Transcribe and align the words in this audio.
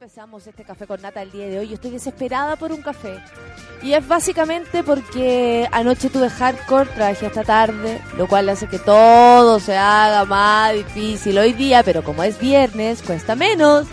empezamos 0.00 0.46
este 0.46 0.62
café 0.62 0.86
con 0.86 1.02
nata 1.02 1.20
el 1.22 1.32
día 1.32 1.48
de 1.48 1.58
hoy. 1.58 1.66
Yo 1.66 1.74
estoy 1.74 1.90
desesperada 1.90 2.54
por 2.54 2.70
un 2.70 2.82
café. 2.82 3.18
Y 3.82 3.94
es 3.94 4.06
básicamente 4.06 4.84
porque 4.84 5.68
anoche 5.72 6.08
tuve 6.08 6.30
hardcore, 6.30 6.88
trabajé 6.90 7.26
hasta 7.26 7.42
tarde, 7.42 8.00
lo 8.16 8.28
cual 8.28 8.48
hace 8.48 8.68
que 8.68 8.78
todo 8.78 9.58
se 9.58 9.76
haga 9.76 10.24
más 10.24 10.72
difícil 10.72 11.36
hoy 11.36 11.52
día, 11.52 11.82
pero 11.82 12.04
como 12.04 12.22
es 12.22 12.38
viernes, 12.38 13.02
cuesta 13.02 13.34
menos. 13.34 13.88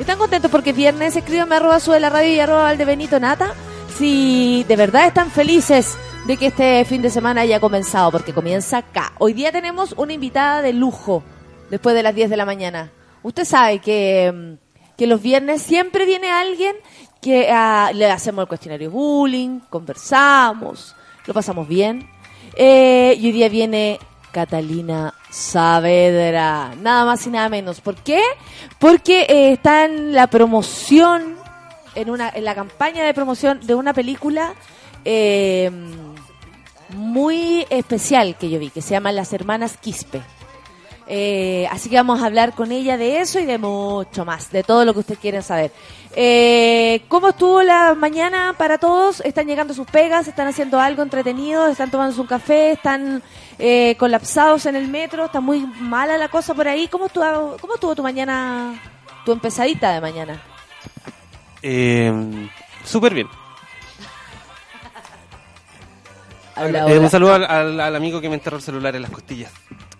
¿Están 0.00 0.18
contentos 0.18 0.50
porque 0.50 0.70
es 0.70 0.76
viernes? 0.76 1.14
Escríbanme 1.14 1.54
arroba 1.54 1.78
sube 1.78 2.00
la 2.00 2.10
radio 2.10 2.34
y 2.34 2.40
arroba 2.40 2.62
Valdebenito 2.64 3.20
Nata. 3.20 3.54
Si 3.96 4.64
de 4.66 4.74
verdad 4.74 5.06
están 5.06 5.30
felices 5.30 5.96
de 6.26 6.36
que 6.36 6.46
este 6.46 6.84
fin 6.84 7.00
de 7.00 7.10
semana 7.10 7.42
haya 7.42 7.60
comenzado, 7.60 8.10
porque 8.10 8.34
comienza 8.34 8.78
acá. 8.78 9.12
Hoy 9.20 9.34
día 9.34 9.52
tenemos 9.52 9.92
una 9.92 10.14
invitada 10.14 10.62
de 10.62 10.72
lujo, 10.72 11.22
después 11.70 11.94
de 11.94 12.02
las 12.02 12.16
10 12.16 12.28
de 12.28 12.36
la 12.36 12.44
mañana. 12.44 12.90
Usted 13.24 13.44
sabe 13.46 13.78
que, 13.80 14.30
mm, 14.32 14.96
que 14.96 15.06
los 15.06 15.20
viernes 15.20 15.62
siempre 15.62 16.04
viene 16.04 16.30
alguien 16.30 16.76
que 17.22 17.50
ah, 17.50 17.90
le 17.94 18.10
hacemos 18.10 18.42
el 18.42 18.48
cuestionario 18.48 18.90
bullying, 18.90 19.60
conversamos, 19.70 20.94
lo 21.24 21.32
pasamos 21.32 21.66
bien. 21.66 22.06
Eh, 22.54 23.16
y 23.18 23.26
hoy 23.26 23.32
día 23.32 23.48
viene 23.48 23.98
Catalina 24.30 25.14
Saavedra, 25.30 26.74
nada 26.76 27.06
más 27.06 27.26
y 27.26 27.30
nada 27.30 27.48
menos. 27.48 27.80
¿Por 27.80 27.96
qué? 27.96 28.20
Porque 28.78 29.22
eh, 29.22 29.52
está 29.52 29.86
en 29.86 30.12
la 30.12 30.26
promoción, 30.26 31.36
en, 31.94 32.10
una, 32.10 32.28
en 32.28 32.44
la 32.44 32.54
campaña 32.54 33.04
de 33.04 33.14
promoción 33.14 33.66
de 33.66 33.74
una 33.74 33.94
película 33.94 34.52
eh, 35.06 35.70
muy 36.90 37.66
especial 37.70 38.36
que 38.36 38.50
yo 38.50 38.58
vi, 38.58 38.68
que 38.68 38.82
se 38.82 38.90
llama 38.90 39.12
Las 39.12 39.32
Hermanas 39.32 39.78
Quispe. 39.78 40.20
Eh, 41.06 41.68
así 41.70 41.90
que 41.90 41.96
vamos 41.96 42.22
a 42.22 42.26
hablar 42.26 42.54
con 42.54 42.72
ella 42.72 42.96
de 42.96 43.20
eso 43.20 43.38
y 43.38 43.44
de 43.44 43.58
mucho 43.58 44.24
más, 44.24 44.50
de 44.50 44.62
todo 44.62 44.84
lo 44.86 44.94
que 44.94 45.00
ustedes 45.00 45.20
quieren 45.20 45.42
saber. 45.42 45.70
Eh, 46.16 47.02
¿Cómo 47.08 47.28
estuvo 47.28 47.60
la 47.62 47.94
mañana 47.94 48.54
para 48.56 48.78
todos? 48.78 49.20
¿Están 49.20 49.46
llegando 49.46 49.74
sus 49.74 49.86
pegas? 49.86 50.28
¿Están 50.28 50.46
haciendo 50.48 50.80
algo 50.80 51.02
entretenido? 51.02 51.66
¿Están 51.68 51.90
tomando 51.90 52.18
un 52.20 52.26
café? 52.26 52.72
¿Están 52.72 53.22
eh, 53.58 53.96
colapsados 53.98 54.64
en 54.66 54.76
el 54.76 54.88
metro? 54.88 55.26
¿Está 55.26 55.40
muy 55.40 55.66
mala 55.66 56.16
la 56.16 56.28
cosa 56.28 56.54
por 56.54 56.68
ahí? 56.68 56.88
¿Cómo 56.88 57.06
estuvo, 57.06 57.56
cómo 57.60 57.74
estuvo 57.74 57.94
tu 57.94 58.02
mañana, 58.02 58.80
tu 59.26 59.32
empezadita 59.32 59.92
de 59.92 60.00
mañana? 60.00 60.42
Eh, 61.62 62.48
Súper 62.84 63.12
bien. 63.14 63.28
Eh, 66.56 66.98
un 66.98 67.10
saludo 67.10 67.34
al, 67.34 67.44
al- 67.44 67.80
al 67.80 67.96
amigo 67.96 68.20
que 68.20 68.28
me 68.28 68.36
enterró 68.36 68.56
el 68.58 68.62
celular 68.62 68.94
en 68.94 69.02
las 69.02 69.10
costillas. 69.10 69.50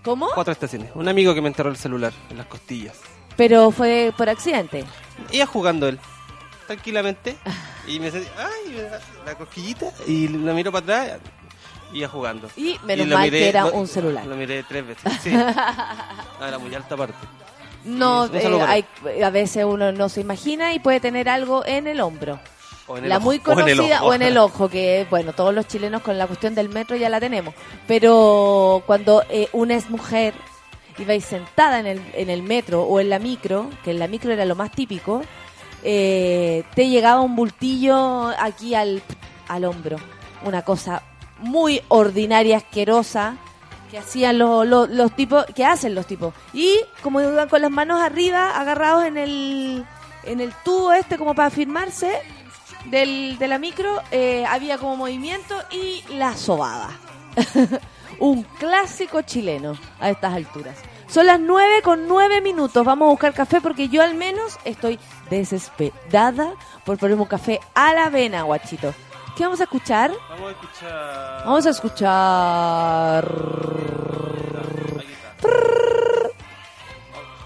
¿Cómo? 0.05 0.29
Cuatro 0.35 0.53
estaciones. 0.53 0.91
Un 0.95 1.09
amigo 1.09 1.35
que 1.35 1.41
me 1.41 1.49
enterró 1.49 1.71
el 1.71 1.77
celular 1.77 2.13
en 2.31 2.37
las 2.39 2.47
costillas. 2.47 2.97
Pero 3.37 3.71
fue 3.71 4.13
por 4.17 4.29
accidente. 4.29 4.85
Iba 5.33 5.47
jugando 5.47 5.89
él, 5.89 5.99
tranquilamente. 6.67 7.37
Y 7.89 7.99
me 8.01 8.11
sentí, 8.11 8.29
ay, 8.39 8.77
la 9.27 9.35
cosquillita. 9.35 9.87
Y 10.07 10.29
la 10.29 10.53
miro 10.53 10.71
para 10.71 11.03
atrás. 11.05 11.21
Iba 11.93 12.09
jugando. 12.09 12.49
Y 12.57 12.79
menos 12.85 13.07
lo 13.07 13.17
mal 13.19 13.31
que 13.31 13.49
era 13.49 13.63
lo- 13.63 13.73
un 13.73 13.87
celular. 13.89 14.27
Lo 14.27 14.37
miré 14.37 14.63
tres 14.65 14.87
veces. 14.87 15.13
Sí. 15.23 15.31
Era 16.41 16.59
muy 16.59 16.75
alta 16.75 16.97
parte. 16.97 17.15
No, 17.85 18.27
eh, 18.27 18.63
hay, 18.67 18.85
a 19.23 19.31
veces 19.31 19.65
uno 19.65 19.93
no 19.93 20.09
se 20.09 20.21
imagina 20.23 20.73
y 20.73 20.79
puede 20.79 21.01
tener 21.01 21.29
algo 21.29 21.65
en 21.67 21.87
el 21.87 22.01
hombro. 22.01 22.41
La 23.03 23.17
ojo, 23.17 23.25
muy 23.25 23.39
conocida 23.41 24.03
o 24.03 24.15
en 24.15 24.23
el 24.23 24.37
ojo, 24.37 24.69
que 24.69 25.07
bueno, 25.11 25.33
todos 25.33 25.55
los 25.55 25.67
chilenos 25.67 26.03
con 26.03 26.19
la 26.19 26.27
cuestión 26.27 26.55
del 26.55 26.69
metro 26.69 26.97
ya 26.97 27.09
la 27.09 27.21
tenemos. 27.21 27.55
Pero 27.87 28.83
cuando 28.87 29.23
eh, 29.29 29.49
una 29.53 29.75
es 29.75 29.91
mujer 29.91 30.35
y 30.99 31.05
vais 31.05 31.25
sentada 31.25 31.81
en 31.81 31.87
el, 31.87 32.03
en 32.15 32.31
el 32.31 32.43
metro 32.43 32.83
o 32.83 33.01
en 33.01 33.09
la 33.09 33.19
micro, 33.19 33.71
que 33.83 33.91
en 33.91 33.99
la 33.99 34.09
micro 34.09 34.33
era 34.33 34.45
lo 34.45 34.55
más 34.55 34.71
típico, 34.71 35.23
eh, 35.83 36.65
te 36.75 36.89
llegaba 36.89 37.21
un 37.21 37.37
bultillo 37.37 38.29
aquí 38.39 38.75
al, 38.75 39.03
al 39.49 39.65
hombro. 39.65 39.97
Una 40.45 40.63
cosa 40.63 41.03
muy 41.39 41.83
ordinaria, 41.89 42.59
asquerosa, 42.59 43.37
que 43.91 43.99
hacían 43.99 44.39
los, 44.39 44.67
los, 44.67 44.89
los 44.91 45.15
tipos, 45.15 45.45
que 45.55 45.65
hacen 45.65 45.95
los 45.95 46.07
tipos. 46.07 46.35
Y 46.53 46.81
como 47.03 47.21
iban 47.21 47.49
con 47.49 47.63
las 47.63 47.71
manos 47.71 48.01
arriba, 48.01 48.59
agarrados 48.59 49.05
en 49.05 49.17
el, 49.17 49.85
en 50.25 50.41
el 50.41 50.53
tubo 50.65 50.93
este 50.93 51.19
como 51.19 51.35
para 51.35 51.51
firmarse 51.51 52.21
del, 52.87 53.39
de 53.39 53.49
la 53.49 53.59
micro, 53.59 54.01
eh, 54.11 54.45
había 54.47 54.79
como 54.79 54.97
movimiento 54.97 55.55
y 55.71 56.03
la 56.15 56.37
sobada. 56.37 56.91
Un 58.21 58.43
clásico 58.45 59.23
chileno 59.23 59.77
a 60.01 60.11
estas 60.11 60.33
alturas. 60.35 60.77
Son 61.09 61.27
las 61.27 61.39
9 61.41 61.83
con 61.83 62.07
9 62.09 62.41
minutos. 62.41 62.85
Vamos 62.85 63.07
a 63.07 63.11
buscar 63.11 63.33
café 63.35 63.61
porque 63.61 63.89
yo 63.89 64.03
al 64.03 64.15
menos 64.15 64.59
estoy 64.65 64.99
desesperada 65.31 66.55
por 66.85 66.97
ponerme 66.99 67.23
un 67.23 67.29
café 67.29 67.61
a 67.75 67.93
la 67.93 68.07
avena, 68.07 68.43
guachito. 68.43 68.95
¿Qué 69.37 69.43
vamos 69.45 69.61
a 69.61 69.65
escuchar? 69.65 70.13
Vamos 70.31 70.47
a 70.49 70.51
escuchar. 70.53 71.45
Vamos 71.45 71.67
a 71.67 71.71
escuchar. 71.71 73.25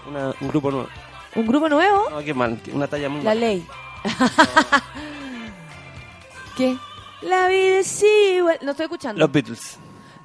Una- 0.07 0.33
un 0.39 0.47
grupo 0.47 0.71
nuevo. 0.71 0.87
¿Un 1.35 1.45
grupo 1.47 1.69
nuevo? 1.69 2.09
No, 2.09 2.19
qué 2.19 2.33
mal. 2.33 2.59
Una 2.73 2.87
talla 2.87 3.09
muy 3.09 3.21
La 3.23 3.35
ley. 3.35 3.65
¿Qué? 6.59 6.77
La 7.21 7.47
vida 7.47 7.79
es 7.79 8.03
igual. 8.35 8.59
No 8.61 8.71
estoy 8.71 8.83
escuchando. 8.83 9.17
Los 9.17 9.31
Beatles. 9.31 9.77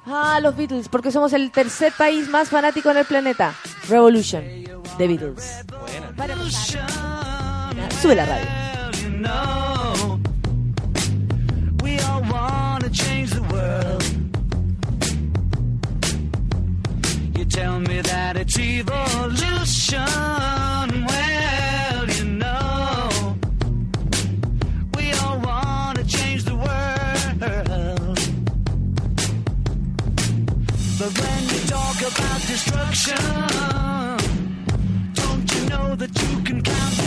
Ah, 0.05 0.37
los 0.41 0.53
Beatles, 0.57 0.89
porque 0.89 1.09
somos 1.09 1.31
el 1.31 1.49
tercer 1.49 1.93
país 1.97 2.27
más 2.27 2.49
fanático 2.49 2.91
en 2.91 2.97
el 2.97 3.05
planeta. 3.05 3.55
Revolution, 3.87 4.43
The 4.97 5.07
Beatles. 5.07 5.63
Buena. 5.79 6.13
Para 6.17 6.33
empezar. 6.33 6.89
Sube 8.01 8.15
la 8.15 8.25
radio. 8.25 8.45
you 9.01 9.09
know, 9.11 10.19
we 11.81 11.97
all 11.99 12.21
want 12.29 12.83
to 12.83 12.89
change 12.91 13.31
the 13.31 13.41
world. 13.53 14.03
You 17.37 17.45
tell 17.45 17.79
me 17.79 18.01
that 18.01 18.35
it's 18.35 18.59
evolution. 18.59 20.01
Well, 21.07 21.64
But 31.05 31.19
when 31.19 31.43
you 31.49 31.59
talk 31.67 31.99
about 32.01 32.41
destruction, 32.47 33.15
don't 35.13 35.53
you 35.53 35.69
know 35.69 35.95
that 35.95 36.09
you 36.19 36.43
can 36.43 36.63
count 36.63 37.04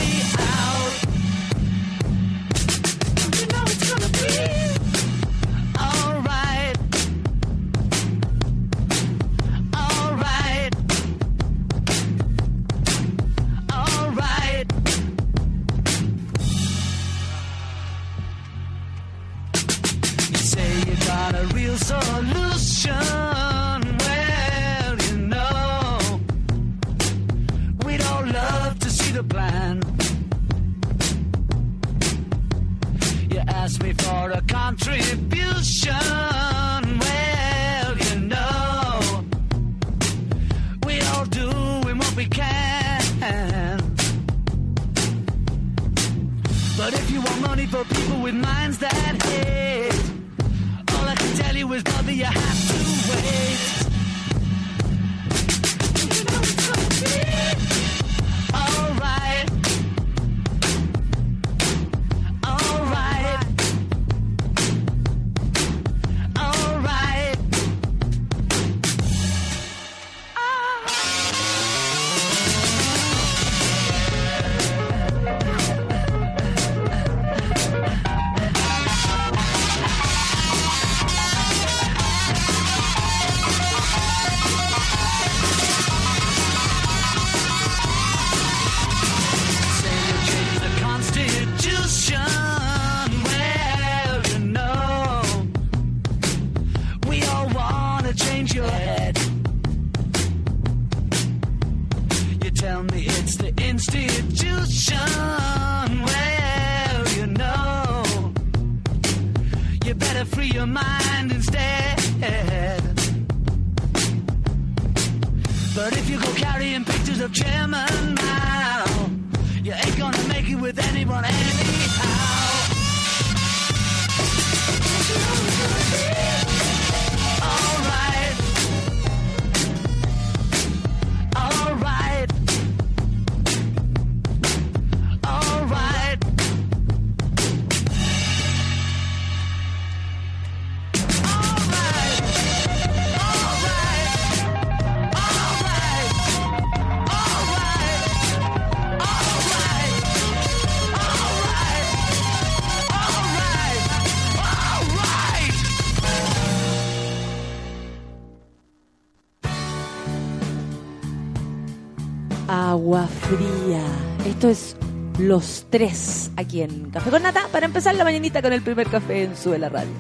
los 165.29 165.67
tres 165.69 166.31
aquí 166.37 166.63
en 166.63 166.91
Café 166.91 167.11
con 167.11 167.23
Nata 167.23 167.49
para 167.53 167.67
empezar 167.67 167.95
la 167.95 168.05
mañanita 168.05 168.41
con 168.41 168.51
el 168.53 168.63
primer 168.63 168.87
café 168.89 169.25
en 169.25 169.37
Sube 169.37 169.59
la 169.59 169.69
Radio. 169.69 169.93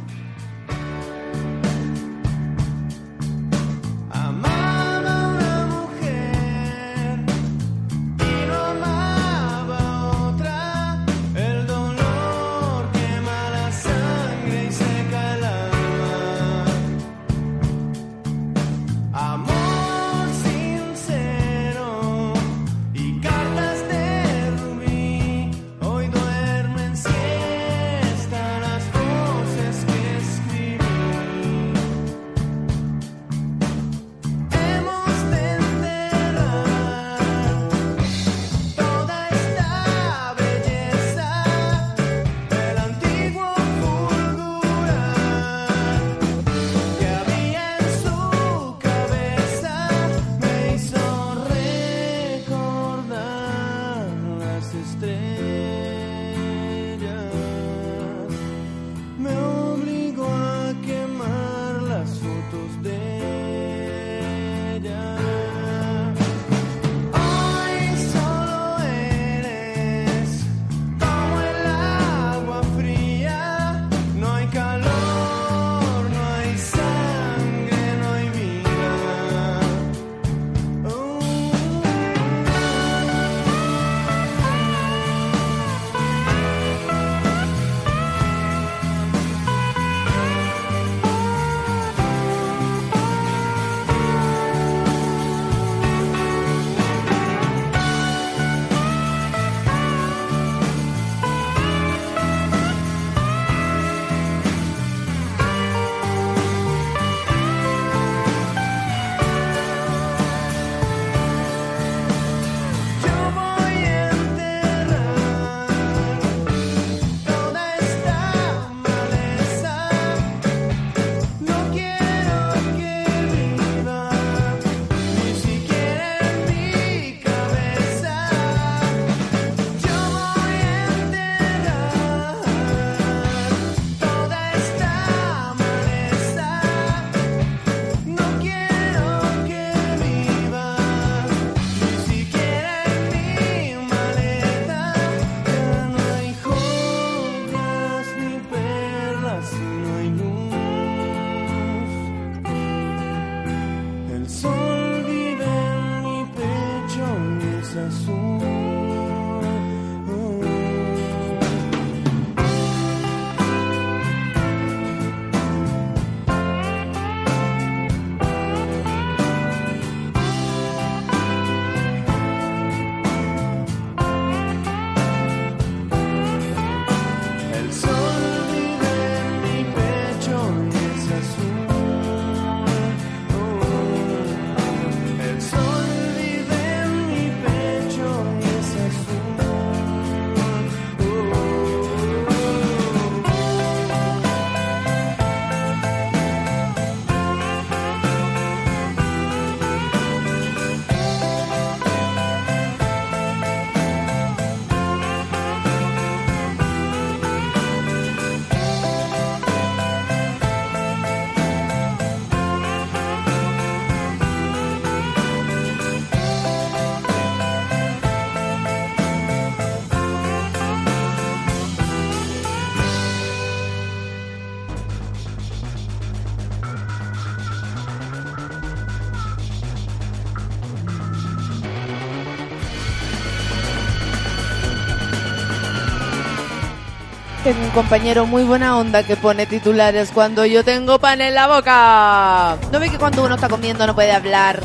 Tengo 237.49 237.65
un 237.65 237.71
compañero 237.71 238.27
muy 238.27 238.45
buena 238.45 238.77
onda 238.77 239.05
que 239.05 239.17
pone 239.17 239.47
titulares 239.47 240.11
cuando 240.13 240.45
yo 240.45 240.63
tengo 240.65 240.99
pan 240.99 241.23
en 241.23 241.35
la 241.35 241.47
boca. 241.47 242.59
¿No 242.71 242.79
ve 242.79 242.91
que 242.91 242.99
cuando 242.99 243.25
uno 243.25 243.37
está 243.37 243.49
comiendo 243.49 243.87
no 243.87 243.95
puede 243.95 244.13
hablar? 244.13 244.63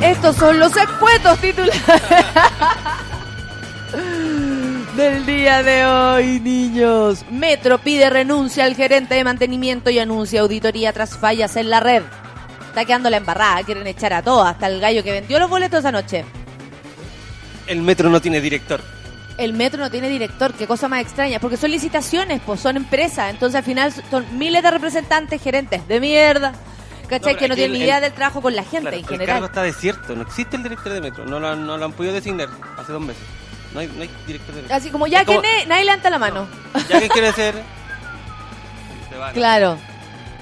Estos 0.00 0.36
son 0.36 0.58
los 0.58 0.74
escuetos 0.74 1.38
titulares 1.40 1.82
del 4.96 5.26
día 5.26 5.62
de 5.62 5.84
hoy, 5.84 6.40
niños. 6.40 7.26
Metro 7.30 7.76
pide 7.76 8.08
renuncia 8.08 8.64
al 8.64 8.76
gerente 8.76 9.16
de 9.16 9.24
mantenimiento 9.24 9.90
y 9.90 9.98
anuncia 9.98 10.40
auditoría 10.40 10.94
tras 10.94 11.18
fallas 11.18 11.56
en 11.56 11.68
la 11.68 11.80
red. 11.80 12.04
Está 12.68 12.86
quedando 12.86 13.10
la 13.10 13.18
embarrada, 13.18 13.62
quieren 13.64 13.86
echar 13.86 14.14
a 14.14 14.22
todos, 14.22 14.48
hasta 14.48 14.66
el 14.66 14.80
gallo 14.80 15.04
que 15.04 15.12
vendió 15.12 15.38
los 15.38 15.50
boletos 15.50 15.84
anoche. 15.84 16.24
El 17.66 17.82
metro 17.82 18.08
no 18.08 18.22
tiene 18.22 18.40
director. 18.40 18.80
El 19.40 19.54
metro 19.54 19.80
no 19.82 19.90
tiene 19.90 20.08
director, 20.08 20.52
qué 20.54 20.66
cosa 20.66 20.86
más 20.88 21.00
extraña, 21.00 21.40
porque 21.40 21.56
son 21.56 21.70
licitaciones, 21.70 22.40
pues 22.44 22.60
son 22.60 22.76
empresas, 22.76 23.30
entonces 23.30 23.56
al 23.56 23.64
final 23.64 23.92
son 24.10 24.26
miles 24.38 24.62
de 24.62 24.70
representantes, 24.70 25.42
gerentes 25.42 25.86
de 25.88 25.98
mierda, 25.98 26.52
¿cachai? 27.08 27.32
No, 27.34 27.38
que 27.38 27.48
no 27.48 27.54
tienen 27.54 27.72
ni 27.72 27.78
idea 27.84 27.96
el- 27.96 28.02
del 28.02 28.12
trabajo 28.12 28.42
con 28.42 28.54
la 28.54 28.62
gente 28.64 28.82
Claro, 28.90 28.96
en 28.96 29.02
El 29.02 29.06
cargo 29.08 29.18
general. 29.24 29.44
está 29.44 29.62
desierto, 29.62 30.14
no 30.14 30.22
existe 30.22 30.56
el 30.56 30.62
director 30.62 30.92
de 30.92 31.00
metro. 31.00 31.24
No 31.24 31.40
lo, 31.40 31.48
han- 31.48 31.66
no 31.66 31.76
lo 31.78 31.84
han 31.86 31.92
podido 31.92 32.12
designar 32.14 32.48
hace 32.78 32.92
dos 32.92 33.00
meses. 33.00 33.22
No 33.72 33.80
hay, 33.80 33.86
no 33.86 34.02
hay 34.02 34.10
director 34.26 34.54
de 34.54 34.62
metro. 34.62 34.76
Así 34.76 34.90
como 34.90 35.06
ya 35.06 35.20
Es 35.20 35.26
como- 35.26 35.40
que 35.40 35.48
ne- 35.48 35.66
nadie 35.66 35.84
levanta 35.84 36.10
la 36.10 36.18
mano. 36.18 36.46
¿Ya 36.88 37.00
qué 37.00 37.08
quiere 37.08 37.32
ser? 37.32 37.54
Se 39.08 39.16
van. 39.16 39.32
Claro. 39.34 39.78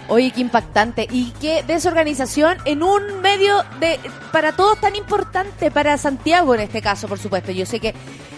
Oye, 0.09 0.31
qué 0.31 0.41
impactante. 0.41 1.07
Y 1.11 1.33
qué 1.41 1.63
desorganización 1.63 2.57
en 2.65 2.83
un 2.83 3.21
medio 3.21 3.63
de 3.79 4.01
para 4.33 4.53
todos 4.53 4.81
tan 4.81 4.97
importante, 4.97 5.71
para 5.71 5.99
Santiago 5.99 6.55
en 6.55 6.63
este 6.63 6.81
caso, 6.81 7.07
por 7.09 7.19
supuesto. 7.19 7.53
Yo 7.53 7.67
sé 7.67 7.79
que 7.79 7.95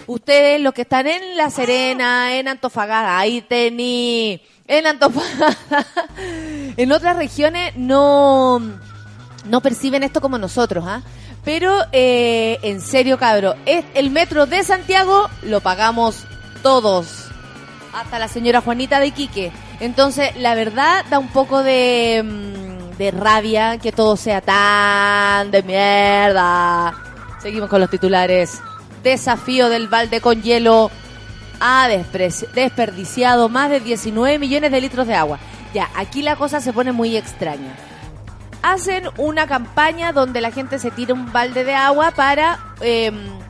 ustedes, 0.07 0.61
los 0.61 0.73
que 0.73 0.83
están 0.83 1.07
en 1.07 1.37
La 1.37 1.49
Serena, 1.49 2.35
en 2.35 2.47
Antofagasta, 2.47 3.17
ahí 3.17 3.41
tení, 3.41 4.41
en 4.67 4.87
Antofagasta, 4.87 5.85
en 6.77 6.91
otras 6.91 7.15
regiones 7.17 7.75
no, 7.75 8.61
no 9.45 9.61
perciben 9.61 10.03
esto 10.03 10.21
como 10.21 10.37
nosotros, 10.37 10.85
¿ah? 10.87 11.01
Pero, 11.43 11.75
eh, 11.91 12.59
en 12.61 12.81
serio, 12.81 13.17
cabro, 13.17 13.55
es 13.65 13.83
el 13.95 14.11
metro 14.11 14.45
de 14.45 14.63
Santiago 14.63 15.27
lo 15.41 15.59
pagamos 15.59 16.25
todos 16.61 17.31
hasta 17.93 18.19
la 18.19 18.27
señora 18.27 18.61
Juanita 18.61 18.99
de 18.99 19.07
Iquique. 19.07 19.51
Entonces, 19.79 20.35
la 20.37 20.55
verdad 20.55 21.03
da 21.09 21.19
un 21.19 21.29
poco 21.29 21.63
de, 21.63 22.21
mm, 22.23 22.97
de 22.97 23.11
rabia 23.11 23.77
que 23.79 23.91
todo 23.91 24.15
sea 24.15 24.41
tan 24.41 25.51
de 25.51 25.63
mierda. 25.63 26.93
Seguimos 27.41 27.69
con 27.69 27.81
los 27.81 27.89
titulares. 27.89 28.61
Desafío 29.03 29.69
del 29.69 29.87
balde 29.87 30.21
con 30.21 30.41
hielo 30.41 30.91
ha 31.59 31.87
desperdiciado 31.87 33.49
más 33.49 33.69
de 33.69 33.79
19 33.79 34.39
millones 34.39 34.71
de 34.71 34.81
litros 34.81 35.07
de 35.07 35.15
agua. 35.15 35.39
Ya, 35.73 35.89
aquí 35.95 36.21
la 36.21 36.35
cosa 36.35 36.59
se 36.59 36.73
pone 36.73 36.91
muy 36.91 37.15
extraña. 37.15 37.75
Hacen 38.63 39.05
una 39.17 39.47
campaña 39.47 40.11
donde 40.11 40.41
la 40.41 40.51
gente 40.51 40.79
se 40.79 40.91
tira 40.91 41.13
un 41.13 41.31
balde 41.31 41.63
de 41.63 41.75
agua 41.75 42.11
para... 42.11 42.59
em, 42.81 43.41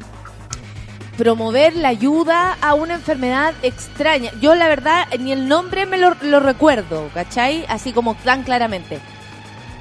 promover 1.21 1.75
la 1.75 1.89
ayuda 1.89 2.57
a 2.61 2.73
una 2.73 2.95
enfermedad 2.95 3.53
extraña. 3.61 4.31
Yo 4.41 4.55
la 4.55 4.67
verdad 4.67 5.07
ni 5.19 5.31
el 5.31 5.47
nombre 5.47 5.85
me 5.85 5.97
lo, 5.97 6.15
lo 6.21 6.39
recuerdo, 6.39 7.09
¿cachai? 7.13 7.63
Así 7.69 7.93
como 7.93 8.15
tan 8.15 8.41
claramente. 8.41 8.99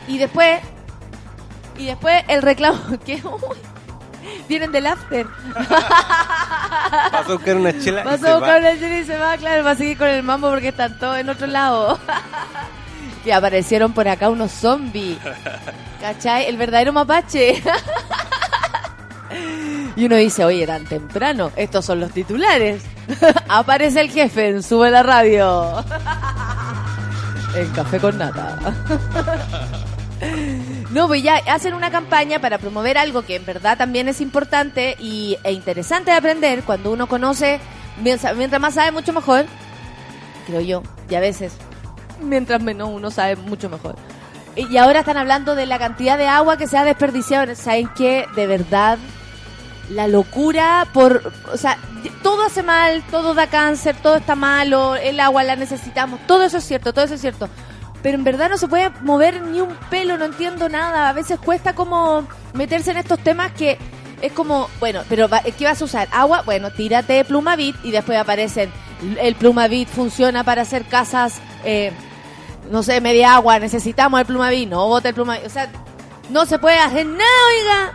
Y 0.07 0.19
después, 0.19 0.61
y 1.79 1.87
después 1.87 2.25
el 2.29 2.43
reclamo 2.43 2.81
que 3.07 3.23
uy, 3.25 3.57
vienen 4.49 4.73
del 4.73 4.87
after. 4.87 5.27
Vas 7.13 7.29
a 7.29 7.33
buscar 7.33 7.57
una 7.57 7.79
chela 7.79 8.03
Vas 8.05 8.23
a 8.25 8.31
va. 8.31 8.39
buscar 8.39 8.61
una 8.61 8.73
serie 8.73 9.01
y 9.01 9.05
se 9.05 9.17
va, 9.17 9.37
claro, 9.37 9.65
va 9.65 9.73
a 9.73 9.77
seguir 9.77 9.97
con 9.99 10.09
el 10.09 10.23
mambo 10.23 10.51
porque 10.51 10.69
están 10.69 10.99
todos 10.99 11.19
en 11.19 11.29
otro 11.29 11.47
lado. 11.47 11.99
que 13.25 13.33
aparecieron 13.33 13.93
por 13.93 14.09
acá 14.09 14.29
unos 14.31 14.51
zombies. 14.51 15.19
¿Cachai? 16.01 16.47
El 16.47 16.57
verdadero 16.57 16.93
mapache. 16.93 17.63
y 19.97 20.07
uno 20.07 20.17
dice, 20.17 20.45
oye, 20.45 20.67
tan 20.67 20.85
temprano, 20.85 21.53
estos 21.57 21.85
son 21.85 22.01
los 22.01 22.13
titulares. 22.13 22.83
Aparece 23.49 24.01
el 24.01 24.11
jefe 24.11 24.49
en 24.49 24.63
Sube 24.63 24.91
la 24.91 25.03
Radio. 25.03 25.85
en 27.55 27.69
Café 27.73 27.99
con 28.01 28.17
Nata. 28.19 28.59
No, 30.91 31.07
pues 31.07 31.23
ya 31.23 31.37
hacen 31.37 31.75
una 31.75 31.91
campaña 31.91 32.41
para 32.41 32.59
promover 32.59 32.99
algo 32.99 33.23
que 33.23 33.37
en 33.37 33.47
verdad 33.47 33.79
también 33.79 34.09
es 34.09 34.21
importante 34.21 34.97
y, 34.99 35.39
e 35.45 35.53
interesante 35.53 36.11
de 36.11 36.17
aprender 36.17 36.65
cuando 36.65 36.91
uno 36.91 37.07
conoce, 37.07 37.61
mientras 38.03 38.61
más 38.61 38.75
sabe, 38.75 38.91
mucho 38.91 39.13
mejor, 39.13 39.47
creo 40.47 40.61
yo, 40.61 40.83
y 41.09 41.15
a 41.15 41.21
veces, 41.21 41.53
mientras 42.21 42.61
menos 42.61 42.89
uno 42.93 43.13
sabe, 43.13 43.37
mucho 43.37 43.69
mejor. 43.69 43.95
Y 44.57 44.67
y 44.67 44.79
ahora 44.79 45.01
están 45.01 45.17
hablando 45.17 45.55
de 45.55 45.67
la 45.67 45.79
cantidad 45.79 46.19
de 46.19 46.27
agua 46.27 46.57
que 46.57 46.67
se 46.67 46.77
ha 46.77 46.85
desperdiciado. 46.85 47.55
¿Saben 47.55 47.89
qué? 47.97 48.27
De 48.35 48.49
verdad, 48.49 48.99
la 49.91 50.09
locura 50.09 50.89
por... 50.93 51.33
O 51.53 51.57
sea, 51.57 51.79
todo 52.23 52.45
hace 52.45 52.65
mal, 52.65 53.03
todo 53.13 53.35
da 53.35 53.47
cáncer, 53.47 53.95
todo 54.03 54.17
está 54.17 54.35
malo, 54.35 54.97
el 54.97 55.21
agua 55.21 55.45
la 55.45 55.55
necesitamos, 55.55 56.19
todo 56.27 56.43
eso 56.43 56.59
es 56.59 56.65
cierto, 56.65 56.93
todo 56.93 57.05
eso 57.05 57.15
es 57.15 57.21
cierto. 57.21 57.49
Pero 58.03 58.17
en 58.17 58.25
verdad 58.25 58.49
no 58.49 58.57
se 58.57 58.67
puede 58.69 58.91
mover 59.03 59.43
ni 59.43 59.61
un 59.61 59.75
pelo, 59.91 60.17
no 60.17 60.25
entiendo 60.25 60.69
nada. 60.69 61.09
A 61.09 61.13
veces 61.13 61.39
cuesta 61.39 61.75
como 61.75 62.27
meterse 62.55 62.91
en 62.93 62.97
estos 62.97 63.19
temas 63.19 63.53
que 63.53 63.79
es 64.23 64.33
como, 64.33 64.69
bueno, 64.81 65.03
pero 65.09 65.29
¿qué 65.59 65.65
vas 65.65 65.81
a 65.81 65.85
usar? 65.85 66.09
Agua, 66.13 66.43
bueno, 66.43 66.71
tírate 66.71 67.25
Plumavit 67.25 67.77
y 67.85 67.91
después 67.91 68.19
aparecen, 68.19 68.71
el 69.21 69.35
Plumavit 69.35 69.89
funciona 69.89 70.45
para 70.45 70.63
hacer 70.63 70.85
casas, 70.87 71.41
eh, 71.65 71.93
no 72.71 72.83
sé, 72.83 73.01
media 73.01 73.35
agua, 73.35 73.59
necesitamos 73.59 74.21
el 74.21 74.27
Plumavit, 74.27 74.69
no 74.69 74.87
bote 74.89 75.09
el 75.09 75.15
Plumavit. 75.15 75.47
O 75.47 75.51
sea, 75.51 75.71
no 76.31 76.45
se 76.47 76.59
puede 76.59 76.79
hacer 76.79 77.07
nada, 77.07 77.23
oiga, 77.59 77.93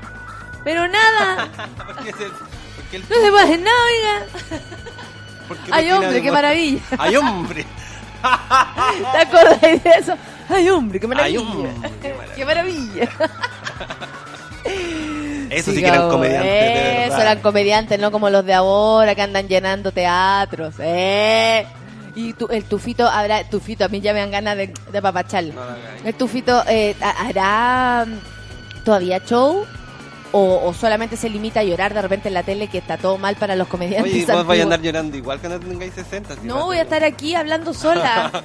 pero 0.64 0.88
nada, 0.88 1.48
Porque 1.86 2.10
es 2.10 2.20
el- 2.20 2.32
porque 2.32 2.96
el- 2.98 3.04
no 3.10 3.16
se 3.16 3.32
puede 3.32 3.44
hacer 3.44 3.60
nada, 3.60 3.78
oiga. 3.92 4.26
porque 5.48 5.72
Ay, 5.72 5.86
no 5.86 5.92
tiene 6.00 6.06
hombre, 6.08 6.22
qué 6.24 6.32
maravilla. 6.32 6.80
Ay, 6.98 7.16
hombre. 7.18 7.66
¿Te 9.12 9.17
acordáis 9.20 9.84
de 9.84 9.89
eso? 10.00 10.13
Ay, 10.50 10.70
hombre, 10.70 11.00
qué 11.00 11.08
maravilla. 11.08 11.39
Ay, 11.39 11.46
hombre, 11.46 11.70
qué 12.01 12.13
maravilla. 12.13 12.36
Qué 12.36 12.46
maravilla. 12.46 13.10
Eso 15.50 15.72
sí 15.72 15.79
que 15.79 15.88
eran 15.88 16.10
comediantes, 16.10 16.51
de 16.51 17.05
Eso 17.05 17.17
eran 17.22 17.39
comediantes, 17.39 18.00
no 18.00 18.12
como 18.12 18.29
los 18.29 18.44
de 18.46 18.53
ahora 18.53 19.13
que 19.15 19.22
andan 19.22 19.48
llenando 19.48 19.91
teatros. 19.91 20.75
Eh. 20.79 21.65
Y 22.15 22.34
tu- 22.34 22.48
el 22.48 22.63
tufito, 22.63 23.08
habrá, 23.08 23.44
tufito, 23.44 23.86
a 23.86 23.89
mí 23.89 24.00
ya 24.01 24.13
me 24.13 24.20
dan 24.22 24.32
ganas 24.32 24.58
de, 24.58 24.74
de 24.91 25.01
papacharlo. 25.01 25.53
No. 25.53 25.62
El 26.08 26.13
tufito, 26.15 26.63
eh, 26.67 26.96
ha- 27.01 27.27
¿hará 27.27 28.05
mm, 28.05 28.84
todavía 28.86 29.20
show? 29.25 29.65
O, 30.38 30.68
o 30.68 30.74
solamente 30.74 31.15
se 31.15 31.30
limita 31.30 31.62
a 31.62 31.63
llorar 31.63 31.94
de 31.94 32.01
repente 32.01 32.27
en 32.27 32.34
la 32.34 32.44
tele 32.44 32.68
que 32.68 32.80
está 32.80 32.98
todo 32.98 33.18
mal 33.18 33.38
para 33.38 33.56
los 33.56 33.70
comediantes? 33.70 34.12
Oye, 34.12 34.25
vos 34.25 34.46
vais 34.46 34.60
a 34.60 34.63
andar 34.63 34.82
llorando 34.82 35.15
igual 35.15 35.39
que 35.39 35.48
no 35.48 35.58
tengáis 35.62 35.94
60. 35.94 36.36
si 36.36 36.42
No, 36.46 36.65
voy 36.65 36.77
a 36.77 36.82
estar 36.82 37.06
aquí 37.06 37.36
hablando 37.36 37.74
sola. 37.74 38.32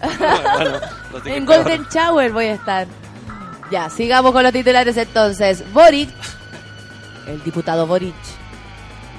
Bueno, 0.55 0.79
no 1.13 1.19
sé 1.19 1.25
qué 1.25 1.37
en 1.37 1.47
peor. 1.47 1.65
Golden 1.65 1.87
Shower 1.93 2.31
voy 2.33 2.45
a 2.45 2.55
estar. 2.55 2.87
Ya, 3.73 3.91
sigamos 3.91 4.31
con 4.31 4.45
los 4.45 4.53
titulares 4.53 4.97
entonces. 4.97 5.65
Boric, 5.73 6.11
el 7.27 7.43
diputado 7.43 7.89
Boric, 7.89 8.15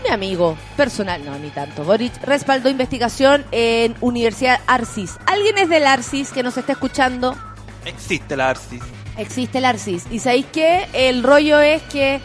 mi 0.05 0.09
amigo 0.09 0.57
personal, 0.77 1.25
no, 1.25 1.37
ni 1.39 1.49
tanto. 1.49 1.83
Boric 1.83 2.23
respaldó 2.23 2.69
investigación 2.69 3.43
en 3.51 3.95
Universidad 3.99 4.61
Arcis. 4.67 5.17
¿Alguien 5.25 5.57
es 5.57 5.67
del 5.67 5.85
Arcis 5.85 6.31
que 6.31 6.41
nos 6.41 6.57
está 6.57 6.71
escuchando? 6.71 7.35
Existe 7.83 8.37
la 8.37 8.51
Arcis. 8.51 8.81
Existe 9.17 9.57
el 9.57 9.65
Arcis. 9.65 10.05
¿Y 10.09 10.19
sabéis 10.19 10.45
qué? 10.53 10.87
El 10.93 11.21
rollo 11.21 11.59
es 11.59 11.81
que 11.83 12.21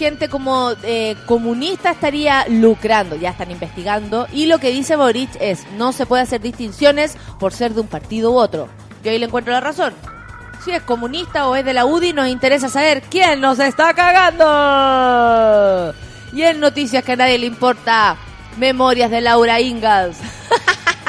gente 0.00 0.28
como 0.30 0.72
eh, 0.82 1.14
comunista 1.26 1.90
estaría 1.90 2.46
lucrando, 2.48 3.16
ya 3.16 3.28
están 3.28 3.50
investigando. 3.50 4.26
Y 4.32 4.46
lo 4.46 4.58
que 4.58 4.70
dice 4.70 4.96
Boric 4.96 5.28
es, 5.38 5.66
no 5.76 5.92
se 5.92 6.06
puede 6.06 6.22
hacer 6.22 6.40
distinciones 6.40 7.18
por 7.38 7.52
ser 7.52 7.74
de 7.74 7.82
un 7.82 7.86
partido 7.86 8.32
u 8.32 8.38
otro. 8.38 8.70
Yo 9.04 9.10
ahí 9.10 9.18
le 9.18 9.26
encuentro 9.26 9.52
la 9.52 9.60
razón. 9.60 9.92
Si 10.64 10.70
es 10.70 10.82
comunista 10.84 11.48
o 11.48 11.54
es 11.54 11.66
de 11.66 11.74
la 11.74 11.84
UDI, 11.84 12.14
nos 12.14 12.28
interesa 12.28 12.70
saber 12.70 13.02
quién 13.10 13.42
nos 13.42 13.58
está 13.58 13.92
cagando. 13.92 15.94
Y 16.32 16.44
en 16.44 16.60
noticias 16.60 17.04
que 17.04 17.12
a 17.12 17.16
nadie 17.16 17.38
le 17.38 17.44
importa, 17.44 18.16
memorias 18.56 19.10
de 19.10 19.20
Laura 19.20 19.60
Ingalls. 19.60 20.16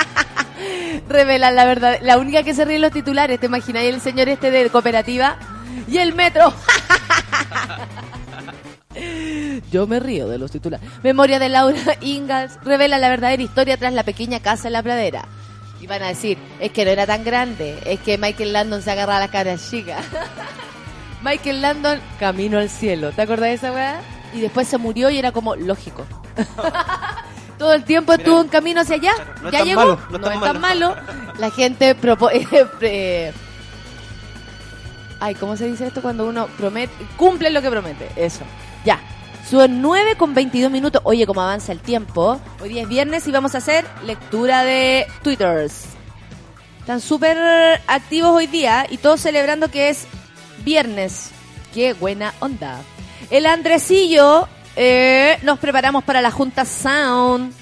Revelan 1.08 1.56
la 1.56 1.64
verdad, 1.64 2.00
la 2.02 2.18
única 2.18 2.44
que 2.44 2.54
se 2.54 2.66
ríe 2.66 2.78
los 2.78 2.92
titulares, 2.92 3.40
¿te 3.40 3.46
imagináis 3.46 3.94
el 3.94 4.02
señor 4.02 4.28
este 4.28 4.52
de 4.52 4.70
cooperativa? 4.70 5.38
Y 5.88 5.98
el 5.98 6.14
metro. 6.14 6.54
Yo 9.72 9.88
me 9.88 10.00
río 10.00 10.28
de 10.28 10.38
los 10.38 10.52
titulares. 10.52 10.88
Memoria 11.02 11.40
de 11.40 11.50
Laura 11.50 11.80
Ingalls 12.02 12.58
revela 12.64 12.98
la 13.00 13.10
verdadera 13.10 13.42
historia 13.42 13.78
tras 13.78 13.94
la 13.94 14.04
pequeña 14.04 14.40
casa 14.42 14.68
en 14.68 14.74
la 14.74 14.84
pradera. 14.84 15.26
Y 15.80 15.88
van 15.88 16.04
a 16.04 16.08
decir, 16.10 16.38
es 16.60 16.72
que 16.72 16.86
no 16.86 16.92
era 16.92 17.08
tan 17.08 17.24
grande, 17.24 17.80
es 17.86 18.00
que 18.02 18.18
Michael 18.18 18.54
Landon 18.54 18.82
se 18.84 18.92
agarra 18.92 19.18
a 19.18 19.20
la 19.20 19.30
cara 19.30 19.58
chica. 19.58 19.98
Michael 21.24 21.62
Landon, 21.62 22.00
camino 22.20 22.60
al 22.60 22.70
cielo. 22.70 23.12
¿Te 23.12 23.22
acordás 23.24 23.50
de 23.50 23.54
esa 23.54 23.72
weá? 23.72 24.02
Y 24.34 24.42
después 24.42 24.68
se 24.68 24.78
murió 24.78 25.10
y 25.10 25.18
era 25.18 25.32
como 25.32 25.56
lógico. 25.56 26.06
todo 27.58 27.74
el 27.74 27.84
tiempo 27.84 28.12
Mira, 28.14 28.24
estuvo 28.24 28.42
en 28.42 28.48
camino 28.48 28.82
hacia 28.82 28.96
allá. 28.96 29.14
claro, 29.16 29.42
no 29.44 29.52
ya 29.52 29.64
llegó, 29.64 29.80
malo, 29.82 30.00
no 30.12 30.18
no, 30.20 30.28
es 30.30 30.36
es 30.36 30.42
tan 30.42 30.62
malo. 30.62 30.96
La 31.38 31.52
gente 31.52 31.96
propo- 31.96 32.30
eh, 32.32 32.66
pre- 32.80 33.34
Ay, 35.20 35.36
¿cómo 35.36 35.56
se 35.56 35.68
dice 35.68 35.86
esto 35.88 36.02
cuando 36.02 36.26
uno 36.28 36.48
promete, 36.58 36.94
cumple 37.18 37.50
lo 37.52 37.62
que 37.62 37.70
promete? 37.70 38.10
Eso. 38.16 38.42
Ya. 38.84 39.00
Son 39.50 39.82
9 39.82 40.16
con 40.16 40.34
22 40.34 40.72
minutos. 40.72 41.02
Oye, 41.04 41.26
cómo 41.26 41.42
avanza 41.42 41.72
el 41.72 41.80
tiempo. 41.80 42.40
Hoy 42.62 42.70
día 42.70 42.84
es 42.84 42.88
viernes 42.88 43.28
y 43.28 43.32
vamos 43.32 43.56
a 43.56 43.58
hacer 43.58 43.86
lectura 44.06 44.64
de 44.64 45.08
Twitters. 45.24 45.86
Están 46.80 47.02
súper 47.02 47.38
activos 47.88 48.32
hoy 48.32 48.48
día 48.48 48.88
y 48.90 48.98
todos 48.98 49.22
celebrando 49.22 49.70
que 49.70 49.90
es 49.90 50.08
viernes. 50.64 51.32
Qué 51.74 51.94
buena 51.94 52.34
onda. 52.40 52.82
El 53.30 53.46
Andresillo, 53.46 54.48
eh, 54.76 55.38
nos 55.44 55.60
preparamos 55.60 56.04
para 56.04 56.22
la 56.22 56.32
Junta 56.32 56.66
Sound. 56.66 57.54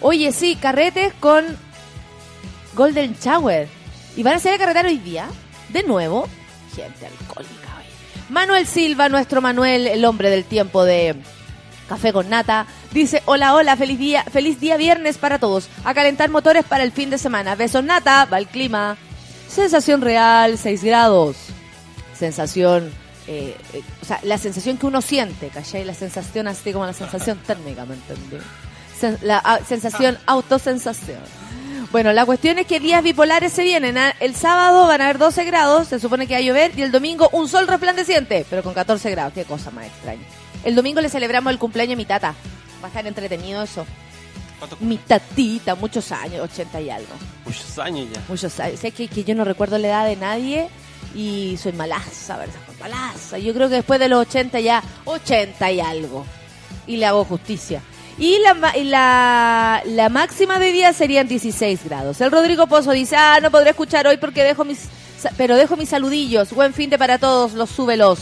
Oye, 0.00 0.32
sí, 0.32 0.56
carretes 0.56 1.12
con 1.20 1.44
Golden 2.74 3.14
Shower. 3.20 3.68
¿Y 4.16 4.22
van 4.22 4.34
a 4.34 4.36
hacer 4.36 4.52
el 4.54 4.58
carretar 4.58 4.86
hoy 4.86 4.98
día? 4.98 5.26
De 5.70 5.82
nuevo. 5.82 6.28
Gente 6.74 7.06
alcohólica. 7.06 7.63
Manuel 8.34 8.66
Silva, 8.66 9.08
nuestro 9.08 9.40
Manuel, 9.40 9.86
el 9.86 10.04
hombre 10.04 10.28
del 10.28 10.44
tiempo 10.44 10.84
de 10.84 11.14
Café 11.88 12.12
con 12.12 12.28
Nata, 12.28 12.66
dice, 12.92 13.22
hola, 13.26 13.54
hola, 13.54 13.76
feliz 13.76 13.98
día, 13.98 14.24
feliz 14.24 14.58
día 14.60 14.76
viernes 14.76 15.16
para 15.18 15.38
todos. 15.38 15.68
A 15.84 15.94
calentar 15.94 16.28
motores 16.30 16.64
para 16.64 16.82
el 16.84 16.92
fin 16.92 17.10
de 17.10 17.18
semana. 17.18 17.54
Besos 17.54 17.84
Nata, 17.84 18.26
va 18.30 18.38
el 18.38 18.46
clima. 18.48 18.96
Sensación 19.48 20.00
real, 20.00 20.58
6 20.58 20.82
grados. 20.82 21.36
Sensación, 22.18 22.90
eh, 23.28 23.56
eh, 23.72 23.82
o 24.02 24.04
sea, 24.04 24.18
la 24.24 24.36
sensación 24.38 24.78
que 24.78 24.86
uno 24.86 25.00
siente, 25.00 25.48
¿cachai? 25.48 25.84
La 25.84 25.94
sensación 25.94 26.48
así 26.48 26.72
como 26.72 26.86
la 26.86 26.92
sensación 26.92 27.38
térmica, 27.38 27.84
¿me 27.84 27.94
entendí? 27.94 28.36
Sen- 29.00 29.18
la 29.22 29.60
sensación, 29.66 30.18
autosensación. 30.26 31.20
Bueno, 31.94 32.12
la 32.12 32.26
cuestión 32.26 32.58
es 32.58 32.66
que 32.66 32.80
días 32.80 33.04
bipolares 33.04 33.52
se 33.52 33.62
vienen. 33.62 33.96
¿ah? 33.96 34.16
El 34.18 34.34
sábado 34.34 34.88
van 34.88 35.00
a 35.00 35.04
haber 35.04 35.16
12 35.16 35.44
grados, 35.44 35.86
se 35.86 36.00
supone 36.00 36.26
que 36.26 36.34
va 36.34 36.38
a 36.38 36.42
llover, 36.42 36.76
y 36.76 36.82
el 36.82 36.90
domingo 36.90 37.28
un 37.30 37.46
sol 37.46 37.68
resplandeciente, 37.68 38.44
pero 38.50 38.64
con 38.64 38.74
14 38.74 39.12
grados. 39.12 39.32
Qué 39.32 39.44
cosa 39.44 39.70
más 39.70 39.86
extraña. 39.86 40.24
El 40.64 40.74
domingo 40.74 41.00
le 41.00 41.08
celebramos 41.08 41.52
el 41.52 41.58
cumpleaños 41.60 41.92
a 41.92 41.96
mi 41.96 42.04
tata. 42.04 42.34
Va 42.82 42.86
a 42.86 42.88
estar 42.88 43.06
entretenido 43.06 43.62
eso. 43.62 43.86
¿Cuántos 44.58 44.80
Mi 44.80 44.96
tatita, 44.96 45.76
muchos 45.76 46.10
años, 46.10 46.40
80 46.40 46.80
y 46.80 46.90
algo. 46.90 47.12
muchos 47.44 47.78
años 47.78 48.08
ya? 48.12 48.20
Muchos 48.28 48.58
años. 48.58 48.80
Sé 48.80 48.90
que, 48.90 49.06
que 49.06 49.22
yo 49.22 49.36
no 49.36 49.44
recuerdo 49.44 49.78
la 49.78 49.86
edad 49.86 50.06
de 50.06 50.16
nadie 50.16 50.68
y 51.14 51.56
soy 51.62 51.74
malaza, 51.74 52.38
¿verdad? 52.38 52.58
Malaza. 52.80 53.38
Yo 53.38 53.54
creo 53.54 53.68
que 53.68 53.76
después 53.76 54.00
de 54.00 54.08
los 54.08 54.18
80 54.26 54.58
ya, 54.58 54.82
80 55.04 55.70
y 55.70 55.78
algo. 55.78 56.26
Y 56.88 56.96
le 56.96 57.06
hago 57.06 57.24
justicia. 57.24 57.82
Y 58.18 58.38
la, 58.38 58.76
y 58.76 58.84
la, 58.84 59.82
la 59.86 60.08
máxima 60.08 60.58
de 60.58 60.72
día 60.72 60.92
serían 60.92 61.26
16 61.26 61.84
grados. 61.84 62.20
El 62.20 62.30
Rodrigo 62.30 62.66
Pozo 62.66 62.92
dice, 62.92 63.16
ah, 63.16 63.38
no 63.42 63.50
podré 63.50 63.70
escuchar 63.70 64.06
hoy 64.06 64.16
porque 64.16 64.44
dejo 64.44 64.64
mis... 64.64 64.88
Pero 65.36 65.56
dejo 65.56 65.76
mis 65.76 65.88
saludillos. 65.88 66.52
Buen 66.52 66.74
fin 66.74 66.90
de 66.90 66.98
para 66.98 67.18
todos, 67.18 67.54
los 67.54 67.70
súbelos. 67.70 68.18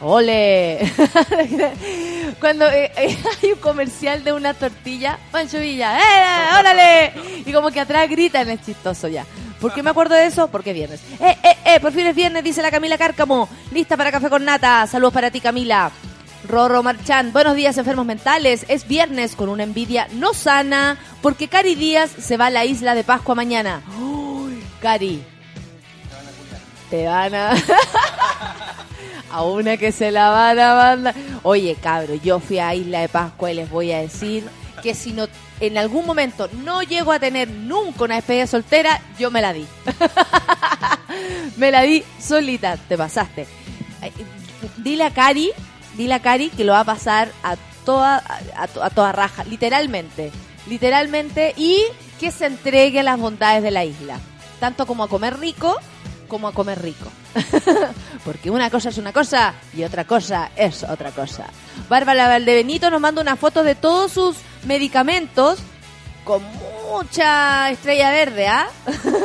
¡Ole! 0.00 0.78
Cuando 2.40 2.66
eh, 2.66 2.92
eh, 2.96 3.18
hay 3.42 3.52
un 3.52 3.58
comercial 3.58 4.22
de 4.22 4.32
una 4.32 4.52
tortilla, 4.52 5.18
Pancho 5.30 5.58
Villa, 5.58 5.98
¡eh, 5.98 6.58
órale! 6.58 7.12
Y 7.46 7.52
como 7.52 7.70
que 7.70 7.80
atrás 7.80 8.08
gritan, 8.10 8.50
es 8.50 8.60
chistoso 8.60 9.08
ya. 9.08 9.24
¿Por 9.60 9.72
qué 9.72 9.82
me 9.82 9.90
acuerdo 9.90 10.14
de 10.14 10.26
eso? 10.26 10.48
Porque 10.48 10.70
es 10.70 10.76
viernes. 10.76 11.00
¡Eh, 11.18 11.36
eh, 11.42 11.56
eh! 11.64 11.80
Por 11.80 11.92
fin 11.92 12.06
es 12.06 12.14
viernes, 12.14 12.44
dice 12.44 12.60
la 12.62 12.70
Camila 12.70 12.98
Cárcamo. 12.98 13.48
Lista 13.72 13.96
para 13.96 14.12
café 14.12 14.28
con 14.28 14.44
nata. 14.44 14.86
Saludos 14.86 15.14
para 15.14 15.30
ti, 15.30 15.40
Camila. 15.40 15.90
Rorro 16.46 16.82
Marchán, 16.82 17.32
buenos 17.32 17.56
días 17.56 17.76
enfermos 17.76 18.06
mentales. 18.06 18.64
Es 18.68 18.86
viernes 18.86 19.34
con 19.34 19.48
una 19.48 19.64
envidia 19.64 20.06
no 20.12 20.32
sana 20.32 20.96
porque 21.22 21.48
Cari 21.48 21.74
Díaz 21.74 22.10
se 22.10 22.36
va 22.36 22.46
a 22.46 22.50
la 22.50 22.64
isla 22.64 22.94
de 22.94 23.04
Pascua 23.04 23.34
mañana. 23.34 23.82
Uy, 24.00 24.62
Cari. 24.80 25.22
Te 26.90 27.06
van 27.06 27.34
a... 27.34 27.54
a 29.30 29.42
una 29.42 29.76
que 29.76 29.90
se 29.90 30.12
la 30.12 30.30
van 30.30 30.58
a 30.58 30.74
mandar. 30.74 31.14
Oye, 31.42 31.74
cabro, 31.74 32.14
yo 32.14 32.38
fui 32.38 32.58
a 32.58 32.74
Isla 32.74 33.00
de 33.00 33.08
Pascua 33.08 33.50
y 33.50 33.54
les 33.54 33.68
voy 33.68 33.92
a 33.92 33.98
decir 33.98 34.48
que 34.82 34.94
si 34.94 35.12
no 35.12 35.26
en 35.58 35.78
algún 35.78 36.06
momento 36.06 36.48
no 36.64 36.82
llego 36.82 37.12
a 37.12 37.18
tener 37.18 37.48
nunca 37.48 38.04
una 38.04 38.16
despedida 38.16 38.46
soltera, 38.46 39.00
yo 39.18 39.30
me 39.30 39.40
la 39.40 39.52
di. 39.52 39.66
me 41.56 41.70
la 41.70 41.82
di 41.82 42.04
solita, 42.20 42.76
te 42.76 42.96
pasaste. 42.96 43.46
Dile 44.76 45.04
a 45.04 45.10
Cari, 45.10 45.50
dile 45.96 46.14
a 46.14 46.20
Cari 46.20 46.50
que 46.50 46.64
lo 46.64 46.72
va 46.72 46.80
a 46.80 46.84
pasar 46.84 47.30
a 47.42 47.56
toda 47.84 48.16
a, 48.18 48.62
a 48.62 48.66
to- 48.68 48.82
a 48.82 48.90
toda 48.90 49.12
raja, 49.12 49.44
literalmente, 49.44 50.32
literalmente 50.68 51.54
y 51.56 51.82
que 52.20 52.30
se 52.30 52.46
entregue 52.46 53.00
a 53.00 53.02
las 53.02 53.18
bondades 53.18 53.62
de 53.62 53.70
la 53.70 53.84
isla, 53.84 54.18
tanto 54.60 54.86
como 54.86 55.04
a 55.04 55.08
comer 55.08 55.38
rico 55.38 55.76
como 56.28 56.48
a 56.48 56.52
comer 56.52 56.82
rico. 56.82 57.06
Porque 58.24 58.50
una 58.50 58.68
cosa 58.70 58.88
es 58.88 58.98
una 58.98 59.12
cosa 59.12 59.54
y 59.72 59.84
otra 59.84 60.04
cosa 60.04 60.50
es 60.56 60.82
otra 60.82 61.12
cosa. 61.12 61.44
Bárbara 61.88 62.26
Valdebenito 62.26 62.90
nos 62.90 63.00
manda 63.00 63.22
una 63.22 63.36
foto 63.36 63.62
de 63.62 63.76
todos 63.76 64.10
sus 64.12 64.36
medicamentos 64.64 65.60
con 66.24 66.42
mucha 66.90 67.70
estrella 67.70 68.10
verde, 68.10 68.48
¿ah? 68.48 68.66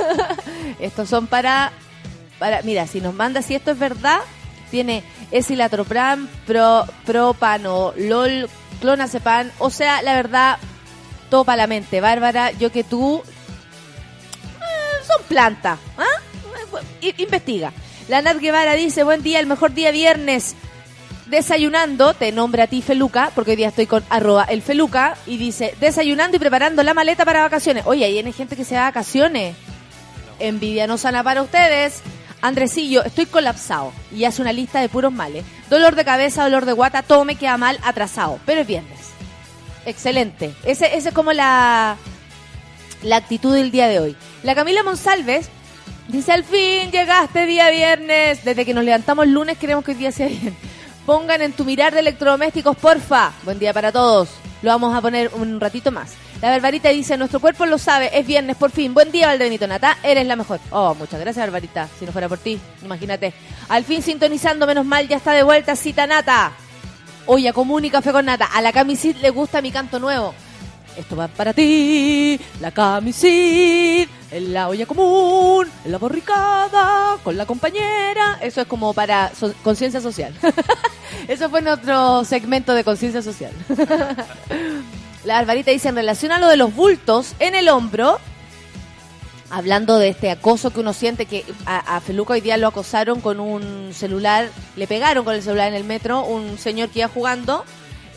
Estos 0.80 1.10
son 1.10 1.26
para, 1.26 1.72
para... 2.38 2.62
Mira, 2.62 2.86
si 2.86 3.02
nos 3.02 3.16
manda, 3.16 3.42
si 3.42 3.56
esto 3.56 3.72
es 3.72 3.80
verdad, 3.80 4.20
tiene 4.72 5.04
esilatropram, 5.30 6.28
pro, 6.48 6.86
propano, 7.06 7.94
lol, 7.98 8.50
clonazepam. 8.80 9.52
O 9.60 9.70
sea, 9.70 10.02
la 10.02 10.16
verdad, 10.16 10.58
todo 11.30 11.44
para 11.46 11.58
la 11.58 11.68
mente. 11.68 12.02
Bárbara, 12.02 12.50
yo 12.52 12.72
que 12.72 12.84
tú 12.84 13.22
eh, 14.60 15.06
son 15.06 15.22
plantas. 15.28 15.78
¿ah? 15.98 16.82
I- 17.02 17.16
Investiga. 17.22 17.72
La 18.08 18.22
Nat 18.22 18.38
Guevara 18.40 18.74
dice, 18.74 19.04
buen 19.04 19.22
día, 19.24 19.40
el 19.40 19.46
mejor 19.46 19.74
día 19.74 19.92
viernes. 19.92 20.56
Desayunando, 21.28 22.14
te 22.14 22.32
nombra 22.34 22.64
a 22.66 22.68
ti 22.68 22.82
Feluca, 22.82 23.32
porque 23.34 23.52
hoy 23.52 23.58
día 23.58 23.70
estoy 23.70 23.86
con 23.88 24.04
arroba 24.10 24.44
el 24.46 24.62
Feluca, 24.62 25.16
y 25.26 25.38
dice, 25.38 25.74
desayunando 25.80 26.36
y 26.36 26.40
preparando 26.40 26.84
la 26.84 26.94
maleta 26.94 27.24
para 27.24 27.42
vacaciones. 27.42 27.86
Oye, 27.86 28.04
ahí 28.04 28.18
hay 28.20 28.34
gente 28.34 28.58
que 28.58 28.66
se 28.66 28.76
va 28.76 28.82
a 28.82 28.90
vacaciones. 28.90 29.56
Envidia 30.40 30.88
no 30.88 30.98
sana 30.98 31.24
para 31.24 31.42
ustedes. 31.42 32.02
Andresillo, 32.41 33.04
estoy 33.04 33.25
colapsado. 33.25 33.93
Y 34.12 34.25
hace 34.25 34.41
una 34.41 34.54
lista 34.54 34.82
de 34.82 34.89
puros 34.89 35.12
males. 35.12 35.45
Dolor 35.69 35.95
de 35.95 36.06
cabeza, 36.06 36.43
dolor 36.43 36.65
de 36.65 36.73
guata, 36.73 37.04
todo 37.04 37.25
me 37.25 37.36
queda 37.36 37.58
mal, 37.58 37.80
atrasado. 37.84 38.39
Pero 38.45 38.62
es 38.62 38.67
viernes. 38.67 38.99
Excelente. 39.86 40.54
Ese, 40.63 40.95
ese 40.95 41.10
es 41.10 41.15
como 41.15 41.34
la, 41.34 41.97
la 43.04 43.15
actitud 43.15 43.54
del 43.54 43.71
día 43.71 43.88
de 43.88 43.99
hoy. 43.99 44.15
La 44.43 44.56
Camila 44.56 44.84
Monsalves 44.84 45.49
dice, 46.08 46.32
al 46.32 46.43
fin 46.43 46.91
llegaste 46.91 47.45
día 47.45 47.69
viernes. 47.69 48.43
Desde 48.43 48.65
que 48.65 48.73
nos 48.73 48.84
levantamos 48.84 49.27
lunes 49.27 49.58
queremos 49.58 49.84
que 49.84 49.91
el 49.91 49.97
día 49.97 50.12
sea 50.12 50.27
bien. 50.27 50.56
Pongan 51.06 51.41
en 51.41 51.54
tu 51.54 51.65
mirar 51.65 51.93
de 51.93 51.99
electrodomésticos, 51.99 52.77
porfa. 52.77 53.32
Buen 53.43 53.60
día 53.60 53.73
para 53.73 53.91
todos. 53.91 54.30
Lo 54.62 54.69
vamos 54.69 54.95
a 54.95 55.01
poner 55.01 55.32
un 55.34 55.60
ratito 55.60 55.91
más. 55.91 56.13
La 56.41 56.49
Barbarita 56.49 56.89
dice, 56.89 57.17
nuestro 57.17 57.39
cuerpo 57.39 57.67
lo 57.67 57.77
sabe, 57.77 58.17
es 58.17 58.25
viernes, 58.25 58.58
por 58.58 58.71
fin. 58.71 58.95
Buen 58.95 59.12
día, 59.12 59.27
Valdebenito 59.27 59.67
Nata, 59.67 59.97
eres 60.01 60.25
la 60.25 60.36
mejor. 60.36 60.60
Oh, 60.71 60.95
muchas 60.95 61.19
gracias, 61.19 61.45
Barbarita. 61.45 61.88
Si 61.99 62.06
no 62.06 62.12
fuera 62.12 62.27
por 62.27 62.39
ti, 62.39 62.60
imagínate. 62.84 63.32
Al 63.69 63.84
fin 63.84 64.01
sintonizando, 64.01 64.65
menos 64.65 64.84
mal, 64.84 65.08
ya 65.08 65.17
está 65.17 65.34
de 65.34 65.43
vuelta 65.43 65.75
Cita 65.75 66.08
Nata. 66.08 66.51
Oye, 67.27 67.54
común 67.54 67.86
y 67.86 67.91
café 67.91 68.12
con 68.12 68.25
nata. 68.25 68.45
A 68.45 68.60
la 68.62 68.73
camisit 68.73 69.21
le 69.21 69.30
gusta 69.30 69.62
mi 69.62 69.71
canto 69.71 69.99
nuevo. 69.99 70.34
Esto 70.97 71.15
va 71.15 71.27
para 71.27 71.54
ti, 71.54 72.39
la 72.60 72.71
camisit, 72.71 74.10
en 74.32 74.54
la 74.54 74.67
olla 74.67 74.86
común, 74.88 75.67
en 75.86 75.91
la 75.91 75.97
borricada, 75.99 77.17
con 77.23 77.38
la 77.38 77.45
compañera. 77.45 78.39
Eso 78.41 78.62
es 78.62 78.67
como 78.67 78.93
para 78.93 79.32
conciencia 79.63 80.01
social. 80.01 80.34
Eso 81.27 81.49
fue 81.51 81.62
nuestro 81.62 82.25
segmento 82.25 82.73
de 82.73 82.84
conciencia 82.84 83.21
social. 83.21 83.54
la 85.24 85.38
Alvarita 85.38 85.72
dice, 85.72 85.90
en 85.90 85.96
relación 85.96 86.32
a 86.32 86.40
lo 86.40 86.48
de 86.48 86.58
los 86.58 86.74
bultos 86.76 87.36
en 87.40 87.56
el 87.56 87.70
hombro, 87.70 88.20
hablando 89.52 90.00
de 90.00 90.10
este 90.10 90.32
acoso 90.32 90.72
que 90.72 90.80
uno 90.80 90.94
siente 90.94 91.26
que 91.26 91.46
a, 91.66 92.00
Feluca 92.02 92.34
hoy 92.34 92.42
día 92.42 92.58
lo 92.58 92.68
acosaron 92.68 93.22
con 93.22 93.40
un 93.40 93.94
celular, 93.94 94.50
le 94.76 94.88
pegaron 94.88 95.24
con 95.24 95.36
el 95.36 95.44
celular 95.44 95.68
en 95.68 95.76
el 95.76 95.84
metro, 95.84 96.24
un 96.24 96.58
señor 96.58 96.90
que 96.90 97.00
iba 97.00 97.08
jugando. 97.10 97.66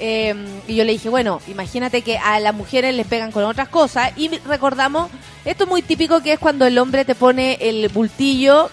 eh, 0.01 0.35
y 0.67 0.77
yo 0.77 0.85
le 0.85 0.93
dije, 0.93 1.09
bueno, 1.09 1.41
imagínate 1.47 2.03
que 2.03 2.19
a 2.19 2.41
las 2.41 2.55
mujeres 2.55 2.95
les 2.95 3.07
pegan 3.07 3.33
con 3.33 3.45
otras 3.45 3.69
cosas. 3.69 4.13
Y 4.17 4.29
recordamos, 4.47 5.11
esto 5.45 5.65
es 5.65 5.71
muy 5.71 5.83
típico 5.83 6.23
que 6.23 6.33
es 6.33 6.39
cuando 6.39 6.67
el 6.67 6.79
hombre 6.79 7.05
te 7.05 7.15
pone 7.15 7.59
el 7.61 7.89
bultillo 7.89 8.71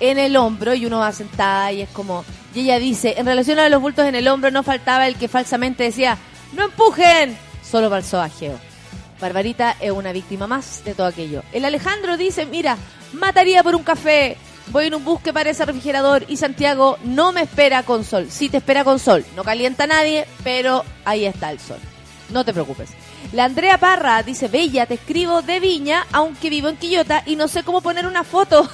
en 0.00 0.18
el 0.18 0.36
hombro 0.36 0.74
y 0.74 0.86
uno 0.86 1.00
va 1.00 1.12
sentada 1.12 1.72
y 1.72 1.82
es 1.82 1.88
como... 1.90 2.24
Y 2.54 2.60
ella 2.60 2.78
dice, 2.78 3.14
en 3.18 3.26
relación 3.26 3.58
a 3.58 3.68
los 3.68 3.80
bultos 3.80 4.06
en 4.06 4.14
el 4.14 4.26
hombro 4.26 4.50
no 4.50 4.62
faltaba 4.62 5.06
el 5.06 5.16
que 5.16 5.28
falsamente 5.28 5.84
decía, 5.84 6.18
no 6.54 6.64
empujen, 6.64 7.36
solo 7.70 7.88
para 7.88 8.00
el 8.00 8.06
sobajeo. 8.06 8.58
Barbarita 9.20 9.76
es 9.80 9.90
una 9.90 10.12
víctima 10.12 10.46
más 10.46 10.84
de 10.84 10.94
todo 10.94 11.06
aquello. 11.06 11.42
El 11.52 11.64
Alejandro 11.64 12.16
dice, 12.16 12.46
mira, 12.46 12.76
mataría 13.12 13.62
por 13.62 13.74
un 13.74 13.82
café. 13.82 14.36
Voy 14.68 14.86
en 14.86 14.94
un 14.94 15.04
bus 15.04 15.20
que 15.20 15.32
parece 15.32 15.64
refrigerador 15.64 16.24
y 16.28 16.36
Santiago 16.36 16.98
no 17.02 17.32
me 17.32 17.42
espera 17.42 17.82
con 17.82 18.04
sol. 18.04 18.26
Sí 18.30 18.48
te 18.48 18.58
espera 18.58 18.84
con 18.84 18.98
sol. 18.98 19.24
No 19.34 19.42
calienta 19.42 19.84
a 19.84 19.88
nadie, 19.88 20.26
pero 20.44 20.84
ahí 21.04 21.24
está 21.24 21.50
el 21.50 21.58
sol. 21.58 21.78
No 22.30 22.44
te 22.44 22.52
preocupes. 22.52 22.90
La 23.32 23.44
Andrea 23.44 23.78
Parra 23.78 24.22
dice, 24.22 24.48
Bella, 24.48 24.86
te 24.86 24.94
escribo 24.94 25.42
de 25.42 25.60
Viña, 25.60 26.06
aunque 26.12 26.50
vivo 26.50 26.68
en 26.68 26.76
Quillota 26.76 27.22
y 27.26 27.36
no 27.36 27.48
sé 27.48 27.62
cómo 27.62 27.80
poner 27.80 28.06
una 28.06 28.24
foto. 28.24 28.68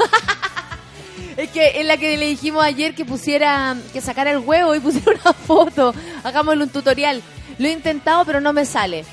es 1.37 1.51
que 1.51 1.81
es 1.81 1.87
la 1.87 1.97
que 1.97 2.17
le 2.17 2.27
dijimos 2.27 2.65
ayer 2.65 2.95
que 2.95 3.05
pusiera, 3.05 3.77
que 3.93 4.01
sacara 4.01 4.33
el 4.33 4.39
huevo 4.39 4.75
y 4.75 4.81
pusiera 4.81 5.13
una 5.25 5.33
foto. 5.33 5.95
Hagámosle 6.25 6.65
un 6.65 6.71
tutorial. 6.71 7.23
Lo 7.59 7.69
he 7.69 7.73
intentado, 7.73 8.25
pero 8.25 8.41
no 8.41 8.53
me 8.53 8.65
sale. 8.65 9.05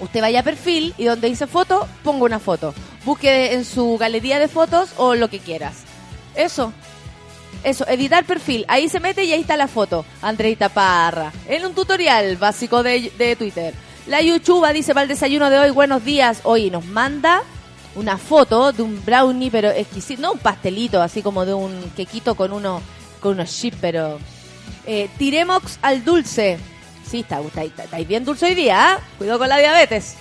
Usted 0.00 0.20
vaya 0.20 0.40
a 0.40 0.44
perfil 0.44 0.94
y 0.96 1.04
donde 1.04 1.28
dice 1.28 1.46
foto, 1.46 1.86
ponga 2.02 2.24
una 2.24 2.38
foto. 2.38 2.74
Busque 3.04 3.52
en 3.52 3.64
su 3.64 3.98
galería 3.98 4.38
de 4.38 4.48
fotos 4.48 4.90
o 4.96 5.14
lo 5.14 5.28
que 5.28 5.38
quieras. 5.38 5.84
Eso. 6.34 6.72
Eso, 7.62 7.86
editar 7.88 8.24
perfil. 8.24 8.64
Ahí 8.68 8.88
se 8.88 9.00
mete 9.00 9.24
y 9.24 9.32
ahí 9.32 9.40
está 9.40 9.56
la 9.56 9.68
foto. 9.68 10.04
Andreita 10.22 10.70
Parra. 10.70 11.32
En 11.46 11.66
un 11.66 11.74
tutorial 11.74 12.36
básico 12.36 12.82
de, 12.82 13.12
de 13.18 13.36
Twitter. 13.36 13.74
La 14.06 14.22
Yuchuba 14.22 14.72
dice 14.72 14.94
para 14.94 15.02
el 15.02 15.08
desayuno 15.08 15.50
de 15.50 15.58
hoy, 15.58 15.70
buenos 15.70 16.04
días. 16.04 16.40
Hoy 16.44 16.70
nos 16.70 16.86
manda 16.86 17.42
una 17.94 18.16
foto 18.16 18.72
de 18.72 18.82
un 18.82 19.04
brownie, 19.04 19.50
pero 19.50 19.68
exquisito. 19.68 20.22
No 20.22 20.32
un 20.32 20.38
pastelito, 20.38 21.02
así 21.02 21.22
como 21.22 21.44
de 21.44 21.52
un 21.52 21.92
quequito 21.94 22.34
con 22.34 22.52
uno 22.52 22.80
con 23.20 23.32
unos 23.32 23.50
chips, 23.50 23.76
pero... 23.80 24.18
Eh, 24.86 25.08
tiremox 25.18 25.78
al 25.82 26.04
dulce. 26.04 26.58
Sí, 27.10 27.20
está, 27.20 27.40
está, 27.62 27.96
bien 27.98 28.24
dulce 28.24 28.46
hoy 28.46 28.54
día, 28.54 28.92
¿ah? 28.94 29.00
Cuidado 29.18 29.38
con 29.40 29.48
la 29.48 29.58
diabetes. 29.58 30.14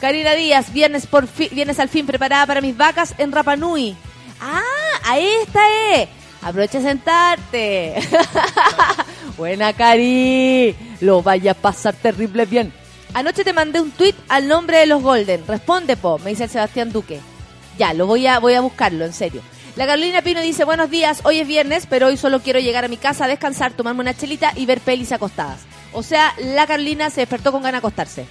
Karina 0.00 0.32
Díaz, 0.34 0.72
viernes, 0.72 1.06
por 1.06 1.26
fi- 1.26 1.48
viernes 1.48 1.80
al 1.80 1.88
fin 1.88 2.06
preparada 2.06 2.46
para 2.46 2.60
mis 2.60 2.76
vacas 2.76 3.14
en 3.18 3.32
Rapanui. 3.32 3.96
Ah, 4.40 4.60
ahí 5.04 5.26
está, 5.44 5.60
eh. 5.94 6.08
Aprovecha 6.42 6.78
de 6.78 6.84
sentarte. 6.84 7.94
Buena, 9.36 9.72
Cari. 9.72 10.76
Lo 11.00 11.22
vaya 11.22 11.52
a 11.52 11.54
pasar 11.54 11.94
terrible 11.94 12.44
bien. 12.46 12.72
Anoche 13.14 13.42
te 13.44 13.52
mandé 13.52 13.80
un 13.80 13.90
tweet 13.90 14.14
al 14.28 14.46
nombre 14.46 14.78
de 14.78 14.86
los 14.86 15.02
Golden. 15.02 15.44
Responde, 15.46 15.96
po, 15.96 16.18
me 16.18 16.30
dice 16.30 16.44
el 16.44 16.50
Sebastián 16.50 16.92
Duque. 16.92 17.20
Ya, 17.78 17.92
lo 17.94 18.06
voy 18.06 18.26
a, 18.26 18.38
voy 18.38 18.54
a 18.54 18.60
buscarlo, 18.60 19.04
en 19.04 19.12
serio. 19.12 19.42
La 19.76 19.86
Carolina 19.86 20.22
Pino 20.22 20.40
dice, 20.40 20.64
buenos 20.64 20.88
días, 20.90 21.20
hoy 21.24 21.40
es 21.40 21.46
viernes, 21.48 21.86
pero 21.88 22.06
hoy 22.06 22.16
solo 22.16 22.40
quiero 22.40 22.60
llegar 22.60 22.84
a 22.84 22.88
mi 22.88 22.96
casa 22.96 23.24
a 23.24 23.28
descansar, 23.28 23.72
tomarme 23.72 24.00
una 24.00 24.14
chelita 24.16 24.52
y 24.56 24.64
ver 24.64 24.80
pelis 24.80 25.12
acostadas. 25.12 25.60
O 25.92 26.02
sea, 26.02 26.34
la 26.38 26.66
Carolina 26.66 27.10
se 27.10 27.22
despertó 27.22 27.52
con 27.52 27.62
ganas 27.62 27.74
de 27.74 27.86
acostarse. 27.86 28.26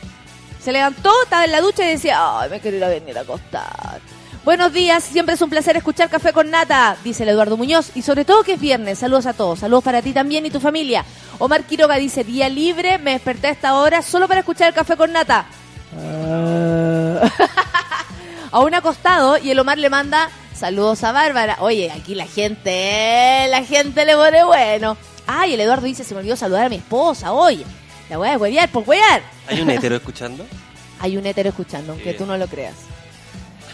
Se 0.62 0.72
levantó, 0.72 1.12
estaba 1.24 1.46
en 1.46 1.52
la 1.52 1.62
ducha 1.62 1.86
y 1.86 1.92
decía, 1.92 2.40
ay, 2.40 2.50
me 2.50 2.60
quiero 2.60 2.78
ir 2.78 2.84
a 2.84 2.90
venir 2.90 3.18
a 3.18 3.22
acostar. 3.22 4.00
Buenos 4.44 4.74
días, 4.74 5.04
siempre 5.04 5.34
es 5.34 5.42
un 5.42 5.50
placer 5.50 5.76
escuchar 5.76 6.10
Café 6.10 6.32
con 6.32 6.52
Nata, 6.52 6.98
dice 7.04 7.24
el 7.24 7.30
Eduardo 7.30 7.58
Muñoz, 7.58 7.90
y 7.96 8.04
sobre 8.04 8.26
todo 8.26 8.44
que 8.44 8.54
es 8.54 8.60
viernes. 8.60 9.00
Saludos 9.00 9.26
a 9.26 9.34
todos, 9.34 9.60
saludos 9.60 9.84
para 9.84 10.04
ti 10.04 10.14
también 10.14 10.46
y 10.46 10.52
tu 10.52 10.60
familia. 10.60 11.04
Omar 11.40 11.64
Quiroga 11.64 11.96
dice, 11.96 12.24
día 12.24 12.48
libre, 12.48 13.00
me 13.00 13.14
desperté 13.14 13.48
a 13.48 13.52
esta 13.52 13.76
hora 13.76 14.04
solo 14.04 14.28
para 14.28 14.42
escuchar 14.42 14.68
el 14.68 14.76
Café 14.76 14.96
con 14.96 15.12
Nata. 15.12 15.48
a 18.52 18.60
un 18.60 18.74
acostado 18.74 19.38
y 19.38 19.50
el 19.50 19.60
Omar 19.60 19.80
le 19.80 19.90
manda 19.90 20.30
saludos 20.56 21.04
a 21.04 21.12
Bárbara. 21.12 21.58
Oye, 21.60 21.92
aquí 21.92 22.16
la 22.16 22.26
gente, 22.26 23.48
la 23.50 23.64
gente 23.64 24.06
le 24.06 24.16
pone 24.16 24.44
bueno. 24.44 24.98
Ay, 25.28 25.54
el 25.54 25.60
Eduardo 25.60 25.86
dice, 25.86 26.04
se 26.04 26.14
me 26.14 26.20
olvidó 26.20 26.36
saludar 26.36 26.66
a 26.66 26.70
mi 26.70 26.78
esposa 26.78 27.32
hoy. 27.32 27.64
La 28.10 28.18
voy 28.18 28.30
a 28.30 28.38
huevear 28.38 28.70
por 28.70 28.88
huevear. 28.88 29.24
¿Hay 29.48 29.62
un 29.62 29.70
hetero 29.70 29.96
escuchando? 29.96 30.46
Hay 31.00 31.18
un 31.18 31.26
hétero 31.26 31.50
escuchando, 31.50 31.92
aunque 31.92 32.14
tú 32.14 32.26
no 32.26 32.38
lo 32.38 32.48
creas. 32.48 32.76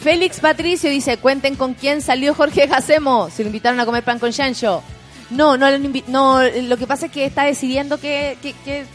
Félix 0.01 0.39
Patricio 0.39 0.89
dice, 0.89 1.17
cuenten 1.17 1.55
con 1.55 1.75
quién 1.75 2.01
salió 2.01 2.33
Jorge 2.33 2.67
Jacemo. 2.67 3.29
Se 3.29 3.43
lo 3.43 3.47
invitaron 3.47 3.79
a 3.79 3.85
comer 3.85 4.03
pan 4.03 4.17
con 4.17 4.31
chancho. 4.31 4.81
No, 5.29 5.57
no, 5.57 5.67
no, 6.07 6.43
lo 6.43 6.77
que 6.77 6.87
pasa 6.87 7.05
es 7.05 7.11
que 7.11 7.25
está 7.25 7.43
decidiendo 7.43 7.99
que, 7.99 8.37
que, 8.41 8.53
que, 8.65 8.85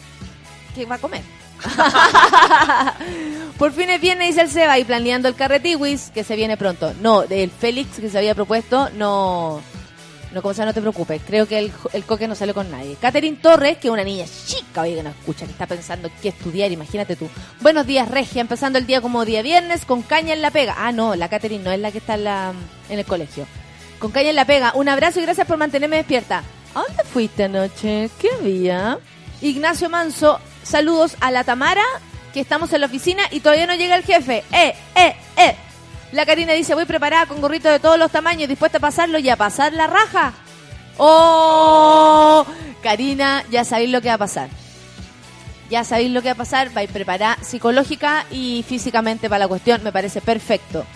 que 0.75 0.85
va 0.85 0.97
a 0.97 0.99
comer. 0.99 1.23
Por 3.59 3.73
fin 3.73 3.89
es 3.89 4.01
viernes, 4.01 4.29
dice 4.29 4.43
el 4.43 4.51
Seba, 4.51 4.79
y 4.79 4.85
planeando 4.85 5.29
el 5.29 5.35
carretiwis, 5.35 6.11
que 6.13 6.25
se 6.25 6.37
viene 6.37 6.57
pronto. 6.57 6.93
No, 7.01 7.23
el 7.23 7.51
Félix 7.51 7.99
que 7.99 8.11
se 8.11 8.19
había 8.19 8.35
propuesto, 8.35 8.91
no, 8.91 9.63
no, 10.37 10.43
como 10.43 10.55
no 10.55 10.75
te 10.75 10.81
preocupes. 10.81 11.23
Creo 11.27 11.49
que 11.49 11.59
el, 11.59 11.73
el 11.95 12.05
coque 12.05 12.29
no 12.29 12.35
salió 12.35 12.53
con 12.53 12.71
nadie. 12.71 12.97
Catherine 13.01 13.39
Torres, 13.39 13.79
que 13.79 13.89
es 13.89 13.93
una 13.93 14.05
niña 14.05 14.27
chica, 14.47 14.83
oye, 14.83 14.95
que 14.95 15.03
no 15.03 15.09
escucha, 15.09 15.47
que 15.47 15.53
está 15.53 15.67
pensando 15.67 16.11
qué 16.21 16.29
estudiar, 16.29 16.71
imagínate 16.71 17.17
tú. 17.17 17.29
Buenos 17.63 17.87
días, 17.87 18.09
Regia, 18.09 18.43
empezando 18.43 18.79
el 18.79 18.87
día 18.87 19.01
como 19.01 19.25
día 19.25 19.41
viernes, 19.41 19.87
con 19.87 20.03
caña 20.03 20.35
en 20.35 20.43
la 20.43 20.51
pega. 20.51 20.75
Ah, 20.77 20.93
no, 20.93 21.17
la 21.17 21.31
Catherine 21.31 21.65
no 21.65 21.73
es 21.73 21.81
la 21.81 21.91
que 21.91 21.99
está 21.99 22.15
en, 22.15 22.25
la, 22.25 22.53
en 22.91 22.99
el 22.99 23.07
colegio. 23.07 23.47
Con 23.99 24.11
caña 24.11 24.29
en 24.29 24.37
la 24.37 24.45
pega. 24.45 24.73
Un 24.75 24.91
abrazo 24.91 25.21
y 25.21 25.23
gracias 25.23 25.47
por 25.47 25.57
mantenerme 25.57 25.97
despierta. 25.97 26.43
¿A 26.75 26.83
dónde 26.83 27.05
fuiste 27.05 27.45
anoche? 27.45 28.11
¿Qué 28.21 28.29
día? 28.43 28.99
Ignacio 29.41 29.89
Manso, 29.89 30.39
saludos 30.63 31.17
a 31.21 31.31
la 31.31 31.45
Tamara, 31.45 31.85
que 32.35 32.41
estamos 32.41 32.71
en 32.75 32.83
la 32.83 32.87
oficina 32.89 33.23
y 33.31 33.41
todavía 33.41 33.67
no 33.67 33.75
llega 33.75 33.97
el 33.97 34.05
jefe. 34.05 34.45
¡Eh, 34.53 34.75
eh, 34.95 35.17
eh! 35.39 35.57
La 36.17 36.25
Karina 36.25 36.55
dice, 36.55 36.75
voy 36.75 36.87
preparada 36.87 37.27
con 37.27 37.43
gorrito 37.43 37.69
de 37.69 37.79
todos 37.79 37.99
los 37.99 38.11
tamaños, 38.11 38.49
dispuesta 38.49 38.79
a 38.79 38.81
pasarlo 38.81 39.19
y 39.19 39.29
a 39.29 39.37
pasar 39.37 39.75
la 39.75 39.87
raja. 39.87 40.33
¡Oh! 40.97 42.47
Karina, 42.83 43.45
ya 43.51 43.67
sabéis 43.67 43.91
lo 43.91 44.01
que 44.01 44.09
va 44.09 44.15
a 44.15 44.19
pasar. 44.19 44.49
Ya 45.69 45.85
sabéis 45.85 46.13
lo 46.13 46.23
que 46.23 46.29
va 46.29 46.33
a 46.33 46.37
pasar, 46.37 46.73
vais 46.73 46.91
preparada 46.91 47.37
psicológica 47.43 48.25
y 48.31 48.65
físicamente 48.67 49.29
para 49.29 49.41
la 49.41 49.49
cuestión, 49.49 49.83
me 49.83 49.93
parece 49.93 50.23
perfecto. 50.23 50.87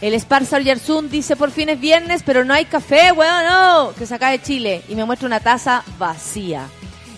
El 0.00 0.18
Sparsar 0.20 0.64
Yersun 0.64 1.10
dice, 1.10 1.36
por 1.36 1.52
fin 1.52 1.68
es 1.68 1.78
viernes, 1.78 2.24
pero 2.26 2.44
no 2.44 2.52
hay 2.52 2.64
café, 2.64 3.12
weón, 3.12 3.44
no, 3.44 3.92
que 3.96 4.04
se 4.04 4.18
de 4.18 4.42
Chile. 4.42 4.82
Y 4.88 4.96
me 4.96 5.04
muestra 5.04 5.28
una 5.28 5.38
taza 5.38 5.84
vacía. 5.96 6.66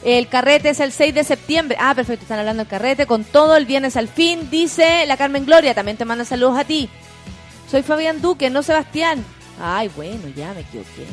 El 0.05 0.29
carrete 0.29 0.69
es 0.69 0.81
el 0.81 0.93
6 0.93 1.15
de 1.15 1.25
septiembre. 1.25 1.79
Ah, 1.81 1.95
perfecto, 1.95 2.25
están 2.25 2.41
hablando 2.41 2.63
del 2.63 2.71
carrete. 2.71 3.07
Con 3.07 3.25
todo, 3.25 3.57
el 3.57 3.65
viernes 3.65 3.97
al 3.97 4.09
fin, 4.09 4.51
dice 4.51 5.07
la 5.07 5.17
Carmen 5.17 5.47
Gloria. 5.47 5.75
También 5.75 5.97
te 5.97 6.05
manda 6.05 6.27
saludos 6.27 6.59
a 6.59 6.65
ti. 6.65 6.91
Soy 7.71 7.83
Fabián 7.83 8.23
Duque, 8.23 8.51
no 8.51 8.63
Sebastián. 8.63 9.25
Ay, 9.61 9.91
bueno, 9.95 10.29
ya 10.35 10.55
me 10.55 10.61
equivoqué. 10.61 11.07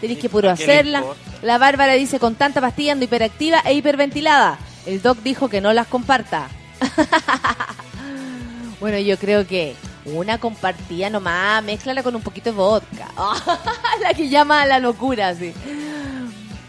Tenéis 0.00 0.18
que 0.18 0.28
puro 0.28 0.50
¿A 0.50 0.54
quién 0.54 0.66
le 0.66 0.72
hacerla. 0.74 1.04
La 1.42 1.58
Bárbara 1.58 1.94
dice, 1.94 2.18
con 2.18 2.34
tanta 2.34 2.60
pastilla 2.60 2.92
ando 2.92 3.04
hiperactiva 3.04 3.60
e 3.64 3.74
hiperventilada. 3.74 4.58
El 4.84 5.00
doc 5.00 5.18
dijo 5.18 5.48
que 5.48 5.60
no 5.60 5.72
las 5.72 5.86
comparta. 5.86 6.48
bueno, 8.80 8.98
yo 8.98 9.18
creo 9.18 9.46
que 9.46 9.74
una 10.04 10.38
compartida 10.38 11.08
nomás, 11.08 11.64
mézclala 11.64 12.02
con 12.02 12.14
un 12.14 12.22
poquito 12.22 12.50
de 12.50 12.56
vodka. 12.56 13.08
la 14.02 14.14
que 14.14 14.28
llama 14.28 14.62
a 14.62 14.66
la 14.66 14.78
locura, 14.78 15.34
sí. 15.34 15.52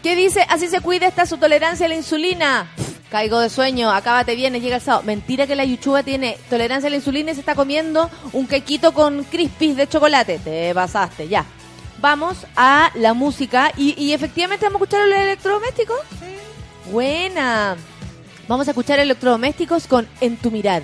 ¿Qué 0.02 0.16
dice? 0.16 0.46
Así 0.50 0.68
se 0.68 0.80
cuida 0.80 1.08
esta 1.08 1.26
su 1.26 1.38
tolerancia 1.38 1.86
a 1.86 1.90
la 1.90 1.96
insulina. 1.96 2.68
Caigo 3.10 3.40
de 3.40 3.50
sueño, 3.50 3.90
acábate 3.90 4.36
bien, 4.36 4.54
llega 4.54 4.76
el 4.76 4.82
sábado. 4.82 5.04
Mentira 5.04 5.48
que 5.48 5.56
la 5.56 5.64
yuchuba 5.64 6.04
tiene 6.04 6.38
tolerancia 6.50 6.88
a 6.88 6.90
la 6.90 6.98
insulina 6.98 7.32
y 7.32 7.36
se 7.36 7.40
está 7.40 7.56
comiendo 7.56 8.10
un 8.34 8.48
quequito 8.48 8.94
con 8.94 9.24
crispies 9.24 9.78
de 9.78 9.88
chocolate. 9.88 10.40
Te 10.40 10.74
pasaste, 10.76 11.28
ya. 11.28 11.46
Vamos 12.00 12.46
a 12.56 12.92
la 12.96 13.14
música 13.14 13.72
y, 13.78 13.96
y 14.02 14.14
efectivamente 14.14 14.66
vamos 14.66 14.82
a 14.82 14.84
escuchar 14.84 15.08
los 15.08 15.18
electrodomésticos. 15.18 16.00
Buena. 16.92 17.78
Vamos 18.48 18.68
a 18.68 18.72
escuchar 18.72 19.00
electrodomésticos 19.00 19.88
con 19.88 20.08
En 20.22 20.38
tu 20.38 20.52
mirar. 20.52 20.84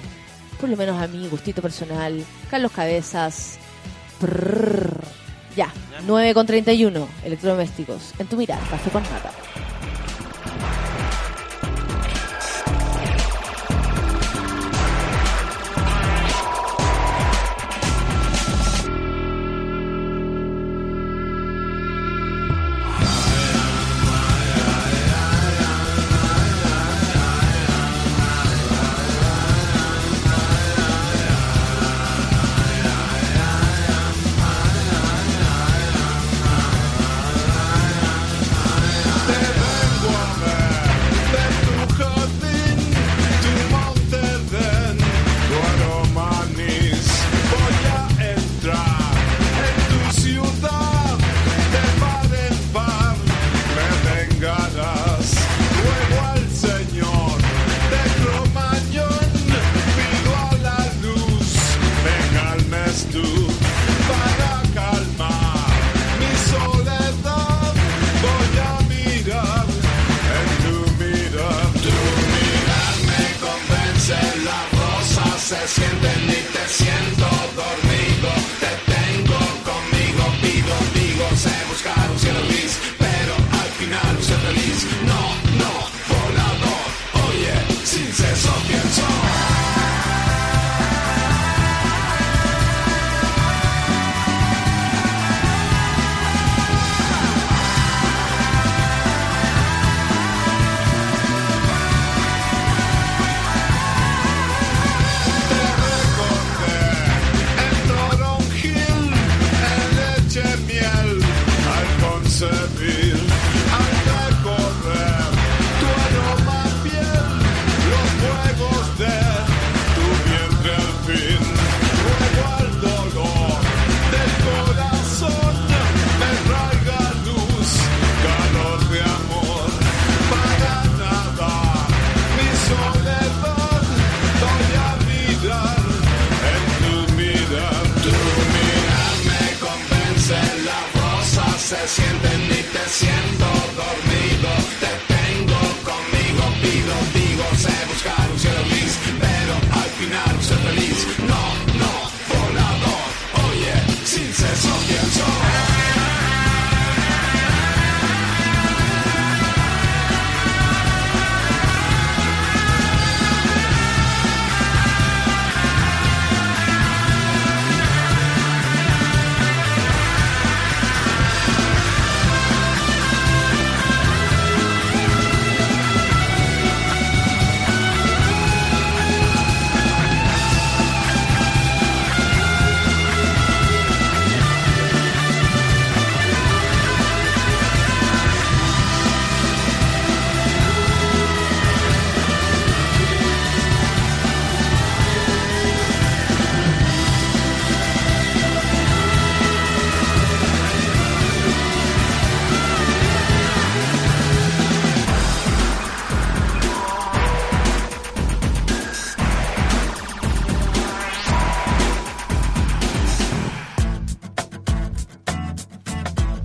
Por 0.59 0.69
lo 0.69 0.77
menos 0.77 1.01
a 1.01 1.07
mí, 1.07 1.27
gustito 1.29 1.62
personal. 1.62 2.23
Carlos 2.49 2.71
Cabezas. 2.71 3.57
Prrr. 4.19 5.03
Ya, 5.57 5.71
9 6.07 6.33
con 6.33 6.45
31. 6.47 7.07
Electrodomésticos. 7.25 8.13
En 8.17 8.27
tu 8.27 8.38
mirar, 8.38 8.59
café 8.69 8.89
con 8.89 9.03
nata. 9.03 9.31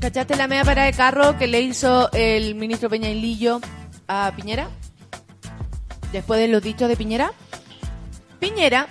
¿Cachaste 0.09 0.37
la 0.37 0.49
media 0.49 0.65
parada 0.65 0.87
de 0.87 0.95
carro 0.95 1.37
que 1.37 1.47
le 1.47 1.61
hizo 1.61 2.11
el 2.13 2.55
ministro 2.55 2.89
Peñailillo 2.89 3.61
a 4.07 4.33
Piñera? 4.35 4.71
Después 6.13 6.41
de 6.41 6.49
los 6.49 6.63
dichos 6.63 6.89
de 6.89 6.97
Piñera. 6.97 7.31
Piñera 8.41 8.87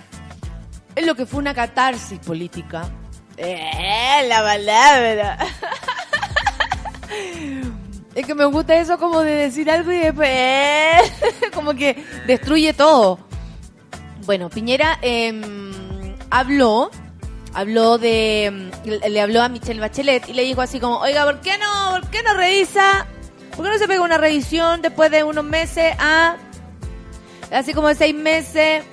es 0.94 1.04
lo 1.04 1.16
que 1.16 1.26
fue 1.26 1.40
una 1.40 1.54
catarsis 1.54 2.20
política. 2.20 2.88
¡Eh, 3.36 4.28
la 4.28 4.42
palabra! 4.42 5.38
Es 8.14 8.24
que 8.24 8.34
me 8.36 8.44
gusta 8.44 8.76
eso 8.76 8.96
como 8.96 9.20
de 9.20 9.32
decir 9.32 9.68
algo 9.72 9.90
y 9.90 9.98
después... 9.98 10.28
eh, 10.30 11.00
como 11.52 11.74
que 11.74 12.00
destruye 12.28 12.74
todo. 12.74 13.18
Bueno, 14.24 14.50
Piñera 14.50 15.00
em, 15.02 16.14
habló, 16.30 16.92
habló 17.54 17.98
de, 17.98 18.44
em, 18.46 18.70
le 19.08 19.20
habló 19.20 19.42
a 19.42 19.48
Michelle 19.48 19.80
Bachelet 19.80 20.28
y 20.28 20.32
le 20.32 20.42
dijo 20.42 20.60
así 20.60 20.80
como, 20.80 20.98
oiga, 20.98 21.24
¿por 21.24 21.40
qué 21.40 21.52
no, 21.58 21.90
por 22.00 22.10
qué 22.10 22.22
no 22.22 22.34
revisa? 22.34 23.06
¿Por 23.56 23.64
qué 23.64 23.72
no 23.72 23.78
se 23.78 23.88
pega 23.88 24.02
una 24.02 24.18
revisión 24.18 24.82
después 24.82 25.10
de 25.10 25.24
unos 25.24 25.44
meses 25.44 25.94
a, 25.98 26.36
así 27.52 27.72
como 27.74 27.88
de 27.88 27.94
seis 27.94 28.14
meses? 28.14 28.84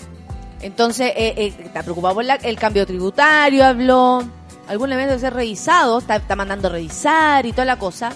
Entonces, 0.61 1.11
eh, 1.15 1.33
eh, 1.37 1.53
está 1.65 1.83
preocupado 1.83 2.15
por 2.15 2.25
la- 2.25 2.35
el 2.35 2.57
cambio 2.57 2.85
tributario, 2.87 3.63
habló, 3.65 4.23
algún 4.67 4.87
elemento 4.91 5.13
de 5.13 5.19
ser 5.19 5.33
revisado, 5.33 5.99
está, 5.99 6.19
mandando 6.35 6.69
revisar 6.69 7.45
y 7.45 7.51
toda 7.51 7.65
la 7.65 7.77
cosa. 7.77 8.13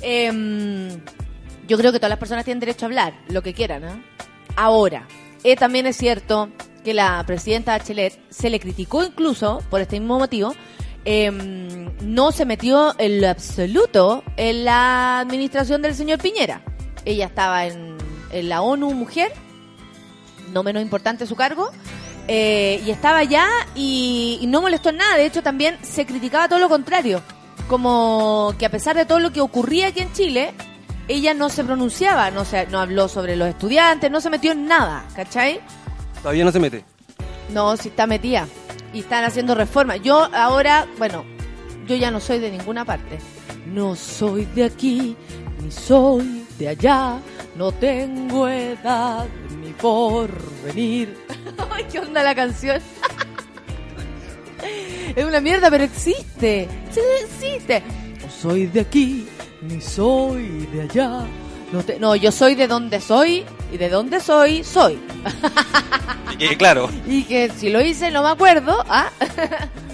Em, 0.00 0.88
yo 1.68 1.78
creo 1.78 1.92
que 1.92 1.98
todas 1.98 2.10
las 2.10 2.18
personas 2.18 2.44
tienen 2.44 2.60
derecho 2.60 2.86
a 2.86 2.88
hablar, 2.88 3.14
lo 3.28 3.42
que 3.42 3.54
quieran. 3.54 4.04
Ahora, 4.56 5.06
eh, 5.44 5.54
también 5.56 5.86
es 5.86 5.96
cierto 5.96 6.48
que 6.84 6.94
la 6.94 7.24
presidenta 7.26 7.72
Bachelet 7.72 8.20
se 8.30 8.50
le 8.50 8.60
criticó 8.60 9.02
incluso 9.02 9.62
por 9.70 9.80
este 9.80 9.98
mismo 9.98 10.18
motivo. 10.18 10.54
em, 11.06 11.90
no 12.00 12.32
se 12.32 12.46
metió 12.46 12.94
en 12.98 13.20
lo 13.20 13.28
absoluto 13.28 14.22
en 14.38 14.64
la 14.64 15.20
administración 15.20 15.82
del 15.82 15.94
señor 15.94 16.18
Piñera. 16.18 16.62
Ella 17.04 17.26
estaba 17.26 17.66
en, 17.66 17.94
la 18.32 18.62
ONU 18.62 18.90
Mujer, 18.94 19.30
no 20.52 20.62
menos 20.62 20.82
importante 20.82 21.26
su 21.26 21.36
cargo, 21.36 21.70
eh, 22.26 22.82
y 22.86 22.90
estaba 22.90 23.18
allá 23.18 23.46
y, 23.74 24.38
y 24.40 24.46
no 24.46 24.62
molestó 24.62 24.88
en 24.88 24.96
nada. 24.96 25.16
De 25.16 25.26
hecho, 25.26 25.42
también 25.42 25.76
se 25.82 26.06
criticaba 26.06 26.48
todo 26.48 26.58
lo 26.58 26.68
contrario. 26.68 27.22
Como 27.68 28.54
que 28.58 28.66
a 28.66 28.70
pesar 28.70 28.96
de 28.96 29.04
todo 29.04 29.20
lo 29.20 29.30
que 29.30 29.40
ocurría 29.40 29.88
aquí 29.88 30.00
en 30.00 30.12
Chile, 30.12 30.54
ella 31.08 31.34
no 31.34 31.48
se 31.48 31.64
pronunciaba, 31.64 32.30
no, 32.30 32.44
se, 32.44 32.66
no 32.68 32.80
habló 32.80 33.08
sobre 33.08 33.36
los 33.36 33.48
estudiantes, 33.48 34.10
no 34.10 34.20
se 34.20 34.30
metió 34.30 34.52
en 34.52 34.66
nada, 34.66 35.04
¿cachai? 35.14 35.60
Todavía 36.24 36.46
no 36.46 36.52
se 36.52 36.58
mete. 36.58 36.82
No, 37.52 37.76
sí 37.76 37.88
está 37.88 38.06
metida. 38.06 38.48
Y 38.94 39.00
están 39.00 39.24
haciendo 39.24 39.54
reformas. 39.54 40.00
Yo 40.00 40.26
ahora, 40.34 40.88
bueno, 40.96 41.22
yo 41.86 41.96
ya 41.96 42.10
no 42.10 42.18
soy 42.18 42.38
de 42.38 42.50
ninguna 42.50 42.86
parte. 42.86 43.18
No 43.66 43.94
soy 43.94 44.46
de 44.46 44.64
aquí, 44.64 45.14
ni 45.62 45.70
soy 45.70 46.46
de 46.58 46.68
allá. 46.68 47.18
No 47.56 47.72
tengo 47.72 48.48
edad 48.48 49.26
ni 49.60 49.72
porvenir. 49.72 51.14
Ay, 51.70 51.84
¿qué 51.92 51.98
onda 51.98 52.22
la 52.22 52.34
canción? 52.34 52.80
es 55.14 55.24
una 55.26 55.42
mierda, 55.42 55.70
pero 55.70 55.84
existe. 55.84 56.66
Existe. 57.22 57.82
No 58.22 58.30
soy 58.30 58.64
de 58.68 58.80
aquí, 58.80 59.28
ni 59.60 59.78
soy 59.78 60.66
de 60.72 60.80
allá. 60.84 61.26
No, 62.00 62.16
yo 62.16 62.32
soy 62.32 62.54
de 62.54 62.66
donde 62.66 62.98
soy 62.98 63.44
y 63.74 63.76
de 63.76 63.88
donde 63.88 64.20
soy, 64.20 64.62
soy. 64.64 64.98
Y 66.32 66.36
que 66.48 66.56
claro. 66.56 66.90
Y 67.06 67.22
que 67.24 67.48
si 67.50 67.68
lo 67.70 67.80
hice 67.80 68.10
no 68.10 68.22
me 68.24 68.28
acuerdo. 68.30 68.84
¿ah? 68.88 69.08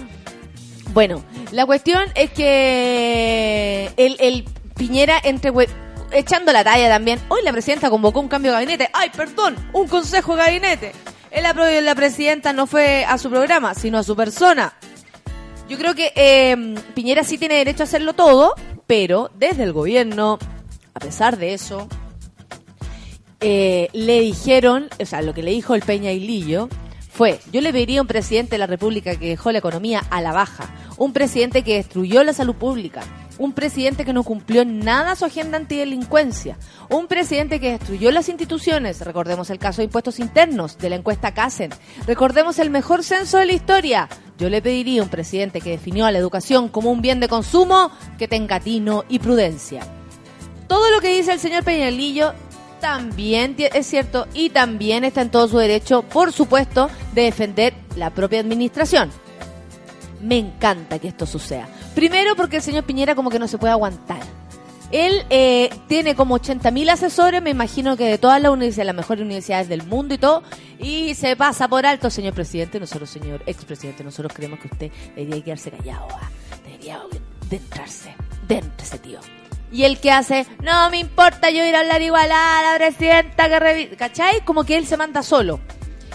bueno, 0.93 1.23
la 1.51 1.65
cuestión 1.67 2.03
es 2.15 2.31
que 2.31 3.91
el, 3.97 4.17
el 4.19 4.45
Piñera 4.75 5.19
entre 5.23 5.51
echando 6.11 6.51
la 6.51 6.63
talla 6.63 6.89
también. 6.89 7.19
Hoy 7.27 7.41
la 7.43 7.51
presidenta 7.51 7.89
convocó 7.91 8.19
un 8.19 8.27
cambio 8.27 8.51
de 8.51 8.55
gabinete. 8.57 8.89
Ay, 8.93 9.09
perdón, 9.15 9.55
un 9.73 9.87
consejo 9.87 10.35
de 10.35 10.43
gabinete. 10.43 10.91
El 11.29 11.45
apro- 11.45 11.79
la 11.81 11.93
presidenta 11.95 12.53
no 12.53 12.65
fue 12.67 13.05
a 13.05 13.17
su 13.19 13.29
programa, 13.29 13.73
sino 13.75 13.99
a 13.99 14.03
su 14.03 14.15
persona. 14.15 14.73
Yo 15.69 15.77
creo 15.77 15.93
que 15.95 16.11
eh, 16.15 16.75
Piñera 16.95 17.23
sí 17.23 17.37
tiene 17.37 17.55
derecho 17.55 17.83
a 17.83 17.85
hacerlo 17.85 18.13
todo, 18.13 18.55
pero 18.87 19.29
desde 19.35 19.63
el 19.63 19.73
gobierno, 19.73 20.39
a 20.95 20.99
pesar 20.99 21.37
de 21.37 21.53
eso, 21.53 21.87
eh, 23.41 23.89
le 23.93 24.21
dijeron, 24.21 24.89
o 24.99 25.05
sea, 25.05 25.21
lo 25.21 25.33
que 25.33 25.41
le 25.41 25.51
dijo 25.51 25.73
el 25.73 25.81
Peña 25.81 26.11
y 26.11 26.19
Lillo 26.19 26.69
fue, 27.09 27.39
yo 27.51 27.59
le 27.59 27.73
pediría 27.73 27.99
a 27.99 28.03
un 28.03 28.07
presidente 28.07 28.51
de 28.51 28.59
la 28.59 28.67
República 28.67 29.15
que 29.15 29.29
dejó 29.29 29.51
la 29.51 29.57
economía 29.57 30.03
a 30.11 30.21
la 30.21 30.31
baja, 30.31 30.69
un 30.97 31.11
presidente 31.11 31.63
que 31.63 31.75
destruyó 31.75 32.23
la 32.23 32.33
salud 32.33 32.55
pública, 32.55 33.01
Un 33.39 33.53
presidente 33.53 34.05
que 34.05 34.13
no 34.13 34.21
cumplió 34.21 34.63
nada 34.65 35.15
su 35.15 35.25
agenda 35.25 35.57
antidelincuencia. 35.57 36.59
Un 36.89 37.07
presidente 37.07 37.59
que 37.59 37.71
destruyó 37.71 38.11
las 38.11 38.29
instituciones. 38.29 39.01
Recordemos 39.01 39.49
el 39.49 39.57
caso 39.57 39.81
de 39.81 39.85
impuestos 39.85 40.19
internos 40.19 40.77
de 40.77 40.91
la 40.91 40.97
encuesta 40.97 41.33
CASEN. 41.33 41.71
Recordemos 42.05 42.59
el 42.59 42.69
mejor 42.69 43.03
censo 43.03 43.39
de 43.39 43.47
la 43.47 43.53
historia. 43.53 44.09
Yo 44.37 44.47
le 44.47 44.61
pediría 44.61 45.01
a 45.01 45.05
un 45.05 45.09
presidente 45.09 45.59
que 45.59 45.71
definió 45.71 46.05
a 46.05 46.11
la 46.11 46.19
educación 46.19 46.69
como 46.69 46.91
un 46.91 47.01
bien 47.01 47.19
de 47.19 47.29
consumo 47.29 47.89
que 48.19 48.27
tenga 48.27 48.59
tino 48.59 49.05
y 49.09 49.17
prudencia. 49.17 49.81
Todo 50.67 50.91
lo 50.91 51.01
que 51.01 51.15
dice 51.15 51.33
el 51.33 51.39
señor 51.39 51.63
Peñalillo 51.63 52.33
también 52.81 53.55
es 53.57 53.87
cierto 53.87 54.27
y 54.33 54.49
también 54.49 55.05
está 55.05 55.21
en 55.21 55.29
todo 55.29 55.47
su 55.47 55.57
derecho, 55.57 56.01
por 56.01 56.33
supuesto, 56.33 56.89
de 57.13 57.21
defender 57.21 57.73
la 57.95 58.09
propia 58.09 58.41
administración. 58.41 59.09
Me 60.21 60.37
encanta 60.37 60.99
que 60.99 61.07
esto 61.07 61.25
suceda. 61.25 61.69
Primero 61.95 62.35
porque 62.35 62.57
el 62.57 62.61
señor 62.61 62.83
Piñera 62.83 63.15
como 63.15 63.29
que 63.29 63.39
no 63.39 63.47
se 63.47 63.57
puede 63.57 63.71
aguantar. 63.71 64.19
Él 64.91 65.23
eh, 65.29 65.69
tiene 65.87 66.15
como 66.15 66.37
80.000 66.37 66.89
asesores, 66.89 67.41
me 67.41 67.49
imagino 67.49 67.95
que 67.95 68.03
de 68.03 68.17
todas 68.17 68.41
las 68.41 68.51
universidades, 68.51 68.87
las 68.87 68.95
mejores 68.95 69.23
universidades 69.23 69.69
del 69.69 69.83
mundo 69.83 70.13
y 70.13 70.17
todo, 70.17 70.43
y 70.79 71.15
se 71.15 71.37
pasa 71.37 71.69
por 71.69 71.85
alto, 71.85 72.09
señor 72.09 72.33
presidente, 72.33 72.77
nosotros, 72.77 73.09
señor 73.09 73.41
expresidente, 73.45 74.03
nosotros 74.03 74.33
creemos 74.35 74.59
que 74.59 74.67
usted 74.67 74.91
debería 75.15 75.43
quedarse 75.45 75.71
callado, 75.71 76.07
ah, 76.11 76.29
debería 76.65 76.99
dentrarse, 77.49 78.13
déntrese, 78.49 78.99
tío. 78.99 79.19
Y 79.71 79.83
el 79.85 79.99
que 79.99 80.11
hace, 80.11 80.45
no 80.61 80.89
me 80.89 80.97
importa 80.97 81.49
yo 81.49 81.63
ir 81.63 81.75
a 81.75 81.79
hablar 81.79 82.01
igual 82.01 82.29
a 82.31 82.61
la 82.61 82.77
presidenta 82.77 83.47
que 83.47 83.59
revi-", 83.59 83.95
¿cachai? 83.95 84.43
Como 84.43 84.65
que 84.65 84.77
él 84.77 84.85
se 84.85 84.97
manda 84.97 85.23
solo. 85.23 85.59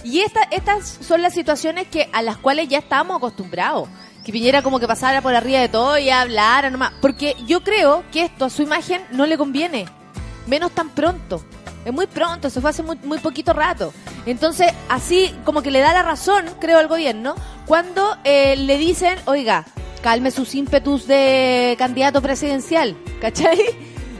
Y 0.05 0.21
esta, 0.21 0.43
estas 0.51 0.87
son 0.87 1.23
las 1.23 1.35
situaciones 1.35 1.89
que 1.89 2.09
a 2.13 2.23
las 2.23 2.37
cuales 2.37 2.69
ya 2.69 2.79
estábamos 2.79 3.17
acostumbrados. 3.17 3.89
Que 4.25 4.33
Piñera 4.33 4.63
como 4.63 4.79
que 4.79 4.87
pasara 4.87 5.23
por 5.23 5.35
arriba 5.35 5.61
de 5.61 5.69
todo 5.69 5.99
y 5.99 6.11
hablara 6.11 6.71
nomás. 6.71 6.93
Porque 7.01 7.35
yo 7.47 7.63
creo 7.65 8.05
que 8.13 8.23
esto 8.23 8.45
a 8.45 8.51
su 8.51 8.63
imagen 8.63 9.03
no 9.11 9.27
le 9.27 9.39
conviene. 9.39 9.87
Menos 10.47 10.73
tan 10.73 10.91
pronto. 10.91 11.45
Es 11.85 11.93
muy 11.93 12.09
pronto, 12.09 12.51
se 12.51 12.61
fue 12.61 12.71
hace 12.71 12.83
muy, 12.83 12.97
muy 13.05 13.19
poquito 13.19 13.53
rato. 13.53 13.93
Entonces, 14.27 14.73
así 14.89 15.33
como 15.45 15.63
que 15.63 15.71
le 15.71 15.79
da 15.79 15.93
la 15.93 16.03
razón, 16.03 16.45
creo, 16.61 16.79
al 16.79 16.89
gobierno, 16.89 17.37
cuando 17.65 18.17
eh, 18.25 18.57
le 18.57 18.77
dicen, 18.77 19.17
oiga, 19.27 19.65
calme 20.03 20.31
sus 20.31 20.55
ímpetus 20.55 21.07
de 21.07 21.75
candidato 21.79 22.23
presidencial, 22.23 22.97
¿cachai? 23.21 23.59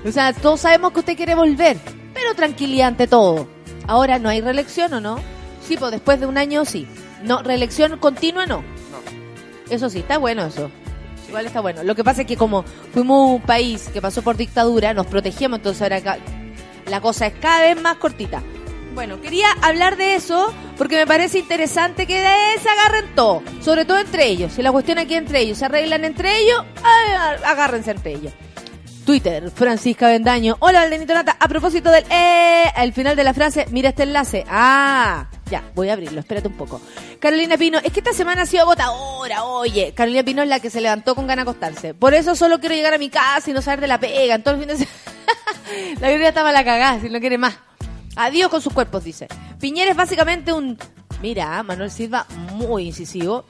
O 0.07 0.13
sea, 0.13 0.33
todos 0.33 0.61
sabemos 0.61 0.93
que 0.93 1.01
usted 1.01 1.17
quiere 1.17 1.35
volver, 1.35 1.79
pero 2.15 2.35
tranquilidad 2.35 2.89
ante 2.89 3.07
todo. 3.07 3.49
Ahora, 3.87 4.19
¿no 4.19 4.29
hay 4.29 4.41
reelección 4.41 4.93
o 4.95 5.01
no? 5.01 5.19
Sí, 5.67 5.77
pues 5.77 5.91
después 5.91 6.21
de 6.21 6.27
un 6.27 6.39
año 6.39 6.65
sí. 6.65 6.87
No, 7.23 7.43
reelección 7.43 7.99
continua 7.99 8.47
no. 8.47 8.63
Eso 9.69 9.91
sí, 9.91 10.01
está 10.01 10.19
bueno 10.19 10.47
eso. 10.47 10.71
Igual 11.29 11.47
está 11.47 11.61
bueno. 11.61 11.83
Lo 11.83 11.95
que 11.95 12.05
pasa 12.05 12.21
es 12.21 12.27
que 12.27 12.37
como 12.37 12.65
fuimos 12.93 13.31
un 13.31 13.43
país 13.43 13.89
que 13.93 14.01
pasó 14.01 14.23
por 14.23 14.37
dictadura, 14.37 14.95
nos 14.95 15.07
protegimos, 15.07 15.59
entonces 15.59 15.83
ahora 15.83 16.19
la 16.89 17.01
cosa 17.01 17.27
es 17.27 17.35
cada 17.41 17.63
vez 17.63 17.81
más 17.81 17.97
cortita. 17.97 18.43
Bueno, 18.97 19.21
quería 19.21 19.49
hablar 19.61 19.99
de 19.99 20.15
eso 20.15 20.55
porque 20.79 20.97
me 20.97 21.07
parece 21.07 21.41
interesante 21.41 22.07
que 22.07 22.19
se 22.63 22.69
agarren 22.71 23.15
todo, 23.15 23.43
sobre 23.61 23.85
todo 23.85 23.99
entre 23.99 24.27
ellos. 24.27 24.55
Si 24.55 24.63
la 24.63 24.73
cuestión 24.73 24.97
aquí 24.97 25.15
entre 25.15 25.41
ellos 25.41 25.59
se 25.59 25.67
arreglan 25.67 26.07
entre 26.07 26.39
ellos, 26.39 26.65
ay, 26.83 27.37
agárrense 27.45 27.91
entre 27.91 28.15
ellos. 28.15 28.33
Twitter, 29.05 29.51
Francisca 29.51 30.09
Bendaño. 30.09 30.57
Hola, 30.61 30.81
Valdenito 30.81 31.13
Nata. 31.13 31.37
A 31.39 31.47
propósito 31.47 31.91
del 31.91 32.07
eh, 32.11 32.65
al 32.75 32.95
final 32.95 33.17
de 33.17 33.25
la 33.25 33.35
frase, 33.35 33.67
mira 33.71 33.91
este 33.91 34.05
enlace. 34.05 34.47
Ah, 34.49 35.29
ya, 35.51 35.63
voy 35.75 35.91
a 35.91 35.93
abrirlo, 35.93 36.21
espérate 36.21 36.49
un 36.49 36.57
poco. 36.57 36.81
Carolina 37.21 37.59
Pino, 37.59 37.77
es 37.77 37.93
que 37.93 38.01
esta 38.01 38.15
semana 38.15 38.43
ha 38.43 38.47
sido 38.47 38.63
agotadora, 38.63 39.45
oye. 39.45 39.93
Carolina 39.95 40.23
Pino 40.23 40.43
es 40.43 40.49
la 40.49 40.61
que 40.61 40.71
se 40.71 40.81
levantó 40.81 41.15
con 41.15 41.27
ganas 41.27 41.45
de 41.45 41.51
acostarse. 41.51 41.93
Por 41.93 42.15
eso 42.15 42.35
solo 42.35 42.61
quiero 42.61 42.75
llegar 42.75 42.95
a 42.95 42.99
mi 42.99 43.11
casa 43.11 43.51
y 43.51 43.53
no 43.53 43.61
saber 43.61 43.83
de 43.83 43.89
la 43.89 44.01
pega. 44.01 44.37
En 44.37 44.43
todo 44.43 44.55
el 44.55 44.61
fin 44.61 44.69
de 44.69 44.77
semana. 44.79 44.97
la 46.01 46.09
vida 46.09 46.29
estaba 46.29 46.51
la 46.51 46.65
cagada, 46.65 46.99
si 46.99 47.11
no 47.11 47.21
quiere 47.21 47.37
más. 47.37 47.59
Adiós 48.17 48.49
con 48.51 48.61
sus 48.61 48.73
cuerpos, 48.73 49.05
dice. 49.05 49.29
Piñera 49.61 49.91
es 49.91 49.97
básicamente 49.97 50.53
un. 50.53 50.77
Mira, 51.23 51.63
Manuel 51.63 51.91
Silva, 51.91 52.27
muy 52.55 52.87
incisivo. 52.89 53.45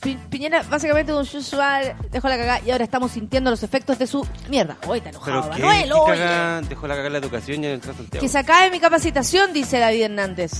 Pi- 0.00 0.18
Piñera 0.30 0.62
básicamente 0.62 1.12
un 1.12 1.20
usual, 1.20 1.96
dejó 2.10 2.28
la 2.28 2.36
cagada 2.36 2.60
y 2.64 2.70
ahora 2.70 2.84
estamos 2.84 3.10
sintiendo 3.12 3.50
los 3.50 3.62
efectos 3.62 3.98
de 3.98 4.06
su 4.06 4.26
mierda. 4.48 4.76
Hoy 4.86 4.98
está 4.98 5.10
enojado, 5.10 5.42
Pero 5.42 5.56
¿qué? 5.56 5.62
Manuel, 5.62 5.88
¿Qué 5.88 6.12
caga- 6.20 6.60
dejó 6.68 6.86
la 6.86 6.94
cagar 6.96 7.12
la 7.12 7.18
educación 7.18 7.64
y 7.64 7.66
el 7.66 7.82
Santiago? 7.82 8.20
Que 8.20 8.28
se 8.28 8.38
acabe 8.38 8.70
mi 8.70 8.78
capacitación, 8.80 9.52
dice 9.52 9.78
David 9.78 10.02
Hernández. 10.02 10.52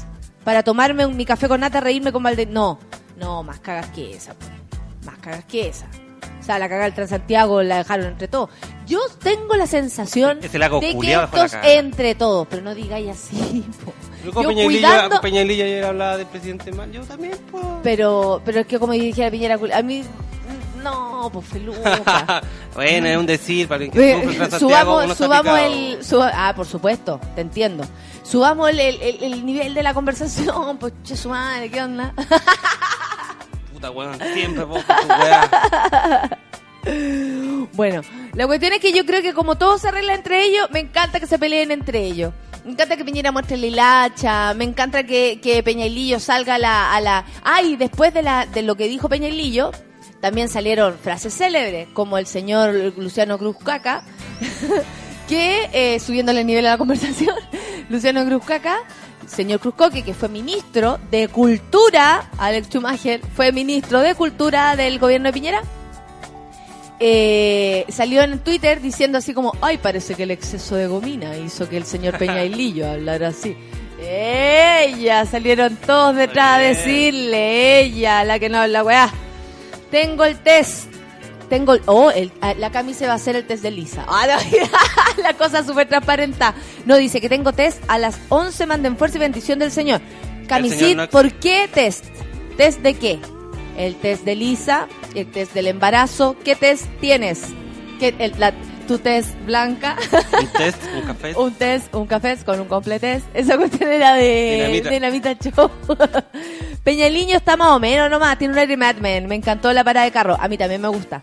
Para 0.44 0.62
tomarme 0.62 1.06
un- 1.06 1.16
mi 1.16 1.24
café 1.24 1.46
con 1.48 1.60
nata, 1.60 1.80
reírme 1.80 2.10
con 2.12 2.22
Valde. 2.22 2.46
No, 2.46 2.78
no, 3.16 3.42
más 3.44 3.60
cagas 3.60 3.86
que 3.90 4.12
esa, 4.12 4.34
pues. 4.34 4.50
Más 5.04 5.18
cagas 5.18 5.44
que 5.44 5.68
esa. 5.68 5.86
Sea, 6.48 6.58
la 6.58 6.66
cagada 6.70 6.84
del 6.86 6.94
Transantiago 6.94 7.62
la 7.62 7.76
dejaron 7.76 8.06
entre 8.06 8.26
todos. 8.26 8.48
Yo 8.86 9.00
tengo 9.22 9.54
la 9.54 9.66
sensación 9.66 10.40
de 10.40 10.48
que 10.48 11.12
estos 11.12 11.52
entre 11.62 12.14
todos, 12.14 12.46
pero 12.48 12.62
no 12.62 12.74
digáis 12.74 13.10
así. 13.10 13.66
po. 13.84 13.92
Yo 14.24 14.32
con 14.32 14.44
Yo 14.44 14.48
Peñalillo, 14.48 14.80
cuidando- 14.80 15.20
ayer 15.22 15.84
hablaba 15.84 16.16
del 16.16 16.26
presidente 16.26 16.72
mal. 16.72 16.90
Yo 16.90 17.02
también, 17.02 17.36
pues. 17.50 17.62
Pero, 17.82 18.40
pero 18.46 18.60
es 18.60 18.66
que 18.66 18.78
como 18.78 18.94
dijera 18.94 19.30
Piñera, 19.30 19.58
cul- 19.58 19.74
a 19.74 19.82
mí, 19.82 20.02
no, 20.82 21.28
pues 21.30 21.46
feluca. 21.48 22.40
bueno, 22.74 23.08
es 23.08 23.16
un 23.18 23.26
decir 23.26 23.68
para 23.68 23.84
el 23.84 23.90
que 23.90 24.14
sufre 24.22 24.36
uno 24.46 24.58
subamos 24.58 25.18
subamos 25.18 25.58
el 25.58 26.02
suba- 26.02 26.32
ah 26.34 26.54
por 26.56 26.64
supuesto 26.66 27.20
te 27.34 27.40
entiendo 27.42 27.84
subamos 28.22 28.70
el, 28.70 28.78
el, 28.80 29.02
el- 29.02 29.22
el 29.34 29.44
nivel 29.44 29.74
de 29.74 29.82
la 29.82 29.92
conversación 29.92 30.78
pues 30.80 30.92
che 31.02 31.16
su 31.16 31.28
madre 31.28 31.68
qué 31.70 31.82
onda 31.82 32.14
Bueno 37.74 38.00
la 38.34 38.46
cuestión 38.46 38.72
es 38.72 38.80
que 38.80 38.92
yo 38.92 39.04
creo 39.04 39.20
que 39.20 39.34
como 39.34 39.56
todo 39.56 39.78
se 39.78 39.88
arregla 39.88 40.14
entre 40.14 40.44
ellos 40.44 40.68
me 40.70 40.80
encanta 40.80 41.20
que 41.20 41.26
se 41.26 41.38
peleen 41.38 41.70
entre 41.70 42.00
ellos 42.00 42.32
me 42.68 42.72
encanta 42.72 42.98
que 42.98 43.04
Piñera 43.04 43.32
muestre 43.32 43.56
la 43.56 43.66
hilacha, 43.66 44.52
me 44.52 44.64
encanta 44.64 45.04
que, 45.04 45.40
que 45.42 45.62
Peñailillo 45.62 46.20
salga 46.20 46.56
a 46.56 46.58
la, 46.58 46.94
a. 46.94 47.24
Ay, 47.42 47.76
después 47.76 48.12
de, 48.12 48.62
lo 48.62 48.76
que 48.76 48.88
dijo 48.88 49.08
Peñailillo, 49.08 49.70
también 50.20 50.50
salieron 50.50 50.98
frases 50.98 51.32
célebres, 51.34 51.88
como 51.94 52.18
el 52.18 52.26
señor 52.26 52.74
Luciano 52.98 53.38
Cruz 53.38 53.56
Caca, 53.64 54.02
que, 55.28 55.70
eh, 55.72 55.98
subiéndole 55.98 56.40
el 56.40 56.46
nivel 56.46 56.66
a 56.66 56.72
la 56.72 56.76
conversación, 56.78 57.34
Luciano 57.88 58.22
Cruz 58.26 58.44
Caca, 58.44 58.80
señor 59.28 59.60
Cruzcoque, 59.60 60.02
que 60.02 60.14
fue 60.14 60.28
ministro 60.28 60.98
de 61.10 61.28
Cultura, 61.28 62.30
Alex 62.38 62.68
Schumacher, 62.68 63.20
fue 63.34 63.52
ministro 63.52 64.00
de 64.00 64.14
Cultura 64.14 64.76
del 64.76 64.98
gobierno 64.98 65.28
de 65.28 65.32
Piñera, 65.32 65.62
eh, 67.00 67.84
salió 67.88 68.22
en 68.22 68.40
Twitter 68.40 68.80
diciendo 68.80 69.18
así 69.18 69.32
como, 69.32 69.52
ay, 69.60 69.78
parece 69.78 70.14
que 70.14 70.24
el 70.24 70.32
exceso 70.32 70.74
de 70.74 70.88
gomina 70.88 71.36
hizo 71.36 71.68
que 71.68 71.76
el 71.76 71.84
señor 71.84 72.18
Peñailillo 72.18 72.90
hablara 72.90 73.28
así. 73.28 73.56
Ella, 74.00 75.24
salieron 75.26 75.76
todos 75.76 76.16
detrás 76.16 76.58
a 76.58 76.62
decirle, 76.62 77.80
ella, 77.80 78.24
la 78.24 78.38
que 78.38 78.48
no 78.48 78.58
habla, 78.58 78.84
weá. 78.84 79.12
Tengo 79.90 80.24
el 80.24 80.38
test. 80.38 80.97
Tengo 81.48 81.76
oh, 81.86 82.10
el, 82.10 82.30
ah, 82.42 82.54
la 82.54 82.70
camisa 82.70 83.06
va 83.06 83.12
a 83.12 83.16
hacer 83.16 83.34
el 83.36 83.46
test 83.46 83.62
de 83.62 83.70
Lisa. 83.70 84.04
Ah, 84.06 84.26
no, 84.26 85.22
la 85.22 85.32
cosa 85.34 85.64
súper 85.64 85.88
transparente. 85.88 86.44
No, 86.84 86.96
dice 86.96 87.20
que 87.20 87.28
tengo 87.28 87.52
test 87.52 87.82
a 87.88 87.98
las 87.98 88.18
11, 88.28 88.66
manden 88.66 88.96
fuerza 88.96 89.16
y 89.16 89.20
bendición 89.20 89.58
del 89.58 89.70
Señor. 89.72 90.00
Camisit, 90.46 90.96
no- 90.96 91.08
¿por 91.08 91.32
qué 91.34 91.68
test? 91.72 92.04
¿Test 92.56 92.80
de 92.80 92.94
qué? 92.94 93.18
El 93.76 93.94
test 93.96 94.24
de 94.24 94.34
Lisa, 94.34 94.88
el 95.14 95.26
test 95.30 95.54
del 95.54 95.68
embarazo. 95.68 96.36
¿Qué 96.44 96.54
test 96.56 96.86
tienes? 97.00 97.42
¿Qué, 98.00 98.14
el, 98.18 98.34
la, 98.38 98.52
tu 98.88 98.98
test 98.98 99.30
blanca, 99.46 99.96
Un 100.40 100.46
test, 100.48 100.82
un 100.96 101.02
café. 101.02 101.34
un 101.36 101.52
test, 101.54 101.94
un 101.94 102.06
café 102.06 102.36
con 102.44 102.58
un 102.60 102.66
completés. 102.66 103.22
Esa 103.34 103.56
cuestión 103.56 103.88
era 103.92 104.14
de 104.14 104.80
Dinamita. 104.82 104.90
Dinamita 104.90 105.50
Show. 105.50 105.70
Peñaliño 106.84 107.36
está 107.36 107.56
más 107.56 107.68
o 107.68 107.78
menos 107.78 108.10
nomás, 108.10 108.38
tiene 108.38 108.54
un 108.54 108.58
aire 108.58 108.76
Mad 108.76 108.96
Men. 108.96 109.26
Me 109.28 109.34
encantó 109.36 109.72
la 109.72 109.84
parada 109.84 110.06
de 110.06 110.12
carro. 110.12 110.36
A 110.40 110.48
mí 110.48 110.58
también 110.58 110.80
me 110.80 110.88
gusta. 110.88 111.20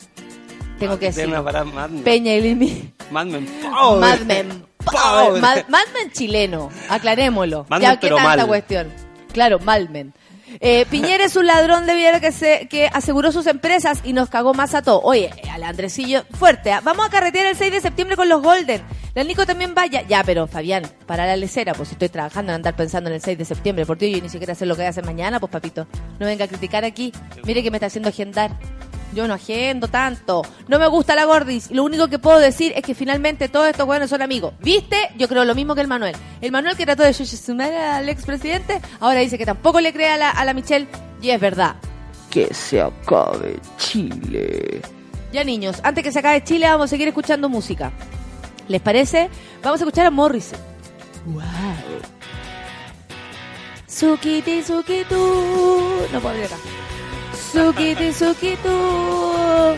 Tengo 0.80 1.00
que 1.00 1.08
Ah, 1.08 1.12
Tiene 1.12 1.42
decir. 1.42 2.04
Peñaliño. 2.04 2.92
Mad 3.12 3.26
Men. 3.26 3.46
Power. 3.62 4.00
Mad 4.00 4.20
Men. 4.22 4.66
Power. 4.86 5.42
Mad, 5.42 5.58
Mad 5.68 5.86
Men 5.94 6.12
chileno, 6.12 6.70
aclarémoslo. 6.90 7.66
Mad 7.70 7.82
ya 7.82 7.94
que 8.00 8.08
pero 8.08 8.18
tanta 8.18 8.38
mal. 8.38 8.48
cuestión. 8.48 8.88
Claro, 9.34 9.60
Mad 9.60 9.90
Men. 9.90 10.14
Eh, 10.60 10.86
Piñera 10.90 11.26
es 11.26 11.36
un 11.36 11.48
ladrón 11.48 11.86
de 11.86 11.96
vida 11.96 12.20
que 12.20 12.32
se 12.32 12.68
que 12.68 12.88
aseguró 12.88 13.32
sus 13.32 13.48
empresas 13.48 14.00
y 14.04 14.14
nos 14.14 14.30
cagó 14.30 14.54
más 14.54 14.74
a 14.74 14.82
todo. 14.82 15.02
Oye, 15.02 15.32
al 15.52 15.64
Andresillo, 15.64 16.24
fuerte. 16.32 16.72
¿ah? 16.72 16.82
Vamos 16.84 17.06
a 17.06 17.10
carretear 17.10 17.48
el 17.48 17.56
6 17.56 17.72
de 17.72 17.82
septiembre 17.82 18.16
con 18.16 18.30
los 18.30 18.42
Golden. 18.42 18.82
La 19.14 19.24
Nico 19.24 19.46
también 19.46 19.74
vaya. 19.74 20.02
Ya, 20.02 20.24
pero 20.24 20.48
Fabián, 20.48 20.84
para 21.06 21.26
la 21.26 21.36
lecera, 21.36 21.74
pues 21.74 21.90
si 21.90 21.96
estoy 21.96 22.10
trabajando 22.10 22.52
en 22.52 22.58
andar 22.58 22.76
pensando 22.76 23.10
en 23.10 23.16
el 23.16 23.22
6 23.22 23.38
de 23.38 23.46
septiembre. 23.46 23.86
Por 23.86 23.98
ti 23.98 24.12
yo 24.12 24.22
ni 24.22 24.30
siquiera 24.30 24.56
sé 24.56 24.66
lo 24.66 24.76
que 24.76 24.82
voy 24.82 24.88
a 24.88 24.90
hacer 24.90 25.06
mañana, 25.06 25.40
pues 25.40 25.52
papito. 25.52 25.88
No 26.20 26.26
venga 26.26 26.46
a 26.46 26.48
criticar 26.48 26.84
aquí. 26.84 27.12
Mire 27.46 27.64
que 27.64 27.72
me 27.72 27.78
está 27.78 27.88
haciendo 27.88 28.10
agendar. 28.10 28.52
Yo 29.16 29.28
no 29.30 29.34
agendo 29.34 29.88
tanto. 29.88 30.42
No 30.68 30.78
me 30.78 30.88
gusta 30.88 31.16
la 31.16 31.24
gordis. 31.24 31.72
Lo 31.72 31.86
único 31.86 32.10
que 32.10 32.20
puedo 32.20 32.38
decir 32.38 32.74
es 32.76 32.84
que 32.84 32.94
finalmente 32.94 33.48
todos 33.48 33.68
estos 33.68 33.86
buenos 33.86 34.10
son 34.10 34.22
amigos. 34.22 34.54
¿Viste? 34.60 34.98
Yo 35.18 35.30
creo 35.30 35.46
lo 35.46 35.56
mismo 35.56 35.74
que 35.74 35.80
el 35.80 35.88
Manuel. 35.88 36.14
El 36.42 36.52
Manuel 36.52 36.76
que 36.76 36.86
trató 36.86 37.04
de 37.04 37.14
sumar 37.14 37.72
al 37.72 38.10
expresidente, 38.10 38.82
ahora 39.00 39.22
dice 39.22 39.38
que 39.38 39.46
tampoco 39.46 39.80
le 39.80 39.94
cree 39.94 40.10
a 40.10 40.18
la, 40.18 40.30
a 40.32 40.44
la 40.44 40.54
Michelle. 40.54 40.88
Y 41.22 41.30
es 41.30 41.40
verdad. 41.40 41.78
Que 42.30 42.54
se 42.54 42.82
acabe 42.82 43.58
Chile. 43.78 44.82
Ya 45.32 45.46
niños, 45.46 45.80
antes 45.84 46.04
que 46.04 46.12
se 46.12 46.20
acabe 46.20 46.44
Chile 46.44 46.68
vamos 46.68 46.86
a 46.86 46.88
seguir 46.90 47.08
escuchando 47.08 47.48
música. 47.48 47.94
¿Les 48.68 48.82
parece? 48.82 49.30
Vamos 49.64 49.80
a 49.80 49.86
escuchar 49.86 50.06
a 50.08 50.12
Morrissey. 50.12 50.60
Wow. 51.26 51.44
Sukiti 53.88 54.62
Sukitu. 54.62 55.16
No 56.12 56.20
puedo 56.20 56.30
abrir 56.30 56.46
acá. 56.46 56.58
Sukiti 57.52 58.12
Sukitu. 58.12 59.78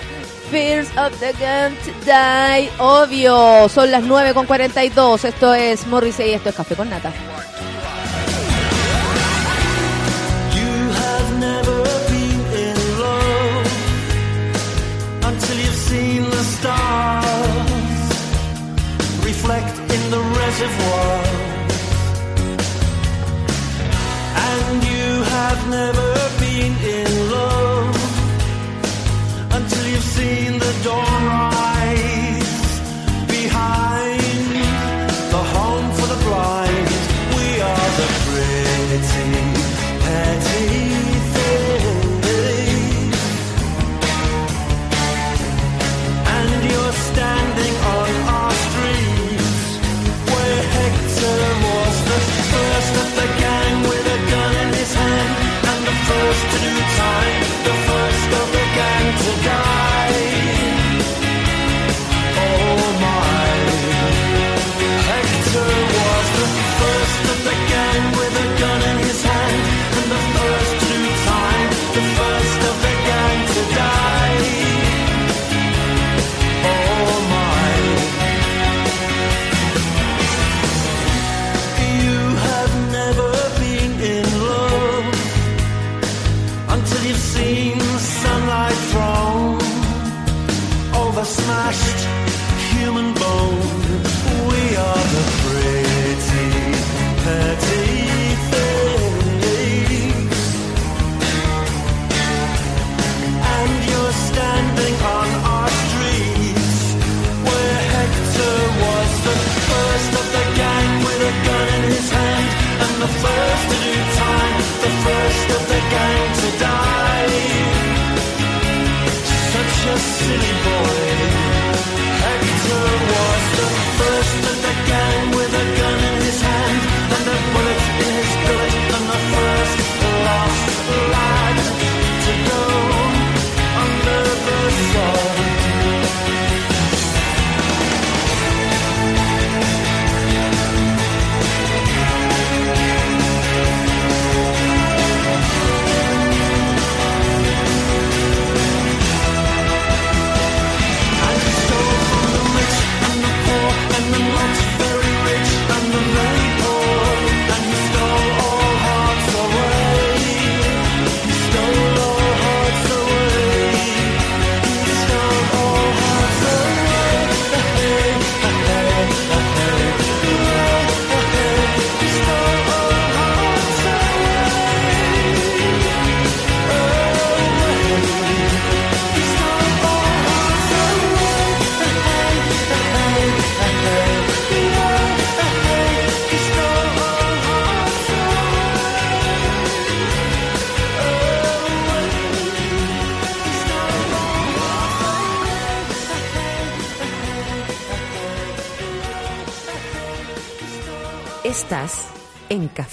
Fears 0.49 0.89
of 0.97 1.11
the 1.19 1.33
gun 1.33 1.75
to 1.83 1.91
die. 2.05 2.69
Obvio. 2.79 3.67
Son 3.69 3.91
las 3.91 4.03
9 4.03 4.33
con 4.33 4.45
42. 4.45 5.25
Esto 5.25 5.53
es 5.53 5.85
Morrissey 5.87 6.31
y 6.31 6.33
esto 6.33 6.49
es 6.49 6.55
Café 6.55 6.75
con 6.75 6.89
Nata. 6.89 7.11
Reflect 19.23 19.77
in 19.95 20.11
the 20.11 20.21
reservoir. 20.41 21.23
And 24.35 24.83
you 24.83 25.23
have 25.23 25.69
never 25.69 26.36
in 26.65 27.29
love 27.29 27.95
until 29.51 29.87
you've 29.87 30.03
seen 30.03 30.57
the 30.57 30.73
dawn 30.83 31.25
rise 31.25 31.76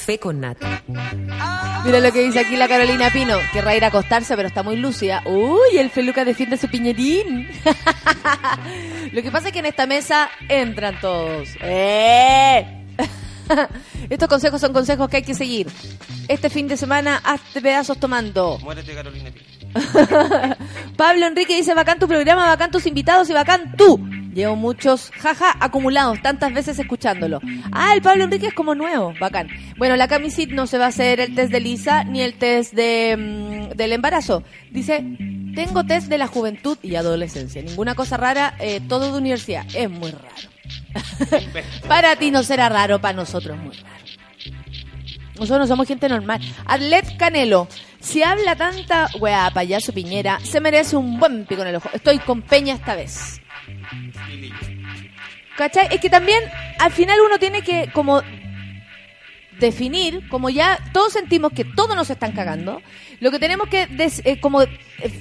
Café 0.05 0.19
con 0.19 0.39
Nata. 0.39 0.83
Mira 1.87 1.99
lo 1.99 2.13
que 2.13 2.21
dice 2.21 2.39
aquí 2.39 2.57
la 2.57 2.69
Carolina 2.69 3.09
Pino. 3.09 3.39
Querrá 3.55 3.75
ir 3.75 3.85
a 3.85 3.87
acostarse, 3.87 4.37
pero 4.37 4.49
está 4.49 4.63
muy 4.63 4.77
lúcida. 4.77 5.23
Uy, 5.25 5.79
el 5.79 5.89
Feluca 5.89 6.27
defiende 6.27 6.59
su 6.59 6.69
piñerín. 6.69 7.49
lo 9.13 9.23
que 9.23 9.31
pasa 9.31 9.47
es 9.47 9.55
que 9.55 9.61
en 9.61 9.65
esta 9.65 9.87
mesa 9.87 10.29
entran 10.51 11.01
todos. 11.01 11.49
¡Eh! 11.63 12.85
Estos 14.11 14.29
consejos 14.29 14.61
son 14.61 14.75
consejos 14.75 15.09
que 15.09 15.17
hay 15.17 15.23
que 15.23 15.35
seguir. 15.35 15.69
Este 16.29 16.51
fin 16.51 16.69
de 16.69 16.77
semana, 16.77 17.23
hazte 17.25 17.63
pedazos 17.63 17.99
tomando. 17.99 18.59
Muérete, 18.59 18.95
Carolina. 18.95 19.31
Pino. 19.31 19.55
Pablo 20.99 21.27
Enrique 21.27 21.57
dice, 21.57 21.73
bacán 21.73 21.99
tu 21.99 22.07
programa, 22.07 22.47
bacán 22.47 22.71
tus 22.71 22.85
invitados 22.85 23.31
y 23.31 23.33
bacán 23.33 23.75
tú. 23.79 23.99
Llevo 24.35 24.57
muchos, 24.57 25.11
jaja, 25.13 25.57
acumulados, 25.61 26.21
tantas 26.21 26.53
veces 26.53 26.79
escuchándolo. 26.79 27.41
Ah, 27.71 27.95
el 27.95 28.03
Pablo 28.03 28.25
Enrique 28.25 28.49
es 28.49 28.55
como 28.55 28.75
nuevo, 28.75 29.15
bacán. 29.21 29.49
Bueno, 29.77 29.97
la 29.97 30.09
Camisit 30.09 30.51
no 30.51 30.67
se 30.67 30.77
va 30.77 30.87
a 30.87 30.89
hacer 30.89 31.21
el 31.21 31.35
test 31.35 31.53
de 31.53 31.61
Lisa 31.61 32.03
ni 32.03 32.21
el 32.21 32.35
test 32.35 32.73
de, 32.75 33.17
mm, 33.17 33.77
del 33.77 33.93
embarazo. 33.93 34.43
Dice, 34.73 35.05
tengo 35.55 35.85
test 35.85 36.09
de 36.09 36.19
la 36.19 36.27
juventud 36.27 36.77
y 36.83 36.97
adolescencia. 36.97 37.63
Ninguna 37.63 37.95
cosa 37.95 38.17
rara, 38.17 38.55
eh, 38.59 38.81
todo 38.89 39.13
de 39.13 39.19
universidad. 39.19 39.65
Es 39.73 39.89
muy 39.89 40.11
raro. 40.11 40.27
para 41.89 42.17
ti 42.17 42.33
no 42.33 42.43
será 42.43 42.69
raro, 42.69 43.01
para 43.01 43.15
nosotros 43.15 43.57
es 43.57 43.63
muy 43.63 43.77
raro. 43.77 43.95
Nosotros 45.35 45.61
no 45.61 45.67
somos 45.67 45.87
gente 45.87 46.09
normal. 46.09 46.41
Arlet 46.67 47.17
Canelo. 47.17 47.69
Si 48.01 48.23
habla 48.23 48.55
tanta 48.55 49.09
weá, 49.19 49.51
payaso 49.53 49.93
Piñera, 49.93 50.39
se 50.43 50.61
merece 50.61 50.97
un 50.97 51.19
buen 51.19 51.47
pico 51.47 51.63
en 51.63 51.69
el 51.69 51.77
ojo. 51.77 51.89
Estoy 51.93 52.19
con 52.19 52.43
Peña 52.43 52.75
esta 52.75 52.95
vez. 52.95 53.41
¿Cachai? 55.57 55.89
Es 55.91 56.01
que 56.01 56.11
también 56.11 56.43
al 56.79 56.93
final 56.93 57.19
uno 57.25 57.39
tiene 57.39 57.63
que 57.63 57.91
como 57.93 58.23
definir, 59.59 60.29
como 60.29 60.51
ya 60.51 60.79
todos 60.93 61.13
sentimos 61.13 61.53
que 61.53 61.65
todos 61.65 61.95
nos 61.95 62.11
están 62.11 62.33
cagando, 62.33 62.83
lo 63.21 63.31
que 63.31 63.39
tenemos 63.39 63.69
que, 63.69 63.87
eh, 64.25 64.41
como 64.41 64.61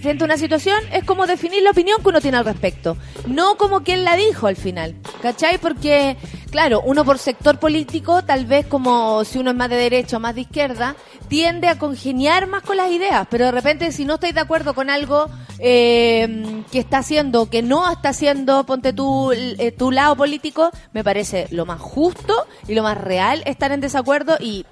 frente 0.02 0.24
a 0.24 0.26
una 0.26 0.38
situación, 0.38 0.80
es 0.92 1.04
como 1.04 1.28
definir 1.28 1.62
la 1.64 1.72
opinión 1.72 2.02
que 2.02 2.10
uno 2.10 2.22
tiene 2.22 2.38
al 2.38 2.46
respecto. 2.46 2.98
No 3.28 3.58
como 3.58 3.84
quien 3.84 4.04
la 4.04 4.16
dijo 4.16 4.48
al 4.48 4.56
final, 4.56 4.96
¿cachai? 5.22 5.58
Porque 5.58 6.18
claro, 6.54 6.84
uno 6.86 7.04
por 7.04 7.18
sector 7.18 7.58
político, 7.58 8.24
tal 8.24 8.46
vez 8.46 8.68
como 8.68 9.26
si 9.26 9.40
uno 9.40 9.50
es 9.50 9.58
más 9.58 9.72
de 9.72 9.76
derecha 9.76 10.18
o 10.18 10.20
más 10.20 10.36
de 10.36 10.42
izquierda, 10.42 10.96
tiende 11.28 11.68
a 11.68 11.80
congeniar 11.80 12.46
más 12.46 12.62
con 12.62 12.78
las 12.78 12.92
ideas, 12.92 13.26
pero 13.28 13.46
de 13.46 13.52
repente 13.52 13.92
si 13.92 14.06
no 14.06 14.14
estáis 14.14 14.36
de 14.36 14.42
acuerdo 14.42 14.76
con 14.76 14.92
algo 14.92 15.32
eh, 15.58 16.64
que 16.72 16.78
está 16.78 17.00
haciendo, 17.00 17.50
que 17.50 17.64
no 17.64 17.92
está 17.92 18.10
haciendo, 18.10 18.68
ponte 18.68 18.94
tú, 18.94 19.32
eh, 19.32 19.72
tu 19.72 19.90
lado 19.90 20.16
político, 20.16 20.70
me 20.94 21.04
parece 21.04 21.48
lo 21.50 21.66
más 21.66 21.82
justo 21.82 22.46
y 22.68 22.76
lo 22.76 22.84
más 22.84 23.00
real 23.00 23.42
estar 23.48 23.72
en 23.72 23.82
desacuerdo 23.82 24.38
y 24.40 24.64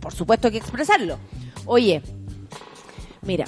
por 0.00 0.14
supuesto 0.14 0.46
hay 0.46 0.52
que 0.52 0.58
expresarlo. 0.58 1.18
Oye, 1.66 2.00
mira, 3.22 3.46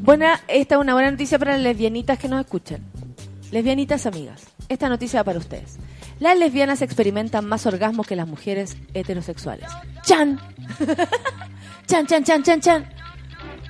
buena, 0.00 0.40
esta 0.48 0.76
es 0.76 0.80
una 0.80 0.94
buena 0.94 1.10
noticia 1.10 1.38
para 1.38 1.52
las 1.52 1.60
lesbianitas 1.60 2.18
que 2.18 2.26
nos 2.26 2.40
escuchan. 2.40 2.89
Lesbianitas 3.50 4.06
amigas, 4.06 4.42
esta 4.68 4.88
noticia 4.88 5.20
va 5.20 5.24
para 5.24 5.38
ustedes. 5.38 5.78
Las 6.20 6.38
lesbianas 6.38 6.82
experimentan 6.82 7.46
más 7.46 7.66
orgasmos 7.66 8.06
que 8.06 8.14
las 8.14 8.28
mujeres 8.28 8.76
heterosexuales. 8.94 9.68
¡Chan! 10.02 10.38
¡Chan, 11.86 12.06
chan, 12.06 12.24
chan, 12.24 12.42
chan, 12.42 12.60
chan! 12.60 12.88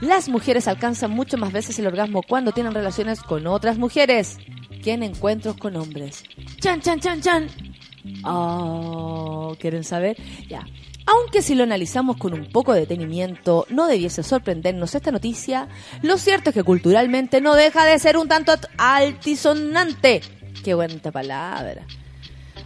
Las 0.01 0.28
mujeres 0.28 0.68
alcanzan 0.68 1.11
mucho 1.11 1.39
más 1.39 1.53
veces 1.53 1.78
el 1.78 1.87
orgasmo 1.87 2.22
cuando 2.22 2.53
tienen 2.53 2.74
relaciones 2.74 3.22
con 3.22 3.47
otras 3.47 3.78
mujeres 3.78 4.39
que 4.83 4.93
en 4.93 5.03
encuentros 5.03 5.57
con 5.57 5.76
hombres. 5.76 6.24
¡Chan, 6.61 6.81
chan, 6.81 7.01
chan, 7.01 7.20
chan! 7.20 7.47
Oh, 8.24 9.55
¿quieren 9.59 9.85
saber? 9.85 10.16
Ya. 10.49 10.66
Aunque 11.07 11.42
si 11.42 11.55
lo 11.55 11.64
analizamos 11.64 12.16
con 12.16 12.34
un 12.34 12.51
poco 12.51 12.72
de 12.72 12.80
detenimiento, 12.80 13.66
no 13.68 13.86
debiese 13.86 14.22
sorprendernos 14.22 14.94
esta 14.94 15.11
noticia, 15.11 15.68
lo 16.03 16.18
cierto 16.18 16.51
es 16.51 16.55
que 16.55 16.62
culturalmente 16.62 17.40
no 17.40 17.55
deja 17.55 17.84
de 17.84 17.98
ser 17.98 18.16
un 18.16 18.28
tanto 18.28 18.53
altisonante. 18.78 20.20
Qué 20.62 20.74
buena 20.74 21.11
palabra. 21.11 21.86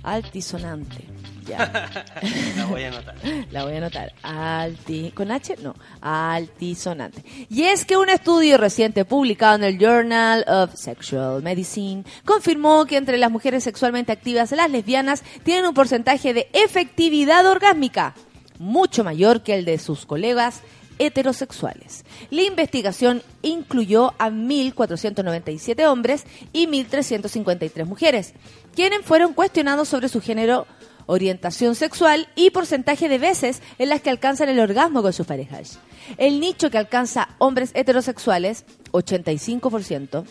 Altisonante. 0.03 1.05
Ya. 1.47 2.05
La 2.57 2.67
voy 2.67 2.83
a 2.85 2.89
anotar. 2.89 3.15
La 3.51 3.65
voy 3.65 3.75
a 3.75 3.79
anotar. 3.79 4.13
Alti, 4.23 5.13
¿Con 5.15 5.31
H? 5.31 5.57
No. 5.63 5.75
Altisonante. 6.01 7.25
Y 7.51 7.65
es 7.65 7.85
que 7.85 7.97
un 7.97 8.09
estudio 8.09 8.57
reciente 8.57 9.05
publicado 9.05 9.57
en 9.57 9.65
el 9.65 9.79
Journal 9.79 10.45
of 10.49 10.75
Sexual 10.75 11.43
Medicine 11.43 12.05
confirmó 12.25 12.87
que 12.87 12.97
entre 12.97 13.19
las 13.19 13.31
mujeres 13.31 13.65
sexualmente 13.65 14.13
activas, 14.13 14.53
las 14.53 14.71
lesbianas 14.71 15.23
tienen 15.43 15.67
un 15.67 15.75
porcentaje 15.75 16.33
de 16.33 16.49
efectividad 16.53 17.47
orgásmica 17.47 18.15
mucho 18.59 19.05
mayor 19.05 19.43
que 19.43 19.55
el 19.55 19.65
de 19.65 19.79
sus 19.79 20.07
colegas 20.07 20.63
heterosexuales. 20.99 22.05
La 22.31 22.43
investigación 22.43 23.23
incluyó 23.43 24.15
a 24.19 24.31
1.497 24.31 25.87
hombres 25.87 26.25
y 26.53 26.67
1.353 26.67 27.85
mujeres, 27.85 28.35
quienes 28.75 29.03
fueron 29.03 29.35
cuestionados 29.35 29.89
sobre 29.89 30.09
su 30.09 30.21
género, 30.21 30.67
orientación 31.07 31.75
sexual 31.75 32.29
y 32.35 32.51
porcentaje 32.51 33.09
de 33.09 33.19
veces 33.19 33.63
en 33.79 33.89
las 33.89 34.01
que 34.01 34.11
alcanzan 34.11 34.49
el 34.49 34.61
orgasmo 34.61 35.03
con 35.03 35.13
sus 35.13 35.27
parejas. 35.27 35.79
El 36.19 36.41
nicho 36.41 36.71
que 36.71 36.79
alcanza 36.79 37.29
hombres 37.39 37.71
heterosexuales, 37.75 38.65
85%, 38.93 40.25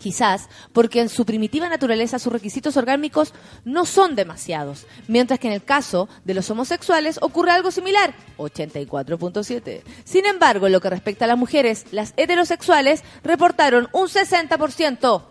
Quizás 0.00 0.48
porque 0.72 1.02
en 1.02 1.10
su 1.10 1.26
primitiva 1.26 1.68
naturaleza 1.68 2.18
sus 2.18 2.32
requisitos 2.32 2.78
orgánicos 2.78 3.34
no 3.66 3.84
son 3.84 4.16
demasiados, 4.16 4.86
mientras 5.08 5.38
que 5.38 5.48
en 5.48 5.52
el 5.52 5.62
caso 5.62 6.08
de 6.24 6.32
los 6.32 6.48
homosexuales 6.50 7.18
ocurre 7.20 7.50
algo 7.50 7.70
similar, 7.70 8.14
84.7. 8.38 9.82
Sin 10.04 10.24
embargo, 10.24 10.66
en 10.66 10.72
lo 10.72 10.80
que 10.80 10.88
respecta 10.88 11.26
a 11.26 11.28
las 11.28 11.36
mujeres, 11.36 11.84
las 11.92 12.14
heterosexuales 12.16 13.04
reportaron 13.22 13.88
un 13.92 14.08
60%, 14.08 15.22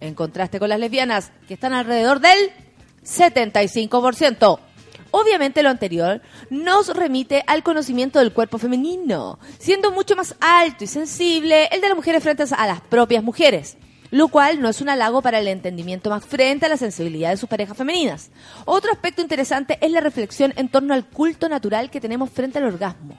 en 0.00 0.14
contraste 0.14 0.58
con 0.58 0.70
las 0.70 0.80
lesbianas, 0.80 1.30
que 1.46 1.54
están 1.54 1.72
alrededor 1.72 2.18
del 2.18 2.50
75%. 3.06 4.58
Obviamente 5.12 5.62
lo 5.62 5.70
anterior 5.70 6.20
nos 6.50 6.94
remite 6.94 7.42
al 7.46 7.62
conocimiento 7.62 8.18
del 8.18 8.32
cuerpo 8.32 8.58
femenino, 8.58 9.38
siendo 9.58 9.90
mucho 9.90 10.16
más 10.16 10.34
alto 10.40 10.84
y 10.84 10.86
sensible 10.86 11.68
el 11.72 11.80
de 11.80 11.88
las 11.88 11.96
mujeres 11.96 12.22
frente 12.22 12.44
a 12.50 12.66
las 12.66 12.80
propias 12.82 13.22
mujeres, 13.22 13.78
lo 14.10 14.28
cual 14.28 14.60
no 14.60 14.68
es 14.68 14.80
un 14.80 14.88
halago 14.88 15.22
para 15.22 15.38
el 15.38 15.48
entendimiento 15.48 16.10
más 16.10 16.24
frente 16.24 16.66
a 16.66 16.68
la 16.68 16.76
sensibilidad 16.76 17.30
de 17.30 17.36
sus 17.36 17.48
parejas 17.48 17.76
femeninas. 17.76 18.30
Otro 18.64 18.92
aspecto 18.92 19.22
interesante 19.22 19.78
es 19.80 19.90
la 19.90 20.00
reflexión 20.00 20.52
en 20.56 20.68
torno 20.68 20.92
al 20.92 21.06
culto 21.06 21.48
natural 21.48 21.90
que 21.90 22.00
tenemos 22.00 22.30
frente 22.30 22.58
al 22.58 22.64
orgasmo, 22.64 23.16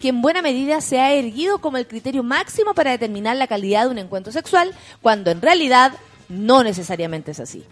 que 0.00 0.08
en 0.08 0.20
buena 0.20 0.42
medida 0.42 0.80
se 0.80 1.00
ha 1.00 1.12
erguido 1.14 1.60
como 1.60 1.76
el 1.76 1.86
criterio 1.86 2.22
máximo 2.22 2.74
para 2.74 2.90
determinar 2.90 3.36
la 3.36 3.46
calidad 3.46 3.84
de 3.84 3.90
un 3.92 3.98
encuentro 3.98 4.32
sexual, 4.32 4.74
cuando 5.00 5.30
en 5.30 5.40
realidad 5.40 5.92
no 6.28 6.62
necesariamente 6.62 7.30
es 7.30 7.40
así. 7.40 7.64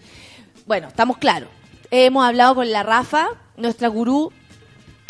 Bueno, 0.66 0.88
estamos 0.88 1.18
claros. 1.18 1.48
Hemos 1.90 2.24
hablado 2.26 2.54
con 2.54 2.70
la 2.70 2.82
Rafa, 2.82 3.28
nuestra 3.56 3.88
gurú, 3.88 4.32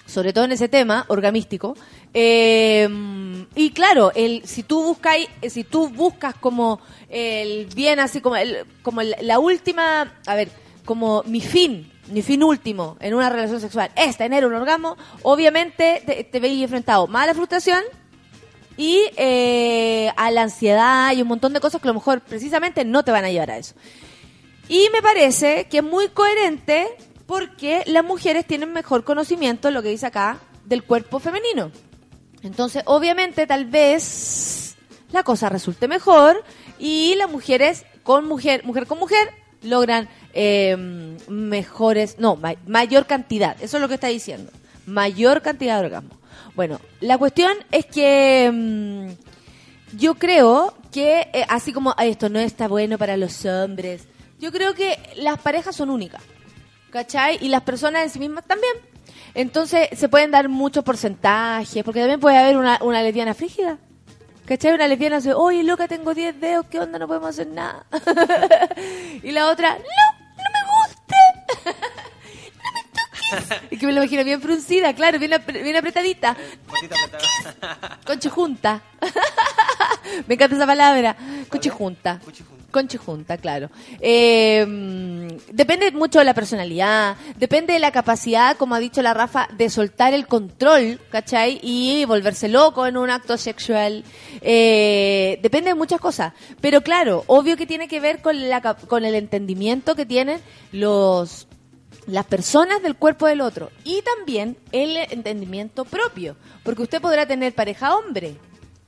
sobre 0.06 0.32
todo 0.32 0.44
en 0.44 0.52
ese 0.52 0.68
tema 0.68 1.04
orgamístico. 1.08 1.76
Eh, 2.14 2.88
y 3.54 3.70
claro, 3.70 4.12
el, 4.14 4.42
si 4.46 4.62
tú 4.62 4.82
buscáis, 4.82 5.28
si 5.48 5.64
tú 5.64 5.88
buscas 5.88 6.34
como 6.34 6.80
el 7.08 7.66
bien 7.74 7.98
así 8.00 8.20
como 8.20 8.36
el, 8.36 8.64
como 8.82 9.00
el- 9.00 9.16
la 9.22 9.38
última, 9.38 10.12
a 10.26 10.34
ver, 10.34 10.48
como 10.84 11.22
mi 11.26 11.40
fin, 11.40 11.90
mi 12.08 12.22
fin 12.22 12.42
último 12.42 12.96
en 13.00 13.14
una 13.14 13.28
relación 13.28 13.60
sexual 13.60 13.90
es 13.96 14.16
tener 14.16 14.46
un 14.46 14.54
orgasmo, 14.54 14.96
obviamente 15.22 16.02
te, 16.06 16.24
te 16.24 16.40
veis 16.40 16.62
enfrentado 16.62 17.06
más 17.06 17.24
a 17.24 17.26
la 17.26 17.34
frustración 17.34 17.80
y 18.76 19.00
eh, 19.16 20.10
a 20.16 20.30
la 20.30 20.42
ansiedad 20.42 21.12
y 21.14 21.22
un 21.22 21.28
montón 21.28 21.52
de 21.52 21.60
cosas 21.60 21.80
que 21.80 21.88
a 21.88 21.90
lo 21.90 21.94
mejor 21.94 22.20
precisamente 22.20 22.84
no 22.84 23.02
te 23.02 23.10
van 23.10 23.24
a 23.24 23.30
llevar 23.30 23.50
a 23.50 23.58
eso. 23.58 23.74
Y 24.68 24.88
me 24.92 25.00
parece 25.02 25.66
que 25.68 25.78
es 25.78 25.84
muy 25.84 26.08
coherente 26.08 26.88
porque 27.26 27.82
las 27.86 28.04
mujeres 28.04 28.44
tienen 28.46 28.72
mejor 28.72 29.04
conocimiento, 29.04 29.70
lo 29.70 29.82
que 29.82 29.90
dice 29.90 30.06
acá, 30.06 30.38
del 30.64 30.82
cuerpo 30.84 31.18
femenino. 31.18 31.70
Entonces, 32.42 32.82
obviamente, 32.86 33.46
tal 33.46 33.64
vez 33.66 34.76
la 35.12 35.22
cosa 35.22 35.48
resulte 35.48 35.88
mejor 35.88 36.42
y 36.78 37.14
las 37.16 37.30
mujeres 37.30 37.84
con 38.02 38.26
mujer, 38.26 38.64
mujer 38.64 38.86
con 38.86 38.98
mujer, 38.98 39.28
logran 39.62 40.08
eh, 40.34 40.76
mejores, 41.28 42.18
no, 42.18 42.36
ma- 42.36 42.54
mayor 42.66 43.06
cantidad. 43.06 43.56
Eso 43.62 43.76
es 43.78 43.80
lo 43.80 43.88
que 43.88 43.94
está 43.94 44.08
diciendo. 44.08 44.52
Mayor 44.86 45.42
cantidad 45.42 45.78
de 45.80 45.86
orgasmo. 45.86 46.10
Bueno, 46.54 46.80
la 47.00 47.18
cuestión 47.18 47.52
es 47.72 47.86
que 47.86 48.50
mm, 48.52 49.96
yo 49.96 50.14
creo 50.14 50.74
que, 50.92 51.28
eh, 51.32 51.44
así 51.48 51.72
como 51.72 51.94
"Ay, 51.96 52.10
esto 52.10 52.28
no 52.28 52.38
está 52.38 52.68
bueno 52.68 52.96
para 52.98 53.16
los 53.16 53.44
hombres, 53.44 54.02
yo 54.39 54.53
creo 54.53 54.74
que 54.74 54.99
las 55.16 55.39
parejas 55.39 55.76
son 55.76 55.91
únicas. 55.91 56.22
¿Cachai? 56.91 57.39
Y 57.41 57.49
las 57.49 57.62
personas 57.62 58.05
en 58.05 58.11
sí 58.11 58.18
mismas 58.18 58.45
también. 58.45 58.74
Entonces 59.34 59.89
se 59.93 60.09
pueden 60.09 60.30
dar 60.30 60.49
muchos 60.49 60.82
porcentajes, 60.82 61.84
porque 61.84 62.01
también 62.01 62.20
puede 62.20 62.39
haber 62.39 62.57
una, 62.57 63.03
lesbiana 63.03 63.34
frígida. 63.34 63.78
¿Cachai? 64.47 64.74
Una 64.74 64.89
lesbiana 64.89 65.16
dice, 65.16 65.34
oye, 65.34 65.62
loca, 65.62 65.89
tengo 65.89 66.14
10 66.14 66.41
dedos, 66.41 66.66
¿qué 66.70 66.80
onda? 66.80 66.99
No 66.99 67.07
podemos 67.07 67.30
hacer 67.30 67.49
nada. 67.49 67.84
y 69.22 69.32
la 69.32 69.51
otra, 69.51 69.76
no, 69.76 69.84
no 70.37 70.45
me 70.55 70.62
gusta. 70.72 71.87
Y 73.70 73.76
que 73.78 73.86
me 73.86 73.92
lo 73.92 74.02
imagino 74.02 74.24
bien 74.24 74.40
fruncida, 74.40 74.94
claro, 74.94 75.18
bien, 75.18 75.32
apre- 75.32 75.62
bien 75.62 75.76
apretadita. 75.76 76.36
Potita 76.66 76.96
apretada. 77.04 77.98
Conchejunta. 78.06 78.82
Me 80.28 80.34
encanta 80.34 80.56
esa 80.56 80.66
palabra. 80.66 81.16
Conchejunta. 81.48 82.20
Cuchijunta. 82.24 82.56
Conchejunta, 82.70 83.38
claro. 83.38 83.70
Eh, 84.00 84.64
mm, 84.66 85.28
depende 85.52 85.90
mucho 85.92 86.18
de 86.18 86.24
la 86.26 86.34
personalidad, 86.34 87.16
depende 87.36 87.72
de 87.72 87.78
la 87.78 87.90
capacidad, 87.90 88.56
como 88.56 88.74
ha 88.74 88.78
dicho 88.80 89.00
la 89.02 89.14
Rafa, 89.14 89.48
de 89.56 89.70
soltar 89.70 90.12
el 90.12 90.26
control, 90.26 91.00
¿cachai? 91.10 91.58
Y 91.62 92.04
volverse 92.04 92.48
loco 92.48 92.86
en 92.86 92.96
un 92.98 93.08
acto 93.10 93.36
sexual. 93.38 94.04
Eh, 94.42 95.38
depende 95.42 95.70
de 95.70 95.74
muchas 95.74 96.00
cosas. 96.00 96.34
Pero 96.60 96.82
claro, 96.82 97.24
obvio 97.28 97.56
que 97.56 97.66
tiene 97.66 97.88
que 97.88 98.00
ver 98.00 98.20
con, 98.20 98.48
la, 98.48 98.60
cap- 98.60 98.86
con 98.86 99.04
el 99.04 99.14
entendimiento 99.14 99.94
que 99.96 100.04
tienen 100.06 100.40
los 100.72 101.46
las 102.07 102.26
personas 102.26 102.82
del 102.82 102.96
cuerpo 102.96 103.26
del 103.26 103.40
otro 103.40 103.70
y 103.84 104.02
también 104.02 104.57
el 104.72 104.96
entendimiento 104.96 105.84
propio, 105.84 106.36
porque 106.62 106.82
usted 106.82 107.00
podrá 107.00 107.26
tener 107.26 107.54
pareja 107.54 107.96
hombre, 107.96 108.36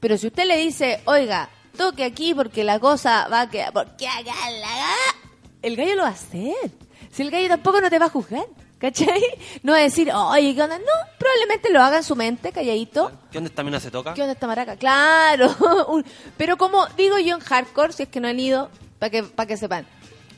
pero 0.01 0.17
si 0.17 0.29
usted 0.29 0.47
le 0.47 0.57
dice, 0.57 1.01
oiga, 1.05 1.51
toque 1.77 2.05
aquí 2.05 2.35
porque 2.35 2.65
la 2.65 2.79
cosa 2.79 3.29
va 3.29 3.43
a 3.43 3.51
quedar, 3.51 3.73
porque 3.73 4.07
la 4.25 4.95
el 5.63 5.77
gallo 5.77 5.97
lo 5.97 6.03
va 6.03 6.09
a 6.09 6.13
hacer. 6.13 6.71
Si 7.11 7.23
el 7.23 7.31
gallo 7.31 7.49
tampoco 7.49 7.81
no 7.81 7.91
te 7.91 7.99
va 7.99 8.07
a 8.07 8.11
juzgar, 8.11 8.47
¿cachai? 8.79 9.23
No 9.63 9.73
va 9.73 9.79
a 9.79 9.83
decir, 9.83 10.13
oye, 10.13 10.55
¿qué 10.55 10.63
onda? 10.63 10.79
No, 10.79 10.85
probablemente 11.19 11.71
lo 11.71 11.83
haga 11.83 11.99
en 11.99 12.05
su 12.05 12.15
mente, 12.15 12.53
calladito. 12.53 13.11
¿Qué 13.33 13.39
onda 13.39 13.49
esta 13.49 13.65
mina 13.65 13.81
se 13.81 13.91
toca? 13.91 14.15
¿Qué 14.15 14.21
onda 14.21 14.35
esta 14.35 14.47
maraca? 14.47 14.77
Claro. 14.77 15.55
Pero 16.37 16.57
como 16.57 16.87
digo 16.97 17.19
yo 17.19 17.35
en 17.35 17.41
hardcore, 17.41 17.93
si 17.93 18.05
es 18.05 18.09
que 18.09 18.21
no 18.21 18.29
han 18.29 18.39
ido, 18.39 18.71
para 18.99 19.11
que, 19.11 19.23
para 19.25 19.47
que 19.47 19.57
sepan. 19.57 19.87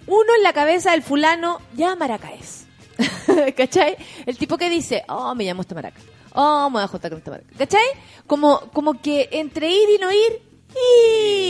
Uno 0.06 0.34
en 0.36 0.42
la 0.42 0.52
cabeza 0.52 0.92
del 0.92 1.02
fulano 1.02 1.60
ya 1.74 1.94
maraca 1.96 2.32
es. 2.32 2.66
¿Cachai? 3.56 3.96
El 4.26 4.36
tipo 4.36 4.56
que 4.56 4.70
dice, 4.70 5.04
oh, 5.08 5.34
me 5.34 5.44
llamo 5.44 5.62
esta 5.62 5.74
maraca. 5.74 6.00
Oh, 6.34 6.68
me 6.70 6.74
voy 6.74 6.82
a 6.82 6.88
juntar 6.88 7.10
con 7.10 7.18
esta 7.18 7.30
maraca. 7.30 7.48
¿Cachai? 7.56 7.86
Como, 8.26 8.60
como 8.72 9.00
que 9.00 9.28
entre 9.32 9.70
ir 9.70 9.88
y 9.90 9.98
no 9.98 10.12
ir, 10.12 10.42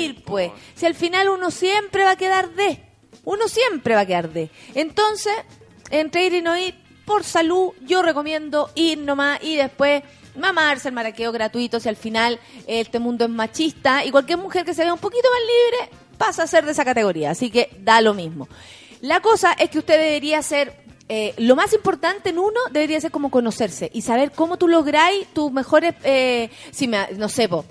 ir, 0.05 0.25
pues. 0.25 0.51
Si 0.75 0.87
al 0.87 0.95
final 0.95 1.29
uno 1.29 1.51
siempre 1.51 2.05
va 2.05 2.13
a 2.13 2.17
quedar 2.17 2.51
de. 2.51 2.83
Uno 3.25 3.49
siempre 3.49 3.95
va 3.95 4.01
a 4.01 4.07
quedar 4.07 4.31
de. 4.31 4.51
Entonces, 4.75 5.35
entre 5.91 6.27
ir 6.27 6.35
y 6.35 6.43
no 6.43 6.57
ir, 6.57 6.75
por 7.05 7.25
salud, 7.25 7.73
yo 7.83 8.03
recomiendo 8.03 8.71
ir 8.75 8.99
nomás 8.99 9.43
y 9.43 9.57
después 9.57 10.03
mamarse 10.37 10.89
el 10.89 10.95
maraqueo 10.95 11.33
gratuito 11.33 11.81
si 11.81 11.89
al 11.89 11.97
final 11.97 12.39
este 12.67 13.01
mundo 13.01 13.25
es 13.25 13.31
machista 13.31 14.05
y 14.05 14.13
cualquier 14.13 14.39
mujer 14.39 14.65
que 14.65 14.75
se 14.75 14.85
vea 14.85 14.95
un 14.95 15.01
poquito 15.01 15.29
más 15.29 15.41
libre 15.41 15.99
pasa 16.17 16.45
a 16.45 16.47
ser 16.47 16.65
de 16.65 16.73
esa 16.73 16.85
categoría. 16.85 17.31
Así 17.31 17.51
que 17.51 17.71
da 17.81 18.01
lo 18.01 18.15
mismo. 18.15 18.49
La 19.01 19.21
cosa 19.21 19.55
es 19.55 19.71
que 19.71 19.79
usted 19.79 19.99
debería 19.99 20.43
ser, 20.43 20.80
eh, 21.13 21.35
lo 21.39 21.57
más 21.57 21.73
importante 21.73 22.31
en 22.31 22.39
uno 22.39 22.61
debería 22.71 23.01
ser 23.01 23.11
como 23.11 23.33
conocerse 23.33 23.91
y 23.93 24.03
saber 24.03 24.31
cómo 24.31 24.59
tú 24.59 24.69
lográis 24.69 25.27
tus 25.33 25.51
mejores, 25.51 25.97
eh, 26.05 26.51
si 26.71 26.87
me, 26.87 27.09
no 27.17 27.29
sé, 27.29 27.49
po, 27.49 27.65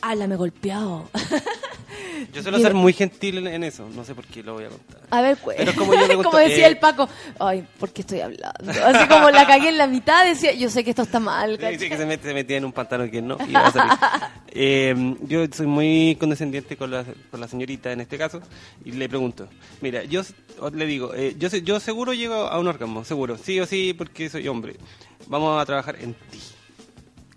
ala, 0.00 0.28
me 0.28 0.34
he 0.34 0.38
golpeado. 0.38 1.08
Yo 2.32 2.42
suelo 2.42 2.58
ser 2.58 2.74
muy 2.74 2.92
gentil 2.92 3.46
en, 3.46 3.64
eso, 3.64 3.88
no 3.94 4.04
sé 4.04 4.14
por 4.14 4.24
qué 4.26 4.42
lo 4.42 4.54
voy 4.54 4.64
a 4.64 4.68
contar. 4.68 5.00
A 5.10 5.20
ver, 5.22 5.36
pues. 5.38 5.56
Pero 5.56 5.74
como 5.74 5.94
yo 5.94 6.04
pregunto, 6.06 6.36
decía 6.36 6.66
eh, 6.66 6.70
el 6.70 6.78
Paco, 6.78 7.08
ay, 7.38 7.66
¿por 7.78 7.90
qué 7.90 8.02
estoy 8.02 8.20
hablando? 8.20 8.70
Así 8.84 9.08
como 9.08 9.30
la 9.30 9.46
cagué 9.46 9.70
en 9.70 9.78
la 9.78 9.86
mitad, 9.86 10.24
decía, 10.24 10.52
yo 10.52 10.68
sé 10.70 10.84
que 10.84 10.90
esto 10.90 11.02
está 11.02 11.18
mal. 11.18 11.58
Sí, 11.58 11.78
sí, 11.78 11.88
que 11.88 11.96
se, 11.96 12.06
mete- 12.06 12.28
se 12.28 12.34
metía 12.34 12.58
en 12.58 12.64
un 12.64 12.72
pantalón 12.72 13.10
que 13.10 13.22
no 13.22 13.36
iba 13.48 13.66
a 13.66 13.72
salir. 13.72 13.92
Eh, 14.52 15.14
yo 15.28 15.44
soy 15.52 15.66
muy 15.68 16.16
condescendiente 16.18 16.76
con 16.76 16.90
la, 16.90 17.04
con 17.30 17.40
la 17.40 17.46
señorita 17.46 17.92
en 17.92 18.00
este 18.00 18.18
caso 18.18 18.40
y 18.84 18.90
le 18.90 19.08
pregunto, 19.08 19.46
mira, 19.80 20.02
yo 20.02 20.22
le 20.72 20.86
digo, 20.86 21.14
eh, 21.14 21.36
yo, 21.38 21.48
yo 21.48 21.78
seguro 21.78 22.14
llego 22.14 22.34
a 22.34 22.58
un 22.58 22.66
orgasmo, 22.66 23.04
seguro, 23.04 23.38
sí 23.38 23.60
o 23.60 23.66
sí, 23.66 23.94
porque 23.94 24.28
soy 24.28 24.48
hombre. 24.48 24.74
Vamos 25.28 25.62
a 25.62 25.64
trabajar 25.64 25.96
en 26.00 26.14
ti. 26.14 26.40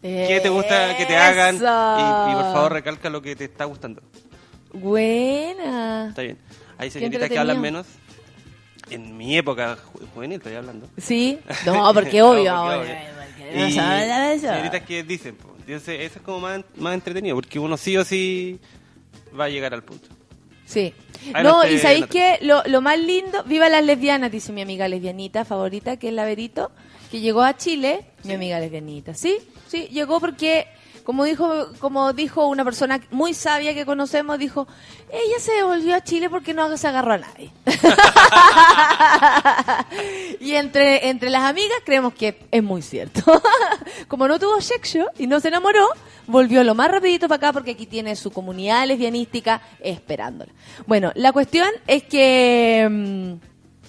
¿Qué 0.02 0.40
te 0.42 0.50
gusta 0.50 0.98
que 0.98 1.06
te 1.06 1.16
hagan? 1.16 1.56
Y, 1.56 1.60
y 1.60 2.34
por 2.36 2.52
favor 2.52 2.74
recalca 2.74 3.10
lo 3.10 3.22
que 3.22 3.36
te 3.36 3.46
está 3.46 3.66
gustando. 3.66 4.02
Buena. 4.74 6.08
Está 6.10 6.22
bien. 6.24 6.38
Hay 6.78 6.92
señoritas 6.92 7.30
que 7.30 7.40
hablan 7.40 7.62
menos. 7.62 7.86
En 8.90 9.16
mi 9.16 9.38
época 9.38 9.78
ju- 9.78 10.06
juvenil 10.14 10.38
estoy 10.38 10.56
hablando. 10.56 10.88
Sí, 10.98 11.40
no, 11.66 11.94
porque 11.94 12.22
obvio. 12.22 12.54
No, 12.54 12.64
porque 12.66 12.80
obvio, 12.82 12.94
obvio. 12.94 13.62
no 13.62 13.68
Y 13.68 14.40
señoritas 14.40 14.82
que 14.82 15.04
dicen, 15.04 15.38
entonces 15.66 16.02
eso 16.02 16.20
es 16.20 16.22
como 16.26 16.42
más, 16.42 16.62
más 16.76 16.94
entretenido, 16.94 17.36
porque 17.36 17.60
uno 17.60 17.78
sí 17.78 17.96
o 17.96 18.04
sí 18.04 18.60
va 19.40 19.46
a 19.46 19.50
llegar 19.50 19.74
al 19.74 19.84
punto. 19.84 20.10
Sí. 20.66 20.94
Ahí 21.34 21.44
No, 21.44 21.66
y 21.66 21.78
¿sabéis 21.78 22.08
qué? 22.08 22.40
Lo, 22.42 22.62
lo 22.66 22.82
más 22.82 23.00
lindo, 23.00 23.44
viva 23.46 23.70
las 23.70 23.86
lesbianas, 23.86 24.30
dice 24.32 24.52
mi 24.52 24.62
amiga 24.62 24.88
lesbianita 24.90 25.46
favorita, 25.46 25.96
que 25.98 26.10
es 26.10 26.14
la 26.14 26.26
Verito, 26.26 26.72
que 27.10 27.22
llegó 27.22 27.42
a 27.44 27.56
Chile, 27.56 28.06
mi 28.24 28.34
amiga 28.34 28.60
lesbianita. 28.60 29.14
Sí, 29.14 29.38
sí, 29.68 29.88
llegó 29.92 30.20
porque, 30.20 30.68
como 31.04 31.26
dijo, 31.26 31.68
como 31.80 32.14
dijo 32.14 32.48
una 32.48 32.64
persona 32.64 33.02
muy 33.12 33.34
sabia 33.34 33.74
que 33.74 33.86
conocemos, 33.86 34.40
dijo, 34.40 34.68
ella 35.12 35.40
se 35.40 35.64
volvió 35.64 35.96
a 35.96 36.04
Chile 36.04 36.30
porque 36.30 36.54
no 36.54 36.76
se 36.78 36.88
agarró 36.88 37.14
a 37.14 37.18
nadie. 37.18 37.52
y 40.40 40.54
entre, 40.54 41.10
entre 41.10 41.30
las 41.30 41.44
amigas 41.44 41.78
creemos 41.86 42.14
que 42.14 42.40
es 42.52 42.64
muy 42.64 42.82
cierto. 42.82 43.22
como 44.08 44.28
no 44.28 44.40
tuvo 44.40 44.62
sexo 44.62 45.06
y 45.18 45.28
no 45.28 45.40
se 45.40 45.50
enamoró, 45.50 45.88
volvió 46.26 46.64
lo 46.64 46.74
más 46.74 46.90
rapidito 46.90 47.28
para 47.28 47.38
acá 47.38 47.54
porque 47.54 47.72
aquí 47.72 47.86
tiene 47.86 48.16
su 48.16 48.32
comunidad 48.32 48.88
lesbianística 48.88 49.62
esperándola. 49.82 50.52
Bueno, 50.88 51.12
la 51.16 51.34
cuestión 51.34 51.70
es 51.86 52.04
que 52.04 52.88
mm, 52.90 53.34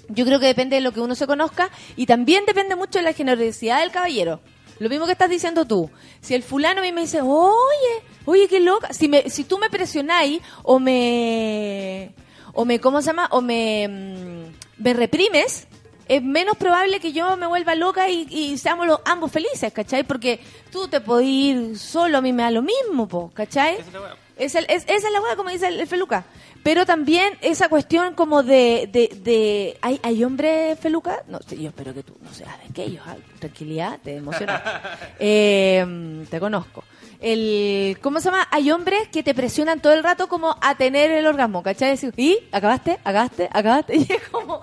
yo 0.09 0.25
creo 0.25 0.41
que 0.41 0.47
depende 0.47 0.77
de 0.77 0.83
lo 0.83 0.93
que 0.93 1.01
uno 1.01 1.15
se 1.15 1.27
conozca 1.27 1.71
y 1.97 2.07
también 2.07 2.45
depende 2.45 2.75
mucho 2.75 2.99
de 2.99 3.05
la 3.05 3.12
generosidad 3.12 3.81
del 3.81 3.93
caballero. 3.93 4.41
Lo 4.81 4.89
mismo 4.89 5.07
que 5.07 5.12
estás 5.12 5.31
diciendo 5.31 5.64
tú. 5.66 5.91
Si 6.20 6.35
el 6.35 6.43
fulano 6.43 6.81
a 6.81 6.83
mí 6.83 6.93
me 6.93 7.03
dice, 7.03 7.20
oye, 7.22 8.03
oye, 8.25 8.49
qué 8.49 8.61
loca. 8.61 8.93
Si, 8.93 9.09
me, 9.09 9.31
si 9.31 9.45
tú 9.45 9.59
me 9.59 9.70
presionáis 9.70 10.41
o 10.62 10.79
me... 10.79 12.12
O 12.57 12.64
me, 12.64 12.79
¿cómo 12.79 13.01
se 13.03 13.07
llama? 13.09 13.27
O 13.33 13.41
me, 13.41 13.89
mm, 13.89 14.83
me 14.83 14.93
reprimes, 14.95 15.66
es 16.07 16.22
menos 16.22 16.57
probable 16.57 17.01
que 17.01 17.12
yo 17.12 17.37
me 17.37 17.49
vuelva 17.49 17.75
loca 17.75 18.09
y, 18.09 18.29
y 18.31 18.59
seamos 18.59 18.87
los, 18.87 19.01
ambos 19.05 19.33
felices, 19.33 19.72
¿cachai? 19.72 20.05
Porque 20.05 20.39
tú 20.70 20.87
te 20.87 21.01
podés 21.01 21.27
ir 21.27 21.79
solo, 21.79 22.18
a 22.18 22.20
mí 22.20 22.33
me 22.33 22.45
da 22.45 22.53
lo 22.53 22.62
mismo, 22.62 23.09
po, 23.09 23.33
¿cachai? 23.35 23.75
Esa 23.77 23.87
es 23.89 23.93
la 23.93 24.01
weá. 24.01 24.16
Es 24.37 24.55
el- 24.55 24.66
es- 24.68 24.85
esa 24.87 25.07
es 25.09 25.12
la 25.12 25.20
hueá, 25.20 25.35
como 25.37 25.51
dice 25.51 25.66
el, 25.66 25.81
el 25.81 25.87
Feluca. 25.89 26.25
Pero 26.65 26.85
también 26.87 27.39
esa 27.43 27.69
cuestión 27.69 28.15
como 28.15 28.43
de... 28.43 28.89
de, 28.91 29.09
de 29.23 29.79
¿hay, 29.83 30.01
¿Hay 30.03 30.25
hombres 30.25 30.77
Feluca? 30.81 31.23
No, 31.29 31.39
yo 31.41 31.69
espero 31.69 31.95
que 31.95 32.03
tú 32.03 32.17
no 32.23 32.33
seas 32.35 32.59
de 32.59 32.65
aquellos. 32.71 33.05
ah, 33.07 33.17
Tranquilidad, 33.39 34.01
te 34.03 34.17
emociona. 34.17 34.62
Eh, 35.21 36.25
te 36.31 36.41
conozco. 36.41 36.83
El, 37.21 37.97
¿Cómo 38.03 38.19
se 38.21 38.25
llama? 38.31 38.49
Hay 38.51 38.71
hombres 38.71 39.09
que 39.09 39.23
te 39.23 39.35
presionan 39.35 39.81
todo 39.81 39.93
el 39.93 40.03
rato 40.03 40.27
como 40.29 40.57
a 40.61 40.75
tener 40.75 41.11
el 41.11 41.27
orgasmo, 41.27 41.62
¿cachai? 41.62 41.91
Decir, 41.91 42.12
¿y? 42.17 42.39
¿Acabaste? 42.51 42.99
¿Acabaste? 43.05 43.49
¿Acabaste? 43.53 43.97
Y 44.09 44.12
es 44.12 44.29
como... 44.31 44.61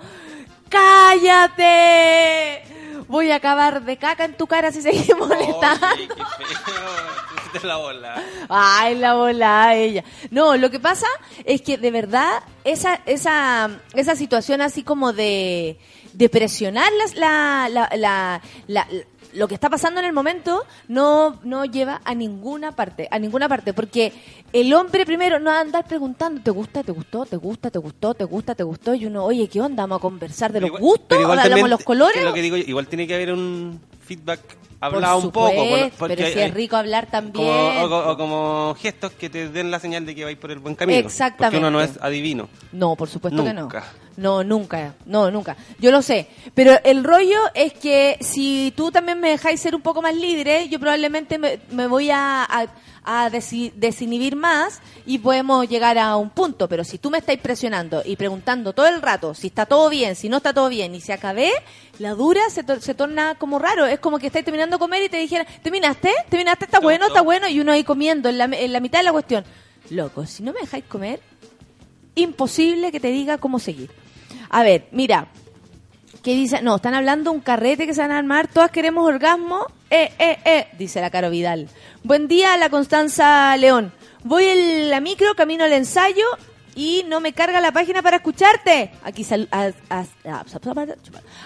¡Cállate! 0.68 2.62
Voy 3.08 3.30
a 3.30 3.36
acabar 3.36 3.82
de 3.82 3.96
caca 3.96 4.24
en 4.24 4.36
tu 4.36 4.46
cara 4.46 4.72
si 4.72 4.80
seguís 4.82 5.10
molestando. 5.16 5.86
Oye, 5.86 6.08
qué 6.08 6.14
feo, 6.54 7.31
hiciste 7.58 7.66
la 7.66 7.76
bola. 7.76 8.22
Ay, 8.48 8.96
la 8.96 9.14
bola 9.14 9.74
ella. 9.76 10.04
No, 10.30 10.56
lo 10.56 10.70
que 10.70 10.80
pasa 10.80 11.06
es 11.44 11.62
que 11.62 11.78
de 11.78 11.90
verdad 11.90 12.42
esa 12.64 13.00
esa 13.06 13.70
esa 13.94 14.16
situación 14.16 14.60
así 14.60 14.82
como 14.82 15.12
de 15.12 15.78
de 16.12 16.28
presionar 16.28 16.90
la, 17.16 17.68
la, 17.70 17.88
la, 17.96 18.42
la- 18.66 18.88
lo 19.34 19.48
que 19.48 19.54
está 19.54 19.70
pasando 19.70 19.98
en 19.98 20.04
el 20.04 20.12
momento 20.12 20.62
no 20.88 21.40
no 21.42 21.64
lleva 21.64 22.02
a 22.04 22.14
ninguna 22.14 22.72
parte, 22.72 23.08
a 23.10 23.18
ninguna 23.18 23.48
parte, 23.48 23.72
porque 23.72 24.12
el 24.52 24.74
hombre 24.74 25.06
primero 25.06 25.38
no 25.38 25.50
va 25.50 25.56
a 25.56 25.60
andar 25.62 25.86
preguntando, 25.86 26.42
¿te 26.42 26.50
gusta, 26.50 26.82
te 26.82 26.92
gustó, 26.92 27.24
te 27.24 27.36
gusta, 27.36 27.70
te 27.70 27.78
gustó, 27.78 28.12
te 28.12 28.24
gusta, 28.24 28.54
te 28.54 28.62
gustó? 28.62 28.94
Y 28.94 29.06
uno, 29.06 29.24
oye, 29.24 29.48
¿qué 29.48 29.62
onda? 29.62 29.84
¿Vamos 29.84 29.96
a 29.96 30.02
conversar 30.02 30.52
de 30.52 30.60
los 30.60 30.66
Igual- 30.68 30.82
gustos? 30.82 31.16
¿O 31.18 31.22
hablamos 31.22 31.44
también- 31.48 31.70
los 31.70 31.82
colores? 31.82 32.18
es 32.18 32.24
lo 32.24 32.34
que 32.34 32.42
digo, 32.42 32.58
yo, 32.58 32.64
igual 32.66 32.86
tiene 32.88 33.06
que 33.06 33.14
haber 33.14 33.32
un 33.32 33.80
feedback 34.06 34.40
Por 34.90 34.96
hablado 34.96 35.18
un 35.18 35.30
poco. 35.30 35.54
por- 35.54 35.90
porque 35.98 36.16
pero 36.16 36.28
si 36.28 36.38
hay- 36.38 36.48
es 36.48 36.54
rico 36.54 36.76
hablar 36.76 37.06
también. 37.10 37.34
Como, 37.46 37.84
o, 37.84 37.88
co- 37.88 38.10
o 38.10 38.16
como 38.16 38.76
gestos 38.78 39.12
que 39.12 39.30
te 39.30 39.48
den 39.48 39.70
la 39.70 39.78
señal 39.78 40.04
de 40.06 40.14
que 40.14 40.24
vais 40.24 40.36
por 40.38 40.50
el 40.50 40.58
buen 40.58 40.74
camino. 40.74 40.98
Exactamente. 40.98 41.44
Porque 41.44 41.58
uno 41.58 41.70
no 41.70 41.80
es 41.80 41.98
adivino. 42.00 42.48
No, 42.72 42.96
por 42.96 43.08
supuesto 43.08 43.44
que 43.44 43.52
no. 43.54 43.68
No, 44.16 44.44
nunca, 44.44 44.94
no, 45.06 45.30
nunca. 45.30 45.56
Yo 45.78 45.90
lo 45.90 46.02
sé. 46.02 46.28
Pero 46.54 46.72
el 46.84 47.02
rollo 47.02 47.40
es 47.54 47.72
que 47.72 48.18
si 48.20 48.72
tú 48.76 48.90
también 48.90 49.18
me 49.20 49.30
dejáis 49.30 49.60
ser 49.60 49.74
un 49.74 49.80
poco 49.80 50.02
más 50.02 50.14
libre, 50.14 50.68
yo 50.68 50.78
probablemente 50.78 51.38
me, 51.38 51.60
me 51.70 51.86
voy 51.86 52.10
a, 52.10 52.44
a, 52.44 52.66
a 53.04 53.30
desi- 53.30 53.72
desinhibir 53.74 54.36
más 54.36 54.80
y 55.06 55.18
podemos 55.18 55.66
llegar 55.66 55.96
a 55.96 56.16
un 56.16 56.28
punto. 56.28 56.68
Pero 56.68 56.84
si 56.84 56.98
tú 56.98 57.08
me 57.08 57.16
estáis 57.18 57.40
presionando 57.40 58.02
y 58.04 58.16
preguntando 58.16 58.74
todo 58.74 58.86
el 58.86 59.00
rato 59.00 59.32
si 59.34 59.46
está 59.46 59.64
todo 59.64 59.88
bien, 59.88 60.14
si 60.14 60.28
no 60.28 60.36
está 60.36 60.52
todo 60.52 60.68
bien 60.68 60.94
y 60.94 61.00
se 61.00 61.14
acabé, 61.14 61.50
la 61.98 62.10
dura 62.10 62.42
se, 62.50 62.64
to- 62.64 62.80
se 62.82 62.92
torna 62.94 63.36
como 63.36 63.58
raro. 63.58 63.86
Es 63.86 63.98
como 63.98 64.18
que 64.18 64.26
estáis 64.26 64.44
terminando 64.44 64.76
de 64.76 64.80
comer 64.80 65.02
y 65.04 65.08
te 65.08 65.16
dijeran, 65.16 65.46
¿terminaste? 65.62 66.10
¿Terminaste? 66.28 66.66
¿Está 66.66 66.80
¿Te 66.80 66.84
bueno? 66.84 67.06
¿Está 67.06 67.22
bueno? 67.22 67.48
Y 67.48 67.60
uno 67.60 67.72
ahí 67.72 67.82
comiendo 67.82 68.28
en 68.28 68.36
la, 68.36 68.44
en 68.44 68.72
la 68.74 68.80
mitad 68.80 68.98
de 68.98 69.04
la 69.04 69.12
cuestión. 69.12 69.42
Loco, 69.88 70.26
si 70.26 70.42
no 70.42 70.52
me 70.52 70.60
dejáis 70.60 70.84
comer, 70.84 71.18
imposible 72.14 72.92
que 72.92 73.00
te 73.00 73.08
diga 73.08 73.38
cómo 73.38 73.58
seguir. 73.58 73.90
A 74.50 74.62
ver, 74.62 74.86
mira, 74.92 75.28
que 76.22 76.34
dice, 76.34 76.62
no, 76.62 76.76
están 76.76 76.94
hablando 76.94 77.32
un 77.32 77.40
carrete 77.40 77.86
que 77.86 77.94
se 77.94 78.00
van 78.00 78.12
a 78.12 78.18
armar, 78.18 78.46
todas 78.48 78.70
queremos 78.70 79.06
orgasmo, 79.06 79.66
eh, 79.90 80.12
eh, 80.18 80.38
eh, 80.44 80.66
dice 80.78 81.00
la 81.00 81.10
Caro 81.10 81.30
Vidal. 81.30 81.68
Buen 82.04 82.28
día, 82.28 82.56
la 82.56 82.70
Constanza 82.70 83.56
León. 83.56 83.92
Voy 84.24 84.44
en 84.46 84.90
la 84.90 85.00
micro, 85.00 85.34
camino 85.34 85.64
al 85.64 85.72
ensayo 85.72 86.24
y 86.76 87.04
no 87.08 87.20
me 87.20 87.32
carga 87.32 87.60
la 87.60 87.72
página 87.72 88.02
para 88.02 88.16
escucharte. 88.18 88.92
Aquí 89.02 89.24
sal- 89.24 89.48
a- 89.50 89.72
a- 89.90 90.04
a- 90.24 90.44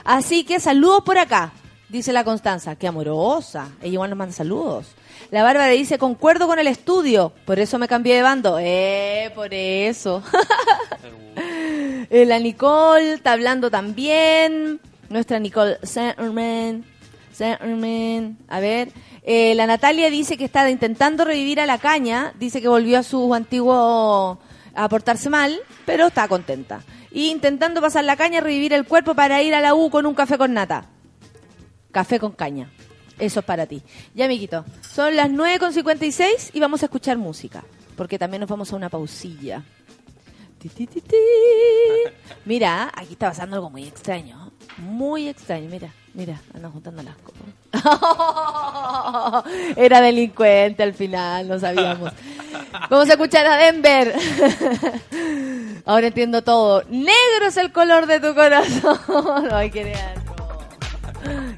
Así 0.04 0.44
que 0.44 0.60
saludos 0.60 1.02
por 1.04 1.16
acá, 1.18 1.52
dice 1.88 2.12
la 2.12 2.22
Constanza. 2.22 2.76
Qué 2.76 2.86
amorosa. 2.86 3.70
Ella 3.80 3.94
igual 3.94 4.10
nos 4.10 4.18
manda 4.18 4.34
saludos. 4.34 4.88
La 5.30 5.42
Bárbara 5.42 5.68
dice, 5.72 5.96
concuerdo 5.98 6.46
con 6.46 6.58
el 6.58 6.66
estudio, 6.66 7.32
por 7.46 7.58
eso 7.58 7.78
me 7.78 7.88
cambié 7.88 8.14
de 8.14 8.22
bando. 8.22 8.58
Eh, 8.60 9.32
por 9.34 9.52
eso. 9.54 10.22
Eh, 12.10 12.26
la 12.26 12.38
Nicole 12.38 13.14
está 13.14 13.32
hablando 13.32 13.70
también. 13.70 14.80
Nuestra 15.08 15.38
Nicole 15.38 15.78
Zimmerman. 15.84 16.84
Zimmerman. 17.34 18.38
A 18.48 18.60
ver. 18.60 18.90
Eh, 19.22 19.54
la 19.54 19.66
Natalia 19.66 20.10
dice 20.10 20.36
que 20.36 20.44
está 20.44 20.68
intentando 20.70 21.24
revivir 21.24 21.60
a 21.60 21.66
la 21.66 21.78
caña. 21.78 22.32
Dice 22.38 22.60
que 22.60 22.68
volvió 22.68 22.98
a 22.98 23.02
su 23.02 23.34
antiguo 23.34 24.38
a 24.74 24.88
portarse 24.88 25.30
mal, 25.30 25.58
pero 25.84 26.08
está 26.08 26.28
contenta. 26.28 26.82
Y 27.10 27.30
intentando 27.30 27.80
pasar 27.80 28.04
la 28.04 28.16
caña, 28.16 28.40
revivir 28.40 28.72
el 28.72 28.86
cuerpo 28.86 29.14
para 29.14 29.42
ir 29.42 29.54
a 29.54 29.60
la 29.60 29.74
U 29.74 29.90
con 29.90 30.06
un 30.06 30.14
café 30.14 30.38
con 30.38 30.52
nata. 30.52 30.86
Café 31.90 32.20
con 32.20 32.32
caña. 32.32 32.70
Eso 33.18 33.40
es 33.40 33.46
para 33.46 33.66
ti. 33.66 33.82
Ya, 34.14 34.26
amiguito. 34.26 34.64
Son 34.82 35.16
las 35.16 35.30
9.56 35.30 36.50
y 36.52 36.60
vamos 36.60 36.82
a 36.82 36.86
escuchar 36.86 37.16
música. 37.16 37.64
Porque 37.96 38.18
también 38.18 38.42
nos 38.42 38.50
vamos 38.50 38.72
a 38.72 38.76
una 38.76 38.90
pausilla. 38.90 39.62
Ti, 40.58 40.68
ti, 40.70 40.86
ti, 40.86 41.00
ti. 41.00 41.16
Mira, 42.46 42.90
aquí 42.94 43.12
está 43.12 43.28
pasando 43.28 43.56
algo 43.56 43.70
muy 43.70 43.84
extraño. 43.84 44.50
Muy 44.78 45.28
extraño. 45.28 45.68
Mira, 45.68 45.92
mira, 46.14 46.40
andan 46.54 46.72
juntando 46.72 47.02
las 47.02 47.16
cosas. 47.16 47.36
Era 49.76 50.00
delincuente 50.00 50.82
al 50.82 50.94
final, 50.94 51.48
no 51.48 51.58
sabíamos. 51.58 52.12
Vamos 52.88 53.08
a 53.08 53.12
escuchar 53.12 53.46
a 53.46 53.56
Denver. 53.56 54.14
Ahora 55.84 56.06
entiendo 56.06 56.42
todo. 56.42 56.82
Negro 56.88 57.48
es 57.48 57.56
el 57.58 57.70
color 57.70 58.06
de 58.06 58.20
tu 58.20 58.34
corazón. 58.34 58.98
Ay, 59.52 59.70
qué 59.70 59.84
teatro. 59.84 60.22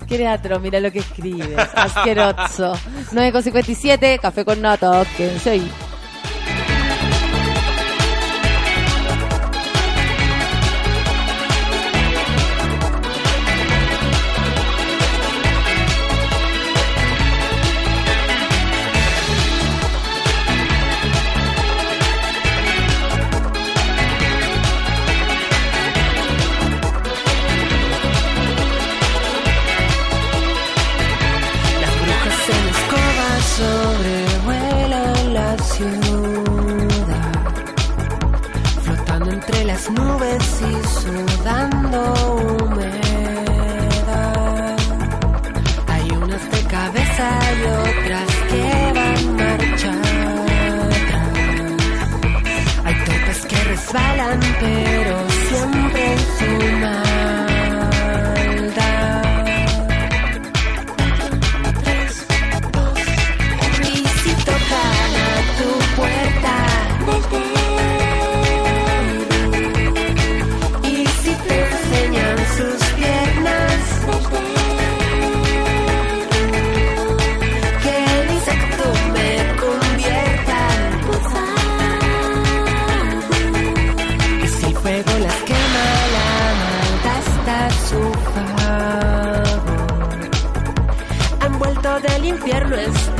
Qué 0.07 0.16
teatro, 0.16 0.61
mira 0.61 0.80
lo 0.80 0.90
que 0.90 1.01
escribes. 1.01 1.59
Asqueroso. 1.74 2.72
9,57, 3.12 4.20
café 4.20 4.44
con 4.44 4.61
nata. 4.61 5.05
Que 5.16 5.38
soy. 5.38 5.70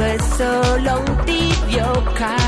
Es 0.05 0.23
solo 0.37 1.01
un 1.01 1.17
tibio 1.25 2.05
calor. 2.15 2.48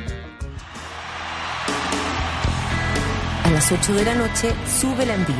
Las 3.61 3.71
8 3.71 3.93
de 3.93 4.05
la 4.05 4.15
noche, 4.15 4.55
sube 4.65 5.03
en 5.03 5.23
vivo. 5.27 5.39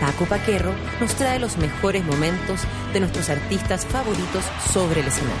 Paco 0.00 0.24
Paquerro 0.26 0.72
nos 1.00 1.16
trae 1.16 1.40
los 1.40 1.56
mejores 1.56 2.04
momentos 2.04 2.60
de 2.92 3.00
nuestros 3.00 3.28
artistas 3.28 3.84
favoritos 3.84 4.44
sobre 4.72 5.00
el 5.00 5.08
escenario. 5.08 5.34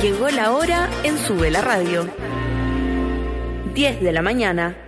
Llegó 0.00 0.30
la 0.30 0.52
hora 0.52 0.88
en 1.02 1.18
Sube 1.18 1.50
la 1.50 1.60
Radio. 1.60 2.08
10 3.74 4.00
de 4.00 4.12
la 4.12 4.22
mañana. 4.22 4.87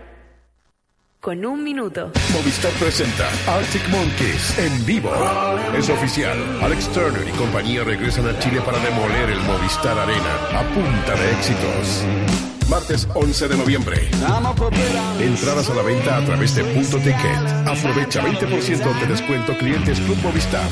Con 1.20 1.44
un 1.44 1.62
minuto. 1.62 2.10
Movistar 2.32 2.72
presenta 2.80 3.28
Arctic 3.46 3.86
Monkeys 3.90 4.58
en 4.58 4.86
vivo. 4.86 5.12
Es 5.76 5.90
oficial. 5.90 6.38
Alex 6.62 6.88
Turner 6.94 7.28
y 7.28 7.30
compañía 7.32 7.84
regresan 7.84 8.26
a 8.26 8.38
Chile 8.38 8.62
para 8.62 8.78
demoler 8.78 9.28
el 9.28 9.38
Movistar 9.40 9.98
Arena 9.98 10.34
a 10.54 10.62
punta 10.72 11.14
de 11.14 11.32
éxitos. 11.32 12.04
Martes 12.70 13.06
11 13.14 13.48
de 13.48 13.56
noviembre. 13.58 14.08
Entradas 15.20 15.68
a 15.68 15.74
la 15.74 15.82
venta 15.82 16.16
a 16.16 16.24
través 16.24 16.54
de 16.54 16.64
Punto 16.64 16.96
Ticket. 16.96 17.66
Aprovecha 17.66 18.22
20% 18.22 19.00
de 19.00 19.06
descuento 19.06 19.58
clientes 19.58 20.00
Club 20.00 20.16
Movistar. 20.22 20.70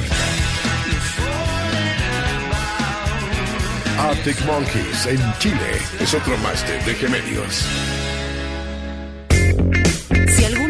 Arctic 3.99 4.40
Monkeys 4.46 5.07
en 5.09 5.20
Chile 5.40 5.78
es 6.01 6.14
otro 6.14 6.38
máster 6.38 6.82
de 6.86 6.94
Gemelios. 6.94 7.66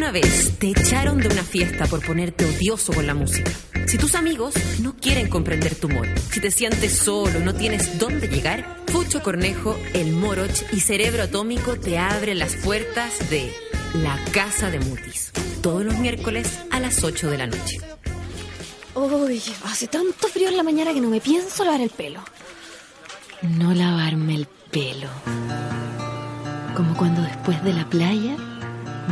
Alguna 0.09 0.27
vez 0.27 0.59
te 0.59 0.71
echaron 0.71 1.19
de 1.19 1.29
una 1.29 1.43
fiesta 1.43 1.87
por 1.87 2.05
ponerte 2.05 2.47
odioso 2.47 2.95
con 2.95 3.07
la 3.07 3.15
música, 3.15 3.51
si 3.87 3.99
tus 3.99 4.15
amigos 4.15 4.55
no 4.81 4.97
quieren 4.97 5.29
comprender 5.29 5.75
tu 5.75 5.89
humor, 5.89 6.09
si 6.31 6.41
te 6.41 6.51
sientes 6.51 6.97
solo, 6.97 7.41
no 7.41 7.55
tienes 7.55 7.99
dónde 7.99 8.27
llegar, 8.27 8.79
Fucho 8.87 9.23
Cornejo, 9.23 9.79
El 9.93 10.13
Moroch 10.13 10.73
y 10.73 10.81
Cerebro 10.81 11.25
Atómico 11.25 11.77
te 11.79 11.99
abren 11.99 12.39
las 12.39 12.57
puertas 12.57 13.29
de 13.29 13.53
La 14.03 14.19
Casa 14.33 14.71
de 14.71 14.81
Mutis, 14.81 15.31
todos 15.61 15.85
los 15.85 15.99
miércoles 15.99 16.59
a 16.71 16.81
las 16.81 17.05
8 17.05 17.31
de 17.31 17.39
la 17.39 17.47
noche. 17.47 17.79
Uy, 18.95 19.43
hace 19.65 19.89
tanto 19.89 20.29
frío 20.29 20.49
en 20.49 20.57
la 20.57 20.63
mañana 20.63 20.95
que 20.95 21.03
no 21.03 21.11
me 21.11 21.21
pienso 21.21 21.65
lavar 21.65 21.83
el 21.83 21.91
pelo. 21.91 22.21
No 23.43 23.75
lavarme 23.75 24.37
el 24.37 24.47
pelo. 24.71 25.09
Como 26.75 26.97
cuando 26.97 27.21
después 27.23 27.63
de 27.63 27.75
la 27.75 27.89
playa 27.91 28.37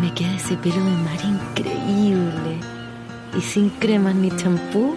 me 0.00 0.12
queda 0.14 0.36
ese 0.36 0.56
pelo 0.56 0.76
de 0.76 0.90
mar 0.90 1.18
increíble. 1.24 2.60
Y 3.36 3.40
sin 3.40 3.70
cremas 3.70 4.14
ni 4.14 4.30
champú, 4.30 4.96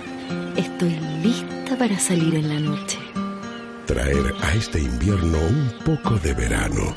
estoy 0.55 0.97
lista 1.23 1.77
para 1.77 1.99
salir 1.99 2.35
en 2.35 2.49
la 2.49 2.59
noche. 2.59 2.97
Traer 3.85 4.33
a 4.41 4.53
este 4.53 4.79
invierno 4.79 5.37
un 5.37 5.71
poco 5.83 6.15
de 6.19 6.33
verano 6.33 6.93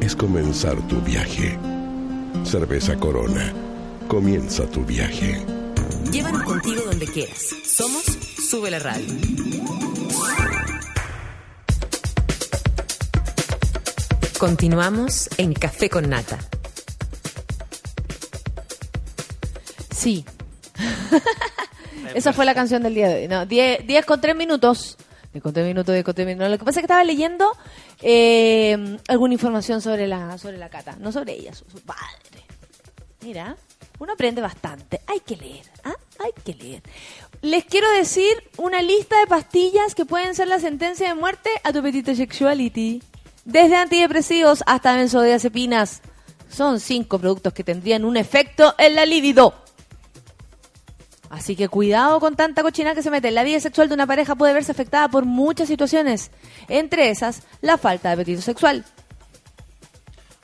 es 0.00 0.16
comenzar 0.16 0.76
tu 0.88 1.00
viaje. 1.02 1.58
Cerveza 2.44 2.96
Corona. 2.96 3.52
Comienza 4.08 4.66
tu 4.66 4.84
viaje. 4.84 5.44
Llévanos 6.10 6.42
contigo 6.42 6.82
donde 6.84 7.06
quieras. 7.06 7.54
Somos 7.64 8.04
Sube 8.50 8.70
la 8.70 8.80
Radio. 8.80 9.06
Continuamos 14.38 15.28
en 15.36 15.52
Café 15.52 15.88
con 15.88 16.08
Nata. 16.08 16.38
Sí. 20.00 20.24
Esa 22.14 22.32
fue 22.32 22.46
la 22.46 22.54
canción 22.54 22.82
del 22.82 22.94
día 22.94 23.08
de 23.08 23.14
hoy. 23.16 23.28
No, 23.28 23.44
10 23.44 23.86
10 23.86 24.06
con 24.06 24.18
3 24.18 24.34
minutos. 24.34 24.96
10 25.34 25.42
con 25.42 25.52
3 25.52 25.66
minutos, 25.66 25.92
10 25.92 26.04
con 26.04 26.14
3 26.14 26.26
minutos. 26.26 26.50
Lo 26.50 26.58
que 26.58 26.64
pasa 26.64 26.80
es 26.80 26.82
que 26.82 26.86
estaba 26.86 27.04
leyendo 27.04 27.46
eh, 28.00 28.98
alguna 29.08 29.34
información 29.34 29.82
sobre 29.82 30.06
la, 30.06 30.38
sobre 30.38 30.56
la 30.56 30.70
cata. 30.70 30.96
No 30.98 31.12
sobre 31.12 31.34
ella, 31.34 31.52
su, 31.52 31.66
su 31.70 31.80
padre. 31.80 32.46
Mira, 33.20 33.58
uno 33.98 34.14
aprende 34.14 34.40
bastante. 34.40 35.02
Hay 35.06 35.20
que 35.20 35.36
leer, 35.36 35.66
¿ah? 35.84 35.94
Hay 36.18 36.32
que 36.44 36.54
leer. 36.54 36.82
Les 37.42 37.66
quiero 37.66 37.90
decir 37.90 38.32
una 38.56 38.80
lista 38.80 39.20
de 39.20 39.26
pastillas 39.26 39.94
que 39.94 40.06
pueden 40.06 40.34
ser 40.34 40.48
la 40.48 40.60
sentencia 40.60 41.08
de 41.08 41.14
muerte 41.14 41.50
a 41.62 41.74
tu 41.74 41.82
petite 41.82 42.16
sexuality. 42.16 43.02
Desde 43.44 43.76
antidepresivos 43.76 44.64
hasta 44.66 44.96
benzodiazepinas. 44.96 46.00
Son 46.48 46.80
cinco 46.80 47.18
productos 47.18 47.52
que 47.52 47.64
tendrían 47.64 48.06
un 48.06 48.16
efecto 48.16 48.74
en 48.78 48.94
la 48.94 49.04
libido. 49.04 49.54
Así 51.30 51.54
que 51.54 51.68
cuidado 51.68 52.18
con 52.18 52.34
tanta 52.34 52.62
cochina 52.62 52.94
que 52.94 53.02
se 53.02 53.10
mete. 53.10 53.30
La 53.30 53.44
vida 53.44 53.60
sexual 53.60 53.88
de 53.88 53.94
una 53.94 54.06
pareja 54.06 54.34
puede 54.34 54.52
verse 54.52 54.72
afectada 54.72 55.08
por 55.08 55.24
muchas 55.24 55.68
situaciones. 55.68 56.32
Entre 56.68 57.08
esas, 57.08 57.44
la 57.62 57.78
falta 57.78 58.08
de 58.08 58.14
apetito 58.14 58.42
sexual. 58.42 58.84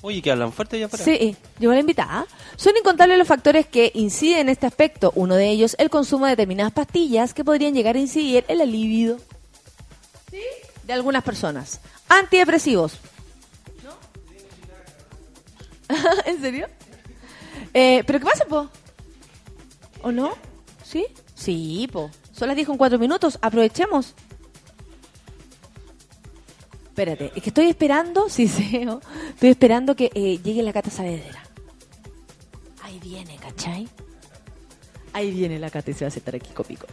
Oye, 0.01 0.22
que 0.22 0.30
hablan 0.30 0.53
fuerte 0.53 0.78
ya 0.78 0.87
para. 0.87 1.03
Sí, 1.03 1.37
llegó 1.59 1.72
la 1.72 1.80
invitada. 1.80 2.24
Son 2.55 2.76
incontables 2.76 3.18
los 3.18 3.26
factores 3.26 3.66
que 3.66 3.91
inciden 3.95 4.43
en 4.43 4.49
este 4.51 4.66
aspecto. 4.66 5.12
Uno 5.16 5.34
de 5.34 5.49
ellos, 5.49 5.74
el 5.80 5.91
consumo 5.91 6.26
de 6.26 6.30
determinadas 6.30 6.72
pastillas 6.72 7.34
que 7.34 7.45
podrían 7.45 7.74
llegar 7.74 7.97
a 7.97 7.99
incidir 7.99 8.45
en 8.47 8.59
la 8.59 8.64
libido 8.64 9.18
¿Sí? 10.30 10.41
de 10.84 10.93
algunas 10.93 11.24
personas. 11.24 11.80
Antidepresivos. 12.09 13.01
¿No? 13.82 13.97
¿En 16.26 16.41
serio? 16.41 16.68
Eh, 17.74 18.05
¿Pero 18.07 18.20
qué 18.20 18.24
pasa, 18.24 18.45
po? 18.45 18.68
¿O 20.03 20.12
no? 20.12 20.47
¿Sí? 20.87 21.07
Sí, 21.34 21.89
po. 21.93 22.11
Son 22.32 22.47
las 22.49 22.57
10 22.57 22.68
con 22.68 22.76
4 22.78 22.99
minutos. 22.99 23.39
Aprovechemos. 23.43 24.14
Espérate, 26.87 27.32
es 27.34 27.43
que 27.43 27.51
estoy 27.51 27.66
esperando, 27.66 28.28
sí, 28.30 28.49
sí, 28.49 28.84
¿no? 28.84 29.01
estoy 29.28 29.51
esperando 29.51 29.95
que 29.97 30.11
eh, 30.14 30.39
llegue 30.43 30.62
la 30.62 30.72
Cata 30.72 30.91
Saavedra. 30.91 31.43
Ahí 32.82 32.99
viene, 33.01 33.37
¿cachai? 33.37 33.89
Ahí 35.12 35.30
viene 35.30 35.59
la 35.59 35.70
Cata 35.70 35.91
y 35.91 35.95
se 35.95 36.05
va 36.05 36.09
a 36.09 36.11
sentar 36.11 36.37
aquí 36.37 36.51
copico. 36.53 36.87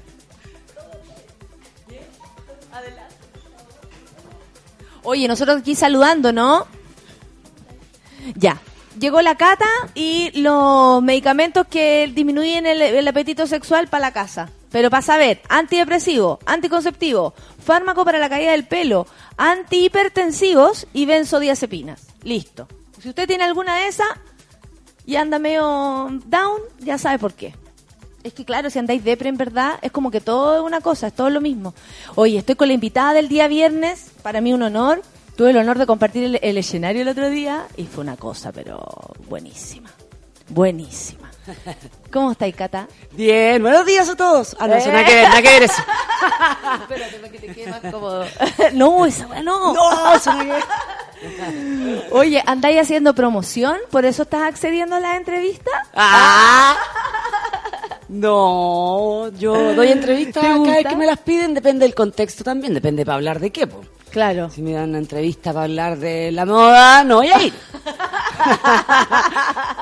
Oye, 5.04 5.28
nosotros 5.28 5.58
aquí 5.58 5.76
saludando, 5.76 6.32
¿no? 6.32 6.66
Ya. 8.36 8.60
Llegó 9.00 9.22
la 9.22 9.36
cata 9.36 9.66
y 9.96 10.32
los 10.40 11.02
medicamentos 11.02 11.66
que 11.68 12.12
disminuyen 12.14 12.66
el, 12.68 13.08
apetito 13.08 13.48
sexual 13.48 13.88
para 13.88 14.02
la 14.02 14.14
casa. 14.14 14.50
Pero 14.72 14.90
para 14.90 15.02
saber, 15.02 15.42
antidepresivo, 15.50 16.40
anticonceptivo, 16.46 17.34
fármaco 17.64 18.06
para 18.06 18.20
la 18.20 18.30
caída 18.30 18.52
del 18.52 18.66
pelo, 18.66 19.08
antihipertensivos 19.38 20.88
y 20.94 21.06
benzodiazepinas. 21.06 22.08
Listo. 22.24 22.68
Si 23.02 23.10
usted 23.10 23.28
tiene 23.28 23.44
alguna 23.44 23.76
de 23.78 23.88
esas 23.88 24.08
y 25.06 25.16
anda 25.16 25.40
medio 25.40 26.10
down, 26.26 26.62
ya 26.80 26.98
sabe 26.98 27.20
por 27.20 27.34
qué. 27.34 27.54
Es 28.24 28.34
que 28.34 28.46
claro, 28.46 28.70
si 28.70 28.80
andáis 28.80 29.04
depre 29.04 29.28
en 29.28 29.38
verdad, 29.38 29.78
es 29.82 29.92
como 29.92 30.10
que 30.10 30.22
todo 30.22 30.56
es 30.56 30.62
una 30.64 30.82
cosa, 30.82 31.08
es 31.08 31.14
todo 31.14 31.30
lo 31.30 31.42
mismo. 31.42 31.74
Oye, 32.16 32.38
estoy 32.38 32.56
con 32.56 32.70
la 32.70 32.74
invitada 32.74 33.14
del 33.14 33.28
día 33.28 33.48
viernes, 33.48 34.12
para 34.22 34.40
mí 34.40 34.54
un 34.54 34.64
honor. 34.64 35.02
Tuve 35.36 35.50
el 35.50 35.58
honor 35.58 35.80
de 35.80 35.86
compartir 35.86 36.24
el, 36.24 36.40
el 36.42 36.58
escenario 36.58 37.02
el 37.02 37.08
otro 37.08 37.30
día 37.30 37.66
y 37.76 37.86
fue 37.86 38.04
una 38.04 38.18
cosa, 38.18 38.52
pero 38.52 38.80
buenísima. 39.28 39.90
Buenísima. 40.50 41.32
¿Cómo 42.12 42.32
estáis, 42.32 42.56
Cata? 42.56 42.88
Bien, 43.12 43.62
buenos 43.62 43.86
días 43.86 44.08
a 44.10 44.16
todos. 44.16 44.56
Ah, 44.60 44.68
no, 44.68 44.76
eso 44.76 44.92
nada 44.92 45.06
que 45.06 45.16
ver, 45.16 45.24
nada 45.30 45.42
que 45.42 45.50
ver 45.50 45.64
eso. 45.64 45.82
Espérate, 46.82 47.18
para 47.18 47.32
que 47.32 47.40
te 47.40 47.48
quede 47.48 47.72
más 47.72 47.82
cómodo. 47.82 48.26
no, 48.74 49.06
esa 49.06 49.28
no. 49.42 49.74
No, 49.74 50.16
eso 50.16 50.32
nada 50.34 50.44
que 50.44 50.52
ver. 50.52 52.08
Oye, 52.12 52.44
¿andáis 52.46 52.82
haciendo 52.82 53.16
promoción? 53.16 53.78
¿Por 53.90 54.06
eso 54.06 54.24
estás 54.24 54.44
accediendo 54.44 54.96
a 54.96 55.00
la 55.00 55.16
entrevista? 55.16 55.72
Ah. 55.96 56.78
No, 58.10 59.30
yo 59.30 59.74
doy 59.74 59.88
entrevistas 59.88 60.44
¿Te 60.44 60.50
cada 60.50 60.76
vez 60.76 60.86
que 60.86 60.96
me 60.96 61.06
las 61.06 61.18
piden, 61.20 61.54
depende 61.54 61.86
del 61.86 61.96
contexto 61.96 62.44
también, 62.44 62.74
depende 62.74 63.06
para 63.06 63.16
hablar 63.16 63.40
de 63.40 63.52
qué, 63.52 63.66
po. 63.66 63.82
Claro. 64.14 64.50
Si 64.52 64.62
me 64.62 64.74
dan 64.74 64.90
una 64.90 65.00
entrevista 65.00 65.52
para 65.52 65.64
hablar 65.66 65.98
de 65.98 66.32
la 66.32 66.46
moda, 66.46 67.04
no 67.04 67.16
voy 67.18 67.30
a 67.30 67.42
ir. 67.44 67.52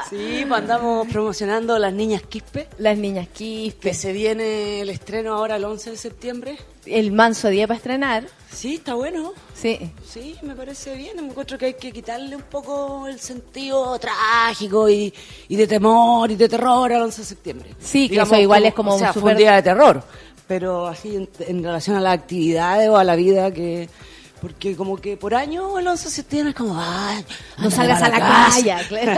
sí, 0.10 0.46
pues 0.48 0.62
andamos 0.62 1.08
promocionando 1.08 1.78
Las 1.78 1.94
Niñas 1.94 2.22
Quispe, 2.24 2.68
Las 2.78 2.98
niñas 2.98 3.28
que 3.28 3.34
Quispe. 3.34 3.94
se 3.94 4.12
viene 4.14 4.82
el 4.82 4.90
estreno 4.90 5.34
ahora 5.34 5.58
el 5.58 5.66
11 5.66 5.92
de 5.92 5.98
septiembre. 5.98 6.58
El 6.86 7.12
manso 7.12 7.50
día 7.50 7.68
para 7.68 7.78
estrenar. 7.78 8.26
Sí, 8.52 8.76
está 8.76 8.94
bueno. 8.96 9.34
Sí. 9.54 9.80
Sí, 10.08 10.36
me 10.44 10.56
parece 10.56 10.96
bien. 10.96 11.18
Me 11.18 11.28
encuentro 11.28 11.58
que 11.58 11.66
hay 11.68 11.74
que 11.76 11.92
quitarle 11.92 12.36
un 12.36 12.42
poco 12.44 13.08
el 13.08 13.20
sentido 13.20 13.98
trágico 14.00 14.90
y, 14.90 15.14
y 15.50 15.56
de 15.56 15.68
temor 15.68 16.32
y 16.32 16.36
de 16.36 16.50
terror 16.50 16.92
al 16.92 17.02
11 17.04 17.22
de 17.22 17.28
septiembre. 17.28 17.76
Sí, 17.80 18.10
que 18.10 18.20
eso 18.22 18.36
igual 18.38 18.66
es 18.66 18.74
como 18.74 18.96
o 18.96 19.00
sea, 19.00 19.14
fue 19.14 19.22
súper- 19.22 19.34
un 19.34 19.38
día 19.38 19.56
de 19.56 19.62
terror, 19.62 20.04
pero 20.48 20.88
así 20.88 21.16
en, 21.16 21.30
en 21.48 21.64
relación 21.64 21.96
a 21.98 22.02
las 22.02 22.14
actividades 22.18 22.90
o 22.90 22.98
a 22.98 23.04
la 23.04 23.16
vida 23.16 23.52
que... 23.52 23.88
Porque 24.42 24.76
como 24.76 24.98
que 24.98 25.18
por 25.18 25.36
año 25.36 25.78
el 25.78 25.88
11 25.88 26.06
de 26.06 26.12
septiembre 26.12 26.50
es 26.50 26.56
como... 26.56 26.76
Ay, 26.80 27.24
No 27.60 27.70
salgas 27.70 28.02
a 28.02 28.10
la 28.10 28.20
calle. 28.20 28.76
claro. 28.88 29.12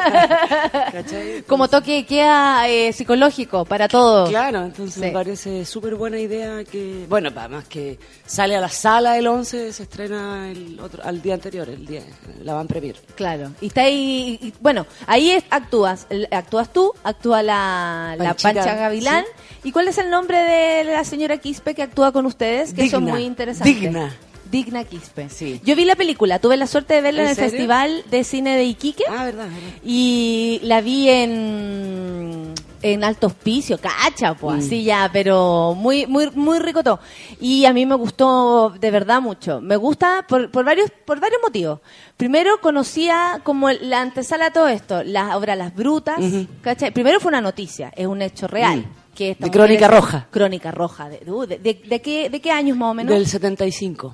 Como 1.48 1.68
toque 1.70 2.06
queda 2.06 2.68
eh, 2.68 2.92
psicológico 2.94 3.64
para 3.66 3.88
todos. 3.88 4.30
Claro, 4.30 4.64
entonces 4.66 4.96
Sí. 4.96 5.00
me 5.02 5.12
parece 5.12 5.66
súper 5.66 5.96
buena 5.96 6.20
idea 6.20 6.64
que... 6.66 7.06
Bueno, 7.08 7.30
además 7.36 7.66
que 7.70 7.98
sale 8.26 8.56
a 8.56 8.62
la 8.62 8.68
sala 8.70 9.18
el 9.18 9.26
11, 9.28 9.72
se 9.72 9.84
estrena 9.84 10.52
el 10.52 10.80
otro, 10.80 11.02
al 11.04 11.22
día 11.22 11.36
anterior, 11.36 11.70
el 11.70 11.86
día, 11.86 12.02
la 12.44 12.54
van 12.56 12.68
premier. 12.68 12.96
Claro. 13.16 13.52
Y 13.62 13.68
está 13.68 13.82
ahí, 13.84 14.38
y- 14.42 14.54
bueno, 14.60 14.86
ahí 15.08 15.32
es- 15.32 15.44
actúas, 15.50 16.06
actúas 16.32 16.72
tú, 16.74 16.92
actúa 17.04 17.42
la, 17.44 18.16
la 18.18 18.34
Pancha 18.34 18.76
Gavilán. 18.76 19.24
¿Y 19.64 19.72
cuál 19.72 19.88
es 19.88 19.98
el 19.98 20.10
nombre 20.10 20.38
de 20.38 20.84
la 20.84 21.04
señora 21.06 21.38
Quispe 21.38 21.74
que 21.74 21.84
actúa 21.84 22.12
con 22.12 22.26
ustedes? 22.26 22.74
Que 22.74 22.90
son 22.90 23.06
muy 23.06 23.24
interesantes. 23.24 23.74
Digna. 23.80 24.14
Digna 24.54 24.84
Quispe. 24.86 25.28
Sí. 25.30 25.60
Yo 25.66 25.76
vi 25.76 25.84
la 25.84 25.96
película, 25.96 26.40
tuve 26.40 26.56
la 26.58 26.68
suerte 26.68 26.94
de 26.94 27.02
verla 27.02 27.22
en, 27.24 27.26
¿En 27.26 27.30
el 27.32 27.36
serio? 27.36 27.50
Festival 27.52 28.04
de 28.10 28.24
Cine 28.24 28.56
de 28.56 28.64
Iquique. 28.66 29.04
Ah, 29.10 29.26
verdad, 29.26 29.46
verdad. 29.46 29.80
Y 29.84 30.60
la 30.64 30.80
vi 30.82 31.10
en 31.10 32.54
en 32.84 33.02
alto 33.06 33.28
hospicio, 33.28 33.78
cacha, 33.80 34.34
Mm. 34.34 34.38
pues 34.38 34.66
así 34.66 34.84
ya, 34.84 35.10
pero 35.12 35.74
muy 35.74 36.06
muy 36.06 36.30
muy 36.32 36.60
rico 36.60 36.84
todo. 36.84 37.00
Y 37.40 37.66
a 37.66 37.72
mí 37.74 37.86
me 37.86 37.96
gustó 37.96 38.74
de 38.80 38.92
verdad 38.92 39.22
mucho. 39.22 39.62
Me 39.62 39.76
gusta 39.78 40.26
por, 40.28 40.52
por 40.52 40.66
varios 40.66 40.92
por 41.06 41.20
varios 41.20 41.40
motivos. 41.42 41.80
Primero 42.18 42.60
conocía 42.62 43.40
como 43.44 43.70
la 43.72 44.02
antesala 44.02 44.48
a 44.48 44.52
todo 44.54 44.68
esto, 44.68 45.02
la 45.04 45.36
obra 45.38 45.56
Las 45.56 45.74
Brutas, 45.74 46.20
¿cachai? 46.62 46.92
Primero 46.92 47.20
fue 47.22 47.30
una 47.30 47.42
noticia, 47.42 47.92
es 47.96 48.06
un 48.06 48.22
hecho 48.22 48.48
real. 48.48 48.80
Mm. 48.80 49.04
Que 49.16 49.36
De 49.40 49.52
Crónica 49.52 49.88
Roja. 49.88 50.28
Crónica 50.32 50.72
Roja. 50.72 51.08
De, 51.08 51.22
uh, 51.32 51.46
de, 51.46 51.60
de- 51.60 51.82
de 51.88 52.02
qué, 52.02 52.32
¿De 52.32 52.42
qué 52.42 52.50
años 52.50 52.76
más 52.76 52.90
o 52.90 52.94
menos? 52.96 53.14
Del 53.14 53.28
75. 53.28 54.12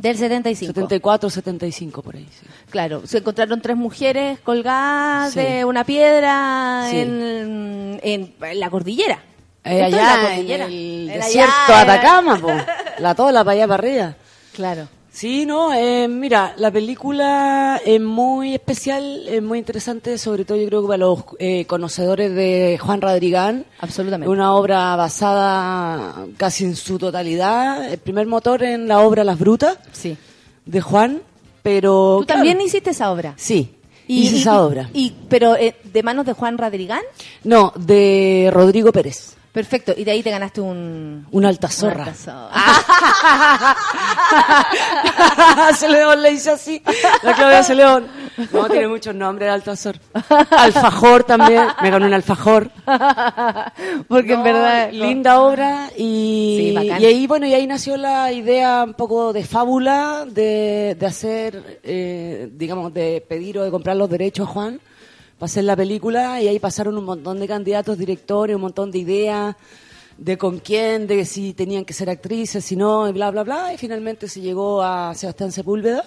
Del 0.00 0.16
75. 0.16 0.72
74, 0.72 1.28
75 1.30 2.02
por 2.02 2.16
ahí. 2.16 2.26
sí. 2.30 2.46
Claro, 2.70 3.06
se 3.06 3.18
encontraron 3.18 3.60
tres 3.60 3.76
mujeres 3.76 4.38
colgadas 4.40 5.34
Sí. 5.34 5.40
de 5.40 5.64
una 5.66 5.84
piedra 5.84 6.86
Sí. 6.90 6.96
en, 6.98 8.00
en 8.02 8.34
la 8.58 8.70
cordillera. 8.70 9.20
Eh, 9.62 9.82
allá 9.84 9.96
la 9.96 10.14
en 10.14 10.26
cordillera. 10.36 10.64
el 10.66 11.10
Era 11.10 11.24
desierto 11.26 11.52
de 11.68 11.74
allá, 11.74 11.92
Atacama, 11.92 12.38
po. 12.38 12.48
la 12.98 13.14
tola 13.14 13.44
para 13.44 13.52
allá 13.56 13.68
para 13.68 13.74
arriba. 13.74 14.14
Claro. 14.54 14.88
Sí, 15.12 15.44
no, 15.44 15.74
eh, 15.74 16.06
mira, 16.08 16.54
la 16.56 16.70
película 16.70 17.80
es 17.84 18.00
muy 18.00 18.54
especial, 18.54 19.26
es 19.28 19.42
muy 19.42 19.58
interesante, 19.58 20.16
sobre 20.18 20.44
todo 20.44 20.56
yo 20.56 20.66
creo 20.68 20.82
que 20.82 20.86
para 20.88 20.98
los 20.98 21.24
eh, 21.40 21.64
conocedores 21.66 22.32
de 22.34 22.78
Juan 22.80 23.00
Radrigán. 23.00 23.66
Absolutamente. 23.80 24.30
Una 24.30 24.54
obra 24.54 24.94
basada 24.96 26.26
casi 26.36 26.64
en 26.64 26.76
su 26.76 26.96
totalidad, 26.98 27.92
el 27.92 27.98
primer 27.98 28.26
motor 28.28 28.62
en 28.62 28.86
la 28.86 29.00
obra 29.00 29.24
Las 29.24 29.38
Brutas 29.38 29.78
Sí. 29.92 30.16
de 30.64 30.80
Juan, 30.80 31.20
pero... 31.62 32.18
¿Tú 32.20 32.26
claro, 32.26 32.38
también 32.38 32.60
hiciste 32.60 32.90
esa 32.90 33.10
obra? 33.10 33.34
Sí, 33.36 33.74
hice 34.06 34.36
esa 34.38 34.62
obra. 34.62 34.90
Y, 34.94 35.12
pero 35.28 35.56
eh, 35.56 35.74
de 35.92 36.02
manos 36.04 36.24
de 36.24 36.34
Juan 36.34 36.56
Radrigán. 36.56 37.02
No, 37.42 37.72
de 37.76 38.48
Rodrigo 38.52 38.92
Pérez. 38.92 39.36
Perfecto. 39.52 39.92
Y 39.96 40.04
de 40.04 40.12
ahí 40.12 40.22
te 40.22 40.30
ganaste 40.30 40.60
un... 40.60 41.26
Una 41.32 41.48
alta 41.48 41.68
zorra. 41.68 41.94
Una 41.94 42.04
alta 42.04 42.14
zorra. 42.14 42.50
León 45.88 46.22
le 46.22 46.30
dice 46.30 46.50
así. 46.50 46.82
La 47.22 47.34
Claudia 47.34 47.74
León. 47.74 48.06
No, 48.52 48.68
tiene 48.68 48.86
muchos 48.86 49.14
nombres 49.14 49.48
de 49.48 49.52
Altazor. 49.54 49.96
Alfajor 50.50 51.24
también. 51.24 51.64
Me 51.82 51.90
ganó 51.90 52.06
un 52.06 52.14
alfajor. 52.14 52.70
Porque 54.08 54.32
en 54.34 54.38
No, 54.38 54.44
verdad... 54.44 54.92
Linda 54.92 55.40
obra. 55.40 55.90
Y, 55.96 56.74
Sí, 56.78 56.86
y 57.00 57.04
ahí, 57.04 57.26
bueno, 57.26 57.46
y 57.46 57.54
ahí 57.54 57.66
nació 57.66 57.96
la 57.96 58.30
idea 58.32 58.84
un 58.84 58.94
poco 58.94 59.32
de 59.32 59.44
fábula 59.44 60.24
de, 60.28 60.96
de 60.98 61.06
hacer, 61.06 61.80
eh, 61.82 62.48
digamos, 62.52 62.92
de 62.94 63.24
pedir 63.28 63.58
o 63.58 63.64
de 63.64 63.70
comprar 63.70 63.96
los 63.96 64.08
derechos 64.08 64.48
a 64.48 64.52
Juan 64.52 64.80
para 65.40 65.46
hacer 65.46 65.64
la 65.64 65.74
película. 65.74 66.40
Y 66.42 66.48
ahí 66.48 66.58
pasaron 66.58 66.98
un 66.98 67.04
montón 67.04 67.40
de 67.40 67.48
candidatos, 67.48 67.96
directores, 67.96 68.54
un 68.54 68.62
montón 68.62 68.90
de 68.90 68.98
ideas 68.98 69.56
de 70.18 70.36
con 70.36 70.58
quién, 70.58 71.06
de 71.06 71.24
si 71.24 71.54
tenían 71.54 71.86
que 71.86 71.94
ser 71.94 72.10
actrices, 72.10 72.62
si 72.62 72.76
no, 72.76 73.08
y 73.08 73.12
bla, 73.12 73.30
bla, 73.30 73.42
bla. 73.42 73.72
Y 73.72 73.78
finalmente 73.78 74.28
se 74.28 74.42
llegó 74.42 74.82
a 74.82 75.14
Sebastián 75.14 75.50
Sepúlveda, 75.50 76.04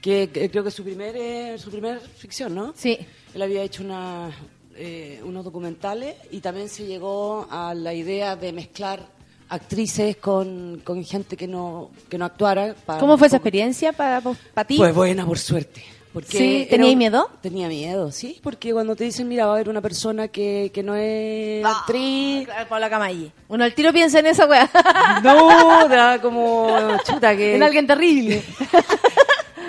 que, 0.00 0.30
que 0.30 0.48
creo 0.48 0.62
que 0.62 0.68
es 0.68 0.74
su 0.74 0.84
primer, 0.84 1.16
eh, 1.16 1.58
su 1.58 1.68
primer 1.68 1.98
ficción, 1.98 2.54
¿no? 2.54 2.72
Sí. 2.76 2.96
Él 3.34 3.42
había 3.42 3.62
hecho 3.62 3.82
una, 3.82 4.30
eh, 4.76 5.20
unos 5.24 5.44
documentales 5.44 6.14
y 6.30 6.38
también 6.38 6.68
se 6.68 6.86
llegó 6.86 7.48
a 7.50 7.74
la 7.74 7.92
idea 7.92 8.36
de 8.36 8.52
mezclar 8.52 9.04
actrices 9.48 10.16
con, 10.18 10.80
con 10.84 11.04
gente 11.04 11.36
que 11.36 11.48
no, 11.48 11.90
que 12.08 12.18
no 12.18 12.26
actuara. 12.26 12.76
para 12.86 13.00
¿Cómo 13.00 13.18
fue 13.18 13.26
esa 13.26 13.38
experiencia 13.38 13.92
para, 13.92 14.20
para 14.20 14.66
ti? 14.66 14.76
Pues 14.76 14.94
buena, 14.94 15.26
por 15.26 15.38
suerte. 15.38 15.82
Porque 16.12 16.38
Sí, 16.38 16.56
era 16.62 16.70
¿teníais 16.70 16.94
un- 16.94 16.98
miedo? 16.98 17.30
Tenía 17.40 17.68
miedo, 17.68 18.10
sí, 18.10 18.40
porque 18.42 18.72
cuando 18.72 18.96
te 18.96 19.04
dicen, 19.04 19.28
mira, 19.28 19.46
va 19.46 19.52
a 19.52 19.54
haber 19.54 19.68
una 19.68 19.80
persona 19.80 20.26
que, 20.28 20.70
que 20.74 20.82
no 20.82 20.94
es 20.96 21.64
actriz, 21.64 22.46
Claro, 22.46 22.68
Paula 22.68 22.90
Camalli. 22.90 23.30
Uno 23.48 23.62
al 23.62 23.74
tiro 23.74 23.92
piensa 23.92 24.18
en 24.18 24.26
esa 24.26 24.46
weá. 24.46 24.68
no, 25.22 25.88
da 25.88 26.20
como 26.20 26.68
chuta 27.06 27.36
que... 27.36 27.54
en 27.56 27.62
alguien 27.62 27.86
terrible. 27.86 28.42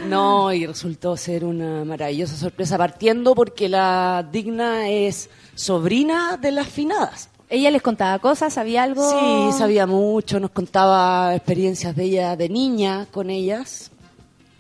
No, 0.10 0.52
y 0.52 0.66
resultó 0.66 1.16
ser 1.16 1.46
una 1.46 1.86
maravillosa 1.86 2.36
sorpresa, 2.36 2.76
partiendo 2.76 3.36
porque 3.36 3.70
la 3.70 4.28
digna 4.32 4.90
es 4.90 5.30
sobrina 5.54 6.38
de 6.42 6.52
las 6.52 6.68
finadas. 6.68 7.30
¿Ella 7.50 7.70
les 7.70 7.84
contaba 7.84 8.18
cosas? 8.18 8.52
¿Sabía 8.54 8.82
algo? 8.84 9.08
Sí, 9.08 9.58
sabía 9.58 9.86
mucho, 9.86 10.40
nos 10.40 10.50
contaba 10.52 11.36
experiencias 11.36 11.96
de 11.96 12.04
ella 12.06 12.36
de 12.36 12.50
niña 12.50 13.06
con 13.12 13.30
ellas 13.30 13.92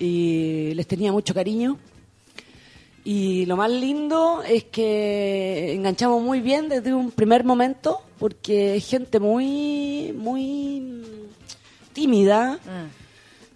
y 0.01 0.73
les 0.73 0.87
tenía 0.87 1.11
mucho 1.11 1.33
cariño. 1.33 1.77
Y 3.03 3.45
lo 3.45 3.55
más 3.55 3.69
lindo 3.69 4.41
es 4.47 4.63
que 4.65 5.73
enganchamos 5.73 6.21
muy 6.21 6.39
bien 6.39 6.69
desde 6.69 6.93
un 6.93 7.11
primer 7.11 7.43
momento 7.43 8.01
porque 8.19 8.75
es 8.75 8.87
gente 8.87 9.19
muy, 9.19 10.13
muy 10.15 10.79
mm, 10.81 11.03
tímida, 11.93 12.59
Ah. 12.67 12.85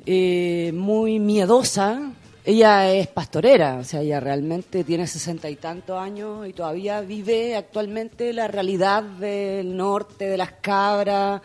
eh, 0.06 0.72
muy 0.74 1.20
miedosa. 1.20 2.12
Ella 2.44 2.92
es 2.94 3.08
pastorera, 3.08 3.78
o 3.80 3.84
sea, 3.84 4.02
ella 4.02 4.20
realmente 4.20 4.84
tiene 4.84 5.08
sesenta 5.08 5.50
y 5.50 5.56
tantos 5.56 6.00
años 6.00 6.48
y 6.48 6.54
todavía 6.54 7.02
vive 7.02 7.56
actualmente 7.56 8.34
la 8.34 8.48
realidad 8.48 9.02
del 9.02 9.76
norte, 9.76 10.26
de 10.26 10.38
las 10.38 10.52
cabras. 10.62 11.42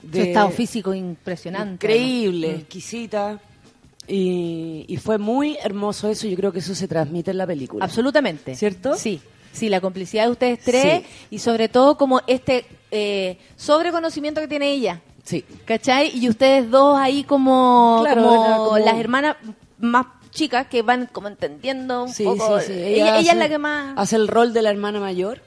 Su 0.00 0.08
De, 0.08 0.22
estado 0.22 0.48
físico 0.50 0.94
impresionante. 0.94 1.86
Increíble, 1.86 2.48
¿no? 2.48 2.54
Mm. 2.56 2.60
exquisita. 2.60 3.40
Y, 4.08 4.84
y 4.88 4.96
fue 4.96 5.18
muy 5.18 5.58
hermoso 5.62 6.08
eso, 6.08 6.26
yo 6.26 6.36
creo 6.36 6.50
que 6.52 6.60
eso 6.60 6.74
se 6.74 6.88
transmite 6.88 7.30
en 7.30 7.38
la 7.38 7.46
película. 7.46 7.84
Absolutamente. 7.84 8.54
¿Cierto? 8.56 8.94
Sí. 8.96 9.20
Sí, 9.52 9.68
la 9.68 9.80
complicidad 9.80 10.24
de 10.26 10.30
ustedes 10.30 10.60
tres 10.60 11.02
Sí. 11.02 11.06
y 11.30 11.38
sobre 11.40 11.68
todo 11.68 11.96
como 11.96 12.20
este 12.26 12.64
eh, 12.90 13.38
sobreconocimiento 13.56 14.40
que 14.40 14.48
tiene 14.48 14.70
ella. 14.72 15.00
Sí. 15.24 15.44
¿Cachai? 15.66 16.16
Y 16.16 16.28
ustedes 16.28 16.70
dos 16.70 16.98
ahí 16.98 17.24
como, 17.24 18.00
Claro, 18.02 18.22
como 18.24 18.78
las 18.78 18.96
hermanas 18.98 19.36
más 19.78 20.06
chicas 20.30 20.66
que 20.68 20.82
van 20.82 21.06
como 21.12 21.28
entendiendo 21.28 22.04
un 22.04 22.12
Sí, 22.12 22.24
poco. 22.24 22.60
sí, 22.60 22.66
sí. 22.68 22.72
Ella, 22.72 23.18
ella 23.18 23.32
es 23.32 23.38
la 23.38 23.48
que 23.48 23.58
más... 23.58 23.94
Hace 23.96 24.16
el 24.16 24.28
rol 24.28 24.52
de 24.52 24.62
la 24.62 24.70
hermana 24.70 25.00
mayor 25.00 25.40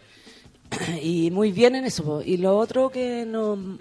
y 1.02 1.32
muy 1.32 1.52
bien 1.52 1.76
en 1.76 1.86
eso. 1.86 2.22
Y 2.24 2.38
lo 2.38 2.58
otro 2.58 2.90
que 2.90 3.26
no, 3.26 3.56
mm, 3.56 3.78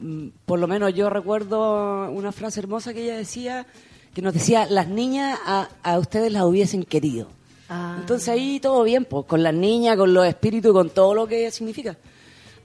mm, 0.00 0.32
por 0.44 0.58
lo 0.60 0.66
menos 0.68 0.94
yo 0.94 1.10
recuerdo 1.10 2.10
una 2.10 2.30
frase 2.32 2.60
hermosa 2.60 2.92
que 2.92 3.04
ella 3.04 3.16
decía, 3.16 3.66
que 4.14 4.22
nos 4.22 4.34
decía, 4.34 4.66
las 4.66 4.88
niñas 4.88 5.38
a, 5.46 5.68
a 5.82 5.98
ustedes 5.98 6.32
las 6.32 6.42
hubiesen 6.44 6.84
querido. 6.84 7.28
Ah. 7.68 7.96
Entonces 8.00 8.28
ahí 8.28 8.60
todo 8.60 8.82
bien, 8.84 9.04
pues, 9.06 9.24
con 9.26 9.42
las 9.42 9.54
niñas, 9.54 9.96
con 9.96 10.12
los 10.12 10.26
espíritus, 10.26 10.72
con 10.72 10.90
todo 10.90 11.14
lo 11.14 11.26
que 11.26 11.50
significa. 11.50 11.96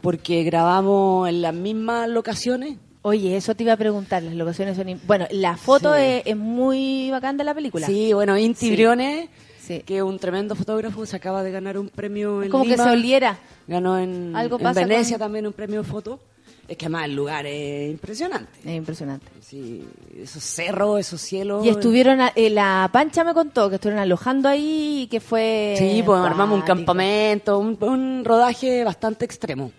Porque 0.02 0.44
grabamos 0.44 1.28
en 1.30 1.42
las 1.42 1.54
mismas 1.54 2.08
locaciones. 2.10 2.78
Oye, 3.02 3.38
eso 3.38 3.56
te 3.56 3.64
iba 3.64 3.74
a 3.74 3.78
preguntar, 3.78 4.22
las 4.24 4.34
locaciones 4.34 4.76
son... 4.76 5.00
Bueno, 5.08 5.26
la 5.32 5.56
foto 5.56 5.94
Sí. 5.96 6.02
es, 6.02 6.24
es 6.26 6.36
muy 6.38 7.10
bacán 7.10 7.38
de 7.38 7.44
la 7.46 7.54
película. 7.54 7.88
Sí, 7.88 8.12
bueno, 8.14 8.38
Inti 8.38 8.68
Sí. 8.68 8.72
Briones, 8.74 9.30
Sí. 9.62 9.82
que 9.86 9.98
es 9.98 10.04
un 10.04 10.20
tremendo 10.20 10.56
fotógrafo, 10.56 11.06
se 11.06 11.16
acaba 11.16 11.42
de 11.44 11.52
ganar 11.52 11.78
un 11.78 11.90
premio 11.90 12.44
en 12.44 12.50
Como 12.50 12.66
que 12.66 12.76
se 12.76 12.82
oliera. 12.90 13.38
Ganó 13.68 13.98
en, 13.98 14.36
Algo 14.36 14.58
en 14.60 14.74
Venecia 14.74 15.18
con- 15.18 15.26
también 15.26 15.48
un 15.48 15.54
premio 15.54 15.84
de 15.84 15.88
foto. 15.90 16.20
Es 16.68 16.76
que 16.78 16.86
además 16.86 17.06
el 17.06 17.16
lugar 17.16 17.46
es 17.46 17.90
impresionante. 17.92 18.60
Es 18.66 18.76
impresionante. 18.76 19.26
Sí, 19.42 19.88
esos 20.22 20.44
cerros, 20.44 21.00
esos 21.00 21.22
cielos. 21.22 21.66
Y 21.66 21.70
estuvieron, 21.70 22.20
a- 22.20 22.34
eh, 22.36 22.50
la 22.50 22.90
Pancha 22.92 23.24
me 23.24 23.34
contó 23.34 23.70
que 23.70 23.76
estuvieron 23.76 24.02
alojando 24.02 24.50
ahí 24.50 25.04
y 25.04 25.08
que 25.08 25.22
fue... 25.22 25.76
Sí, 25.78 26.04
pues 26.06 26.20
armamos 26.20 26.60
un 26.60 26.66
campamento, 26.66 27.58
un, 27.58 27.78
un 27.82 28.26
rodaje 28.26 28.84
bastante 28.84 29.24
extremo. 29.24 29.72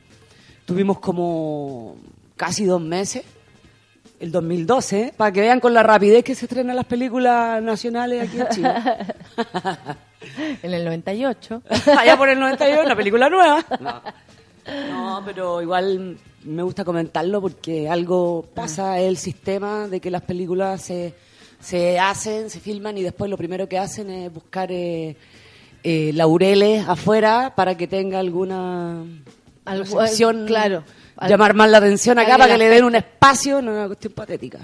Tuvimos 0.64 0.98
como 0.98 1.96
casi 2.36 2.64
dos 2.64 2.80
meses, 2.80 3.22
el 4.20 4.32
2012, 4.32 5.12
para 5.16 5.30
que 5.30 5.40
vean 5.42 5.60
con 5.60 5.74
la 5.74 5.82
rapidez 5.82 6.24
que 6.24 6.34
se 6.34 6.46
estrenan 6.46 6.74
las 6.76 6.86
películas 6.86 7.62
nacionales 7.62 8.28
aquí 8.28 8.40
en 8.40 8.48
Chile. 8.48 8.74
En 10.62 10.74
el 10.74 10.84
98. 10.84 11.62
Allá 11.96 12.16
por 12.16 12.28
el 12.28 12.38
91, 12.40 12.82
una 12.82 12.96
película 12.96 13.30
nueva. 13.30 13.64
No. 13.80 14.02
No, 14.90 15.22
pero 15.24 15.62
igual 15.62 16.18
me 16.44 16.62
gusta 16.62 16.84
comentarlo 16.84 17.40
porque 17.40 17.88
algo 17.88 18.46
pasa, 18.54 18.98
es 19.00 19.08
el 19.08 19.16
sistema 19.16 19.88
de 19.88 20.00
que 20.00 20.10
las 20.10 20.22
películas 20.22 20.82
se, 20.82 21.14
se 21.60 21.98
hacen, 21.98 22.48
se 22.50 22.60
filman 22.60 22.96
y 22.98 23.02
después 23.02 23.30
lo 23.30 23.36
primero 23.36 23.68
que 23.68 23.78
hacen 23.78 24.08
es 24.10 24.32
buscar 24.32 24.70
eh, 24.72 25.16
eh, 25.82 26.12
laureles 26.14 26.86
afuera 26.88 27.52
para 27.56 27.76
que 27.76 27.86
tenga 27.86 28.18
alguna 28.18 29.02
Algo- 29.64 30.00
recepción, 30.00 30.46
claro. 30.46 30.84
llamar 31.28 31.54
más 31.54 31.70
la 31.70 31.78
atención 31.78 32.18
acá 32.18 32.38
para 32.38 32.52
que 32.52 32.58
le 32.58 32.68
den 32.68 32.84
un 32.84 32.94
espacio, 32.94 33.60
no 33.60 33.72
es 33.72 33.76
una 33.78 33.86
cuestión 33.86 34.12
patética. 34.12 34.60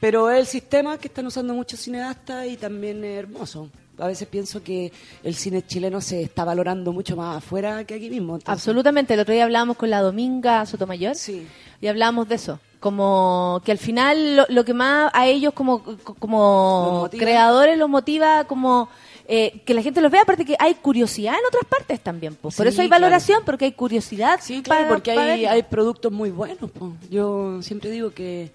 Pero 0.00 0.30
es 0.30 0.38
el 0.40 0.46
sistema 0.46 0.96
que 0.98 1.08
están 1.08 1.26
usando 1.26 1.52
muchos 1.54 1.80
cineastas 1.80 2.46
y 2.46 2.56
también 2.56 3.04
es 3.04 3.18
hermoso. 3.18 3.68
A 3.98 4.06
veces 4.06 4.26
pienso 4.28 4.62
que 4.62 4.90
el 5.22 5.34
cine 5.34 5.60
chileno 5.66 6.00
se 6.00 6.22
está 6.22 6.42
valorando 6.44 6.90
mucho 6.90 7.16
más 7.16 7.36
afuera 7.36 7.84
que 7.84 7.94
aquí 7.94 8.08
mismo. 8.08 8.36
entonces- 8.36 8.48
Absolutamente. 8.48 9.12
El 9.12 9.20
otro 9.20 9.34
día 9.34 9.44
hablábamos 9.44 9.76
con 9.76 9.90
la 9.90 10.00
Dominga 10.00 10.64
Sotomayor 10.64 11.14
Sí. 11.16 11.46
y 11.82 11.86
hablábamos 11.86 12.26
de 12.28 12.36
eso. 12.36 12.58
Como 12.80 13.60
que 13.62 13.72
al 13.72 13.78
final 13.78 14.36
lo, 14.36 14.46
lo 14.48 14.64
que 14.64 14.72
más 14.72 15.10
a 15.12 15.26
ellos 15.26 15.52
como, 15.52 15.82
como 16.18 17.08
Los 17.12 17.20
creadores 17.20 17.76
los 17.76 17.90
motiva 17.90 18.44
como 18.44 18.88
eh, 19.28 19.60
que 19.66 19.74
la 19.74 19.82
gente 19.82 20.00
los 20.00 20.10
vea, 20.10 20.22
aparte 20.22 20.46
que 20.46 20.56
hay 20.58 20.74
curiosidad 20.76 21.34
en 21.34 21.46
otras 21.46 21.64
partes 21.66 22.00
también. 22.00 22.34
po. 22.36 22.48
Por 22.50 22.66
Sí, 22.66 22.68
eso 22.68 22.80
hay 22.82 22.88
claro. 22.88 23.02
valoración, 23.02 23.42
porque 23.44 23.66
hay 23.66 23.72
curiosidad. 23.72 24.40
Sí, 24.42 24.62
claro, 24.62 24.80
para- 24.84 24.94
porque 24.94 25.14
para 25.14 25.32
hay, 25.34 25.44
hay 25.44 25.62
productos 25.62 26.10
muy 26.10 26.30
buenos. 26.30 26.70
po. 26.70 26.94
Yo 27.10 27.60
siempre 27.62 27.90
digo 27.90 28.10
que 28.12 28.50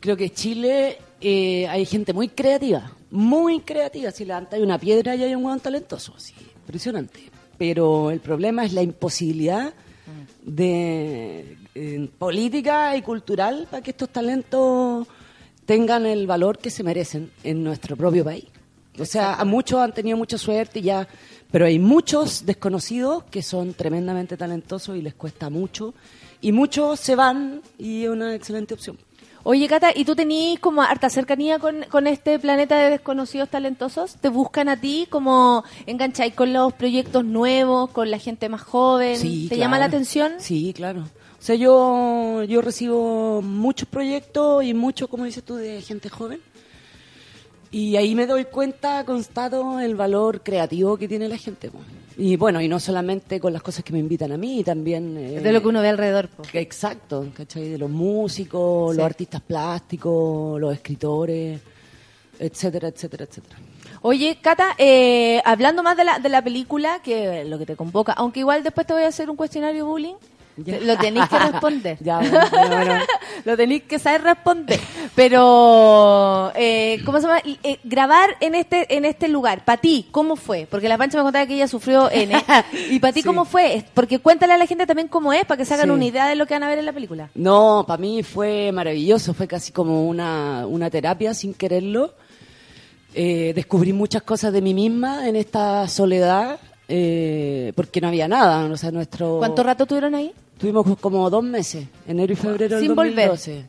creo 0.00 0.16
que 0.16 0.30
Chile 0.30 0.98
eh, 1.20 1.66
hay 1.68 1.84
gente 1.86 2.12
muy 2.12 2.28
creativa, 2.28 2.92
muy 3.10 3.60
creativa. 3.60 4.10
Si 4.10 4.24
levantas 4.24 4.60
una 4.60 4.78
piedra 4.78 5.14
y 5.14 5.22
hay 5.22 5.34
un 5.34 5.44
hueón 5.44 5.60
talentoso, 5.60 6.14
impresionante. 6.60 7.20
Pero 7.58 8.10
el 8.10 8.20
problema 8.20 8.64
es 8.64 8.72
la 8.72 8.82
imposibilidad 8.82 9.72
de 10.42 11.56
eh, 11.74 12.08
política 12.18 12.96
y 12.96 13.02
cultural 13.02 13.66
para 13.70 13.82
que 13.82 13.92
estos 13.92 14.10
talentos 14.10 15.06
tengan 15.64 16.04
el 16.06 16.26
valor 16.26 16.58
que 16.58 16.70
se 16.70 16.82
merecen 16.82 17.30
en 17.42 17.64
nuestro 17.64 17.96
propio 17.96 18.24
país. 18.24 18.44
O 18.98 19.04
sea, 19.04 19.34
a 19.34 19.44
muchos 19.44 19.80
han 19.80 19.92
tenido 19.92 20.16
mucha 20.16 20.38
suerte 20.38 20.78
y 20.78 20.82
ya, 20.82 21.08
pero 21.50 21.66
hay 21.66 21.78
muchos 21.78 22.46
desconocidos 22.46 23.24
que 23.24 23.42
son 23.42 23.74
tremendamente 23.74 24.36
talentosos 24.36 24.96
y 24.96 25.02
les 25.02 25.14
cuesta 25.14 25.50
mucho. 25.50 25.94
Y 26.40 26.52
muchos 26.52 27.00
se 27.00 27.16
van 27.16 27.62
y 27.78 28.04
es 28.04 28.10
una 28.10 28.34
excelente 28.34 28.74
opción. 28.74 28.98
Oye, 29.46 29.68
Cata, 29.68 29.90
¿y 29.94 30.06
tú 30.06 30.16
tenías 30.16 30.58
como 30.58 30.80
harta 30.80 31.10
cercanía 31.10 31.58
con, 31.58 31.82
con 31.90 32.06
este 32.06 32.38
planeta 32.38 32.78
de 32.78 32.88
desconocidos 32.88 33.50
talentosos? 33.50 34.14
¿Te 34.16 34.30
buscan 34.30 34.70
a 34.70 34.80
ti 34.80 35.06
como 35.10 35.64
engancháis 35.84 36.32
con 36.34 36.54
los 36.54 36.72
proyectos 36.72 37.26
nuevos, 37.26 37.90
con 37.90 38.10
la 38.10 38.18
gente 38.18 38.48
más 38.48 38.62
joven? 38.62 39.18
Sí, 39.18 39.42
¿Te 39.50 39.56
claro. 39.56 39.60
llama 39.66 39.78
la 39.80 39.84
atención? 39.84 40.32
Sí, 40.38 40.72
claro. 40.74 41.00
O 41.02 41.42
sea, 41.46 41.56
yo, 41.56 42.42
yo 42.44 42.62
recibo 42.62 43.42
muchos 43.42 43.86
proyectos 43.86 44.64
y 44.64 44.72
mucho, 44.72 45.08
como 45.08 45.24
dices 45.26 45.44
tú, 45.44 45.56
de 45.56 45.82
gente 45.82 46.08
joven. 46.08 46.40
Y 47.74 47.96
ahí 47.96 48.14
me 48.14 48.26
doy 48.26 48.44
cuenta, 48.44 49.04
constato 49.04 49.80
el 49.80 49.96
valor 49.96 50.42
creativo 50.42 50.96
que 50.96 51.08
tiene 51.08 51.28
la 51.28 51.36
gente. 51.36 51.70
Y 52.16 52.36
bueno, 52.36 52.60
y 52.60 52.68
no 52.68 52.78
solamente 52.78 53.40
con 53.40 53.52
las 53.52 53.62
cosas 53.62 53.82
que 53.82 53.92
me 53.92 53.98
invitan 53.98 54.30
a 54.30 54.36
mí, 54.36 54.62
también... 54.62 55.16
eh, 55.18 55.40
De 55.40 55.52
lo 55.52 55.60
que 55.60 55.66
uno 55.68 55.80
ve 55.82 55.88
alrededor. 55.88 56.28
po. 56.28 56.42
que- 56.44 56.60
Exacto, 56.60 57.26
¿cachai? 57.34 57.70
De 57.70 57.78
los 57.78 57.90
músicos, 57.90 58.92
Sí. 58.92 58.98
los 58.98 59.04
artistas 59.04 59.40
plásticos, 59.40 60.60
los 60.60 60.72
escritores, 60.72 61.60
etcétera, 62.38 62.88
etcétera, 62.88 63.24
etcétera. 63.24 63.56
Oye, 64.02 64.38
Cata, 64.40 64.74
eh, 64.78 65.40
hablando 65.44 65.82
más 65.82 65.96
de 65.96 66.04
la, 66.04 66.18
de 66.20 66.28
la 66.28 66.42
película, 66.44 67.00
que 67.02 67.44
lo 67.44 67.58
que 67.58 67.66
te 67.66 67.74
convoca, 67.74 68.12
aunque 68.12 68.40
igual 68.40 68.62
después 68.62 68.86
te 68.86 68.92
voy 68.92 69.02
a 69.02 69.08
hacer 69.08 69.28
un 69.30 69.36
cuestionario 69.36 69.86
bullying, 69.86 70.14
Ya. 70.56 70.78
lo 70.80 70.96
tenéis 70.98 71.28
que 71.28 71.38
responder. 71.38 71.98
Ya, 72.04 72.18
bueno, 72.18 72.38
bueno, 72.50 72.76
bueno. 72.76 72.94
lo 73.44 73.56
tenéis 73.56 73.82
que 73.84 73.98
saber 73.98 74.22
responder. 74.22 74.80
Pero, 75.14 76.52
eh, 76.54 77.00
¿cómo 77.04 77.18
se 77.20 77.26
llama? 77.26 77.40
Eh, 77.44 77.78
grabar 77.84 78.30
en 78.40 78.54
este 78.54 78.96
en 78.96 79.04
este 79.04 79.28
lugar, 79.28 79.64
para 79.64 79.80
ti, 79.80 80.06
¿cómo 80.10 80.36
fue? 80.36 80.66
Porque 80.70 80.88
la 80.88 80.96
Pancha 80.98 81.18
me 81.18 81.24
contaba 81.24 81.46
que 81.46 81.54
ella 81.54 81.68
sufrió 81.68 82.10
N. 82.10 82.34
¿Y 82.90 82.98
para 83.00 83.12
ti 83.12 83.20
Sí. 83.22 83.26
cómo 83.26 83.44
fue? 83.44 83.84
Porque 83.94 84.18
cuéntale 84.20 84.52
a 84.52 84.58
la 84.58 84.66
gente 84.66 84.86
también 84.86 85.08
cómo 85.08 85.32
es, 85.32 85.44
para 85.44 85.58
que 85.58 85.64
se 85.64 85.74
hagan 85.74 85.86
Sí. 85.88 85.92
una 85.94 86.04
idea 86.04 86.28
de 86.28 86.34
lo 86.36 86.46
que 86.46 86.54
van 86.54 86.62
a 86.62 86.68
ver 86.68 86.78
en 86.78 86.86
la 86.86 86.92
película. 86.92 87.30
No, 87.34 87.84
para 87.86 88.00
mí 88.00 88.22
fue 88.22 88.70
maravilloso, 88.72 89.34
fue 89.34 89.46
casi 89.48 89.72
como 89.72 90.06
una, 90.08 90.66
una 90.66 90.90
terapia 90.90 91.34
sin 91.34 91.54
quererlo. 91.54 92.14
Eh, 93.14 93.52
descubrí 93.54 93.92
muchas 93.92 94.22
cosas 94.22 94.52
de 94.52 94.60
mí 94.60 94.74
misma 94.74 95.28
en 95.28 95.36
esta 95.36 95.86
soledad, 95.88 96.58
eh, 96.88 97.72
porque 97.76 98.00
no 98.00 98.08
había 98.08 98.26
nada. 98.28 98.64
O 98.66 98.76
sea, 98.76 98.90
nuestro... 98.90 99.38
¿Cuánto 99.38 99.62
rato 99.62 99.86
tuvieron 99.86 100.14
ahí? 100.14 100.32
Tuvimos 100.58 100.98
como 101.00 101.28
dos 101.30 101.42
meses, 101.42 101.86
enero 102.06 102.32
y 102.32 102.36
febrero 102.36 102.76
del 102.76 102.84
Sin 102.84 102.94
volver. 102.94 103.28
2012. 103.28 103.66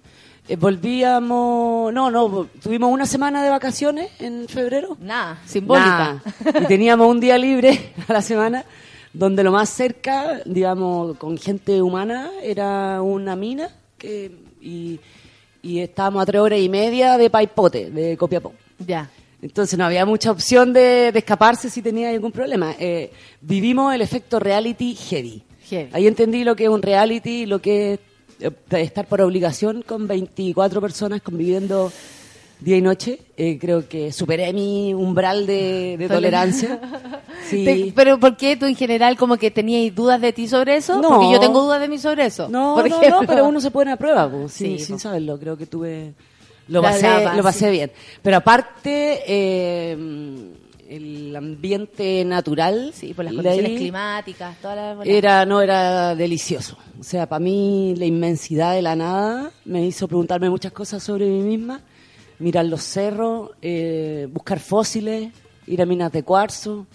Eh, 0.47 0.55
volvíamos, 0.57 1.91
no, 1.91 2.11
no, 2.11 2.47
tuvimos 2.61 2.91
una 2.91 3.07
semana 3.07 3.43
de 3.43 3.49
vacaciones 3.49 4.11
en 4.19 4.47
febrero. 4.47 4.95
Nada, 5.01 5.41
simbólica. 5.45 6.21
Y 6.61 6.65
teníamos 6.65 7.07
un 7.07 7.19
día 7.19 7.37
libre 7.37 7.93
a 8.07 8.13
la 8.13 8.21
semana, 8.21 8.63
donde 9.11 9.43
lo 9.43 9.51
más 9.51 9.69
cerca, 9.69 10.41
digamos, 10.45 11.17
con 11.17 11.37
gente 11.39 11.81
humana, 11.81 12.29
era 12.43 13.01
una 13.01 13.35
mina, 13.35 13.69
que, 13.97 14.31
y, 14.61 14.99
y 15.63 15.79
estábamos 15.79 16.21
a 16.21 16.25
tres 16.27 16.41
horas 16.41 16.59
y 16.59 16.69
media 16.69 17.17
de 17.17 17.31
Paipote, 17.31 17.89
de 17.89 18.15
Copiapó. 18.15 18.53
Ya. 18.77 19.09
Entonces 19.41 19.77
no 19.77 19.85
había 19.85 20.05
mucha 20.05 20.31
opción 20.31 20.73
de, 20.73 21.11
de 21.11 21.19
escaparse 21.19 21.69
si 21.69 21.81
tenía 21.81 22.09
algún 22.09 22.31
problema. 22.31 22.75
Eh, 22.79 23.11
vivimos 23.41 23.93
el 23.93 24.01
efecto 24.01 24.39
reality 24.39 24.95
heavy. 24.95 25.43
Heavy. 25.69 25.89
Ahí 25.93 26.07
entendí 26.07 26.43
lo 26.43 26.55
que 26.55 26.63
es 26.65 26.69
un 26.69 26.81
reality, 26.81 27.45
lo 27.45 27.59
que 27.61 27.93
es 27.93 27.99
eh, 28.39 28.51
estar 28.81 29.05
por 29.07 29.21
obligación 29.21 29.81
con 29.81 30.07
24 30.07 30.81
personas 30.81 31.21
conviviendo 31.21 31.91
día 32.59 32.77
y 32.77 32.81
noche. 32.81 33.19
Eh, 33.37 33.57
creo 33.59 33.87
que 33.87 34.11
superé 34.11 34.51
mi 34.53 34.93
umbral 34.93 35.45
de, 35.45 35.95
de 35.97 36.07
tolerancia. 36.07 36.79
Sí. 37.47 37.63
Te- 37.63 37.93
pero 37.95 38.19
¿por 38.19 38.37
qué 38.37 38.57
tú 38.57 38.65
en 38.65 38.75
general 38.75 39.15
como 39.17 39.37
que 39.37 39.51
tenías 39.51 39.93
dudas 39.93 40.19
de 40.19 40.33
ti 40.33 40.47
sobre 40.47 40.77
eso? 40.77 40.99
No. 40.99 41.09
Porque 41.09 41.31
yo 41.31 41.39
tengo 41.39 41.61
dudas 41.61 41.79
de 41.79 41.87
mí 41.87 41.99
sobre 41.99 42.25
eso. 42.25 42.49
No, 42.49 42.73
por 42.73 42.89
no, 42.89 42.95
ejemplo. 42.99 43.21
no, 43.21 43.27
pero 43.27 43.45
uno 43.47 43.61
se 43.61 43.69
pone 43.69 43.91
a 43.91 43.97
prueba, 43.97 44.27
sin, 44.47 44.79
Sí, 44.79 44.79
sin 44.79 44.95
po. 44.95 44.99
saberlo. 44.99 45.37
Creo 45.39 45.55
que 45.55 45.67
tuve. 45.67 46.13
Lo 46.69 46.81
pasé, 46.81 47.07
lo 47.35 47.43
pasé 47.43 47.69
bien. 47.69 47.91
Pero 48.23 48.37
aparte, 48.37 49.19
eh, 49.27 49.95
el 50.89 51.35
ambiente 51.35 52.23
natural. 52.25 52.91
Sí, 52.93 53.13
por 53.13 53.25
las 53.25 53.33
condiciones 53.33 53.71
ahí 53.71 53.77
climáticas, 53.77 54.57
toda 54.61 54.75
la... 54.75 55.03
Era, 55.03 55.45
no, 55.45 55.61
era 55.61 56.15
delicioso. 56.15 56.77
O 56.99 57.03
sea, 57.03 57.27
para 57.27 57.39
mí 57.39 57.95
la 57.97 58.05
inmensidad 58.05 58.73
de 58.73 58.81
la 58.81 58.95
nada 58.95 59.51
me 59.65 59.85
hizo 59.85 60.07
preguntarme 60.07 60.49
muchas 60.49 60.71
cosas 60.71 61.01
sobre 61.03 61.25
mí 61.25 61.41
misma. 61.41 61.81
Mirar 62.39 62.65
los 62.65 62.81
cerros, 62.83 63.51
eh, 63.61 64.27
buscar 64.31 64.59
fósiles, 64.59 65.31
ir 65.67 65.81
a 65.81 65.85
minas 65.85 66.11
de 66.11 66.23
cuarzo, 66.23 66.85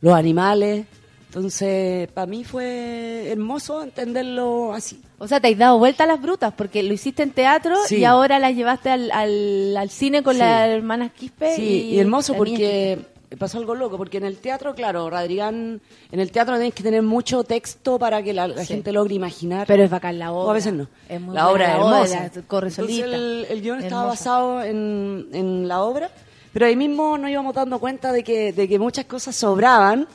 los 0.00 0.14
animales. 0.14 0.86
Entonces, 1.26 2.08
para 2.12 2.26
mí 2.26 2.42
fue 2.44 3.28
hermoso 3.30 3.82
entenderlo 3.82 4.72
así. 4.72 5.02
O 5.18 5.28
sea, 5.28 5.40
te 5.40 5.48
has 5.48 5.58
dado 5.58 5.78
vuelta 5.78 6.04
a 6.04 6.06
las 6.06 6.22
brutas 6.22 6.54
porque 6.56 6.82
lo 6.82 6.94
hiciste 6.94 7.22
en 7.22 7.32
teatro 7.32 7.74
Sí. 7.86 7.96
y 7.96 8.04
ahora 8.04 8.38
las 8.38 8.54
llevaste 8.54 8.88
al, 8.88 9.10
al, 9.10 9.76
al 9.76 9.90
cine 9.90 10.22
con 10.22 10.34
Sí. 10.34 10.38
las 10.38 10.68
hermanas 10.70 11.12
Quispe. 11.12 11.54
Sí, 11.56 11.90
y, 11.90 11.98
hermoso 11.98 12.34
porque 12.34 13.00
pasó 13.36 13.58
algo 13.58 13.74
loco, 13.74 13.98
porque 13.98 14.16
en 14.18 14.24
el 14.24 14.38
teatro, 14.38 14.74
claro, 14.74 15.10
Radrigán, 15.10 15.80
en 16.10 16.20
el 16.20 16.30
teatro 16.32 16.54
tenés 16.56 16.72
que 16.74 16.82
tener 16.82 17.02
mucho 17.02 17.44
texto 17.44 17.98
para 17.98 18.22
que 18.22 18.32
la, 18.32 18.48
la 18.48 18.62
Sí. 18.64 18.74
gente 18.74 18.90
logre 18.92 19.14
imaginar. 19.14 19.66
Pero 19.66 19.82
es 19.84 19.90
bacán 19.90 20.18
la 20.18 20.32
obra. 20.32 20.46
O 20.46 20.50
a 20.50 20.54
veces 20.54 20.72
no. 20.72 20.88
Es 21.08 21.20
muy 21.20 21.34
la 21.34 21.48
obra 21.50 21.64
es 21.66 21.74
hermosa. 21.74 22.30
corre 22.46 22.68
Entonces, 22.68 22.74
solita. 22.96 23.16
El, 23.16 23.46
el 23.50 23.60
guion 23.62 23.82
estaba 23.82 24.06
basado 24.06 24.62
en, 24.62 25.28
en 25.32 25.68
la 25.68 25.82
obra, 25.82 26.10
pero 26.52 26.66
ahí 26.66 26.76
mismo 26.76 27.18
nos 27.18 27.30
íbamos 27.30 27.54
dando 27.54 27.78
cuenta 27.78 28.12
de 28.12 28.24
que, 28.24 28.52
de 28.52 28.66
que 28.68 28.78
muchas 28.78 29.04
cosas 29.04 29.36
sobraban, 29.36 30.08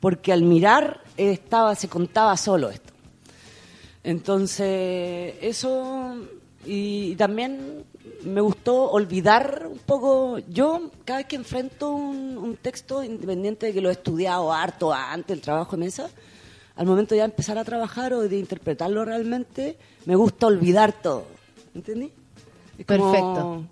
porque 0.00 0.32
al 0.32 0.42
mirar 0.42 1.00
estaba 1.16 1.74
se 1.74 1.88
contaba 1.88 2.36
solo 2.36 2.68
esto. 2.70 2.92
Entonces, 4.04 5.34
eso. 5.40 6.14
Y, 6.66 7.14
también 7.16 7.84
me 8.24 8.40
gustó 8.40 8.90
olvidar 8.90 9.68
un 9.70 9.78
poco. 9.78 10.38
Yo, 10.48 10.90
cada 11.04 11.18
vez 11.20 11.26
que 11.28 11.36
enfrento 11.36 11.90
un, 11.92 12.36
un 12.38 12.56
texto, 12.56 13.02
independiente 13.04 13.66
de 13.66 13.72
que 13.72 13.80
lo 13.80 13.88
he 13.88 13.92
estudiado 13.92 14.52
harto 14.52 14.92
antes, 14.92 15.36
el 15.36 15.40
trabajo 15.40 15.76
de 15.76 15.84
mesa, 15.84 16.10
al 16.76 16.86
momento 16.86 17.14
de 17.14 17.18
ya 17.18 17.24
empezar 17.24 17.58
a 17.58 17.64
trabajar 17.64 18.12
o 18.12 18.20
de 18.28 18.38
interpretarlo 18.38 19.04
realmente, 19.04 19.76
me 20.06 20.16
gusta 20.16 20.46
olvidar 20.46 20.92
todo. 21.02 21.24
¿Entendí? 21.74 22.10
Es 22.78 22.86
como, 22.86 23.10
Perfecto. 23.12 23.64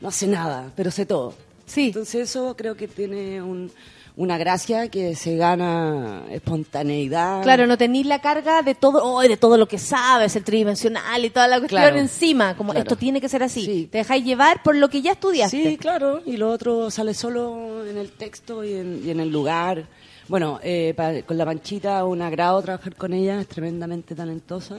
no 0.00 0.10
sé 0.10 0.26
nada, 0.26 0.72
pero 0.76 0.90
sé 0.90 1.06
todo. 1.06 1.34
Sí. 1.66 1.86
Entonces, 1.88 2.30
eso 2.30 2.54
creo 2.56 2.76
que 2.76 2.88
tiene 2.88 3.42
un- 3.42 3.70
una 4.16 4.38
gracia 4.38 4.88
que 4.88 5.14
se 5.14 5.36
gana 5.36 6.22
espontaneidad. 6.30 7.42
Claro, 7.42 7.66
no 7.66 7.76
tenéis 7.76 8.06
la 8.06 8.20
carga 8.22 8.62
de 8.62 8.74
todo, 8.74 9.04
oh, 9.04 9.20
de 9.20 9.36
todo 9.36 9.58
lo 9.58 9.68
que 9.68 9.78
sabes, 9.78 10.34
el 10.36 10.42
tridimensional 10.44 11.24
y 11.24 11.28
toda 11.30 11.46
la 11.48 11.58
cuestión 11.58 11.82
Claro. 11.82 11.98
encima, 11.98 12.56
como 12.56 12.72
Claro. 12.72 12.84
esto 12.84 12.96
tiene 12.96 13.20
que 13.20 13.28
ser 13.28 13.42
así. 13.42 13.64
Sí. 13.66 13.88
Te 13.92 13.98
dejáis 13.98 14.24
llevar 14.24 14.62
por 14.62 14.74
lo 14.74 14.88
que 14.88 15.02
ya 15.02 15.12
estudiaste. 15.12 15.62
Sí, 15.62 15.76
claro, 15.76 16.22
y 16.24 16.38
lo 16.38 16.50
otro 16.50 16.90
sale 16.90 17.12
solo 17.12 17.86
en 17.86 17.98
el 17.98 18.12
texto 18.12 18.64
y 18.64 18.72
en, 18.72 19.02
y 19.04 19.10
en 19.10 19.20
el 19.20 19.28
lugar. 19.30 19.86
Bueno, 20.28 20.60
eh, 20.62 20.94
pa- 20.96 21.22
con 21.22 21.36
la 21.36 21.44
Panchita 21.44 22.02
un 22.04 22.22
agrado 22.22 22.60
trabajar 22.62 22.96
con 22.96 23.12
ella, 23.12 23.40
es 23.40 23.46
tremendamente 23.48 24.14
talentosa, 24.14 24.78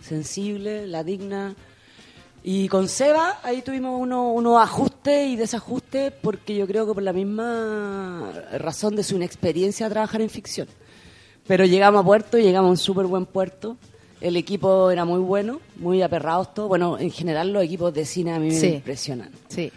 sensible, 0.00 0.86
la 0.86 1.04
digna. 1.04 1.54
Y 2.44 2.66
con 2.68 2.88
Seba 2.88 3.38
ahí 3.44 3.62
tuvimos 3.62 4.00
uno- 4.00 4.32
unos 4.32 4.60
ajustes 4.60 5.28
y 5.28 5.36
desajustes 5.36 6.12
porque 6.22 6.56
yo 6.56 6.66
creo 6.66 6.86
que 6.86 6.94
por 6.94 7.02
la 7.02 7.12
misma 7.12 8.32
razón 8.58 8.96
de 8.96 9.04
su 9.04 9.14
inexperiencia 9.16 9.86
a 9.86 9.90
trabajar 9.90 10.20
en 10.22 10.28
ficción. 10.30 10.66
Pero 11.46 11.64
llegamos 11.64 12.00
a 12.02 12.04
puerto 12.04 12.38
llegamos 12.38 12.68
a 12.68 12.70
un 12.72 12.76
súper 12.76 13.06
buen 13.06 13.26
puerto. 13.26 13.76
El 14.20 14.36
equipo 14.36 14.90
era 14.90 15.04
muy 15.04 15.20
bueno, 15.20 15.60
muy 15.76 16.02
aperrados 16.02 16.52
todos. 16.54 16.68
Bueno, 16.68 16.98
en 16.98 17.10
general 17.10 17.52
los 17.52 17.62
equipos 17.64 17.92
de 17.94 18.04
cine 18.04 18.32
a 18.32 18.38
mí 18.38 18.50
Sí. 18.52 18.68
me 18.68 18.74
impresionan. 18.76 19.30
Sí. 19.48 19.70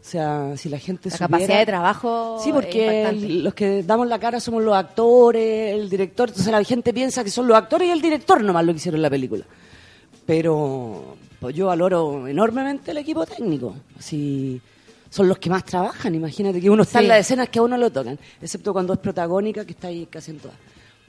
O 0.00 0.08
sea, 0.08 0.56
si 0.56 0.68
la 0.68 0.78
gente 0.78 1.10
La 1.10 1.16
supiera- 1.16 1.28
capacidad 1.38 1.58
de 1.58 1.66
trabajo 1.66 2.38
Sí, 2.42 2.52
porque 2.52 3.08
el- 3.08 3.42
los 3.44 3.52
que 3.54 3.82
damos 3.82 4.06
la 4.06 4.18
cara 4.18 4.38
somos 4.40 4.62
los 4.62 4.74
actores, 4.74 5.74
el 5.74 5.90
director. 5.90 6.28
Entonces 6.28 6.52
la 6.52 6.62
gente 6.64 6.94
piensa 6.94 7.24
que 7.24 7.30
son 7.30 7.46
los 7.46 7.56
actores 7.56 7.88
y 7.88 7.90
el 7.90 8.00
director 8.00 8.42
nomás 8.42 8.64
lo 8.64 8.72
que 8.72 8.76
hicieron 8.78 8.96
en 8.98 9.02
la 9.02 9.10
película. 9.10 9.44
Pero 10.24 11.16
pues 11.40 11.54
yo 11.54 11.66
valoro 11.66 12.26
enormemente 12.28 12.90
el 12.90 12.98
equipo 12.98 13.24
técnico. 13.26 13.74
Así 13.98 14.60
son 15.10 15.28
los 15.28 15.38
que 15.38 15.50
más 15.50 15.64
trabajan. 15.64 16.14
Imagínate 16.14 16.60
que 16.60 16.68
uno 16.70 16.82
está 16.82 16.98
Sí. 16.98 17.04
en 17.04 17.08
las 17.08 17.20
escenas 17.20 17.48
que 17.48 17.58
a 17.58 17.62
uno 17.62 17.76
lo 17.76 17.90
tocan, 17.90 18.18
excepto 18.42 18.72
cuando 18.72 18.92
es 18.92 18.98
protagónica, 18.98 19.64
que 19.64 19.72
está 19.72 19.88
ahí 19.88 20.06
casi 20.10 20.32
en 20.32 20.38
todas. 20.40 20.56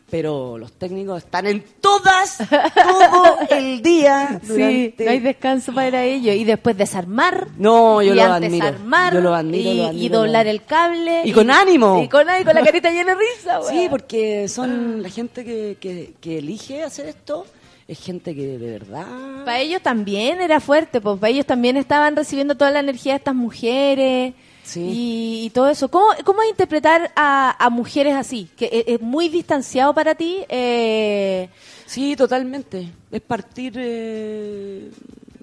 Pero 0.10 0.58
los 0.58 0.72
técnicos 0.72 1.18
están 1.26 1.48
en 1.48 1.66
todas, 1.82 2.38
todo 2.38 3.40
el 3.50 3.82
día. 3.82 4.40
Sí, 4.42 4.94
no 4.98 5.10
hay 5.12 5.20
descanso 5.20 5.74
para 5.74 6.02
ello. 6.06 6.32
Y 6.32 6.46
después 6.46 6.78
desarmar. 6.78 7.48
No, 7.58 8.02
yo 8.02 8.14
y 8.14 8.16
lo 8.16 8.24
admiro. 8.24 8.68
armar. 8.68 9.14
Yo 9.14 9.20
lo 9.20 9.36
admiro, 9.36 9.70
y, 9.70 9.76
lo 9.76 9.84
y 9.84 9.86
admiro, 9.86 10.20
doblar 10.20 10.46
lo- 10.46 10.52
el 10.52 10.64
cable. 10.64 11.22
Y 11.26 11.34
con 11.34 11.52
ánimo. 11.52 12.02
Y 12.02 12.08
con, 12.08 12.26
y 12.40 12.46
con 12.46 12.56
la 12.56 12.64
carita 12.64 12.90
llena 12.90 13.16
de 13.16 13.20
risa, 13.20 13.60
Sí, 13.70 13.76
weón. 13.76 13.90
porque 13.90 14.48
son 14.48 15.04
la 15.04 15.10
gente 15.10 15.44
que, 15.44 15.76
que, 15.78 16.14
que 16.22 16.38
elige 16.38 16.84
hacer 16.84 17.08
esto, 17.08 17.46
es 17.88 18.00
gente 18.00 18.36
que 18.36 18.58
de 18.58 18.72
verdad... 18.72 19.06
Para 19.46 19.60
ellos 19.60 19.82
también 19.82 20.42
era 20.42 20.60
fuerte, 20.60 21.00
pues 21.00 21.20
para 21.20 21.32
ellos 21.32 21.46
también 21.46 21.78
estaban 21.78 22.16
recibiendo 22.16 22.56
toda 22.56 22.72
la 22.72 22.80
energía 22.82 23.14
de 23.14 23.18
estas 23.18 23.36
mujeres 23.36 24.34
y, 24.76 25.46
y 25.46 25.50
todo 25.52 25.70
eso. 25.70 25.90
¿Cómo, 25.90 26.08
cómo 26.26 26.42
es 26.42 26.50
interpretar 26.50 27.12
a, 27.16 27.56
a 27.66 27.70
mujeres 27.70 28.16
así? 28.16 28.50
Que 28.58 28.66
es, 28.66 28.84
es 28.96 29.02
muy 29.02 29.30
distanciado 29.30 29.94
para 29.94 30.16
ti. 30.16 30.40
Eh, 30.50 31.50
Sí, 31.86 32.18
totalmente. 32.18 32.92
Es 33.10 33.22
partir 33.22 33.74
eh, 33.78 34.92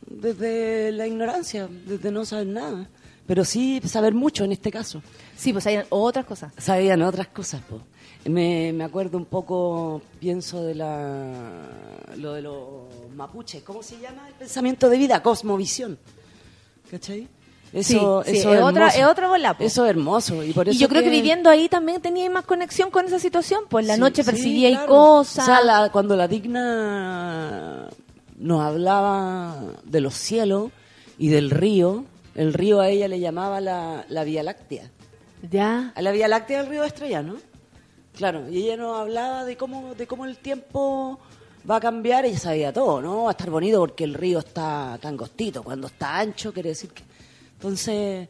desde 0.07 0.93
la 0.93 1.07
ignorancia, 1.07 1.67
desde 1.87 2.11
no 2.11 2.27
saber 2.27 2.49
nada. 2.49 2.87
Pero 3.27 3.47
sí 3.47 3.81
saber 3.87 4.13
mucho 4.13 4.45
en 4.45 4.53
este 4.53 4.71
caso. 4.71 5.03
Sí, 5.35 5.55
pues 5.55 5.67
hay 5.67 5.79
otras 5.89 6.27
cosas. 6.27 6.53
Sabían 6.59 7.01
otras 7.01 7.29
cosas, 7.29 7.63
pues. 7.67 7.81
Me, 8.27 8.73
me 8.73 8.85
acuerdo 8.85 9.19
un 9.19 9.27
poco, 9.27 10.01
pienso 10.19 10.63
de 10.63 10.75
la, 10.75 11.67
lo 12.17 12.33
de 12.33 12.41
los 12.43 12.65
mapuches. 13.15 13.63
¿Cómo 13.63 13.83
se 13.83 13.99
llama? 14.01 14.27
El 14.29 14.35
pensamiento 14.35 14.89
de 14.89 14.97
vida, 14.97 15.23
cosmovisión. 15.23 15.99
¿Cachai? 16.91 17.29
Eso, 17.73 18.23
Sí, 18.25 18.31
sí, 18.31 18.37
eso 18.39 18.55
es 18.55 18.63
otra- 18.63 18.89
es 18.89 19.05
otra 19.05 19.29
bola, 19.29 19.59
po. 19.59 19.65
Eso 19.65 19.85
es 19.85 19.91
hermoso. 19.91 20.43
Y, 20.45 20.53
por 20.53 20.69
y 20.69 20.71
eso 20.71 20.79
yo 20.81 20.89
creo 20.89 21.03
que 21.03 21.11
viviendo 21.11 21.51
ahí 21.51 21.69
también 21.69 22.01
tenía 22.01 22.31
más 22.31 22.45
conexión 22.45 22.91
con 22.91 23.05
esa 23.05 23.19
situación, 23.19 23.65
pues 23.69 23.85
la 23.87 23.95
Sí, 23.97 24.01
noche 24.01 24.23
percibía 24.25 24.71
y 24.71 24.75
claro. 24.75 24.89
cosas. 24.89 25.43
O 25.43 25.47
sea, 25.47 25.61
la- 25.63 25.91
cuando 25.91 26.17
la 26.17 26.29
digna 26.29 27.89
nos 28.39 28.61
hablaba 28.63 29.57
de 29.85 30.01
los 30.01 30.15
cielos 30.15 30.71
y 31.19 31.29
del 31.29 31.51
río, 31.51 32.05
el 32.37 32.55
río 32.55 32.81
a 32.81 32.89
ella 32.89 33.09
le 33.09 33.19
llamaba 33.21 33.61
la, 33.61 34.05
la 34.09 34.25
Vía 34.25 34.43
Láctea. 34.43 34.91
Ya. 35.51 35.93
A 35.95 36.01
la 36.03 36.13
Vía 36.13 36.29
Láctea 36.29 36.61
del 36.63 36.71
río 36.71 36.85
Estrella, 36.85 37.23
¿no? 37.23 37.37
Claro, 38.17 38.49
y 38.49 38.65
ella 38.65 38.77
nos 38.77 39.01
hablaba 39.01 39.45
de 39.45 39.57
cómo, 39.57 39.95
de 39.95 40.07
cómo 40.07 40.25
el 40.25 40.39
tiempo 40.39 41.19
va 41.69 41.77
a 41.77 41.81
cambiar, 41.81 42.25
ella 42.25 42.39
sabía 42.39 42.73
todo, 42.73 43.01
¿no? 43.01 43.25
Va 43.25 43.31
a 43.31 43.33
estar 43.33 43.51
bonito 43.51 43.79
porque 43.81 44.05
el 44.05 44.15
río 44.15 44.39
está 44.41 44.99
tan 45.01 45.15
angostito, 45.15 45.63
cuando 45.63 45.87
está 45.89 46.19
ancho 46.19 46.53
quiere 46.53 46.71
decir 46.71 46.91
que... 46.91 47.03
Entonces, 47.55 48.29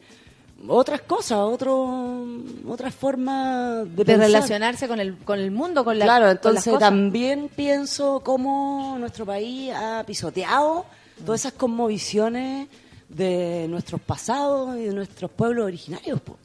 otras 0.67 1.01
cosas, 1.01 1.39
otro, 1.39 2.25
otras 2.67 2.95
formas 2.95 3.83
de, 3.83 3.89
de 3.95 4.05
pensar. 4.05 4.25
relacionarse 4.27 4.87
con 4.87 4.99
el, 4.99 5.17
con 5.17 5.39
el 5.39 5.51
mundo, 5.51 5.83
con 5.83 5.99
la 5.99 6.05
Claro, 6.05 6.21
con 6.21 6.27
las 6.29 6.35
entonces 6.37 6.73
cosas. 6.73 6.79
también 6.79 7.49
pienso 7.53 8.21
cómo 8.23 8.95
nuestro 8.97 9.25
país 9.25 9.71
ha 9.75 10.03
pisoteado 10.07 10.85
todas 11.25 11.41
esas 11.41 11.53
conmovisiones 11.53 12.69
de 13.09 13.67
nuestros 13.69 13.99
pasados 14.01 14.77
y 14.77 14.83
de 14.85 14.93
nuestros 14.93 15.29
pueblos 15.31 15.65
originarios. 15.65 16.21
po. 16.21 16.37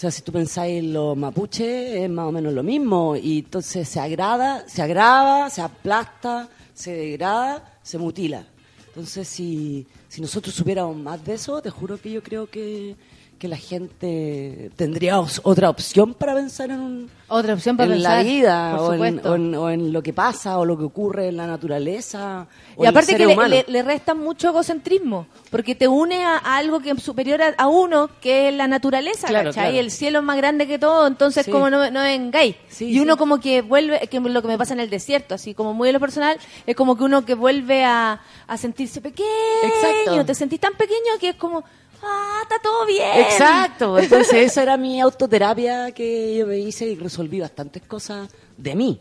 O 0.00 0.02
sea, 0.02 0.10
si 0.10 0.22
tú 0.22 0.32
pensáis 0.32 0.78
en 0.78 0.94
los 0.94 1.14
mapuches, 1.14 1.94
es 1.94 2.08
más 2.08 2.26
o 2.26 2.32
menos 2.32 2.54
lo 2.54 2.62
mismo. 2.62 3.16
Y 3.16 3.40
entonces 3.40 3.86
se 3.86 4.00
agrada, 4.00 4.66
se 4.66 4.80
agrava, 4.80 5.50
se 5.50 5.60
aplasta, 5.60 6.48
se 6.72 6.94
degrada, 6.94 7.78
se 7.82 7.98
mutila. 7.98 8.46
Entonces, 8.86 9.28
si, 9.28 9.86
si 10.08 10.22
nosotros 10.22 10.54
supiéramos 10.54 10.96
más 10.96 11.22
de 11.22 11.34
eso, 11.34 11.60
te 11.60 11.68
juro 11.68 12.00
que 12.00 12.12
yo 12.12 12.22
creo 12.22 12.48
que, 12.48 12.96
que 13.40 13.48
la 13.48 13.56
gente 13.56 14.70
tendría 14.76 15.18
os- 15.18 15.40
otra 15.44 15.70
opción 15.70 16.12
para 16.12 16.34
pensar 16.34 16.70
en 16.70 16.78
un, 16.80 17.10
Otra 17.26 17.54
opción 17.54 17.74
para 17.76 17.86
en 17.86 17.94
pensar, 17.94 18.16
la 18.18 18.22
vida 18.22 18.76
o 18.82 18.92
en, 18.92 19.14
supuesto. 19.14 19.30
o, 19.30 19.34
en, 19.36 19.54
o 19.54 19.70
en 19.70 19.92
lo 19.94 20.02
que 20.02 20.12
pasa 20.12 20.58
o 20.58 20.66
lo 20.66 20.76
que 20.76 20.84
ocurre 20.84 21.28
en 21.28 21.38
la 21.38 21.46
naturaleza. 21.46 22.46
Y 22.78 22.84
aparte 22.84 23.16
que 23.16 23.24
le, 23.26 23.48
le, 23.48 23.64
le 23.66 23.82
resta 23.82 24.14
mucho 24.14 24.48
egocentrismo, 24.50 25.26
porque 25.50 25.74
te 25.74 25.88
une 25.88 26.22
a, 26.22 26.36
a 26.36 26.58
algo 26.58 26.80
que 26.80 26.90
es 26.90 27.02
superior 27.02 27.40
a, 27.40 27.54
a 27.56 27.66
uno, 27.66 28.10
que 28.20 28.48
es 28.50 28.54
la 28.54 28.66
naturaleza, 28.68 29.26
Claro. 29.28 29.50
El 29.56 29.90
cielo 29.90 30.18
es 30.18 30.24
más 30.24 30.36
grande 30.36 30.66
que 30.66 30.78
todo, 30.78 31.06
entonces 31.06 31.46
Sí. 31.46 31.50
como 31.50 31.70
no, 31.70 31.90
no 31.90 32.00
vengáis. 32.02 32.56
Sí, 32.68 32.90
y 32.90 33.00
uno 33.00 33.16
como 33.16 33.40
que 33.40 33.62
vuelve, 33.62 34.06
que 34.08 34.20
lo 34.20 34.42
que 34.42 34.48
me 34.48 34.58
pasa 34.58 34.74
en 34.74 34.80
el 34.80 34.90
desierto, 34.90 35.34
así 35.34 35.54
como 35.54 35.72
muy 35.72 35.88
en 35.88 35.94
lo 35.94 36.00
personal, 36.00 36.36
es 36.66 36.76
como 36.76 36.94
que 36.94 37.04
uno 37.04 37.24
que 37.24 37.34
vuelve 37.34 37.84
a, 37.84 38.20
a 38.46 38.56
sentirse 38.58 39.00
pequeño, 39.00 39.26
Exacto. 39.62 40.26
te 40.26 40.34
sentís 40.34 40.60
tan 40.60 40.74
pequeño 40.74 41.12
que 41.18 41.30
es 41.30 41.36
como, 41.36 41.64
ah, 42.02 42.40
está 42.42 42.58
todo 42.62 42.86
bien. 42.86 43.20
Exacto, 43.20 43.98
entonces 43.98 44.34
esa 44.34 44.62
era 44.62 44.76
mi 44.76 45.00
autoterapia 45.00 45.92
que 45.92 46.36
yo 46.36 46.46
me 46.46 46.58
hice 46.58 46.86
y 46.86 46.94
resolví 46.96 47.40
bastantes 47.40 47.82
cosas 47.82 48.28
de 48.56 48.74
mí. 48.74 48.98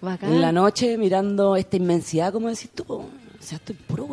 Bacán. 0.00 0.32
En 0.32 0.40
la 0.40 0.52
noche 0.52 0.98
mirando 0.98 1.56
esta 1.56 1.76
inmensidad, 1.76 2.32
como 2.32 2.48
decís 2.48 2.70
tú, 2.74 2.84
o 2.88 3.08
sea, 3.40 3.56
estoy 3.56 3.74
puro. 3.76 4.06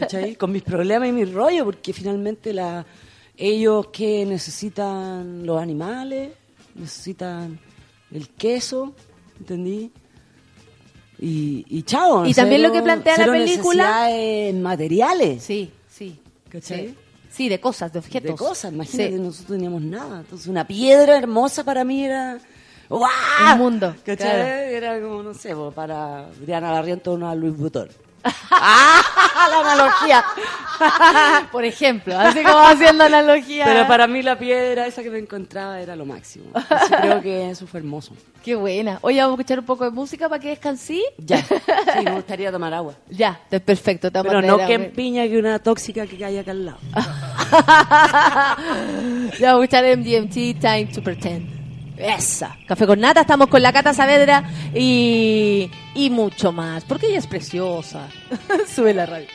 ¿Cachai? 0.00 0.34
Con 0.36 0.52
mis 0.52 0.62
problemas 0.62 1.08
y 1.08 1.12
mis 1.12 1.32
rollos, 1.32 1.64
porque 1.64 1.92
finalmente 1.92 2.52
la, 2.52 2.84
ellos 3.36 3.88
que 3.88 4.24
necesitan 4.26 5.46
los 5.46 5.60
animales, 5.60 6.32
necesitan 6.74 7.58
el 8.10 8.28
queso, 8.30 8.94
¿entendí? 9.38 9.92
Y, 11.20 11.64
y 11.68 11.82
chao. 11.82 12.26
Y 12.26 12.34
también 12.34 12.62
lo 12.62 12.72
que 12.72 12.82
plantea 12.82 13.18
la 13.18 13.26
película- 13.26 14.08
materiales. 14.54 15.42
Sí. 15.42 15.70
¿Cachai? 16.48 16.88
Sí. 16.88 16.94
Sí, 17.30 17.48
de 17.48 17.60
cosas, 17.60 17.92
de 17.92 17.98
objetos. 17.98 18.30
De 18.30 18.36
cosas, 18.36 18.72
imagínate, 18.72 19.10
Sí. 19.16 19.20
nosotros 19.22 19.56
teníamos 19.56 19.82
nada. 19.82 20.20
Entonces, 20.20 20.46
una 20.48 20.66
piedra 20.66 21.16
hermosa 21.18 21.62
para 21.62 21.84
mí 21.84 22.04
era. 22.04 22.38
¡Guau! 22.88 23.08
Un 23.52 23.58
mundo, 23.58 23.94
¿Cachai? 24.04 24.16
claro. 24.16 24.44
Era 24.46 25.00
como, 25.00 25.22
no 25.22 25.34
sé, 25.34 25.54
para 25.74 26.20
Adriana 26.26 26.70
Barriento 26.72 27.12
una 27.12 27.34
Luis 27.34 27.54
Vuitton. 27.56 27.88
¡Ah! 28.50 29.02
La 29.50 29.60
analogía. 29.60 30.24
Por 31.50 31.64
ejemplo, 31.64 32.18
así 32.18 32.42
como 32.42 32.58
haciendo 32.58 33.04
analogía. 33.04 33.64
Pero 33.64 33.86
para 33.86 34.06
mí 34.06 34.22
la 34.22 34.38
piedra 34.38 34.86
esa 34.86 35.02
que 35.02 35.10
me 35.10 35.18
encontraba 35.18 35.80
era 35.80 35.96
lo 35.96 36.06
máximo. 36.06 36.46
Así 36.54 36.92
creo 37.00 37.20
que 37.20 37.50
eso 37.50 37.66
fue 37.66 37.80
hermoso. 37.80 38.12
Qué 38.44 38.54
buena. 38.54 38.98
Oye, 39.02 39.20
vamos 39.20 39.38
a 39.38 39.40
escuchar 39.40 39.58
un 39.60 39.66
poco 39.66 39.84
de 39.84 39.90
música 39.90 40.28
para 40.28 40.40
que 40.40 40.48
descansí. 40.48 41.04
Ya. 41.18 41.42
Sí, 41.42 42.04
me 42.04 42.12
gustaría 42.12 42.52
tomar 42.52 42.72
agua. 42.74 42.94
Ya, 43.08 43.40
es 43.50 43.60
perfecto. 43.60 44.10
te 44.10 44.22
Pero 44.22 44.42
no 44.42 44.58
que 44.58 44.74
empiña 44.74 45.26
que 45.26 45.38
una 45.38 45.58
tóxica 45.58 46.06
que 46.06 46.24
hay 46.24 46.38
acá 46.38 46.52
al 46.52 46.66
lado. 46.66 46.78
ya 49.38 49.52
vamos 49.52 49.60
a 49.60 49.64
escuchar 49.64 49.96
MGMT 49.96 50.60
Time 50.60 50.88
to 50.94 51.02
Pretend. 51.02 51.57
Esa. 51.98 52.56
Café 52.66 52.86
con 52.86 53.00
nata, 53.00 53.22
estamos 53.22 53.48
con 53.48 53.60
la 53.60 53.72
Cata 53.72 53.92
Saavedra 53.92 54.44
y, 54.74 55.68
y 55.94 56.10
mucho 56.10 56.52
más. 56.52 56.84
Porque 56.84 57.08
ella 57.08 57.18
es 57.18 57.26
preciosa. 57.26 58.08
Sube 58.74 58.94
la 58.94 59.06
radio. 59.06 59.28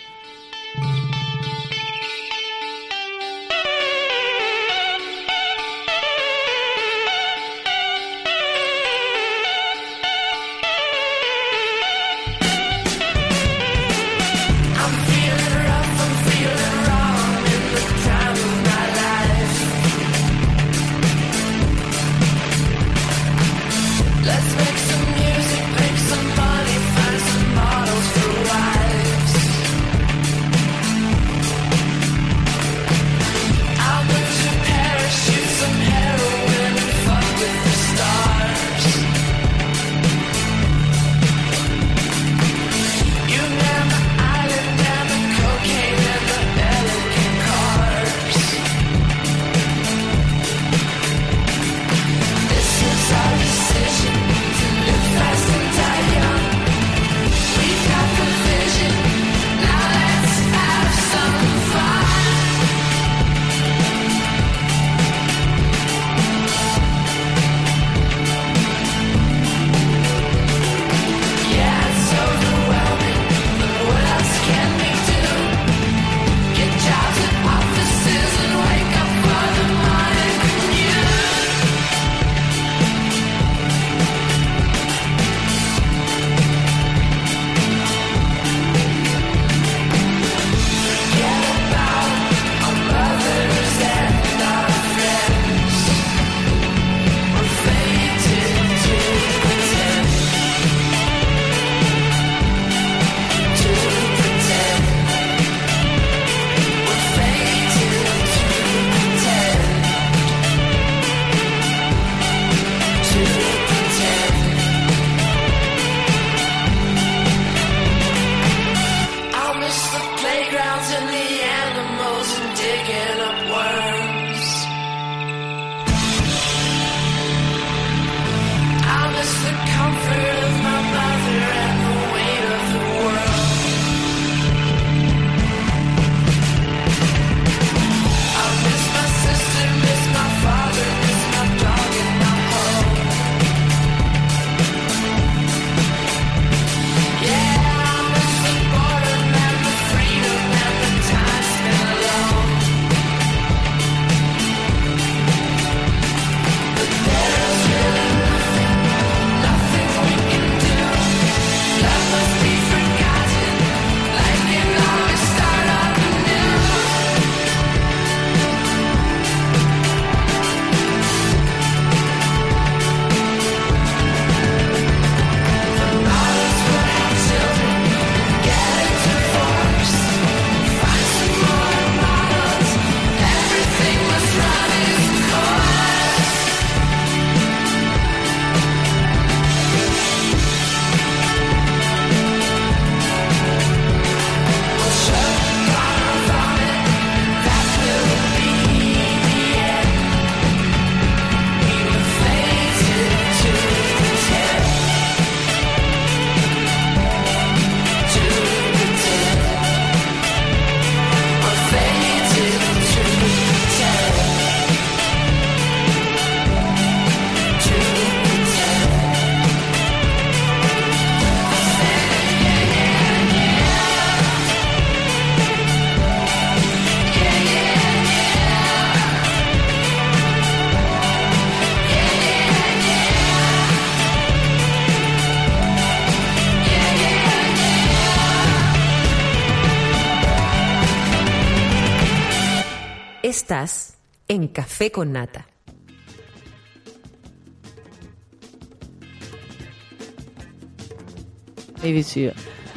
Estás 243.43 243.97
en 244.29 244.47
Café 244.47 244.89
con 244.89 245.11
Nata. 245.11 245.45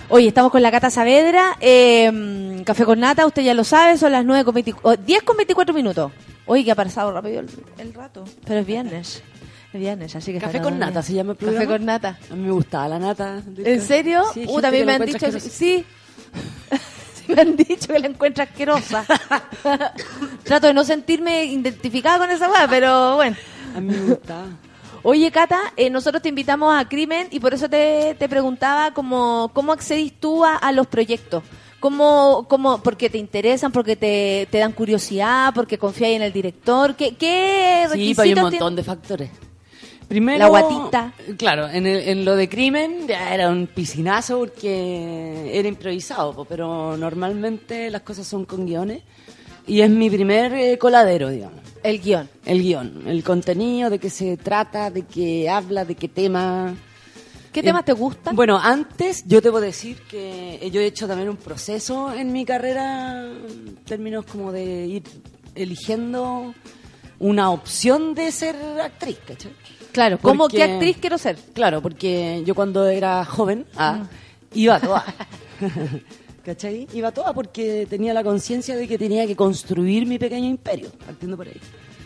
Oye, 0.09 0.27
estamos 0.27 0.51
con 0.51 0.63
la 0.63 0.73
Cata 0.73 0.91
Saavedra, 0.91 1.57
eh, 1.61 2.63
Café 2.67 2.85
con 2.85 2.99
Nata, 2.99 3.27
usted 3.27 3.43
ya 3.43 3.55
lo 3.55 3.63
sabe, 3.63 3.97
son 3.97 4.11
las 4.11 4.25
9 4.25 4.45
con 4.45 4.55
20 4.55 4.75
oh, 4.83 4.97
10 4.97 5.23
con 5.23 5.37
24 5.37 5.73
minutos. 5.73 6.11
Oye, 6.47 6.65
que 6.65 6.73
ha 6.73 6.75
pasado 6.75 7.13
rápido 7.13 7.41
el, 7.41 7.49
el 7.79 7.95
rato, 7.95 8.25
pero 8.45 8.59
es 8.59 8.67
viernes. 8.67 9.23
Es 9.73 9.81
viernes, 9.81 10.17
así 10.17 10.33
que 10.33 10.41
Café 10.41 10.61
con 10.61 10.81
nata 10.81 10.95
bien. 10.95 11.03
se 11.05 11.15
llama 11.15 11.33
el 11.33 11.39
programa. 11.39 11.65
Café 11.65 11.79
con 11.79 11.87
Nata. 11.87 12.19
A 12.29 12.35
mí 12.35 12.43
me 12.43 12.51
gustaba 12.51 12.89
la 12.89 12.99
nata. 12.99 13.41
¿En 13.57 13.81
serio? 13.83 14.25
Sí, 14.35 14.47
uh, 14.49 14.61
también 14.61 14.85
me 14.85 14.95
han 14.95 15.07
dicho, 15.07 15.31
sí. 15.39 15.87
Sí, 17.27 17.33
me 17.35 17.41
han 17.43 17.57
dicho 17.57 17.89
que 17.89 17.99
la 17.99 18.07
encuentro 18.07 18.45
asquerosa. 18.45 19.05
Trato 20.45 20.67
de 20.67 20.75
no 20.75 20.85
sentirme 20.85 21.45
identificada 21.45 22.19
con 22.19 22.31
esa 22.31 22.51
weá, 22.51 22.67
pero 22.69 23.17
bueno. 23.17 23.37
A 23.75 23.81
mí 23.81 23.95
me 23.95 24.03
gustaba. 24.03 24.47
Oye, 25.03 25.31
Cata, 25.31 25.73
eh, 25.77 25.89
nosotros 25.89 26.23
te 26.23 26.29
invitamos 26.29 26.75
a 26.75 26.89
Crimen 26.89 27.29
y 27.31 27.39
por 27.39 27.55
eso 27.55 27.69
te, 27.69 28.17
te 28.19 28.29
preguntaba 28.29 28.93
cómo, 28.93 29.51
cómo 29.53 29.73
accedís 29.73 30.19
tú 30.19 30.45
a, 30.45 30.57
a 30.57 30.73
los 30.73 30.87
proyectos. 30.89 31.45
¿Cómo, 31.79 32.47
cómo, 32.49 32.83
porque 32.83 33.11
te 33.11 33.19
interesan, 33.19 33.71
porque 33.71 33.95
te, 33.95 34.49
te 34.51 34.59
dan 34.59 34.73
curiosidad, 34.73 35.53
porque 35.55 35.79
confías 35.79 36.11
en 36.11 36.23
el 36.23 36.33
director? 36.33 36.97
¿Qué, 36.97 37.15
qué 37.15 37.83
Sí, 37.85 37.93
requisitos 37.93 38.17
pues 38.17 38.27
hay 38.27 38.35
un 38.35 38.41
montón 38.41 38.77
de 38.77 38.83
factores. 38.83 39.31
Primero, 40.09 40.39
La 40.39 40.49
guatita. 40.49 41.13
Claro, 41.37 41.69
en, 41.69 41.87
el- 41.87 42.09
en 42.09 42.25
lo 42.25 42.37
de 42.37 42.49
crimen 42.49 43.09
ya 43.09 43.35
era 43.35 43.49
un 43.51 43.67
piscinazo 43.67 44.39
porque 44.39 45.51
era 45.53 45.67
improvisado, 45.69 46.45
pero 46.45 46.97
normalmente 46.97 47.91
las 47.91 48.03
cosas 48.03 48.27
son 48.27 48.45
con 48.45 48.67
guiones 48.67 49.03
y 49.67 49.81
es 49.81 49.91
mi 49.91 50.09
primer 50.09 50.53
eh, 50.55 50.79
coladero, 50.79 51.29
digamos. 51.29 51.59
El 51.83 52.01
guion. 52.01 52.29
El 52.45 52.63
guion, 52.63 53.03
el 53.09 53.25
contenido, 53.25 53.91
de 53.91 53.99
qué 53.99 54.11
se 54.11 54.37
trata, 54.37 54.91
de 54.91 55.03
qué 55.03 55.49
habla, 55.51 55.85
de 55.85 55.95
qué 55.97 56.09
tema. 56.09 56.75
¿Qué 57.53 57.61
Eh, 57.61 57.63
temas 57.65 57.85
te 57.85 57.93
gustan? 57.93 58.37
Bueno, 58.37 58.59
antes 58.63 59.25
yo 59.27 59.41
debo 59.41 59.61
decir 59.61 60.03
que 60.09 60.69
yo 60.73 60.81
he 60.81 60.87
hecho 60.87 61.09
también 61.09 61.29
un 61.31 61.37
proceso 61.37 62.13
en 62.13 62.33
mi 62.33 62.45
carrera, 62.45 63.23
en 63.25 63.77
términos 63.85 64.25
como 64.27 64.53
de 64.53 64.87
ir 64.87 65.03
eligiendo 65.57 66.55
una 67.19 67.51
opción 67.51 68.15
de 68.15 68.31
ser 68.31 68.55
actriz, 68.81 69.19
¿cachai? 69.27 69.53
Claro, 69.97 70.19
¿cómo 70.21 70.47
qué 70.49 70.63
actriz 70.63 70.99
quiero 71.01 71.17
ser? 71.17 71.39
Claro, 71.55 71.81
porque 71.81 72.43
yo 72.45 72.55
cuando 72.55 72.87
era 72.87 73.25
joven 73.25 73.65
ah, 73.77 74.03
iba 74.53 74.75
a 74.75 74.81
todas. 74.81 75.05
¿Cachai? 76.45 76.87
Iba 76.93 77.09
a 77.09 77.13
todas 77.13 77.33
porque 77.33 77.87
tenía 77.89 78.13
la 78.13 78.23
conciencia 78.23 78.77
de 78.77 78.87
que 78.87 78.99
tenía 78.99 79.27
que 79.27 79.35
construir 79.35 80.05
mi 80.05 80.19
pequeño 80.19 80.51
imperio, 80.51 80.91
partiendo 81.07 81.35
por 81.39 81.49
ahí. 81.49 81.59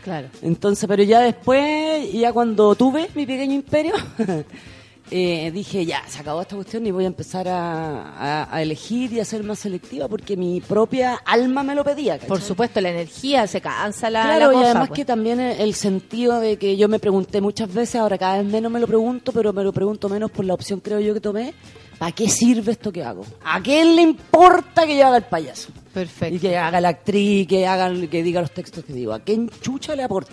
Claro. 0.04 0.28
Entonces, 0.40 0.86
pero 0.86 1.02
ya 1.02 1.18
después, 1.18 2.12
ya 2.12 2.32
cuando 2.32 2.76
tuve 2.76 3.08
mi 3.16 3.26
pequeño 3.26 3.54
imperio, 3.54 3.94
eh, 5.10 5.50
dije, 5.52 5.84
ya, 5.84 6.02
se 6.08 6.20
acabó 6.20 6.40
esta 6.42 6.54
cuestión 6.56 6.86
y 6.86 6.90
voy 6.92 7.04
a 7.04 7.08
empezar 7.08 7.48
a, 7.48 8.10
a- 8.44 8.54
a 8.56 8.62
elegir 8.62 9.12
y 9.12 9.20
a 9.20 9.24
ser 9.24 9.42
más 9.42 9.58
selectiva 9.58 10.06
porque 10.08 10.36
mi 10.36 10.60
propia 10.60 11.14
alma 11.24 11.62
me 11.62 11.74
lo 11.74 11.82
pedía. 11.84 12.14
¿cachai? 12.14 12.28
Por 12.28 12.40
supuesto, 12.40 12.80
la 12.80 12.90
energía 12.90 13.46
se 13.46 13.60
cansa 13.60 14.08
la, 14.10 14.22
Claro, 14.22 14.46
la 14.46 14.52
y 14.52 14.54
cosa. 14.56 14.66
además 14.70 14.88
pues. 14.88 14.96
que 14.98 15.04
también 15.04 15.40
el 15.40 15.60
el 15.60 15.74
sentido 15.74 16.40
de 16.40 16.56
que 16.58 16.76
yo 16.76 16.88
me 16.88 16.98
pregunté 16.98 17.40
muchas 17.40 17.72
veces, 17.72 17.96
ahora 17.96 18.18
cada 18.18 18.38
vez 18.42 18.46
menos 18.50 18.70
me 18.72 18.80
lo 18.80 18.86
pregunto, 18.86 19.32
pero 19.32 19.52
me 19.52 19.62
lo 19.64 19.72
pregunto 19.72 20.08
menos 20.08 20.30
por 20.30 20.44
la 20.44 20.54
opción 20.54 20.80
creo 20.80 21.00
yo 21.00 21.12
que 21.14 21.20
tomé, 21.20 21.54
¿para 21.98 22.12
qué 22.12 22.28
sirve 22.28 22.72
esto 22.72 22.90
que 22.92 23.02
hago? 23.04 23.24
¿A 23.44 23.60
quién 23.60 23.96
le 23.96 24.02
importa 24.02 24.86
que 24.86 24.96
yo 24.96 25.06
haga 25.06 25.16
el 25.18 25.24
payaso? 25.24 25.70
Perfecto. 25.92 26.34
Y 26.36 26.38
que 26.38 26.56
haga 26.56 26.80
la 26.80 26.88
actriz, 26.90 27.46
que 27.48 27.66
haga, 27.66 27.92
que 28.08 28.22
diga 28.22 28.40
los 28.40 28.52
textos 28.52 28.84
que 28.84 28.92
digo. 28.92 29.12
¿A 29.12 29.20
quién 29.20 29.50
chucha 29.60 29.94
le 29.96 30.02
aporta? 30.04 30.32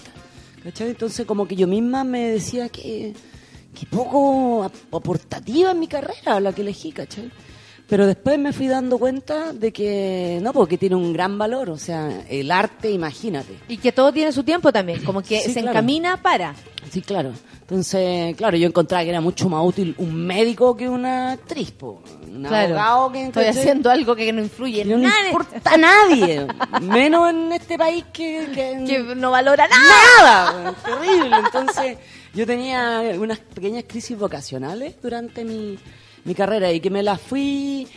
¿Cachai? 0.63 0.89
Entonces 0.89 1.25
como 1.25 1.47
que 1.47 1.55
yo 1.55 1.67
misma 1.67 2.03
me 2.03 2.29
decía 2.29 2.69
que, 2.69 3.13
que 3.73 3.85
poco 3.85 4.63
ap- 4.63 4.93
aportativa 4.95 5.71
en 5.71 5.79
mi 5.79 5.87
carrera 5.87 6.39
la 6.39 6.53
que 6.53 6.61
elegí, 6.61 6.91
¿cachai? 6.91 7.31
Pero 7.87 8.05
después 8.05 8.37
me 8.37 8.51
fui 8.51 8.67
dando 8.67 8.97
cuenta 8.97 9.53
de 9.53 9.71
que, 9.71 10.39
no, 10.41 10.51
porque 10.51 10.77
tiene 10.77 10.97
un 10.97 11.13
gran 11.13 11.37
valor, 11.37 11.69
o 11.69 11.77
sea, 11.77 12.21
el 12.29 12.51
arte, 12.51 12.91
imagínate. 12.91 13.53
Y 13.69 13.77
que 13.77 13.93
todo 13.93 14.11
tiene 14.11 14.33
su 14.33 14.43
tiempo 14.43 14.73
también, 14.73 15.01
como 15.05 15.21
que 15.21 15.39
Sí, 15.39 15.53
se 15.53 15.61
claro. 15.61 15.69
encamina 15.69 16.21
para. 16.21 16.53
Sí, 16.91 17.01
claro. 17.01 17.31
Entonces, 17.61 18.35
claro, 18.35 18.57
yo 18.57 18.67
encontraba 18.67 19.03
que 19.05 19.09
era 19.09 19.21
mucho 19.21 19.47
más 19.47 19.65
útil 19.65 19.93
un 19.99 20.15
médico 20.25 20.75
que 20.75 20.89
una 20.89 21.31
actriz, 21.33 21.71
po. 21.71 22.01
un 22.29 22.43
Claro. 22.43 22.75
abogado 22.79 23.11
que 23.13 23.23
Estoy 23.27 23.45
haciendo 23.45 23.89
algo 23.89 24.15
que 24.17 24.33
no 24.33 24.41
influye 24.41 24.81
en 24.81 24.89
no 24.89 24.97
nada. 24.97 25.21
le 25.21 25.27
importa 25.29 25.73
a 25.73 25.77
nadie, 25.77 26.45
menos 26.81 27.29
en 27.29 27.53
este 27.53 27.77
país 27.77 28.03
que, 28.11 28.49
que, 28.53 28.83
Que 28.85 29.15
no 29.15 29.31
valora 29.31 29.65
nada. 29.67 30.51
nada, 30.53 30.75
terrible. 30.83 31.35
Entonces, 31.37 31.97
yo 32.37 32.45
tenía 32.45 33.03
unas 33.19 33.39
pequeñas 33.39 33.83
crisis 33.87 34.17
vocacionales 34.17 34.95
durante 35.01 35.43
mi, 35.43 35.77
mi 36.23 36.35
carrera 36.35 36.71
y 36.71 36.79
que 36.79 36.89
me 36.89 37.01
las 37.03 37.19
fui 37.19 37.87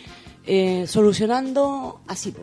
eh, 0.46 0.86
solucionando 0.88 2.00
así. 2.08 2.32
po. 2.32 2.42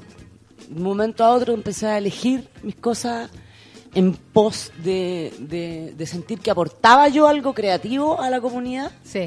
De 0.69 0.75
un 0.77 0.83
momento 0.83 1.23
a 1.23 1.31
otro 1.33 1.53
empecé 1.53 1.87
a 1.87 1.97
elegir 1.97 2.47
mis 2.61 2.75
cosas 2.75 3.29
en 3.95 4.13
pos 4.13 4.71
de, 4.83 5.33
de- 5.39 5.93
de 5.97 6.05
sentir 6.05 6.39
que 6.39 6.51
aportaba 6.51 7.07
yo 7.07 7.27
algo 7.27 7.53
creativo 7.53 8.21
a 8.21 8.29
la 8.29 8.39
comunidad, 8.41 8.91
Sí. 9.03 9.25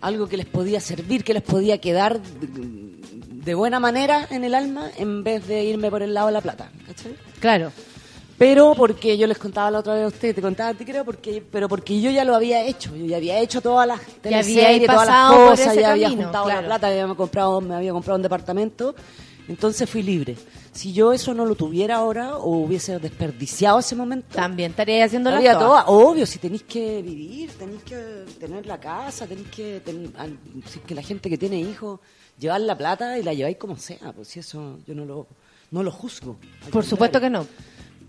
algo 0.00 0.26
que 0.26 0.36
les 0.36 0.46
podía 0.46 0.80
servir, 0.80 1.22
que 1.22 1.34
les 1.34 1.42
podía 1.42 1.78
quedar 1.78 2.20
de, 2.20 2.48
de 3.44 3.54
buena 3.54 3.78
manera 3.78 4.26
en 4.30 4.42
el 4.44 4.54
alma, 4.54 4.90
en 4.96 5.22
vez 5.22 5.46
de 5.46 5.64
irme 5.64 5.90
por 5.90 6.02
el 6.02 6.12
lado 6.14 6.26
de 6.28 6.32
la 6.32 6.40
plata. 6.40 6.70
¿cachai? 6.86 7.14
Claro. 7.40 7.70
Pero 8.38 8.74
porque 8.76 9.18
yo 9.18 9.26
les 9.26 9.36
contaba 9.36 9.68
la 9.70 9.80
otra 9.80 9.94
vez 9.94 10.04
a 10.04 10.08
usted, 10.08 10.34
te 10.34 10.40
contaba 10.40 10.70
a 10.70 10.74
ti 10.74 10.84
creo, 10.84 11.04
porque, 11.04 11.42
pero 11.50 11.68
porque 11.68 12.00
yo 12.00 12.08
ya 12.10 12.24
lo 12.24 12.36
había 12.36 12.62
hecho, 12.64 12.94
yo 12.94 13.04
ya 13.04 13.16
había 13.16 13.40
hecho 13.40 13.60
todas 13.60 13.86
las 13.88 13.98
había 14.00 14.20
teleseries, 14.22 14.86
todas 14.86 15.06
las 15.08 15.30
cosas, 15.32 15.74
ya 15.74 15.90
había 15.92 16.08
juntado 16.10 16.44
claro. 16.44 16.60
la 16.60 16.66
plata, 16.66 16.86
había 16.86 17.14
comprado, 17.16 17.60
me 17.60 17.74
había 17.74 17.90
comprado 17.92 18.16
un 18.16 18.22
departamento, 18.22 18.94
entonces 19.48 19.90
fui 19.90 20.02
libre. 20.04 20.36
Si 20.70 20.92
yo 20.92 21.12
eso 21.12 21.34
no 21.34 21.44
lo 21.46 21.56
tuviera 21.56 21.96
ahora 21.96 22.36
o 22.36 22.58
hubiese 22.58 23.00
desperdiciado 23.00 23.80
ese 23.80 23.96
momento, 23.96 24.36
También 24.36 24.70
estaría 24.70 25.04
haciendo 25.04 25.30
todas. 25.30 25.58
todas. 25.58 25.84
Obvio, 25.88 26.24
si 26.24 26.38
tenéis 26.38 26.62
que 26.62 27.02
vivir, 27.02 27.50
tenéis 27.58 27.82
que 27.82 27.96
tener 28.38 28.66
la 28.66 28.78
casa, 28.78 29.26
tenéis 29.26 29.48
que 29.48 29.80
tener, 29.84 30.10
al- 30.16 30.38
si 30.66 30.78
es 30.78 30.84
que 30.84 30.94
la 30.94 31.02
gente 31.02 31.28
que 31.28 31.36
tiene 31.38 31.58
hijos, 31.58 31.98
llevar 32.38 32.60
la 32.60 32.78
plata 32.78 33.18
y 33.18 33.24
la 33.24 33.34
lleváis 33.34 33.56
como 33.56 33.76
sea, 33.76 34.12
pues 34.14 34.28
si 34.28 34.38
eso 34.38 34.78
yo 34.86 34.94
no 34.94 35.04
lo, 35.04 35.26
no 35.72 35.82
lo 35.82 35.90
juzgo. 35.90 36.36
Por 36.70 36.84
supuesto 36.84 37.20
que 37.20 37.30
no. 37.30 37.44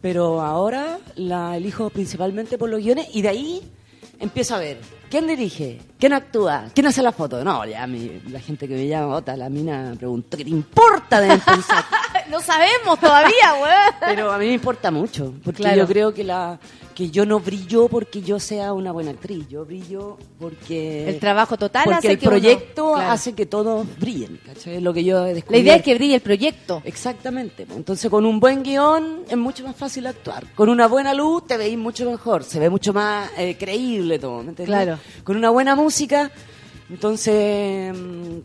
Pero 0.01 0.41
ahora 0.41 0.99
la 1.15 1.57
elijo 1.57 1.89
principalmente 1.89 2.57
por 2.57 2.69
los 2.69 2.79
guiones 2.79 3.07
y 3.13 3.21
de 3.21 3.29
ahí 3.29 3.71
empiezo 4.19 4.55
a 4.55 4.59
ver 4.59 4.77
quién 5.09 5.27
dirige, 5.27 5.79
quién 5.99 6.13
actúa, 6.13 6.65
quién 6.73 6.87
hace 6.87 7.01
la 7.01 7.11
foto. 7.11 7.43
No, 7.43 7.65
ya 7.65 7.85
mi- 7.87 8.21
la 8.29 8.39
gente 8.39 8.67
que 8.67 8.75
me 8.75 8.87
llama, 8.87 9.15
Ota, 9.15 9.35
la 9.35 9.49
mina 9.49 9.93
preguntó, 9.97 10.37
¿qué 10.37 10.43
te 10.43 10.49
importa? 10.49 11.19
Deben 11.21 11.39
pensar. 11.41 11.83
No 12.29 12.39
sabemos 12.41 12.99
todavía, 12.99 13.53
weón. 13.59 13.95
Pero 14.01 14.31
a 14.31 14.37
mí 14.37 14.45
me 14.45 14.53
importa 14.53 14.91
mucho, 14.91 15.33
porque 15.43 15.63
Claro. 15.63 15.77
yo 15.79 15.87
creo 15.87 16.13
que 16.13 16.23
la 16.23 16.59
que 16.93 17.09
yo 17.09 17.25
no 17.25 17.39
brillo 17.39 17.87
porque 17.87 18.21
yo 18.21 18.39
sea 18.41 18.73
una 18.73 18.91
buena 18.91 19.11
actriz, 19.11 19.47
yo 19.47 19.63
brillo 19.65 20.17
porque 20.37 21.07
El 21.09 21.17
trabajo 21.17 21.55
total 21.57 21.85
porque 21.85 21.97
hace 21.99 22.11
el 22.11 22.19
que 22.19 22.27
uno- 22.27 22.31
proyecto 22.37 22.93
claro. 22.93 23.11
hace 23.11 23.33
que 23.33 23.45
todos 23.45 23.87
brillen, 23.97 24.37
¿cachai? 24.45 24.75
Es 24.75 24.81
lo 24.83 24.93
que 24.93 25.03
yo 25.05 25.25
he 25.25 25.43
La 25.49 25.57
idea 25.57 25.75
es 25.77 25.81
que 25.81 25.95
brille 25.95 26.15
el 26.15 26.21
proyecto. 26.21 26.81
Exactamente. 26.83 27.65
pues. 27.65 27.77
Entonces, 27.77 28.11
con 28.11 28.25
un 28.25 28.39
buen 28.41 28.61
guion 28.63 29.21
es 29.29 29.37
mucho 29.37 29.63
más 29.63 29.75
fácil 29.77 30.05
actuar. 30.07 30.45
Con 30.55 30.67
una 30.69 30.87
buena 30.87 31.13
luz 31.13 31.47
te 31.47 31.55
veis 31.55 31.77
mucho 31.77 32.09
mejor, 32.11 32.43
se 32.43 32.59
ve 32.59 32.69
mucho 32.69 32.91
más 32.93 33.31
eh, 33.37 33.55
creíble 33.57 34.19
todo. 34.19 34.43
¿me 34.43 34.49
entendés? 34.49 34.65
Claro. 34.67 34.98
Con 35.23 35.37
una 35.37 35.49
buena 35.49 35.75
música, 35.75 36.31
entonces 36.89 37.93
mm, 37.97 38.37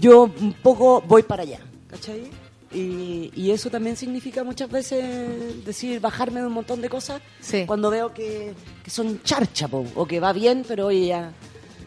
yo 0.00 0.24
un 0.40 0.52
poco 0.62 1.02
voy 1.06 1.22
para 1.22 1.42
allá, 1.42 1.60
¿cachai? 1.88 2.22
Y, 2.72 3.30
y 3.36 3.52
eso 3.52 3.70
también 3.70 3.96
significa 3.96 4.42
muchas 4.42 4.68
veces 4.68 5.64
decir 5.64 6.00
bajarme 6.00 6.40
de 6.40 6.46
un 6.48 6.52
montón 6.52 6.80
de 6.80 6.88
cosas 6.88 7.22
Sí. 7.40 7.64
cuando 7.66 7.88
veo 7.88 8.12
que, 8.12 8.52
que 8.82 8.90
son 8.90 9.22
charcha 9.22 9.68
po, 9.68 9.84
o 9.94 10.06
que 10.06 10.18
va 10.18 10.32
bien, 10.32 10.64
pero 10.66 10.86
oye 10.86 11.06
ya. 11.06 11.32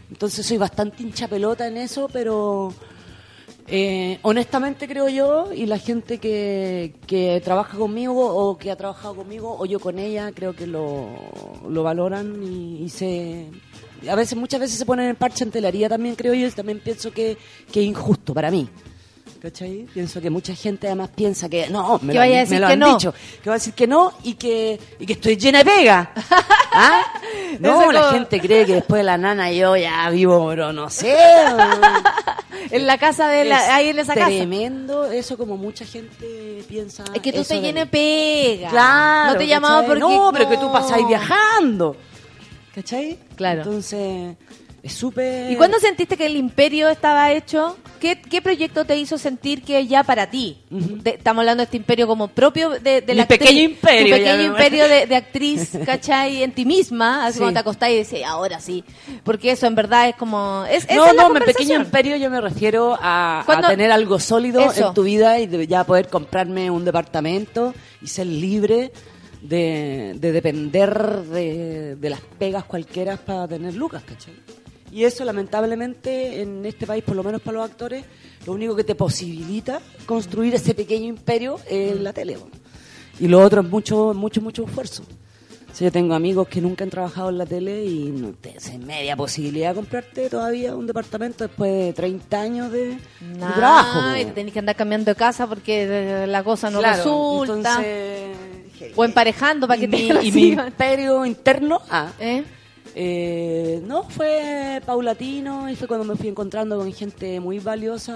Entonces 0.09 0.45
soy 0.45 0.57
bastante 0.57 1.03
hincha 1.03 1.27
pelota 1.27 1.67
en 1.67 1.75
eso, 1.75 2.07
pero 2.13 2.73
eh, 3.67 4.19
honestamente 4.21 4.87
creo 4.87 5.09
yo, 5.09 5.51
y 5.53 5.65
la 5.65 5.77
gente 5.77 6.19
que, 6.19 6.95
que 7.05 7.41
trabaja 7.43 7.77
conmigo 7.77 8.25
o 8.25 8.57
que 8.57 8.71
ha 8.71 8.77
trabajado 8.77 9.13
conmigo 9.15 9.57
o 9.59 9.65
yo 9.65 9.81
con 9.81 9.99
ella, 9.99 10.31
creo 10.33 10.55
que 10.55 10.67
lo, 10.67 11.09
lo 11.67 11.83
valoran 11.83 12.41
y, 12.41 12.83
y 12.83 12.87
se... 12.89 13.47
A 14.09 14.15
veces, 14.15 14.37
muchas 14.37 14.59
veces 14.59 14.77
se 14.77 14.85
ponen 14.85 15.07
el 15.09 15.15
parche 15.15 15.43
en 15.43 15.51
telaría 15.51 15.89
también, 15.89 16.15
creo 16.15 16.33
yo, 16.33 16.47
y 16.47 16.51
también 16.51 16.79
pienso 16.79 17.11
que, 17.11 17.37
que 17.71 17.79
es 17.81 17.85
injusto 17.85 18.33
para 18.33 18.51
mí. 18.51 18.67
¿Cachai? 19.41 19.85
Pienso 19.93 20.19
que 20.19 20.31
mucha 20.31 20.55
gente 20.55 20.87
además 20.87 21.09
piensa 21.15 21.47
que 21.47 21.69
no, 21.69 21.99
me 22.01 22.13
lo, 22.15 22.19
vaya 22.21 22.37
a 22.37 22.39
han- 22.41 22.43
decir 22.45 22.55
me 22.55 22.59
lo 22.61 22.67
que 22.67 22.73
han 22.73 22.79
no. 22.79 22.93
dicho, 22.93 23.13
que 23.43 23.49
va 23.49 23.55
a 23.55 23.59
decir 23.59 23.73
que 23.73 23.85
no 23.85 24.13
y 24.23 24.33
que, 24.33 24.79
y 24.99 25.05
que 25.05 25.13
estoy 25.13 25.37
llena 25.37 25.59
de 25.59 25.65
pega. 25.65 26.11
¿Ah? 26.73 27.01
No, 27.59 27.81
Eso 27.83 27.91
la 27.91 27.99
como- 28.01 28.13
gente 28.13 28.39
cree 28.41 28.65
que 28.65 28.73
después 28.73 28.99
de 28.99 29.03
la 29.03 29.17
nana 29.17 29.51
yo 29.51 29.77
ya 29.77 30.09
vivo, 30.09 30.47
pero 30.49 30.73
no 30.73 30.89
sé. 30.89 31.15
en 32.71 32.87
la 32.87 32.97
casa 32.97 33.27
de 33.29 33.45
la, 33.45 33.63
Es 33.63 33.69
ahí 33.69 33.89
en 33.89 33.99
esa 33.99 34.13
casa. 34.15 34.27
Tremendo, 34.27 35.05
eso 35.05 35.37
como 35.37 35.55
mucha 35.55 35.85
gente 35.85 36.63
piensa. 36.67 37.03
Es 37.13 37.21
que 37.21 37.31
tú 37.31 37.43
te 37.43 37.53
de 37.55 37.61
llenes 37.61 37.85
mí. 37.85 37.89
pega. 37.91 38.69
Claro. 38.69 39.33
No 39.33 39.37
te 39.37 39.47
llamaba 39.47 39.83
porque. 39.85 39.99
No, 39.99 40.29
pero 40.33 40.49
que 40.49 40.57
tú 40.57 40.71
pasáis 40.71 41.07
viajando. 41.07 41.95
¿Cachai? 42.81 43.17
Claro. 43.35 43.63
Entonces, 43.63 44.35
es 44.83 44.93
súper. 44.93 45.51
¿Y 45.51 45.55
cuándo 45.55 45.79
sentiste 45.79 46.15
que 46.15 46.27
el 46.27 46.35
imperio 46.35 46.89
estaba 46.89 47.31
hecho? 47.31 47.75
¿Qué, 47.99 48.21
qué 48.21 48.39
proyecto 48.43 48.85
te 48.85 48.95
hizo 48.95 49.17
sentir 49.17 49.63
que 49.63 49.87
ya 49.87 50.03
para 50.03 50.29
ti? 50.29 50.59
De- 50.69 51.15
estamos 51.15 51.41
hablando 51.41 51.61
de 51.61 51.63
este 51.63 51.77
imperio 51.77 52.05
como 52.05 52.27
propio 52.27 52.69
de, 52.69 53.01
de 53.01 53.05
Mi 53.07 53.15
la 53.15 53.23
actriz. 53.23 53.39
pequeño 53.39 53.61
imperio, 53.63 54.15
Tu 54.15 54.21
pequeño 54.21 54.37
me- 54.37 54.43
imperio 54.43 54.87
de, 54.87 55.07
de 55.07 55.15
actriz, 55.15 55.71
¿cachai? 55.83 56.43
En 56.43 56.51
ti 56.51 56.65
misma. 56.65 57.25
Así 57.25 57.33
Sí. 57.33 57.39
cuando 57.39 57.53
te 57.55 57.59
acostás 57.61 57.89
y 57.89 57.95
decís, 57.95 58.19
ahora 58.23 58.59
sí. 58.59 58.83
Porque 59.23 59.49
eso 59.49 59.65
en 59.65 59.73
verdad 59.73 60.09
es 60.09 60.15
como. 60.15 60.63
Es, 60.69 60.83
esa 60.83 60.95
No, 60.97 61.07
es 61.07 61.15
la 61.15 61.23
no, 61.23 61.29
mi 61.33 61.39
pequeño 61.39 61.77
imperio 61.77 62.15
yo 62.17 62.29
me 62.29 62.39
refiero 62.39 62.95
a, 63.01 63.39
a 63.41 63.43
¿Cuándo- 63.45 63.69
tener 63.69 63.91
algo 63.91 64.19
sólido 64.19 64.61
Eso. 64.69 64.89
en 64.89 64.93
tu 64.93 65.01
vida 65.01 65.39
y 65.39 65.47
de 65.47 65.65
ya 65.65 65.83
poder 65.83 66.09
comprarme 66.09 66.69
un 66.69 66.85
departamento 66.85 67.73
y 68.03 68.07
ser 68.09 68.27
libre 68.27 68.91
de, 69.47 70.15
de 70.19 70.31
depender 70.31 71.21
de, 71.23 71.95
de 71.95 72.09
las 72.09 72.21
pegas 72.39 72.63
cualquiera 72.65 73.17
para 73.17 73.47
tener 73.47 73.73
lucas, 73.75 74.03
¿cachai? 74.03 74.33
Y 74.91 75.03
eso 75.03 75.25
lamentablemente 75.25 76.41
en 76.41 76.65
este 76.65 76.87
país, 76.87 77.03
por 77.03 77.15
lo 77.15 77.23
menos 77.23 77.41
para 77.41 77.57
los 77.57 77.69
actores, 77.69 78.05
lo 78.45 78.53
único 78.53 78.75
que 78.75 78.83
te 78.83 78.95
posibilita 78.95 79.81
construir 80.05 80.55
ese 80.55 80.73
pequeño 80.73 81.05
imperio 81.07 81.59
es 81.69 81.99
la 81.99 82.13
tele. 82.13 82.37
Y 83.19 83.27
lo 83.27 83.39
otro 83.41 83.61
es 83.61 83.67
mucho, 83.69 84.13
mucho, 84.13 84.41
mucho 84.41 84.63
esfuerzo. 84.63 85.03
O 85.03 85.75
sea, 85.77 85.89
yo 85.89 85.91
tengo 85.91 86.15
amigos 86.15 86.47
que 86.47 86.61
nunca 86.61 86.83
han 86.85 86.89
trabajado 86.89 87.29
en 87.29 87.37
la 87.37 87.45
tele 87.45 87.83
y 87.83 88.05
no 88.05 88.31
te 88.31 88.55
hacen 88.57 88.85
media 88.87 89.15
posibilidad 89.17 89.69
de 89.69 89.75
comprarte 89.75 90.29
todavía 90.29 90.73
un 90.75 90.87
departamento 90.87 91.45
después 91.47 91.71
de 91.71 91.93
30 91.93 92.41
años 92.41 92.71
de, 92.71 92.79
de 92.87 92.97
Nah, 93.37 93.53
trabajo. 93.55 94.15
y 94.17 94.25
tenés 94.25 94.53
que 94.53 94.59
andar 94.59 94.75
cambiando 94.75 95.11
de 95.11 95.15
casa 95.15 95.45
porque 95.47 95.83
eh, 96.23 96.27
la 96.27 96.43
cosa 96.43 96.69
no 96.71 96.79
Claro, 96.79 96.97
resulta. 96.97 97.53
entonces, 97.53 98.37
o 98.95 99.05
emparejando 99.05 99.67
para 99.67 99.79
que 99.79 99.85
y 99.85 99.87
te 99.87 99.97
mi, 99.97 100.27
y 100.27 100.31
mi 100.31 100.47
imperio 100.49 101.25
interno, 101.25 101.81
ah, 101.89 102.11
¿Eh? 102.19 102.43
eh, 102.95 103.81
no, 103.85 104.03
fue 104.03 104.81
paulatino 104.85 105.69
y 105.69 105.75
fue 105.75 105.87
cuando 105.87 106.05
me 106.05 106.15
fui 106.15 106.29
encontrando 106.29 106.77
con 106.77 106.91
gente 106.93 107.39
muy 107.39 107.59
valiosa 107.59 108.15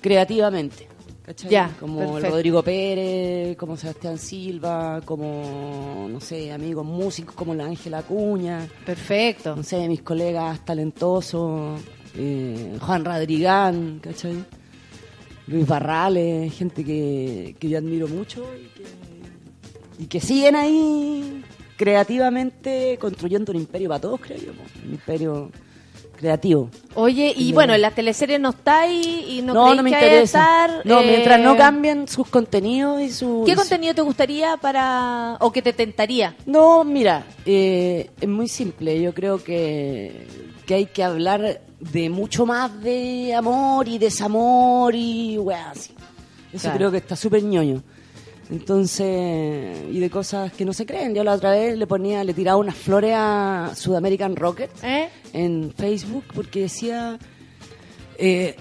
creativamente. 0.00 0.88
¿cachai? 1.24 1.50
Ya, 1.50 1.70
como 1.78 2.00
perfecto. 2.00 2.30
Rodrigo 2.30 2.62
Pérez, 2.62 3.56
como 3.56 3.76
Sebastián 3.76 4.18
Silva, 4.18 5.00
como, 5.04 6.08
no 6.10 6.20
sé, 6.20 6.52
amigos 6.52 6.84
músicos 6.84 7.34
como 7.34 7.54
la 7.54 7.66
Ángela 7.66 7.98
Acuña, 7.98 8.68
Perfecto. 8.84 9.56
no 9.56 9.62
sé, 9.62 9.88
mis 9.88 10.02
colegas 10.02 10.64
talentosos, 10.64 11.80
eh, 12.16 12.76
Juan 12.80 13.04
Radrigán, 13.04 14.00
¿cachai? 14.00 14.44
Luis 15.46 15.66
Barrales, 15.66 16.52
gente 16.52 16.84
que, 16.84 17.56
que 17.58 17.68
yo 17.68 17.78
admiro 17.78 18.08
mucho 18.08 18.44
y 18.54 18.66
que, 18.78 18.84
y 20.02 20.06
que 20.06 20.20
siguen 20.20 20.56
ahí 20.56 21.44
creativamente 21.76 22.98
construyendo 23.00 23.52
un 23.52 23.58
imperio 23.58 23.88
para 23.88 24.00
todos, 24.00 24.20
creo 24.20 24.38
yo, 24.38 24.52
un 24.84 24.92
imperio 24.92 25.50
creativo. 26.16 26.70
Oye, 26.94 27.32
y 27.36 27.52
bueno, 27.52 27.74
en 27.74 27.82
las 27.82 27.94
teleseries 27.94 28.38
no 28.40 28.50
está 28.50 28.80
ahí 28.82 29.26
y 29.28 29.42
no, 29.42 29.54
No, 29.54 29.74
no 29.74 29.82
me 29.82 29.90
que 29.90 29.96
interesa. 29.96 30.22
estar, 30.66 30.86
no, 30.86 31.00
eh, 31.00 31.06
mientras 31.06 31.40
no 31.40 31.56
cambien 31.56 32.06
sus 32.08 32.28
contenidos 32.28 33.00
y 33.00 33.10
su... 33.10 33.42
¿Qué 33.44 33.52
y 33.52 33.54
contenido 33.56 33.94
te 33.94 34.02
gustaría 34.02 34.56
para 34.56 35.36
o 35.40 35.50
que 35.52 35.62
te 35.62 35.72
tentaría? 35.72 36.36
No, 36.46 36.84
mira, 36.84 37.24
eh, 37.44 38.10
es 38.20 38.28
muy 38.28 38.46
simple. 38.48 39.00
Yo 39.02 39.12
creo 39.14 39.42
que, 39.42 40.26
que 40.66 40.74
hay 40.74 40.86
que 40.86 41.02
hablar 41.02 41.60
de 41.80 42.08
mucho 42.10 42.46
más 42.46 42.80
de 42.82 43.34
amor 43.34 43.88
y 43.88 43.98
desamor 43.98 44.94
y 44.94 45.38
weá, 45.38 45.70
así. 45.70 45.92
Eso 46.52 46.62
Claro. 46.64 46.76
creo 46.76 46.90
que 46.92 46.98
está 46.98 47.16
súper 47.16 47.42
ñoño. 47.42 47.82
Entonces, 48.50 49.78
y 49.90 49.98
de 49.98 50.10
cosas 50.10 50.52
que 50.52 50.64
no 50.64 50.72
se 50.72 50.84
creen. 50.84 51.14
Yo 51.14 51.24
la 51.24 51.34
otra 51.34 51.52
vez 51.52 51.76
le 51.78 51.86
ponía, 51.86 52.22
le 52.24 52.34
tiraba 52.34 52.58
unas 52.58 52.76
flores 52.76 53.14
a 53.16 53.72
Sudamerican 53.74 54.36
Rockets 54.36 54.82
¿Eh? 54.82 55.08
en 55.32 55.72
Facebook 55.76 56.24
porque 56.34 56.62
decía 56.62 57.18
eh, 58.18 58.56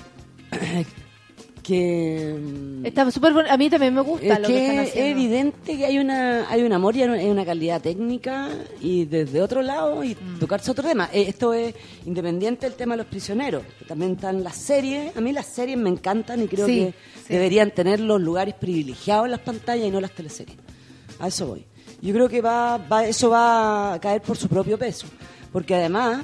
que 1.72 2.36
mm, 2.40 2.86
Está 2.86 3.10
súper 3.12 3.34
bueno. 3.34 3.50
A 3.52 3.58
mí 3.58 3.70
también 3.70 3.94
me 3.94 4.02
gusta 4.02 4.26
es 4.34 4.40
lo 4.40 4.48
que, 4.48 4.54
que 4.54 4.68
están 4.68 4.80
es 4.86 4.96
evidente 4.96 5.78
que 5.78 5.86
hay 5.86 5.98
una 6.00 6.50
hay 6.50 6.64
un 6.64 6.74
amor 6.74 6.96
y 6.96 7.04
hay 7.04 7.30
una 7.30 7.46
calidad 7.46 7.82
técnica 7.82 8.50
y 8.82 9.06
desde 9.06 9.42
otro 9.42 9.62
lado 9.62 10.04
y 10.04 10.16
Mm. 10.16 10.40
tocarse 10.40 10.72
otro 10.72 10.88
tema. 10.88 11.10
Eh, 11.14 11.26
Esto 11.28 11.54
es 11.54 11.74
independiente 12.06 12.66
del 12.68 12.76
tema 12.76 12.94
de 12.94 12.98
los 13.00 13.08
prisioneros. 13.08 13.64
que 13.80 13.86
También 13.86 14.14
están 14.14 14.44
las 14.44 14.56
series. 14.58 15.16
A 15.16 15.22
mí 15.22 15.32
las 15.32 15.46
series 15.48 15.78
me 15.78 15.90
encantan 15.90 16.42
y 16.44 16.48
creo 16.48 16.66
Sí, 16.68 16.80
que 16.80 16.94
sí. 17.28 17.34
deberían 17.34 17.72
tener 17.72 18.00
los 18.00 18.20
lugares 18.22 18.54
privilegiados 18.56 19.26
en 19.26 19.32
las 19.32 19.40
pantallas 19.42 19.88
y 19.88 19.92
no 19.92 20.02
las 20.02 20.12
teleseries. 20.12 20.58
A 21.20 21.28
eso 21.28 21.48
voy. 21.48 21.66
Yo 22.02 22.14
creo 22.14 22.28
que 22.28 22.42
va, 22.42 22.78
va 22.78 23.06
eso 23.06 23.30
va 23.30 23.94
a 23.94 24.00
caer 24.00 24.22
por 24.22 24.36
su 24.38 24.48
propio 24.48 24.78
peso. 24.78 25.08
Porque 25.52 25.76
además 25.76 26.24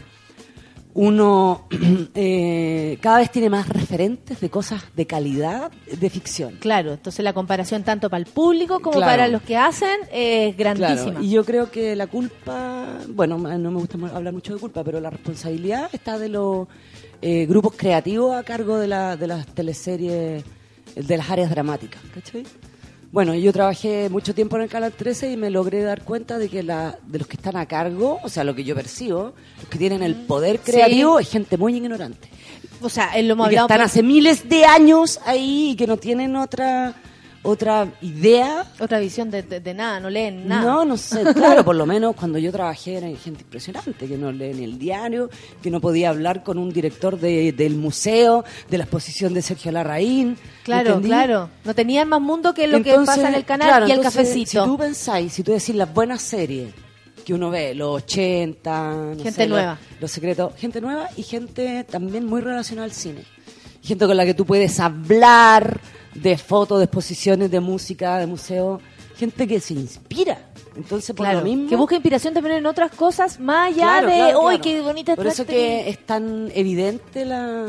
uno 0.97 1.67
eh, 2.15 2.97
cada 3.01 3.19
vez 3.19 3.31
tiene 3.31 3.51
más 3.51 3.69
referentes 3.69 4.39
de 4.41 4.49
cosas 4.49 4.83
de 4.95 5.05
calidad 5.05 5.71
de 5.85 6.09
ficción. 6.09 6.55
Claro, 6.59 6.93
entonces 6.93 7.23
la 7.23 7.33
comparación 7.33 7.83
tanto 7.83 8.09
para 8.09 8.19
el 8.19 8.25
público 8.25 8.79
como 8.79 8.97
Claro. 8.97 9.11
para 9.11 9.27
los 9.27 9.43
que 9.43 9.55
hacen 9.55 9.95
es 10.11 10.57
grandísima. 10.57 11.11
Claro, 11.11 11.21
y 11.23 11.29
yo 11.29 11.45
creo 11.45 11.69
que 11.69 11.95
la 11.95 12.07
culpa, 12.07 12.97
bueno, 13.09 13.37
no 13.37 13.71
me 13.71 13.79
gusta 13.79 13.97
hablar 14.11 14.33
mucho 14.33 14.55
de 14.55 14.59
culpa, 14.59 14.83
pero 14.83 14.99
la 14.99 15.11
responsabilidad 15.11 15.87
está 15.93 16.17
de 16.17 16.29
los 16.29 16.67
eh, 17.21 17.45
grupos 17.45 17.73
creativos 17.77 18.35
a 18.35 18.41
cargo 18.43 18.79
de, 18.79 18.87
la, 18.87 19.15
de 19.17 19.27
las 19.27 19.45
teleseries, 19.45 20.43
de 20.95 21.17
las 21.17 21.29
áreas 21.29 21.51
dramáticas, 21.51 22.01
¿cachai? 22.11 22.43
Bueno, 23.11 23.33
yo 23.35 23.53
trabajé 23.53 24.09
mucho 24.09 24.35
tiempo 24.35 24.57
en 24.57 24.63
el 24.63 24.69
Canal 24.69 24.91
13 24.91 25.31
y 25.31 25.37
me 25.37 25.49
logré 25.49 25.81
dar 25.81 26.03
cuenta 26.03 26.37
de 26.37 26.49
que 26.49 26.61
la, 26.61 26.97
de 27.07 27.19
los 27.19 27.27
que 27.27 27.37
están 27.37 27.55
a 27.55 27.65
cargo, 27.65 28.19
o 28.21 28.29
sea, 28.29 28.43
lo 28.43 28.53
que 28.53 28.63
yo 28.65 28.75
percibo, 28.75 29.33
los 29.59 29.65
que 29.69 29.77
tienen 29.77 30.03
el 30.03 30.15
poder 30.15 30.59
Sí. 30.63 30.71
creativo 30.71 31.17
es 31.19 31.29
gente 31.29 31.57
muy 31.57 31.75
ignorante. 31.77 32.27
O 32.81 32.89
sea, 32.89 33.15
él 33.17 33.27
lo 33.27 33.33
hemos 33.33 33.47
Y 33.47 33.51
que 33.51 33.57
hablado. 33.59 33.67
están 33.67 33.77
por- 33.79 33.85
hace 33.85 34.03
miles 34.03 34.49
de 34.49 34.65
años 34.65 35.19
ahí 35.25 35.71
y 35.71 35.75
que 35.75 35.87
no 35.87 35.97
tienen 35.97 36.35
otra 36.35 36.95
otra 37.47 37.87
idea 38.01 38.65
Otra 38.79 38.99
visión 38.99 39.31
de, 39.31 39.41
de- 39.43 39.59
de 39.59 39.73
nada, 39.73 39.99
no 39.99 40.09
leen 40.09 40.47
nada. 40.47 40.61
no, 40.63 40.85
no 40.85 40.97
sé, 40.97 41.23
claro, 41.33 41.63
por 41.63 41.75
lo 41.75 41.85
menos 41.85 42.15
cuando 42.15 42.37
yo 42.37 42.51
trabajé 42.51 42.97
era 42.97 43.07
gente 43.17 43.43
impresionante, 43.43 44.07
que 44.07 44.17
no 44.17 44.31
lee 44.31 44.53
ni 44.53 44.63
el 44.63 44.77
diario, 44.77 45.29
que 45.61 45.69
no 45.71 45.79
podía 45.81 46.09
hablar 46.09 46.43
con 46.43 46.57
un 46.57 46.71
director 46.71 47.19
de- 47.19 47.51
del 47.53 47.75
museo, 47.75 48.43
de 48.69 48.77
la 48.77 48.83
exposición 48.83 49.33
de 49.33 49.41
Sergio 49.41 49.71
Larraín. 49.71 50.37
Claro, 50.63 50.89
¿entendí? 50.89 51.07
claro. 51.09 51.49
No 51.63 51.73
tenían 51.73 52.09
más 52.09 52.21
mundo 52.21 52.53
que 52.53 52.67
lo 52.67 52.81
que 52.83 52.89
Entonces, 52.91 53.15
pasa 53.15 53.29
en 53.29 53.35
el 53.35 53.45
canal 53.45 53.67
claro, 53.69 53.87
y 53.87 53.91
el 53.91 53.97
entonces, 53.99 54.21
cafecito. 54.27 54.63
Si 54.63 54.69
tú 54.69 54.77
pensáis, 54.77 55.33
si 55.33 55.43
tú 55.43 55.51
decís 55.53 55.75
las 55.75 55.93
buenas 55.93 56.21
series 56.21 56.73
que 57.25 57.33
uno 57.33 57.49
ve, 57.49 57.73
los 57.75 58.03
80, 58.03 58.91
no 58.93 59.15
Gente 59.23 59.31
sé, 59.31 59.47
nueva. 59.47 59.77
Los, 59.93 60.01
los 60.01 60.11
secretos, 60.11 60.53
gente 60.57 60.79
nueva 60.81 61.09
y 61.17 61.23
gente 61.23 61.83
también 61.83 62.25
muy 62.25 62.41
relacionada 62.41 62.85
al 62.85 62.91
cine. 62.93 63.23
Gente 63.87 64.05
con 64.05 64.17
la 64.17 64.25
que 64.25 64.33
tú 64.33 64.45
puedes 64.45 64.79
hablar 64.79 65.79
de 66.13 66.37
fotos, 66.37 66.79
de 66.79 66.85
exposiciones, 66.85 67.49
de 67.49 67.59
música, 67.59 68.17
de 68.17 68.27
museo. 68.27 68.81
Gente 69.17 69.47
que 69.47 69.59
se 69.59 69.73
inspira. 69.73 70.37
Entonces, 70.75 71.15
por 71.15 71.25
Claro, 71.25 71.39
lo 71.39 71.45
mismo. 71.45 71.67
que 71.69 71.75
busca 71.75 71.95
inspiración 71.95 72.33
también 72.35 72.57
en 72.57 72.65
otras 72.67 72.91
cosas 72.91 73.39
más 73.39 73.69
allá 73.69 73.83
Claro, 73.83 74.07
de, 74.07 74.13
claro, 74.15 74.39
¡uy, 74.41 74.45
claro. 74.59 74.61
qué 74.61 74.81
bonita 74.81 75.15
Por 75.15 75.25
eso 75.27 75.41
actriz". 75.43 75.57
que 75.59 75.89
es 75.89 76.05
tan 76.05 76.51
evidente 76.53 77.25
la... 77.25 77.65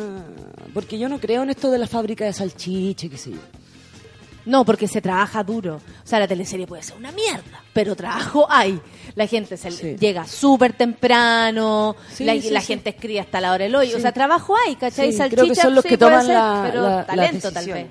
Porque 0.74 0.99
yo 0.99 1.09
no 1.09 1.19
creo 1.19 1.43
en 1.45 1.51
esto 1.51 1.70
de 1.70 1.78
la 1.78 1.86
fábrica 1.86 2.27
de 2.27 2.32
salchicha, 2.35 3.09
qué 3.09 3.16
sé 3.16 3.31
yo. 3.31 3.39
No, 4.48 4.64
porque 4.64 4.88
se 4.88 5.00
trabaja 5.02 5.44
duro. 5.44 5.76
O 5.76 6.06
sea, 6.06 6.18
la 6.18 6.26
teleserie 6.26 6.66
puede 6.66 6.82
ser 6.82 6.96
una 6.96 7.12
mierda, 7.12 7.62
pero 7.72 7.94
trabajo 7.94 8.46
hay. 8.50 8.80
La 9.14 9.26
gente 9.26 9.56
se 9.58 9.70
Sí. 9.70 9.96
llega 10.00 10.26
súper 10.26 10.72
temprano, 10.72 11.94
Sí, 12.12 12.24
la, 12.24 12.32
sí, 12.40 12.50
la 12.50 12.60
sí. 12.60 12.66
gente 12.68 12.90
escribe 12.90 13.20
hasta 13.20 13.40
la 13.40 13.52
hora 13.52 13.64
del 13.64 13.74
hoyo. 13.74 13.96
O 13.96 14.00
sea, 14.00 14.12
trabajo 14.12 14.54
hay, 14.66 14.76
¿cachai? 14.76 15.12
Sí, 15.12 15.18
Salchicha, 15.18 15.42
creo 15.42 15.54
que 15.54 15.60
son 15.60 15.74
los 15.74 15.84
que 15.84 15.98
toman 15.98 16.24
ser, 16.24 16.34
la- 16.34 16.62
pero 16.66 16.82
la- 16.82 17.04
talento 17.06 17.52
tal 17.52 17.66
vez. 17.66 17.86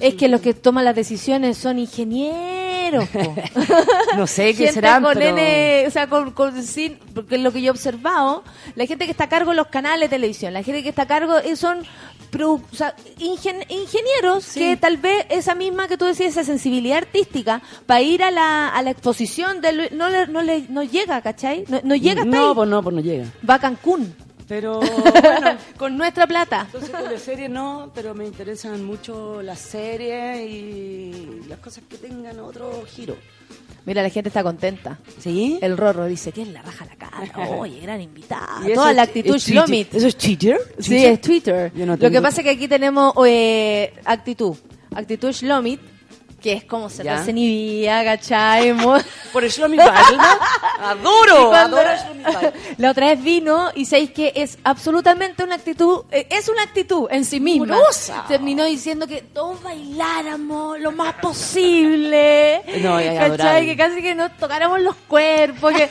Es 0.00 0.14
que 0.14 0.28
los 0.28 0.40
que 0.40 0.54
toman 0.54 0.84
las 0.84 0.96
decisiones 0.96 1.56
son 1.58 1.78
ingenieros. 1.78 2.63
Po. 3.12 3.34
No 4.16 4.26
sé 4.26 4.54
qué 4.54 4.70
serán, 4.72 5.02
con 5.02 5.14
pero... 5.14 5.36
N, 5.36 5.84
o 5.86 5.90
sea, 5.90 6.08
con, 6.08 6.30
con 6.32 6.62
sin, 6.62 6.98
porque 7.14 7.36
es 7.36 7.40
lo 7.42 7.52
que 7.52 7.60
yo 7.62 7.68
he 7.68 7.70
observado, 7.70 8.44
la 8.76 8.86
gente 8.86 9.04
que 9.06 9.10
está 9.10 9.24
a 9.24 9.28
cargo 9.28 9.50
de 9.50 9.56
los 9.56 9.66
canales 9.68 10.08
de 10.10 10.16
televisión, 10.16 10.52
la 10.52 10.62
gente 10.62 10.82
que 10.82 10.88
está 10.90 11.02
a 11.02 11.06
cargo 11.06 11.38
eh, 11.38 11.56
son 11.56 11.82
produ- 12.30 12.62
o 12.72 12.76
sea, 12.76 12.94
ingen- 13.18 13.64
ingenieros 13.68 14.52
que 14.54 14.76
tal 14.76 14.96
vez 14.98 15.26
esa 15.30 15.54
misma 15.54 15.88
que 15.88 15.96
tú 15.96 16.04
decías, 16.04 16.30
esa 16.32 16.44
sensibilidad 16.44 16.98
artística, 16.98 17.60
para 17.86 18.02
ir 18.02 18.22
a 18.22 18.30
la, 18.30 18.68
a 18.68 18.82
la 18.82 18.90
exposición, 18.90 19.60
de 19.60 19.90
no, 19.92 20.08
le, 20.08 20.26
no, 20.28 20.42
le, 20.42 20.62
no 20.68 20.82
llega, 20.82 21.20
¿cachai? 21.22 21.64
No, 21.68 21.80
no 21.84 21.94
llega 21.96 22.22
hasta 22.22 22.36
No, 22.36 22.48
ahí. 22.50 22.54
pues 22.54 22.68
no, 22.68 22.82
pues 22.82 22.94
no 22.96 23.02
llega. 23.02 23.26
Va 23.48 23.54
a 23.54 23.58
Cancún. 23.58 24.14
Pero 24.46 24.78
bueno, 24.80 25.56
con 25.78 25.96
nuestra 25.96 26.26
plata. 26.26 26.62
entonces 26.66 26.92
teleseries 26.92 27.48
no, 27.50 27.90
pero 27.94 28.14
me 28.14 28.26
interesan 28.26 28.84
mucho 28.84 29.40
las 29.42 29.58
series 29.58 30.40
y 30.48 31.40
las 31.48 31.58
cosas 31.60 31.84
que 31.88 31.96
tengan 31.96 32.38
otro 32.40 32.84
giro. 32.86 33.16
Mira, 33.86 34.02
la 34.02 34.08
gente 34.10 34.28
está 34.28 34.42
contenta. 34.42 34.98
¿Sí? 35.18 35.58
El 35.60 35.76
Rorro 35.76 36.06
dice, 36.06 36.32
¿quién 36.32 36.52
la 36.54 36.62
raja 36.62 36.86
la 36.86 36.96
cara? 36.96 37.48
Oye, 37.58 37.80
gran 37.80 38.00
invitada. 38.00 38.60
¿Y 38.62 38.72
eso 38.72 38.74
Toda 38.80 38.90
es- 38.90 38.96
la 38.96 39.02
actitud 39.02 39.34
es? 39.36 39.46
Shlomit. 39.46 39.94
¿Eso 39.94 40.06
es 40.08 40.16
Twitter? 40.16 40.58
Sí, 40.78 41.04
es 41.04 41.20
Twitter. 41.20 41.72
No 41.74 41.96
Lo 41.96 42.10
que 42.10 42.20
pasa 42.22 42.40
es 42.40 42.44
que 42.44 42.50
aquí 42.50 42.68
tenemos 42.68 43.12
eh, 43.26 43.92
actitud. 44.04 44.56
Actitud 44.94 45.32
Shlomit, 45.32 45.80
que 46.44 46.52
es 46.52 46.64
como 46.64 46.90
se 46.90 47.02
Ya. 47.02 47.18
desinhibía, 47.20 48.04
¿cachai? 48.04 48.74
Por 49.32 49.44
Shlomit 49.48 49.78
Balda. 49.80 50.38
Adoro, 50.82 51.42
Y 51.42 51.46
cuando- 51.46 51.78
adoro 51.78 51.90
Shlomit 51.96 52.22
Balda. 52.26 52.52
La 52.76 52.90
otra 52.90 53.06
vez 53.06 53.22
vino 53.22 53.70
y 53.74 53.86
sabéis 53.86 54.10
que 54.10 54.30
es 54.36 54.58
absolutamente 54.62 55.42
una 55.42 55.54
actitud, 55.54 56.02
eh, 56.10 56.26
es 56.28 56.50
una 56.50 56.62
actitud 56.62 57.06
en 57.10 57.24
sí 57.24 57.40
misma. 57.40 57.76
Amorosa. 57.76 58.26
Terminó 58.28 58.64
diciendo 58.64 59.06
que 59.06 59.22
todos 59.22 59.62
bailáramos 59.62 60.78
lo 60.80 60.92
más 60.92 61.14
posible. 61.14 62.60
No, 62.82 62.96
¿Cachai? 62.96 63.64
Que 63.66 63.76
casi 63.76 64.02
que 64.02 64.14
nos 64.14 64.36
tocáramos 64.36 64.80
los 64.80 64.96
cuerpos. 65.08 65.72
que- 65.72 65.88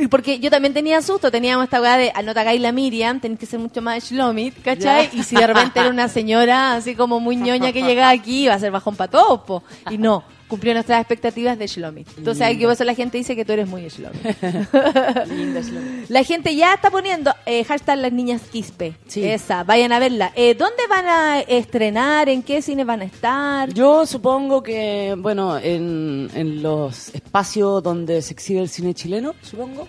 y 0.00 0.08
porque 0.08 0.40
yo 0.40 0.50
también 0.50 0.74
tenía 0.74 1.00
susto, 1.02 1.30
teníamos 1.30 1.64
esta 1.64 1.80
weá 1.80 1.96
de, 1.96 2.10
al 2.12 2.26
no 2.26 2.34
te 2.34 2.40
hagáis 2.40 2.60
la 2.60 2.72
Miriam, 2.72 3.20
tenés 3.20 3.38
que 3.38 3.46
ser 3.46 3.60
mucho 3.60 3.80
más 3.80 4.02
Shlomit, 4.10 4.60
¿cachai? 4.60 5.08
Ya. 5.12 5.18
Y 5.20 5.22
si 5.22 5.36
de 5.36 5.46
repente 5.46 5.78
era 5.78 5.88
una 5.88 6.08
señora 6.08 6.74
así 6.74 6.96
como 6.96 7.20
muy 7.20 7.36
ñoña 7.36 7.72
que 7.72 7.82
llegaba 7.82 8.10
aquí, 8.10 8.44
iba 8.44 8.54
a 8.54 8.58
ser 8.58 8.72
bajón 8.72 8.96
para 8.96 9.10
todos, 9.10 9.40
po. 9.42 9.62
Y 9.90 9.98
no. 9.98 10.24
Cumplió 10.46 10.74
nuestras 10.74 11.00
expectativas 11.00 11.58
de 11.58 11.66
Shlomit. 11.66 12.06
Entonces, 12.18 12.42
ahí 12.42 12.58
que 12.58 12.64
por 12.64 12.74
eso 12.74 12.84
la 12.84 12.94
gente 12.94 13.16
dice 13.18 13.34
que 13.34 13.44
tú 13.44 13.52
eres 13.52 13.66
muy 13.66 13.88
Shlomit. 13.88 14.22
Linda 15.30 15.60
Shlomit. 15.62 16.08
La 16.10 16.22
gente 16.22 16.54
ya 16.54 16.74
está 16.74 16.90
poniendo 16.90 17.34
eh, 17.46 17.64
hashtag 17.64 17.98
las 17.98 18.12
niñas 18.12 18.42
Quispe. 18.52 18.94
Sí. 19.06 19.24
Esa, 19.24 19.64
vayan 19.64 19.92
a 19.92 19.98
verla. 19.98 20.32
Eh, 20.36 20.54
¿Dónde 20.54 20.86
van 20.88 21.06
a 21.06 21.40
estrenar? 21.40 22.28
¿En 22.28 22.42
qué 22.42 22.60
cine 22.62 22.84
van 22.84 23.00
a 23.00 23.04
estar? 23.04 23.72
Yo 23.72 24.04
supongo 24.06 24.62
que, 24.62 25.14
bueno, 25.18 25.58
en, 25.58 26.30
en 26.34 26.62
los 26.62 27.08
espacios 27.14 27.82
donde 27.82 28.20
se 28.22 28.34
exhibe 28.34 28.60
el 28.60 28.68
cine 28.68 28.94
chileno, 28.94 29.34
supongo. 29.42 29.88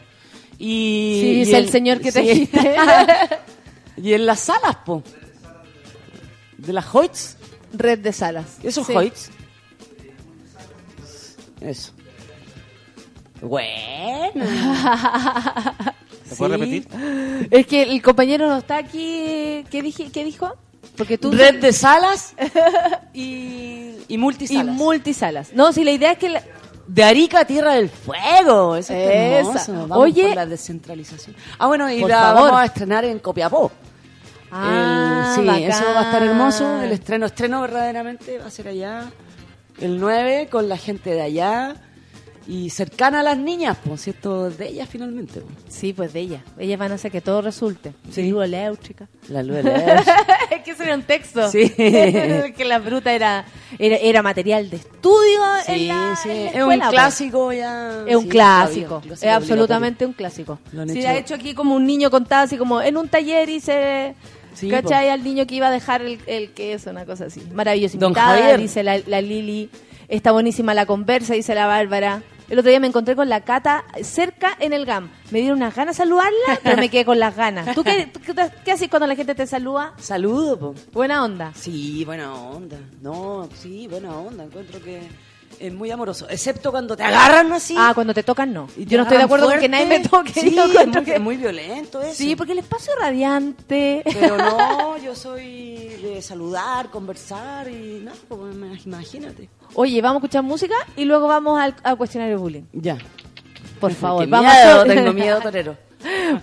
Y, 0.58 1.20
Sí, 1.22 1.32
y 1.34 1.42
es 1.42 1.54
el 1.54 1.70
señor 1.70 2.00
que 2.00 2.12
te 2.14 2.24
sí. 2.24 2.50
y 3.98 4.14
en 4.14 4.26
las 4.26 4.40
salas, 4.40 4.78
po. 4.86 5.04
De 6.58 6.72
las 6.72 6.86
Hoyts. 6.96 7.36
Red 7.74 8.00
de 8.00 8.14
salas. 8.14 8.58
¿Esos 8.64 8.88
Sí. 8.88 8.94
Hoyts? 8.96 9.32
Eso. 11.66 11.92
Bueno. 13.42 14.46
¿Te 16.30 16.36
puedo 16.36 16.54
Sí. 16.56 16.60
repetir? 16.60 17.48
Es 17.52 17.68
que 17.68 17.84
el 17.84 18.02
compañero 18.02 18.48
no 18.48 18.58
está 18.58 18.78
aquí. 18.78 19.64
¿Qué, 19.70 19.82
dije, 19.82 20.12
qué 20.12 20.24
dijo? 20.24 20.56
Porque 20.98 21.18
tú... 21.18 21.32
Red 21.32 21.60
de 21.62 21.74
salas 21.74 22.34
y, 23.14 23.22
y 24.08 24.16
y 24.16 24.18
multisalas. 24.18 24.76
multisalas. 24.76 25.54
No, 25.54 25.72
si 25.74 25.84
la 25.84 25.92
idea 25.92 26.14
es 26.14 26.18
que... 26.18 26.30
la- 26.30 26.44
de 26.88 27.04
Arica 27.04 27.40
a 27.40 27.46
Tierra 27.46 27.74
del 27.74 27.90
Fuego. 27.90 28.76
Eso 28.76 28.94
es 28.94 29.10
hermoso. 29.40 29.74
Vamos 29.88 29.98
Oye. 29.98 30.28
por 30.28 30.36
la 30.36 30.46
descentralización. 30.46 31.36
Ah, 31.58 31.66
bueno, 31.66 31.90
y 31.90 32.00
la 32.02 32.20
favor. 32.22 32.44
vamos 32.44 32.60
a 32.62 32.66
estrenar 32.66 33.04
en 33.06 33.18
Copiapó. 33.18 33.72
Ah, 34.52 35.34
El- 35.36 35.42
sí, 35.42 35.48
bacán. 35.48 35.64
eso 35.64 35.84
va 35.96 36.00
a 36.02 36.04
estar 36.04 36.22
hermoso. 36.24 36.82
El 36.84 36.92
estreno, 36.92 37.26
estreno 37.26 37.62
verdaderamente 37.62 38.38
va 38.38 38.46
a 38.46 38.52
ser 38.52 38.68
allá. 38.68 39.06
El 39.80 40.00
9 40.00 40.48
con 40.52 40.70
la 40.70 40.78
gente 40.78 41.12
de 41.12 41.22
allá. 41.22 41.76
Y 42.48 42.70
cercana 42.70 43.22
a 43.22 43.24
las 43.24 43.40
niñas, 43.40 43.76
pues, 43.84 44.02
¿cierto? 44.02 44.52
De 44.52 44.68
ellas 44.68 44.88
finalmente. 44.88 45.42
po. 45.42 45.48
Sí, 45.68 45.94
pues 45.94 46.14
de 46.14 46.20
ella. 46.20 46.44
Ellas 46.60 46.78
van 46.78 46.92
a 46.92 46.96
hacer 46.96 47.12
que 47.12 47.20
todo 47.20 47.42
resulte. 47.42 47.94
Sí. 48.12 48.22
Sí. 48.22 48.30
Luz 48.30 48.44
eléctrica. 48.46 49.08
La 49.30 49.42
luz 49.42 49.64
la- 49.64 50.04
es 50.52 50.62
que 50.64 50.76
sería 50.76 50.94
un 50.94 51.02
texto. 51.02 51.50
Sí. 51.50 51.72
que 51.76 52.64
la 52.68 52.80
fruta 52.80 53.12
era, 53.14 53.46
era, 53.80 53.96
era 53.96 54.22
material 54.22 54.70
de 54.70 54.78
estudio 54.78 55.42
en 55.68 55.76
Sí, 55.76 55.88
la, 55.88 56.16
sí. 56.22 56.30
en 56.30 56.44
la 56.46 56.52
Es 56.52 56.64
un 56.64 56.66
pues. 56.78 56.90
clásico 56.92 57.52
ya. 57.52 58.04
Es 58.06 58.16
un 58.16 58.22
sí, 58.26 58.30
clásico, 58.30 58.96
obvio, 58.98 59.14
es 59.14 59.24
absolutamente 59.24 60.06
un 60.06 60.14
clásico. 60.14 60.60
Lo 60.72 60.84
han 60.84 60.90
Sí, 60.90 61.00
hecho- 61.00 61.08
de 61.10 61.18
hecho 61.18 61.34
aquí 61.34 61.56
como 61.56 61.74
un 61.74 61.88
niño 61.88 62.12
contaba 62.12 62.44
así 62.44 62.58
como 62.58 62.80
en 62.80 62.96
un 62.96 63.08
taller 63.08 63.50
hice, 63.50 64.14
Sí, 64.56 64.70
¿cachai? 64.70 65.10
Al 65.10 65.24
niño 65.24 65.46
que 65.46 65.56
iba 65.56 65.68
a 65.68 65.72
dejar 65.72 66.02
el, 66.02 66.20
el 66.26 66.52
queso, 66.52 66.90
una 66.90 67.06
cosa 67.06 67.26
así. 67.26 67.42
Maravilloso. 67.54 67.98
Don 67.98 68.10
Invitada, 68.10 68.38
Javier. 68.38 68.60
dice 68.60 68.84
la, 68.84 68.98
la 69.06 69.22
Lili. 69.22 69.70
Está 70.08 70.32
buenísima 70.32 70.74
la 70.74 70.86
conversa, 70.86 71.34
dice 71.34 71.54
la 71.56 71.68
Bárbara. 71.68 72.24
El 72.48 72.60
otro 72.60 72.70
día 72.70 72.80
me 72.80 72.86
encontré 72.86 73.16
con 73.16 73.28
la 73.28 73.42
Cata 73.42 73.86
cerca 74.04 74.56
en 74.60 74.72
el 74.72 74.86
GAM. 74.86 75.10
Me 75.32 75.40
dieron 75.40 75.58
unas 75.58 75.74
ganas 75.76 75.98
de 75.98 76.04
saludarla, 76.04 76.60
pero 76.64 76.78
me 76.78 76.90
quedé 76.90 77.04
con 77.04 77.18
las 77.18 77.36
ganas. 77.36 77.74
¿Tú 77.74 77.84
qué, 77.84 78.08
tú 78.14 78.20
qué, 78.24 78.34
qué 78.64 78.72
haces 78.72 78.88
cuando 78.88 79.08
la 79.08 79.16
gente 79.16 79.34
te 79.34 79.48
saluda? 79.48 79.94
Saludo, 79.98 80.60
po. 80.60 80.76
Buena 80.94 81.24
onda. 81.24 81.52
Sí, 81.56 82.06
buena 82.06 82.34
onda. 82.36 82.78
No, 83.02 83.50
sí, 83.56 83.88
buena 83.88 84.16
onda. 84.16 84.44
Encuentro 84.44 84.80
que 84.82 85.02
es 85.60 85.74
muy 85.74 85.92
amoroso. 85.92 86.28
Excepto 86.30 86.72
cuando 86.72 86.96
te 86.96 87.04
agarran 87.04 87.52
así. 87.54 87.76
Ah, 87.78 87.92
cuando 87.96 88.14
te 88.14 88.24
tocan 88.24 88.54
no. 88.54 88.68
y 88.78 88.86
te 88.86 88.92
Yo 88.92 88.98
no 88.98 89.04
estoy 89.04 89.18
de 89.18 89.24
acuerdo 89.24 89.46
con 89.46 89.54
que 89.60 89.68
fuerte. 89.68 89.86
nadie 89.86 90.00
me 90.00 90.08
toque. 90.08 90.34
Sí, 90.34 90.58
es 90.58 90.88
muy, 90.88 91.04
que- 91.04 91.16
es 91.16 91.22
muy 91.22 91.38
violento 91.38 92.02
eso. 92.02 92.14
Sí, 92.16 92.36
porque 92.36 92.52
el 92.54 92.60
espacio 92.60 92.94
es 92.94 93.00
radiante. 93.00 94.02
Pero 94.06 94.38
no, 94.38 94.98
yo 95.04 95.16
soy 95.16 95.88
de 96.02 96.22
saludar, 96.22 96.90
conversar 96.90 97.68
y 97.70 98.02
nada, 98.04 98.18
pues, 98.28 98.86
imagínate. 98.86 99.50
Oye, 99.74 100.02
vamos 100.02 100.18
a 100.18 100.26
escuchar 100.26 100.44
música 100.44 100.76
y 100.96 101.06
luego 101.06 101.28
vamos 101.28 101.60
al, 101.60 101.76
al 101.84 101.98
cuestionario 101.98 102.40
bullying. 102.40 102.64
Ya. 102.74 102.98
Por 103.80 103.94
favor, 103.94 104.24
Qué 104.26 104.32
vamos 104.32 104.54
miedo, 104.54 104.82
a 104.82 104.84
tengo 104.86 105.14
miedo, 105.14 105.40
torero. 105.44 105.78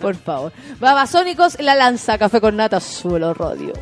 Por 0.00 0.16
favor. 0.16 0.52
Babasónicos, 0.80 1.58
la 1.60 1.74
lanza, 1.74 2.18
café 2.18 2.40
con 2.40 2.56
nata, 2.56 2.80
suelo 2.80 3.32
radio. 3.32 3.72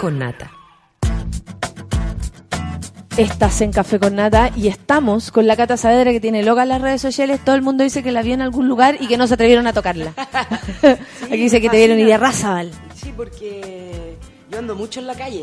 Con 0.00 0.18
Nata. 0.18 0.50
Estás 3.16 3.60
en 3.60 3.72
Café 3.72 3.98
con 3.98 4.14
Nata 4.14 4.50
y 4.56 4.68
estamos 4.68 5.30
con 5.30 5.46
la 5.46 5.56
Cata 5.56 5.76
Saavedra 5.76 6.10
que 6.12 6.20
tiene 6.20 6.42
loca 6.42 6.62
en 6.62 6.70
las 6.70 6.80
redes 6.80 7.02
sociales. 7.02 7.40
Todo 7.44 7.54
el 7.54 7.62
mundo 7.62 7.84
dice 7.84 8.02
que 8.02 8.12
la 8.12 8.22
vio 8.22 8.34
en 8.34 8.40
algún 8.40 8.66
lugar 8.68 8.96
y 9.00 9.08
que 9.08 9.18
no 9.18 9.26
se 9.26 9.34
atrevieron 9.34 9.66
a 9.66 9.72
tocarla. 9.72 10.14
Aquí 11.24 11.36
dice 11.36 11.60
que 11.60 11.68
te 11.68 11.76
vieron 11.76 11.98
y 11.98 12.04
de 12.04 12.16
Razabal. 12.16 12.70
Sí, 12.94 13.12
porque 13.16 14.16
yo 14.50 14.58
ando 14.58 14.74
mucho 14.74 15.00
en 15.00 15.06
la 15.06 15.14
calle. 15.14 15.42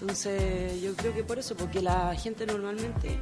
Entonces, 0.00 0.80
yo 0.82 0.94
creo 0.94 1.12
que 1.14 1.24
por 1.24 1.38
eso, 1.38 1.56
porque 1.56 1.80
la 1.82 2.14
gente 2.14 2.46
normalmente 2.46 3.18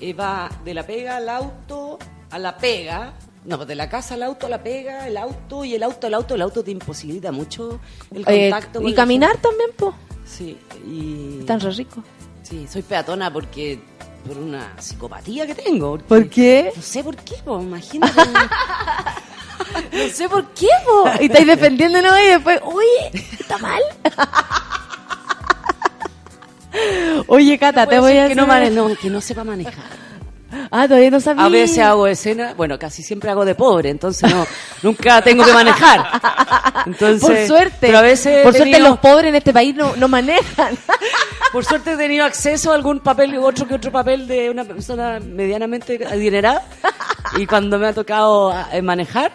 eh, 0.00 0.12
va 0.12 0.50
de 0.64 0.74
la 0.74 0.84
pega 0.84 1.16
al 1.16 1.28
auto 1.28 1.98
a 2.30 2.38
la 2.38 2.58
pega. 2.58 3.14
No, 3.44 3.56
pues 3.56 3.68
de 3.68 3.76
la 3.76 3.88
casa 3.88 4.14
al 4.14 4.24
auto 4.24 4.46
a 4.46 4.50
la 4.50 4.62
pega, 4.62 5.06
el 5.06 5.16
auto 5.16 5.64
y 5.64 5.74
el 5.74 5.82
auto 5.82 6.06
al 6.08 6.14
auto. 6.14 6.34
El 6.34 6.42
auto 6.42 6.62
te 6.64 6.72
imposibilita 6.72 7.32
mucho 7.32 7.80
el 8.12 8.24
Eh, 8.26 8.50
contacto. 8.50 8.80
con 8.82 8.88
y 8.90 8.94
caminar 8.94 9.30
gente. 9.30 9.48
también, 9.48 9.70
po. 9.76 9.94
Sí, 10.28 10.56
y. 10.86 11.42
Tan 11.46 11.58
re 11.60 11.70
rico. 11.72 12.02
Sí, 12.42 12.66
soy 12.70 12.82
peatona 12.82 13.32
porque. 13.32 13.80
por 14.26 14.36
una 14.36 14.74
psicopatía 14.78 15.46
que 15.46 15.54
tengo. 15.54 15.92
porque- 15.98 16.04
¿Por 16.08 16.28
qué? 16.28 16.72
No 16.76 16.82
sé 16.82 17.02
por 17.04 17.16
qué, 17.16 17.34
pues, 17.44 17.62
imagínate. 17.62 18.20
No 19.92 20.08
sé 20.14 20.28
por 20.28 20.46
qué, 20.54 20.68
po. 20.84 21.04
Y 21.20 21.26
estáis 21.26 21.46
defendiéndonos 21.46 22.12
y 22.20 22.26
después, 22.28 22.60
oye, 22.64 23.10
está 23.38 23.58
mal. 23.58 23.82
Oye, 27.26 27.58
Cata, 27.58 27.86
te 27.86 27.98
voy 27.98 28.16
a 28.16 28.28
que 28.28 28.34
no, 28.34 28.42
hacer- 28.44 28.48
mane- 28.48 28.70
no, 28.70 28.94
que 28.96 29.10
no 29.10 29.20
sepa 29.20 29.42
manejar. 29.44 29.74
Ah, 30.70 30.86
todavía 30.88 31.10
no 31.10 31.20
sabía. 31.20 31.44
A 31.44 31.48
veces 31.48 31.78
hago 31.78 32.06
escena, 32.06 32.54
bueno, 32.56 32.78
casi 32.78 33.02
siempre 33.02 33.30
hago 33.30 33.44
de 33.44 33.54
pobre, 33.54 33.90
entonces 33.90 34.32
no, 34.32 34.46
nunca 34.82 35.20
tengo 35.22 35.44
que 35.44 35.52
manejar. 35.52 36.20
Entonces, 36.86 37.20
Por 37.20 37.46
suerte. 37.46 37.76
Pero 37.80 37.98
a 37.98 38.02
veces 38.02 38.42
Por 38.44 38.54
suerte 38.54 38.78
los 38.78 38.98
pobres 38.98 39.28
en 39.28 39.34
este 39.34 39.52
país 39.52 39.74
no, 39.74 39.94
no 39.96 40.08
manejan. 40.08 40.76
por 41.52 41.64
suerte 41.64 41.92
he 41.92 41.96
tenido 41.96 42.24
acceso 42.24 42.72
a 42.72 42.74
algún 42.74 43.00
papel, 43.00 43.36
otro 43.36 43.66
que 43.66 43.74
otro 43.74 43.92
papel 43.92 44.26
de 44.26 44.48
una 44.48 44.64
persona 44.64 45.20
medianamente 45.20 46.04
adinerada. 46.06 46.62
Y 47.36 47.46
cuando 47.46 47.78
me 47.78 47.88
ha 47.88 47.92
tocado 47.92 48.54
eh, 48.72 48.80
manejar, 48.80 49.32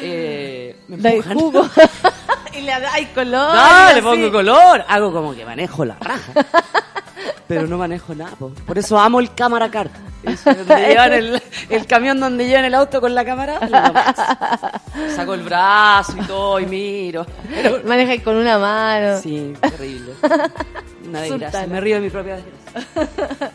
eh, 0.00 0.76
me 0.88 0.96
empujan. 0.96 1.38
jugo. 1.38 1.68
y 2.56 2.60
le 2.60 2.80
dais 2.80 3.08
color. 3.14 3.54
No, 3.54 3.90
y 3.90 3.94
le 3.94 4.02
pongo 4.02 4.32
color. 4.32 4.84
Hago 4.86 5.12
como 5.12 5.34
que 5.34 5.44
manejo 5.44 5.84
la 5.84 5.96
raja. 6.00 6.32
Pero 7.46 7.66
no 7.66 7.76
manejo 7.78 8.14
nada. 8.14 8.30
po. 8.36 8.50
Por 8.66 8.78
eso 8.78 8.98
amo 8.98 9.20
el 9.20 9.34
cámara 9.34 9.70
car. 9.70 9.90
Eso, 10.22 10.50
el, 11.10 11.42
el 11.68 11.86
camión 11.86 12.18
donde 12.18 12.46
llevan 12.46 12.64
el 12.64 12.74
auto 12.74 13.00
con 13.00 13.14
la 13.14 13.24
cámara. 13.24 13.60
lo. 13.60 15.10
Saco 15.14 15.34
el 15.34 15.42
brazo 15.42 16.14
y 16.18 16.26
todo 16.26 16.60
y 16.60 16.66
miro. 16.66 17.26
Pero- 17.50 17.82
Manejáis 17.84 18.22
con 18.22 18.36
una 18.36 18.58
mano. 18.58 19.20
sí, 19.20 19.52
terrible. 19.60 20.12
Una 21.06 21.20
desgracia. 21.20 21.66
Me 21.66 21.80
río 21.80 21.96
de 21.96 22.00
mi 22.02 22.10
propia 22.10 22.36
desgracia. 22.36 23.50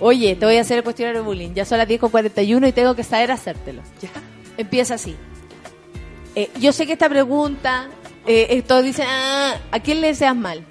Oye, 0.00 0.34
te 0.34 0.44
voy 0.46 0.56
a 0.56 0.62
hacer 0.62 0.78
el 0.78 0.84
cuestionario 0.84 1.22
bullying. 1.22 1.54
Ya 1.54 1.64
son 1.64 1.78
las 1.78 1.86
10.41 1.88 2.68
y 2.68 2.72
tengo 2.72 2.94
que 2.96 3.04
saber 3.04 3.30
hacértelo. 3.30 3.82
Empieza 4.56 4.94
así. 4.94 5.16
Eh, 6.34 6.50
yo 6.58 6.72
sé 6.72 6.86
que 6.86 6.94
esta 6.94 7.08
pregunta, 7.08 7.86
eh, 8.26 8.48
eh, 8.50 8.62
todos 8.62 8.82
dicen, 8.82 9.06
ah, 9.08 9.54
¿a 9.70 9.78
quién 9.80 10.00
le 10.00 10.08
deseas 10.08 10.34
mal? 10.34 10.64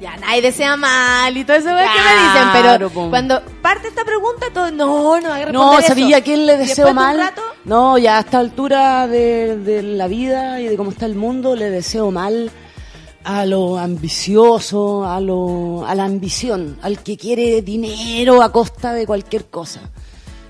Ya 0.00 0.16
nadie 0.16 0.42
desea 0.42 0.76
mal 0.76 1.34
y 1.36 1.44
todo 1.44 1.56
eso 1.56 1.70
es 1.78 1.88
que 1.88 1.98
me 2.00 2.22
dicen, 2.22 2.50
Claro, 2.62 2.90
pero 2.90 3.10
cuando 3.10 3.40
parte 3.62 3.88
esta 3.88 4.04
pregunta, 4.04 4.46
todo, 4.52 4.70
no, 4.70 5.20
no, 5.20 5.32
hay 5.32 5.44
que 5.46 5.52
No, 5.52 5.80
¿sabía 5.80 6.16
eso. 6.18 6.24
quién 6.24 6.46
le 6.46 6.56
deseo 6.58 6.86
después 6.86 6.86
de 6.86 6.90
un 6.90 6.96
mal? 6.96 7.16
rato, 7.18 7.42
No, 7.64 7.96
ya 7.96 8.18
a 8.18 8.20
esta 8.20 8.38
altura 8.40 9.06
de, 9.06 9.56
de 9.58 9.82
la 9.82 10.06
vida 10.08 10.60
y 10.60 10.66
de 10.66 10.76
cómo 10.76 10.90
está 10.90 11.06
el 11.06 11.14
mundo, 11.14 11.54
le 11.56 11.70
deseo 11.70 12.10
mal 12.10 12.50
a 13.22 13.46
lo 13.46 13.78
ambicioso, 13.78 15.06
a, 15.06 15.20
lo, 15.20 15.86
a 15.86 15.94
la 15.94 16.04
ambición, 16.04 16.76
al 16.82 16.98
que 17.02 17.16
quiere 17.16 17.62
dinero 17.62 18.42
a 18.42 18.52
costa 18.52 18.92
de 18.92 19.06
cualquier 19.06 19.46
cosa. 19.46 19.80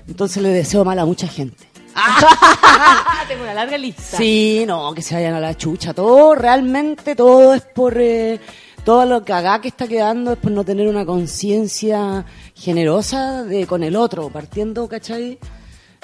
Entonces 0.07 0.43
le 0.43 0.49
deseo 0.49 0.83
mal 0.83 0.99
a 0.99 1.05
mucha 1.05 1.27
gente. 1.27 1.65
ah, 1.95 3.23
tengo 3.29 3.43
una 3.43 3.53
larga 3.53 3.77
lista. 3.77 4.17
Sí, 4.17 4.65
no, 4.67 4.93
que 4.93 5.01
se 5.01 5.15
vayan 5.15 5.35
a 5.35 5.39
la 5.39 5.55
chucha. 5.55 5.93
Todo, 5.93 6.35
realmente 6.35 7.15
todo 7.15 7.53
es 7.53 7.61
por... 7.61 7.95
eh, 7.97 8.39
todo 8.85 9.05
lo 9.05 9.25
que 9.25 9.33
haga 9.33 9.59
que 9.59 9.67
está 9.67 9.87
quedando 9.87 10.31
es 10.33 10.37
por 10.37 10.51
no 10.51 10.63
tener 10.63 10.87
una 10.87 11.05
conciencia 11.05 12.25
generosa 12.53 13.43
de 13.43 13.67
con 13.67 13.83
el 13.83 13.95
otro, 13.95 14.29
partiendo, 14.29 14.87
¿cachai? 14.87 15.37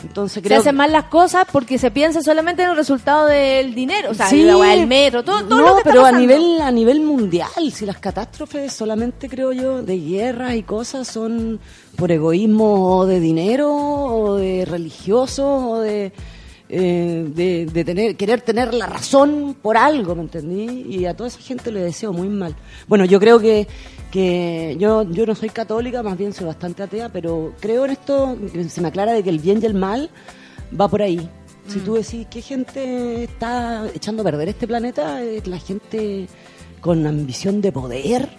Entonces 0.04 0.34
Se 0.34 0.42
creo 0.42 0.60
hacen 0.60 0.72
que- 0.72 0.78
mal 0.78 0.92
las 0.92 1.06
cosas 1.06 1.46
porque 1.52 1.78
se 1.78 1.92
piensa 1.92 2.22
solamente 2.24 2.64
en 2.64 2.72
el 2.72 2.76
resultado 2.76 3.28
del 3.28 3.76
dinero, 3.76 4.10
o 4.10 4.14
sea, 4.16 4.26
Sí. 4.28 4.42
del 4.44 4.88
metro, 4.88 5.24
todo, 5.24 5.44
todo 5.46 5.60
no, 5.60 5.68
lo 5.68 5.74
que 5.76 5.80
está 5.82 5.92
pero 5.92 6.06
a 6.06 6.12
nivel 6.12 6.60
a 6.60 6.72
nivel 6.72 7.02
mundial, 7.02 7.50
si 7.72 7.86
las 7.86 8.00
catástrofes 8.00 8.74
solamente 8.74 9.30
creo 9.30 9.52
yo 9.54 9.84
de 9.84 10.00
guerras 10.00 10.56
y 10.56 10.64
cosas 10.64 11.08
son 11.08 11.60
por 11.98 12.12
egoísmo 12.12 12.98
o 12.98 13.06
de 13.06 13.20
dinero 13.20 13.72
o 13.72 14.38
de 14.38 14.66
religioso 14.66 15.46
o 15.70 15.80
de 15.82 16.14
eh, 16.74 17.26
de, 17.36 17.66
de 17.66 17.84
tener 17.84 18.16
querer 18.16 18.42
tener 18.42 18.74
la 18.74 18.86
razón 18.88 19.56
por 19.62 19.76
algo, 19.78 20.16
¿me 20.16 20.22
entendí? 20.22 20.86
Y 20.90 21.06
a 21.06 21.14
toda 21.16 21.28
esa 21.28 21.40
gente 21.40 21.72
le 21.72 21.82
deseo 21.82 22.14
muy 22.14 22.30
mal. 22.30 22.56
Bueno, 22.88 23.04
yo 23.06 23.20
creo 23.20 23.40
que 23.40 23.68
que 24.12 24.76
yo 24.80 25.04
yo 25.04 25.26
no 25.26 25.36
soy 25.36 25.50
católica, 25.50 26.02
más 26.04 26.18
bien 26.18 26.34
soy 26.34 26.46
bastante 26.48 26.84
atea, 26.84 27.10
pero 27.10 27.54
creo 27.60 27.86
en 27.86 27.92
esto 27.92 28.38
se 28.70 28.82
me 28.82 28.88
aclara 28.90 29.14
de 29.14 29.22
que 29.24 29.30
el 29.30 29.40
bien 29.40 29.60
y 29.62 29.66
el 29.66 29.74
mal 29.74 30.10
va 30.80 30.88
por 30.88 31.02
ahí. 31.02 31.30
Si 31.68 31.80
Mm. 31.80 31.84
tú 31.86 31.94
decís 31.96 32.28
qué 32.30 32.42
gente 32.42 33.24
está 33.26 33.86
echando 33.94 34.22
a 34.22 34.26
perder 34.26 34.50
este 34.50 34.68
planeta, 34.68 35.22
es 35.22 35.46
la 35.48 35.60
gente 35.60 36.28
con 36.82 37.06
ambición 37.06 37.62
de 37.62 37.72
poder. 37.72 38.30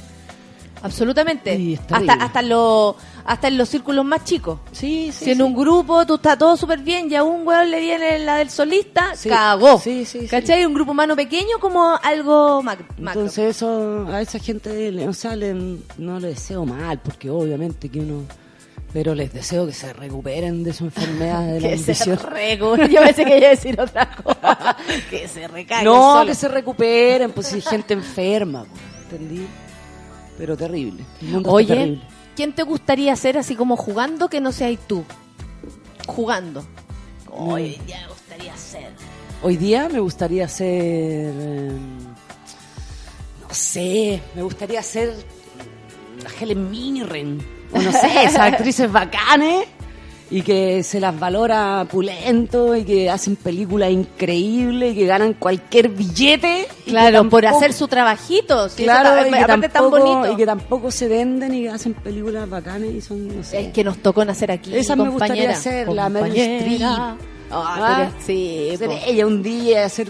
Absolutamente. 0.83 1.79
Hasta, 1.91 2.13
hasta, 2.15 2.41
en 2.41 2.49
los- 2.49 2.97
hasta 3.25 3.49
en 3.49 3.59
los 3.59 3.69
círculos 3.69 4.05
más 4.05 4.25
chicos. 4.25 4.59
Sí, 4.73 5.11
sí. 5.13 5.25
si 5.27 5.31
en 5.31 5.37
sí. 5.39 5.43
un 5.43 5.55
grupo 5.55 6.05
tú 6.07 6.17
estás 6.17 6.37
todo 6.39 6.57
súper 6.57 6.81
bien 6.81 7.11
y 7.11 7.15
a 7.15 7.23
un 7.23 7.47
weón 7.47 7.71
le 7.71 7.81
viene 7.81 8.19
la 8.19 8.37
del 8.37 8.51
solista, 8.51 9.15
Sí. 9.15 9.29
cagó. 9.29 9.79
Sí, 9.79 10.05
sí. 10.05 10.27
¿Cachai? 10.27 10.65
Un 10.67 10.75
grupo 10.75 10.91
humano 10.93 11.15
pequeño 11.17 11.59
como 11.61 11.95
algo 12.03 12.63
mac- 12.63 12.81
macro. 12.99 13.21
Entonces 13.23 13.57
eso 13.57 14.07
a 14.09 14.21
esa 14.21 14.39
gente, 14.39 15.07
o 15.09 15.13
sea, 15.13 15.37
le- 15.37 15.55
no 15.99 16.19
le 16.21 16.29
deseo 16.29 16.65
mal, 16.67 16.99
porque 17.01 17.31
obviamente 17.31 17.89
que 17.89 18.01
uno... 18.01 18.25
Pero 18.93 19.15
les 19.15 19.33
deseo 19.33 19.65
que 19.67 19.73
se 19.73 19.91
recuperen 19.95 20.63
de 20.63 20.75
su 20.75 20.85
enfermedad 20.85 21.47
de 21.47 21.61
la 21.63 21.69
que 21.71 21.79
se 21.79 21.93
ambición. 21.93 22.19
recu- 22.19 22.89
Yo 22.91 23.01
pensé 23.01 23.25
que 23.25 23.39
iba 23.39 23.47
a 23.47 23.51
decir 23.51 23.81
otra 23.81 24.11
cosa. 24.17 24.77
que 25.11 25.27
se 25.29 25.49
recaiga. 25.49 25.83
No, 25.83 26.13
solo. 26.19 26.27
que 26.27 26.35
se 26.35 26.49
recuperen, 26.49 27.33
pues 27.33 27.47
si 27.47 27.55
hay 27.55 27.61
gente 27.63 27.95
enferma, 27.95 28.67
¿entendí? 29.05 29.47
Pero 30.43 30.57
terrible. 30.57 31.05
El 31.21 31.29
mundo 31.29 31.39
está 31.51 31.53
Oye, 31.53 31.67
terrible. 31.69 32.03
¿quién 32.35 32.53
te 32.53 32.65
gustaría 32.65 33.15
ser 33.15 33.39
así 33.39 33.55
como 33.55 33.77
jugando 33.77 34.29
que 34.29 34.41
no 34.41 34.51
seas 34.51 34.77
tú? 34.89 35.05
Jugando. 36.09 36.63
Mm. 37.29 37.49
Oye, 37.49 37.81
ya 37.87 38.01
me 38.01 38.09
gustaría 38.09 38.57
ser. 38.57 38.91
Hoy 39.45 39.57
día 39.57 39.89
me 39.89 40.01
gustaría 40.01 40.49
ser. 40.49 40.69
eh, 40.69 41.79
no 43.49 43.55
sé, 43.55 44.21
me 44.35 44.43
gustaría 44.43 44.83
ser. 44.83 45.15
La 46.25 46.31
Helen 46.41 46.69
Mirren. 46.73 47.39
O 47.73 47.79
no 47.81 47.93
sé, 47.93 48.25
esas 48.25 48.41
actrices 48.53 48.91
bacanes. 48.91 49.69
Y 50.35 50.41
que 50.41 50.83
se 50.83 50.99
las 50.99 51.19
valora 51.21 51.87
pulento 51.91 52.75
y 52.75 52.85
que 52.85 53.11
hacen 53.11 53.37
películas 53.37 53.91
increíbles 53.91 54.93
y 54.93 54.97
que 54.97 55.05
ganan 55.07 55.35
cualquier 55.35 55.91
billete. 55.91 56.69
Claro, 56.87 57.29
por 57.29 57.43
tampoco- 57.43 57.59
hacer 57.59 57.75
su 57.75 57.87
trabajito. 57.87 58.69
si 58.71 58.85
Claro, 58.85 59.27
y 59.27 59.31
que, 59.31 59.39
aparte 59.41 59.69
tan 59.69 59.83
tampoco, 59.83 59.99
bonito. 60.15 60.33
y 60.33 60.37
que 60.37 60.47
tampoco 60.47 60.91
se 60.91 61.07
venden 61.09 61.53
y 61.53 61.63
que 61.65 61.69
hacen 61.69 61.93
películas 61.93 62.49
bacanas 62.49 62.89
y 62.89 63.03
son, 63.03 63.29
no 63.37 63.45
sé. 63.45 63.61
Es 63.67 63.73
que 63.75 63.85
nos 63.85 63.99
tocó 63.99 64.25
nacer 64.25 64.51
aquí. 64.53 64.75
Esa 64.75 64.97
me 64.97 65.11
gustaría 65.11 65.55
ser, 65.55 65.89
la 65.89 66.09
Meryl. 66.09 66.35
Streep. 66.35 66.81
Ah, 66.83 67.17
Ah, 67.55 68.11
sí, 68.25 68.71
ser 68.79 68.91
ella 69.07 69.27
un 69.27 69.43
día, 69.43 69.85
hacer. 69.85 70.09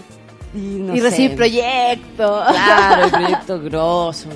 Y, 0.55 0.59
no 0.59 0.95
y 0.95 0.99
sé. 0.99 1.03
recibir 1.03 1.35
proyectos. 1.35 2.47
Claro, 2.49 3.03
el 3.05 3.11
proyecto 3.11 3.59
grosso. 3.59 4.29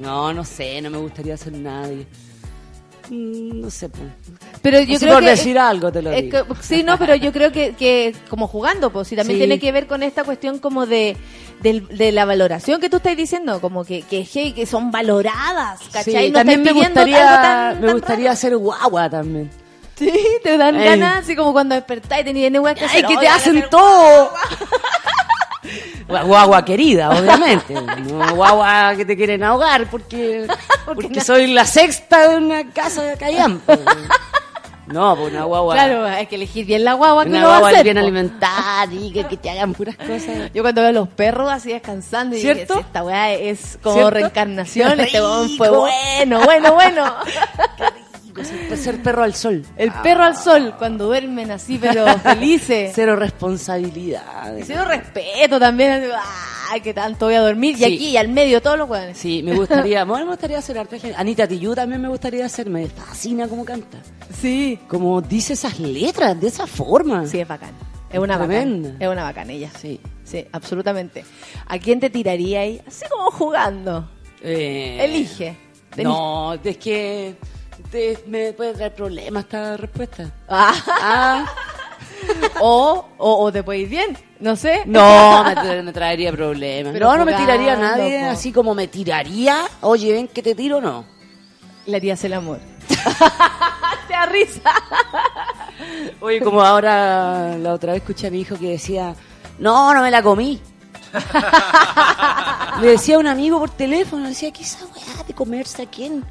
No, 0.00 0.34
no 0.34 0.44
sé, 0.44 0.82
no 0.82 0.90
me 0.90 0.98
gustaría 0.98 1.34
hacer 1.34 1.52
nadie. 1.52 2.04
Mm, 3.10 3.60
No 3.60 3.70
sé, 3.70 3.88
pues. 3.88 4.02
Pero 4.62 4.80
yo 4.80 4.98
creo 4.98 5.14
por 5.14 5.22
que 5.22 5.30
decir 5.30 5.58
algo 5.58 5.92
te 5.92 6.02
lo 6.02 6.10
es 6.10 6.22
digo. 6.24 6.44
que- 6.46 6.54
sí, 6.62 6.82
no, 6.82 6.98
pero 6.98 7.14
yo 7.14 7.32
creo 7.32 7.52
que, 7.52 7.74
que 7.74 8.14
como 8.28 8.48
jugando, 8.48 8.90
pues, 8.90 9.08
sí, 9.08 9.16
también 9.16 9.36
Sí. 9.38 9.40
tiene 9.40 9.58
que 9.60 9.70
ver 9.72 9.86
con 9.86 10.02
esta 10.02 10.24
cuestión 10.24 10.58
como 10.58 10.86
de, 10.86 11.16
del- 11.62 11.86
de 11.88 12.12
la 12.12 12.24
valoración 12.24 12.80
que 12.80 12.90
tú 12.90 12.96
estás 12.96 13.16
diciendo, 13.16 13.60
como 13.60 13.84
que, 13.84 14.02
que, 14.02 14.26
hey, 14.30 14.52
que 14.52 14.66
son 14.66 14.90
valoradas, 14.90 15.80
¿cachai? 15.92 16.26
Sí, 16.26 16.30
no 16.30 16.38
también 16.40 16.62
me 16.62 16.72
gustaría, 16.72 17.24
tan- 17.40 17.80
me 17.80 17.86
tan 17.86 17.96
gustaría 17.98 18.34
ser 18.36 18.56
guagua 18.56 19.08
también. 19.10 19.50
raro. 19.50 19.66
Sí, 19.98 20.12
te 20.42 20.58
dan 20.58 20.76
Ey. 20.76 20.84
ganas, 20.84 21.24
así 21.24 21.34
como 21.34 21.52
cuando 21.54 21.74
despertáis 21.74 22.20
y 22.20 22.24
tenéis 22.24 22.50
que 22.52 22.68
Ay, 22.68 22.74
hacer. 22.84 23.06
que 23.06 23.16
"Oh, 23.16 23.20
te 23.20 23.28
hacen 23.28 23.64
todo. 23.70 24.30
Gua- 26.08 26.22
Guagua 26.24 26.64
querida, 26.64 27.10
obviamente. 27.10 27.74
No 27.74 28.34
guagua 28.36 28.94
que 28.96 29.04
te 29.04 29.16
quieren 29.16 29.42
ahogar 29.42 29.86
porque, 29.90 30.46
porque 30.86 31.20
soy 31.20 31.48
la 31.48 31.64
sexta 31.64 32.28
de 32.28 32.36
una 32.36 32.70
casa 32.70 33.02
de 33.02 33.16
Callampa. 33.16 33.76
No, 34.86 35.16
pues 35.16 35.32
una 35.32 35.42
guagua. 35.42 35.74
Claro, 35.74 36.04
hay 36.04 36.26
que 36.28 36.36
elegir 36.36 36.64
bien 36.64 36.84
la 36.84 36.92
guagua 36.92 37.24
que 37.24 37.30
una 37.30 37.40
va 37.40 37.44
a 37.44 37.58
guagua 37.58 37.68
hacer, 37.70 37.82
bien 37.82 37.96
po. 37.96 38.00
alimentada 38.02 38.86
y 38.94 39.12
que, 39.12 39.24
que 39.26 39.36
te 39.36 39.50
hagan 39.50 39.72
puras 39.74 39.96
cosas. 39.96 40.52
Yo 40.54 40.62
cuando 40.62 40.80
veo 40.82 40.90
a 40.90 40.92
los 40.92 41.08
perros 41.08 41.50
así 41.50 41.72
descansando 41.72 42.36
y 42.36 42.38
dije, 42.38 42.54
¿Cierto? 42.54 42.74
"Sí, 42.74 42.80
esta 42.80 43.02
weá 43.02 43.32
es 43.32 43.78
como 43.82 43.96
¿Cierto? 43.96 44.10
reencarnación, 44.12 44.94
Qué 44.96 45.02
este 45.02 45.20
weón 45.20 45.50
fue 45.56 45.66
rico. 45.66 45.80
bueno, 45.80 46.40
bueno, 46.44 46.72
bueno. 46.74 47.14
Ser, 48.44 48.76
ser 48.76 49.02
perro 49.02 49.22
al 49.22 49.34
sol. 49.34 49.64
El 49.76 49.92
perro 49.92 50.24
al 50.24 50.36
sol, 50.36 50.74
cuando 50.78 51.06
duermen 51.06 51.50
así, 51.50 51.78
pero 51.78 52.06
felices. 52.22 52.92
Cero 52.94 53.16
responsabilidad. 53.16 54.54
Cero 54.64 54.84
respeto 54.86 55.58
también. 55.58 56.10
Ay, 56.70 56.80
que 56.80 56.92
tanto 56.92 57.26
voy 57.26 57.34
a 57.34 57.40
dormir. 57.40 57.76
Y 57.78 57.84
aquí, 57.84 58.08
y 58.08 58.16
al 58.16 58.28
medio, 58.28 58.60
todos 58.60 58.78
los 58.78 58.88
weones. 58.88 59.16
Sí, 59.16 59.42
me 59.42 59.54
gustaría, 59.54 60.04
me 60.06 60.24
gustaría 60.24 60.58
hacer 60.58 60.78
arte. 60.78 61.14
Anita 61.16 61.46
Tijoux 61.46 61.74
también 61.74 62.00
me 62.00 62.08
gustaría 62.08 62.44
hacer, 62.44 62.68
me 62.68 62.86
fascina 62.88 63.48
cómo 63.48 63.64
canta. 63.64 63.98
Sí. 64.40 64.78
Como 64.88 65.20
dice 65.20 65.52
esas 65.54 65.78
letras, 65.78 66.40
de 66.40 66.48
esa 66.48 66.66
forma. 66.66 67.26
Sí, 67.26 67.40
es 67.40 67.48
bacán. 67.48 67.72
Es 68.10 68.18
una 68.18 68.36
bacán. 68.36 68.96
Es 68.98 69.08
una 69.08 69.22
bacán 69.22 69.50
ella. 69.50 69.70
Sí. 69.80 70.00
Sí, 70.24 70.44
absolutamente. 70.52 71.24
¿A 71.66 71.78
quién 71.78 72.00
te 72.00 72.10
tiraría 72.10 72.60
ahí? 72.60 72.80
Así 72.86 73.04
como 73.08 73.30
jugando. 73.30 74.08
Eh, 74.42 74.98
Elige. 75.00 75.56
No, 76.02 76.54
es 76.54 76.76
que 76.78 77.36
te- 77.90 78.24
me 78.26 78.52
puede 78.52 78.74
traer 78.74 78.94
problemas 78.94 79.44
esta 79.44 79.76
respuesta. 79.76 80.30
Ah. 80.48 80.74
Ah, 80.88 81.46
o, 82.60 83.04
o, 83.18 83.44
o 83.44 83.52
te 83.52 83.62
puede 83.62 83.80
ir 83.80 83.88
bien. 83.88 84.16
No 84.40 84.54
sé. 84.56 84.82
no, 84.86 85.44
me, 85.44 85.54
tra- 85.54 85.82
me 85.82 85.92
traería 85.92 86.32
problemas. 86.32 86.92
Pero 86.92 87.06
no, 87.08 87.16
no 87.18 87.24
me 87.24 87.34
tiraría 87.34 87.72
a 87.74 87.76
nadie, 87.76 88.20
po. 88.20 88.30
así 88.30 88.52
como 88.52 88.74
me 88.74 88.86
tiraría. 88.88 89.64
Oye, 89.82 90.12
ven 90.12 90.28
que 90.28 90.42
te 90.42 90.54
tiro, 90.54 90.80
no. 90.80 91.04
Le 91.86 91.96
harías 91.96 92.22
el 92.24 92.32
amor. 92.34 92.58
te 94.08 94.12
da 94.12 94.26
risa. 94.26 94.72
Oye, 96.20 96.40
como 96.40 96.60
ahora 96.62 97.56
la 97.58 97.72
otra 97.72 97.92
vez 97.92 98.02
escuché 98.02 98.26
a 98.26 98.30
mi 98.30 98.40
hijo 98.40 98.58
que 98.58 98.70
decía, 98.70 99.14
no, 99.58 99.94
no 99.94 100.02
me 100.02 100.10
la 100.10 100.22
comí. 100.22 100.60
Le 102.80 102.88
decía 102.88 103.16
a 103.16 103.18
un 103.18 103.26
amigo 103.26 103.58
por 103.58 103.70
teléfono, 103.70 104.24
le 104.24 104.28
decía, 104.30 104.50
¿qué 104.52 104.62
es 104.62 104.74
esa 104.74 104.84
weá 104.86 105.22
de 105.26 105.32
comerse 105.34 105.82
a 105.82 105.86
quién? 105.86 106.24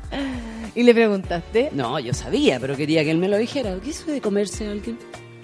Y 0.76 0.84
le 0.84 0.94
preguntaste. 0.94 1.70
No, 1.74 1.98
yo 2.00 2.14
sabía, 2.14 2.60
pero 2.60 2.76
quería 2.78 3.04
que 3.04 3.12
él 3.12 3.18
me 3.18 3.28
lo 3.28 3.38
dijera. 3.38 3.76
¿Qué 3.84 3.90
es 3.90 4.02
eso 4.02 4.12
de 4.12 4.22
comerse 4.22 4.68
a 4.68 4.72
alguien? 4.72 4.98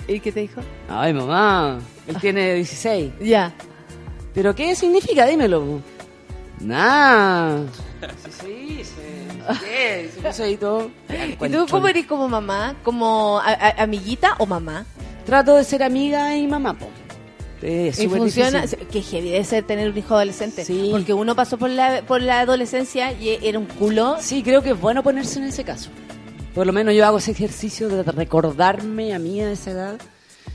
¿Y 0.08 0.20
qué 0.20 0.32
te 0.32 0.42
dijo? 0.42 0.62
Ay, 0.90 1.14
mamá, 1.14 1.80
él 2.08 2.18
tiene 2.20 2.54
16. 2.56 3.14
Ya. 3.22 3.52
¿Pero 4.34 4.54
qué 4.56 4.76
significa? 4.76 5.26
Dímelo. 5.26 5.82
Nah. 6.60 7.64
Sí, 8.30 8.84
sí, 8.84 8.84
sí. 8.84 10.20
Puso 10.22 10.44
ahí 10.44 10.56
todo. 10.58 10.90
¿Y 11.10 11.50
tú 11.50 11.66
cómo 11.70 11.88
eres 11.88 12.06
como 12.06 12.28
mamá? 12.30 12.76
¿Como 12.84 13.40
a- 13.40 13.52
a- 13.52 13.84
amiguita 13.84 14.36
o 14.38 14.46
mamá? 14.46 14.86
Trato 15.26 15.56
de 15.56 15.64
ser 15.64 15.84
amiga 15.84 16.36
y 16.36 16.48
mamá, 16.48 16.74
po. 16.74 16.88
Es 17.62 18.00
y 18.00 18.08
funciona, 18.08 18.62
difícil. 18.62 18.88
que 18.88 19.02
heavy 19.02 19.30
debe 19.32 19.44
ser 19.44 19.64
tener 19.66 19.90
un 19.92 19.98
hijo 19.98 20.16
adolescente. 20.16 20.66
Sí. 20.66 20.90
Porque 20.92 21.14
uno 21.14 21.36
pasó 21.36 21.58
por 21.58 21.70
la, 21.70 22.02
por 22.02 22.22
la 22.22 22.42
adolescencia 22.42 23.12
y 23.14 23.38
era 23.42 23.60
un 23.60 23.66
culo. 23.66 24.18
Sí, 24.20 24.42
creo 24.44 24.62
que 24.64 24.72
es 24.72 24.80
bueno 24.80 25.04
ponerse 25.04 25.40
en 25.40 25.46
ese 25.46 25.64
caso. 25.64 25.90
Por 26.56 26.66
lo 26.66 26.74
menos 26.74 26.94
yo 26.96 27.06
hago 27.06 27.20
ese 27.20 27.32
ejercicio 27.32 27.88
de 27.88 28.04
recordarme 28.04 29.14
a 29.14 29.20
mí 29.20 29.42
a 29.42 29.52
esa 29.52 29.72
edad. 29.72 30.02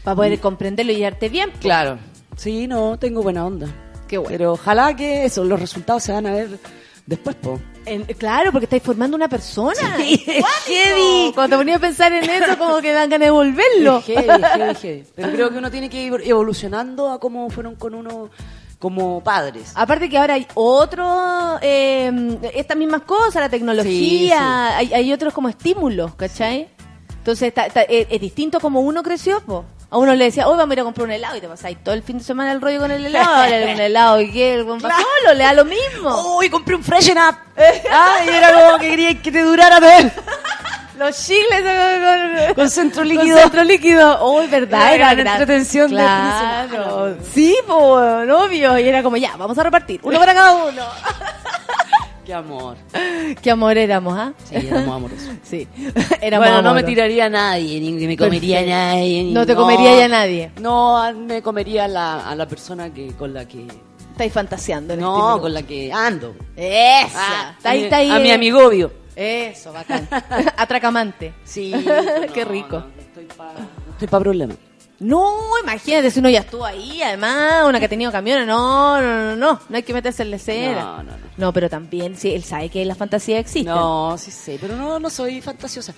Para 0.03 0.17
poder 0.17 0.39
comprenderlo 0.41 0.93
y 0.93 0.97
llevarte 0.97 1.29
bien. 1.29 1.51
po. 1.51 1.59
Claro. 1.61 1.99
Sí, 2.37 2.67
no, 2.67 2.99
tengo 2.99 3.23
buena 3.23 3.47
onda. 3.47 3.69
Qué 4.07 4.19
bueno. 4.19 4.31
Pero 4.31 4.53
ojalá 4.53 4.95
que 4.95 5.25
eso, 5.25 5.43
los 5.45 5.59
resultados 5.59 6.03
se 6.03 6.13
van 6.13 6.27
a 6.27 6.33
ver 6.33 6.59
después, 7.07 7.35
po. 7.37 7.61
En- 7.87 8.05
claro, 8.05 8.53
porque 8.53 8.65
estáis 8.67 8.83
formando 8.83 9.17
una 9.17 9.29
persona. 9.29 9.97
Sí, 9.97 10.19
heavy. 10.67 11.33
Cuando 11.35 11.57
te 11.65 11.73
a 11.73 11.79
pensar 11.79 12.13
en 12.13 12.29
eso, 12.29 12.59
como 12.59 12.81
que 12.81 12.93
dan 12.93 13.09
ganas 13.09 13.27
de 13.27 13.31
volverlo. 13.31 13.99
Es 13.99 14.05
heavy, 14.05 14.43
heavy, 14.43 14.75
heavy. 14.75 15.05
Pero 15.15 15.33
creo 15.33 15.51
que 15.51 15.59
uno 15.59 15.71
tiene 15.71 15.89
que 15.89 16.03
ir 16.03 16.13
evolucionando 16.25 17.11
a 17.11 17.19
cómo 17.21 17.49
fueron 17.51 17.77
con 17.77 17.95
uno 17.95 18.29
como 18.79 19.23
padres. 19.25 19.73
Aparte 19.75 20.09
que 20.11 20.19
ahora 20.19 20.35
hay 20.35 20.47
otro, 20.55 21.59
eh, 21.63 22.39
estas 22.55 22.77
mismas 22.77 23.03
cosas, 23.03 23.37
la 23.37 23.49
tecnología, 23.49 24.77
Hay, 24.77 24.93
hay 24.93 25.13
otros 25.13 25.33
como 25.33 25.49
estímulos, 25.49 26.15
¿cachai? 26.15 26.69
Entonces 27.19 27.49
está- 27.49 27.67
está- 27.67 27.83
es, 27.83 28.07
es 28.11 28.21
distinto 28.21 28.61
como 28.61 28.81
uno 28.81 29.03
creció, 29.03 29.41
po. 29.41 29.65
A 29.89 29.99
uno 29.99 30.15
le 30.15 30.25
decía, 30.25 30.49
hoy 30.49 30.57
vamos 30.57 30.71
a 30.71 30.75
ir 30.75 30.81
a 30.81 30.85
comprar 30.85 31.05
un 31.07 31.13
helado 31.13 31.37
y 31.37 31.41
te 31.41 31.47
pasáis 31.49 31.79
todo 31.85 31.95
el 31.95 32.03
fin 32.03 32.19
de 32.19 32.25
semana 32.25 32.51
el 32.53 32.61
rollo 32.61 32.81
con 32.81 32.91
el 32.91 33.07
helado, 33.07 33.37
ahora 33.37 33.73
un 33.73 33.81
helado 33.81 34.21
y 34.21 34.33
qué, 34.33 34.55
el 34.55 34.65
buen 34.65 34.81
solo, 34.81 34.93
le 35.35 35.45
da 35.45 35.53
lo 35.53 35.65
mismo. 35.65 36.37
¡Uy, 36.39 36.51
compré 36.51 36.75
un 36.75 36.83
Freshen 36.83 37.17
Up! 37.19 37.37
ah, 37.93 38.17
y 38.25 38.29
era 38.29 38.53
como 38.53 38.79
que 38.79 38.91
quería 38.91 39.23
que 39.23 39.31
te 39.31 39.43
durara 39.43 39.79
todo. 39.79 40.11
Los 40.99 41.15
chiles 41.27 41.61
con, 41.63 42.47
con- 42.47 42.55
Con 42.55 42.71
centro 42.71 43.01
con 43.03 43.09
líquido. 43.09 43.39
centro 43.39 43.65
líquido. 43.65 44.31
Uy, 44.33 44.47
verdad, 44.47 44.95
Era 44.95 45.13
era 45.13 45.33
entretención 45.33 45.91
de 45.91 45.97
Claro. 45.97 47.05
de 47.07 47.13
semana. 47.15 47.25
Sí, 47.35 47.55
pues, 47.67 48.31
obvio. 48.31 48.79
Y 48.79 48.89
era 48.89 49.03
como, 49.03 49.19
ya, 49.19 49.37
vamos 49.37 49.59
a 49.59 49.63
repartir. 49.63 50.01
Uno 50.03 50.19
para 50.19 50.33
cada 50.33 50.53
uno. 50.55 50.83
¡Qué 52.27 52.35
amor! 52.35 52.77
Qué 53.41 53.51
amor 53.53 53.79
éramos, 53.79 54.19
¿ah? 54.19 54.33
Sí, 54.45 54.57
éramos 54.57 54.97
amorosos. 54.97 55.29
Sí, 55.45 55.69
éramos 56.21 56.49
bueno, 56.49 56.63
no 56.63 56.75
me 56.75 56.83
tiraría 56.83 57.27
a 57.27 57.29
nadie, 57.31 57.81
ni 57.81 57.93
me 57.93 58.17
comería 58.19 58.59
Perfecto. 58.59 58.75
a 58.75 58.85
nadie. 58.95 59.23
ni- 59.25 59.33
No 59.33 59.47
te 59.47 59.55
comería 59.55 59.97
ya 59.97 60.09
nadie. 60.09 60.51
No, 60.61 61.13
me 61.15 61.41
comería 61.41 61.85
a 61.85 61.89
la, 61.89 62.29
a 62.29 62.35
la 62.35 62.47
persona 62.49 62.93
que 62.93 63.13
con 63.13 63.33
la 63.33 63.47
que... 63.47 63.67
Estáis 64.13 64.33
fantaseando 64.33 64.95
en 64.95 65.01
este 65.01 65.09
No, 65.11 65.19
minuto. 65.19 65.41
con 65.43 65.55
la 65.55 65.63
que 65.63 65.93
ando. 65.93 66.35
Esa. 66.57 67.09
Ah, 67.15 67.55
Está 67.57 67.71
ahí, 67.71 67.85
está 67.85 67.97
ahí, 67.99 68.11
a 68.11 68.19
mi 68.19 68.31
eh. 68.31 68.35
amigobio. 68.35 68.91
Eso, 69.15 69.73
bacán. 69.73 70.09
Atracamante. 70.57 71.33
Sí. 71.45 71.73
Qué 72.35 72.45
no, 72.45 72.51
rico. 72.51 72.77
no, 72.79 72.87
no 72.87 73.01
estoy 73.01 73.25
para 73.37 74.11
pa 74.11 74.21
problemas. 74.21 74.57
No, 74.99 75.35
imagínate 75.63 76.11
si 76.11 76.21
uno 76.21 76.31
ya 76.31 76.41
estuvo 76.41 76.65
ahí, 76.65 77.03
además, 77.03 77.65
una 77.69 77.79
que 77.79 77.85
ha 77.85 77.89
tenido 77.89 78.11
camiones. 78.11 78.47
No, 78.47 79.01
no, 79.01 79.07
no, 79.31 79.37
no. 79.37 79.61
No 79.69 79.77
hay 79.77 79.83
que 79.83 79.93
meterse 79.93 80.23
en 80.23 80.31
la 80.31 80.37
escena. 80.37 80.81
No, 80.83 81.03
no, 81.03 81.11
no. 81.13 81.27
No, 81.37 81.53
pero 81.53 81.69
también, 81.69 82.17
sí, 82.17 82.33
él 82.33 82.43
sabe 82.43 82.71
que 82.71 82.83
la 82.85 82.95
fantasía 82.95 83.39
existe. 83.39 83.69
No, 83.71 84.17
sí 84.17 84.31
sé, 84.31 84.57
pero 84.61 84.75
no, 84.77 84.99
no 84.99 85.11
soy 85.11 85.43
fantasiosa. 85.43 85.93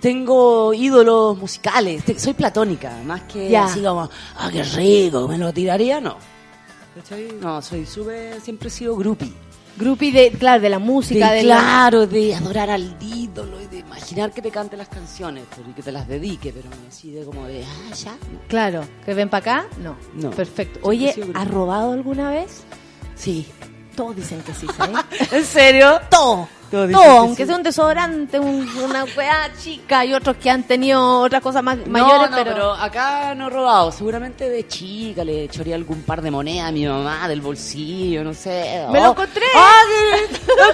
Tengo 0.00 0.72
ídolos 0.72 1.36
musicales, 1.36 2.04
te- 2.04 2.16
soy 2.18 2.32
platónica, 2.34 2.92
más 3.04 3.22
que 3.22 3.48
Ya. 3.50 3.64
así 3.64 3.82
como, 3.82 4.08
ah, 4.36 4.48
qué 4.52 4.62
rico, 4.62 5.26
me 5.26 5.36
lo 5.36 5.52
tiraría, 5.52 6.00
no. 6.00 6.16
¿Cachai? 6.94 7.28
No, 7.40 7.60
soy 7.60 7.84
súper, 7.86 8.40
siempre 8.40 8.68
he 8.68 8.70
sido 8.70 8.94
groupie. 8.96 9.32
Groupie 9.78 10.12
de, 10.12 10.30
claro, 10.32 10.60
de 10.60 10.68
la 10.68 10.78
música, 10.78 11.30
de, 11.30 11.38
de 11.38 11.42
la- 11.44 11.58
claro, 11.58 12.06
de 12.06 12.34
adorar 12.34 12.70
al 12.70 12.96
ídolo 13.00 13.60
y 13.62 13.66
de 13.66 13.78
imaginar 13.78 14.32
que 14.32 14.42
te 14.42 14.50
cante 14.50 14.76
las 14.76 14.88
canciones 14.88 15.44
pero, 15.56 15.70
y 15.70 15.72
que 15.72 15.82
te 15.82 15.92
las 15.92 16.08
dedique, 16.08 16.52
pero 16.52 16.68
así 16.88 17.12
de 17.12 17.24
como 17.24 17.46
de, 17.46 17.64
ah, 17.64 17.94
ya. 17.94 18.10
no. 18.12 18.40
Claro, 18.48 18.84
que 19.04 19.14
ven 19.14 19.28
para 19.28 19.40
acá, 19.60 19.66
no. 19.82 19.96
No. 20.14 20.30
Perfecto. 20.30 20.80
Oye. 20.82 21.14
¿has 21.34 21.48
robado 21.48 21.92
alguna 21.92 22.30
vez? 22.30 22.62
Sí. 23.14 23.46
Todos 23.96 24.14
dicen 24.16 24.40
que 24.42 24.54
sí, 24.54 24.66
¿sabes? 24.76 24.96
¿En 25.32 25.44
serio? 25.44 26.00
Todo. 26.10 26.48
Todo, 26.70 26.86
dicen 26.86 27.02
que 27.02 27.08
aunque 27.08 27.42
sí. 27.42 27.46
sea 27.46 27.56
un 27.56 27.62
desodorante, 27.62 28.38
un- 28.38 28.68
una 28.84 29.04
weá 29.16 29.50
chica 29.58 30.04
y 30.04 30.12
otros 30.14 30.36
que 30.36 30.50
han 30.50 30.62
tenido 30.64 31.20
otras 31.20 31.40
cosas 31.42 31.62
más 31.62 31.78
No, 31.78 31.86
mayores, 31.86 32.30
no, 32.30 32.36
pero... 32.36 32.52
pero... 32.52 32.72
acá 32.74 33.34
no 33.34 33.46
he 33.46 33.50
robado. 33.50 33.90
Seguramente 33.92 34.48
de 34.50 34.66
chica 34.66 35.24
le 35.24 35.48
choré 35.48 35.72
algún 35.74 36.02
par 36.02 36.20
de 36.22 36.30
monedas 36.30 36.68
a 36.68 36.72
mi 36.72 36.86
mamá 36.86 37.26
del 37.28 37.40
bolsillo, 37.40 38.22
no 38.24 38.34
sé. 38.34 38.84
¡Me 38.92 38.98
Oh. 39.00 39.02
lo 39.04 39.10
encontré! 39.12 39.44
¡Ah, 39.54 39.82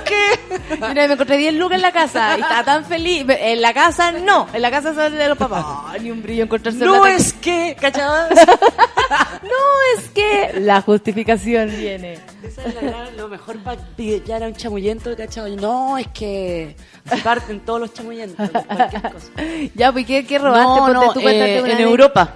qué- 0.05 0.39
qué! 0.51 0.77
Mira, 0.89 1.07
me 1.07 1.13
encontré 1.15 1.37
10 1.37 1.55
lucas 1.55 1.77
en 1.77 1.83
la 1.83 1.93
casa 1.93 2.37
y 2.37 2.41
estaba 2.41 2.65
tan 2.65 2.85
feliz. 2.85 3.25
En 3.29 3.63
la 3.63 3.73
casa 3.73 4.13
no, 4.13 4.47
en 4.53 4.63
la 4.63 4.71
casa 4.71 4.95
son 4.95 5.17
de 5.17 5.29
los 5.29 5.39
papás. 5.39 5.65
Ay, 5.89 6.01
ni 6.01 6.11
un 6.11 6.23
brillo 6.23 6.45
encontrarse 6.45 6.85
No 6.85 7.07
es 7.07 7.33
que, 7.35 7.77
¿cachabas? 7.81 8.31
No 9.43 9.99
es 9.99 10.09
que 10.11 10.61
la 10.61 10.81
justificación 10.81 11.71
viene. 11.77 12.19
Esa 12.43 12.63
es 12.65 12.75
la 12.75 12.81
gran- 12.81 13.17
lo 13.17 13.29
mejor 13.29 13.59
para 13.59 13.81
pillar 13.97 14.43
a 14.43 14.47
un 14.47 14.55
chamuyento, 14.55 15.15
¿cachado? 15.17 15.49
No, 15.49 15.84
es 15.99 16.09
que 16.09 16.77
se 17.09 17.17
parten 17.19 17.61
todos 17.61 17.81
los 17.81 17.93
chamullentos, 17.95 18.49
cualquier 18.51 19.03
cosa. 19.03 19.27
Ya, 19.75 19.93
pues, 19.93 20.07
¿qué, 20.07 20.25
qué 20.27 20.39
robaste? 20.39 20.65
No, 20.65 20.77
Ponte 20.77 20.93
no, 20.95 21.13
tú, 21.13 21.21
eh, 21.21 21.59
en 21.59 21.65
vez. 21.65 21.81
Europa. 21.81 22.33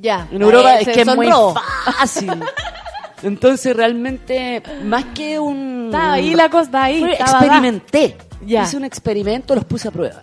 Ya. 0.00 0.26
En 0.30 0.42
Europa 0.42 0.74
Eh, 0.78 0.82
es 0.82 0.88
que 0.88 1.00
es 1.02 1.16
muy 1.16 1.28
robos. 1.30 1.58
fácil. 1.96 2.32
Entonces 3.22 3.74
realmente, 3.74 4.62
más 4.84 5.04
que 5.14 5.38
un... 5.38 5.86
Estaba 5.86 6.12
ahí 6.14 6.34
la 6.34 6.50
cosa, 6.50 6.82
ahí. 6.84 7.02
Experimenté. 7.04 8.16
Ya. 8.44 8.64
Hice 8.64 8.76
un 8.76 8.84
experimento, 8.84 9.54
los 9.54 9.64
puse 9.64 9.88
a 9.88 9.90
prueba. 9.90 10.22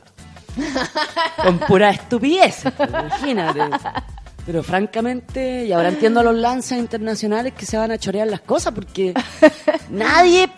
Con 1.43 1.57
pura 1.59 1.89
estupidez, 1.91 2.63
imagínate. 2.87 3.61
Pero 4.45 4.61
francamente, 4.63 5.65
y 5.65 5.71
ahora 5.71 5.89
entiendo 5.89 6.19
a 6.19 6.23
los 6.23 6.35
lanzas 6.35 6.77
internacionales 6.79 7.53
que 7.57 7.65
se 7.65 7.77
van 7.77 7.91
a 7.91 7.97
chorear 7.97 8.27
las 8.27 8.41
cosas 8.41 8.73
porque 8.73 9.13
nadie 9.89 10.49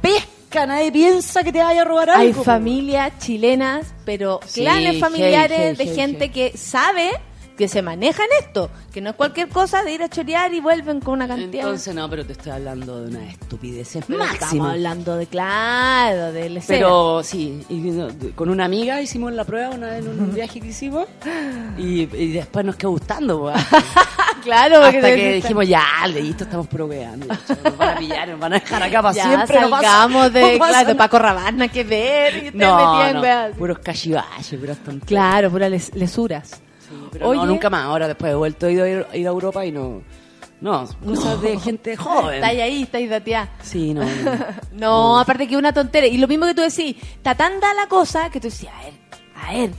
pesca, 0.00 0.28
nadie 0.66 0.90
piensa 0.92 1.42
que 1.42 1.52
te 1.52 1.62
vaya 1.62 1.82
a 1.82 1.84
robar 1.84 2.10
algo. 2.10 2.38
Hay 2.38 2.44
familias 2.44 3.12
chilenas, 3.18 3.94
pero 4.04 4.40
Sí, 4.46 4.60
clanes 4.62 4.98
familiares 5.00 5.76
de 5.78 5.86
gente 5.86 6.30
que 6.30 6.56
sabe 6.56 7.10
que 7.56 7.68
se 7.68 7.82
maneja 7.82 8.22
en 8.24 8.44
esto, 8.44 8.68
que 8.92 9.00
no 9.00 9.10
es 9.10 9.16
cualquier 9.16 9.48
cosa 9.48 9.84
de 9.84 9.92
ir 9.92 10.02
a 10.02 10.08
chorear 10.08 10.52
y 10.52 10.60
vuelven 10.60 10.98
con 11.00 11.14
una 11.14 11.28
cantidad. 11.28 11.64
Entonces 11.66 11.94
no, 11.94 12.10
pero 12.10 12.26
te 12.26 12.32
estoy 12.32 12.50
hablando 12.50 13.00
de 13.00 13.10
una 13.10 13.30
estupidez 13.30 13.90
Pero 13.92 14.00
Estamos 14.24 14.40
máxima. 14.40 14.70
hablando 14.72 15.16
de 15.16 15.26
claro, 15.28 16.32
de 16.32 16.50
la. 16.50 16.60
Pero 16.66 17.22
sí, 17.22 17.60
y 17.68 17.74
no, 17.74 18.08
con 18.34 18.50
una 18.50 18.64
amiga 18.64 19.00
hicimos 19.00 19.32
la 19.32 19.44
prueba 19.44 19.70
una 19.70 19.90
vez 19.90 20.04
en 20.04 20.08
un 20.20 20.34
viaje 20.34 20.60
que 20.60 20.66
hicimos 20.68 21.06
y, 21.78 22.00
y 22.16 22.32
después 22.32 22.64
nos 22.64 22.74
quedó 22.74 22.90
gustando. 22.90 23.52
claro, 24.44 24.80
porque 24.82 24.96
Hasta 24.98 25.08
que 25.16 25.32
dijimos, 25.34 25.66
ya, 25.68 25.82
listo, 26.06 26.44
estamos 26.44 26.66
proveando. 26.68 27.26
Nos 27.64 27.76
van 27.76 27.88
a 27.88 27.98
pillar, 27.98 28.28
nos 28.28 28.38
van 28.40 28.52
a 28.52 28.58
dejar 28.60 28.82
acá 28.82 29.02
para 29.02 29.14
ya 29.14 29.24
siempre. 29.24 29.60
no 29.60 29.68
salgamos 29.70 30.32
de, 30.32 30.58
no 30.58 30.66
claro, 30.66 30.88
de. 30.88 30.94
Paco 30.94 31.18
Rabanne, 31.18 31.68
que 31.68 31.82
ver. 31.84 32.36
Y 32.36 32.50
No, 32.56 32.76
metías 32.76 33.08
en 33.10 33.14
no, 33.16 33.22
weas. 33.22 33.56
puros 33.56 33.78
cachivaches, 33.80 34.60
puras 34.60 34.78
tonterías. 34.78 35.06
Claro, 35.08 35.50
puras 35.50 35.70
les- 35.70 35.94
lesuras. 35.94 36.60
Pero 37.10 37.28
Oye. 37.28 37.40
no, 37.40 37.46
nunca 37.46 37.70
más. 37.70 37.84
Ahora 37.86 38.06
después 38.06 38.30
he 38.30 38.34
vuelto 38.36 38.66
a 38.66 38.70
ir, 38.70 38.80
a 39.10 39.16
ir 39.16 39.26
a 39.26 39.30
Europa 39.30 39.64
y 39.64 39.72
no... 39.72 40.02
No, 40.60 40.88
cosas 41.04 41.42
de 41.42 41.58
gente 41.58 41.96
joven. 41.96 42.36
Está 42.36 42.46
ahí, 42.46 42.82
está 42.84 42.98
ahí 42.98 43.06
dateada. 43.06 43.50
Sí, 43.62 43.92
no. 43.92 44.02
no. 44.24 44.36
No, 44.72 45.18
aparte 45.18 45.46
que 45.46 45.56
una 45.56 45.72
tontera. 45.72 46.06
Y 46.06 46.16
lo 46.16 46.26
mismo 46.28 46.46
que 46.46 46.54
tú 46.54 46.62
decís, 46.62 46.96
está 47.16 47.34
tan 47.34 47.60
da 47.60 47.74
la 47.74 47.86
cosa 47.86 48.30
que 48.30 48.40
tú 48.40 48.48
decís, 48.48 48.68
a 48.68 48.82
ver, 48.84 48.92
a 49.44 49.52
ver. 49.52 49.70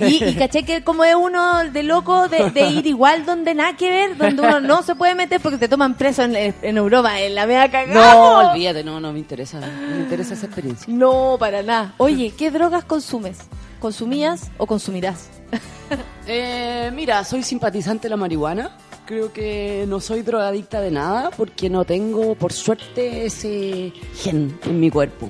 Y, 0.00 0.24
y 0.24 0.34
caché 0.34 0.64
que 0.64 0.82
como 0.82 1.04
es 1.04 1.14
uno 1.14 1.64
de 1.70 1.82
loco 1.82 2.28
de, 2.28 2.50
de 2.50 2.66
ir 2.68 2.86
igual 2.86 3.24
donde 3.24 3.54
nada 3.54 3.76
que 3.76 3.90
ver, 3.90 4.16
donde 4.16 4.42
uno 4.42 4.60
no 4.60 4.82
se 4.82 4.94
puede 4.94 5.14
meter 5.14 5.40
porque 5.40 5.58
te 5.58 5.68
toman 5.68 5.94
preso 5.94 6.22
en, 6.22 6.34
en 6.36 6.76
Europa, 6.76 7.20
en 7.20 7.34
la 7.34 7.46
media 7.46 7.70
cagada. 7.70 8.14
No, 8.14 8.50
olvídate, 8.50 8.82
no, 8.84 9.00
no 9.00 9.12
me 9.12 9.18
interesa. 9.18 9.60
Me 9.60 10.00
interesa 10.00 10.34
esa 10.34 10.46
experiencia. 10.46 10.92
No, 10.92 11.36
para 11.38 11.62
nada. 11.62 11.94
Oye, 11.98 12.32
¿qué 12.36 12.50
drogas 12.50 12.84
consumes? 12.84 13.38
¿Consumías 13.80 14.50
o 14.58 14.66
consumirás? 14.66 15.28
Eh, 16.26 16.90
mira, 16.94 17.22
soy 17.22 17.42
simpatizante 17.42 18.04
de 18.04 18.08
la 18.08 18.16
marihuana. 18.16 18.70
Creo 19.04 19.30
que 19.32 19.84
no 19.86 20.00
soy 20.00 20.22
drogadicta 20.22 20.80
de 20.80 20.90
nada 20.90 21.30
porque 21.36 21.68
no 21.68 21.84
tengo, 21.84 22.34
por 22.34 22.52
suerte, 22.54 23.26
ese 23.26 23.92
gen 24.16 24.58
en 24.64 24.80
mi 24.80 24.90
cuerpo. 24.90 25.28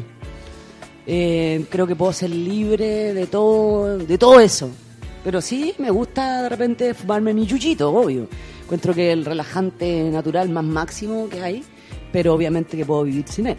Eh, 1.07 1.65
creo 1.71 1.87
que 1.87 1.97
puedo 1.97 2.13
ser 2.13 2.31
libre 2.31 3.13
de 3.15 3.27
todo, 3.27 3.99
de 3.99 4.19
todo 4.19 4.41
eso. 4.41 4.71
Pero 5.23 5.41
sí, 5.41 5.75
me 5.79 5.91
gusta 5.91 6.43
de 6.43 6.49
repente 6.49 6.95
fumarme 6.95 7.33
mi 7.35 7.47
yuyito, 7.47 7.91
obvio. 7.93 8.29
Encuentro 8.65 8.95
que 8.95 9.13
el 9.13 9.25
relajante 9.25 10.05
natural 10.11 10.49
más 10.49 10.65
máximo 10.65 11.29
que 11.29 11.43
hay, 11.43 11.65
pero 12.13 12.35
obviamente 12.35 12.77
que 12.77 12.85
puedo 12.87 13.03
vivir 13.05 13.25
sin 13.29 13.47
él. 13.49 13.57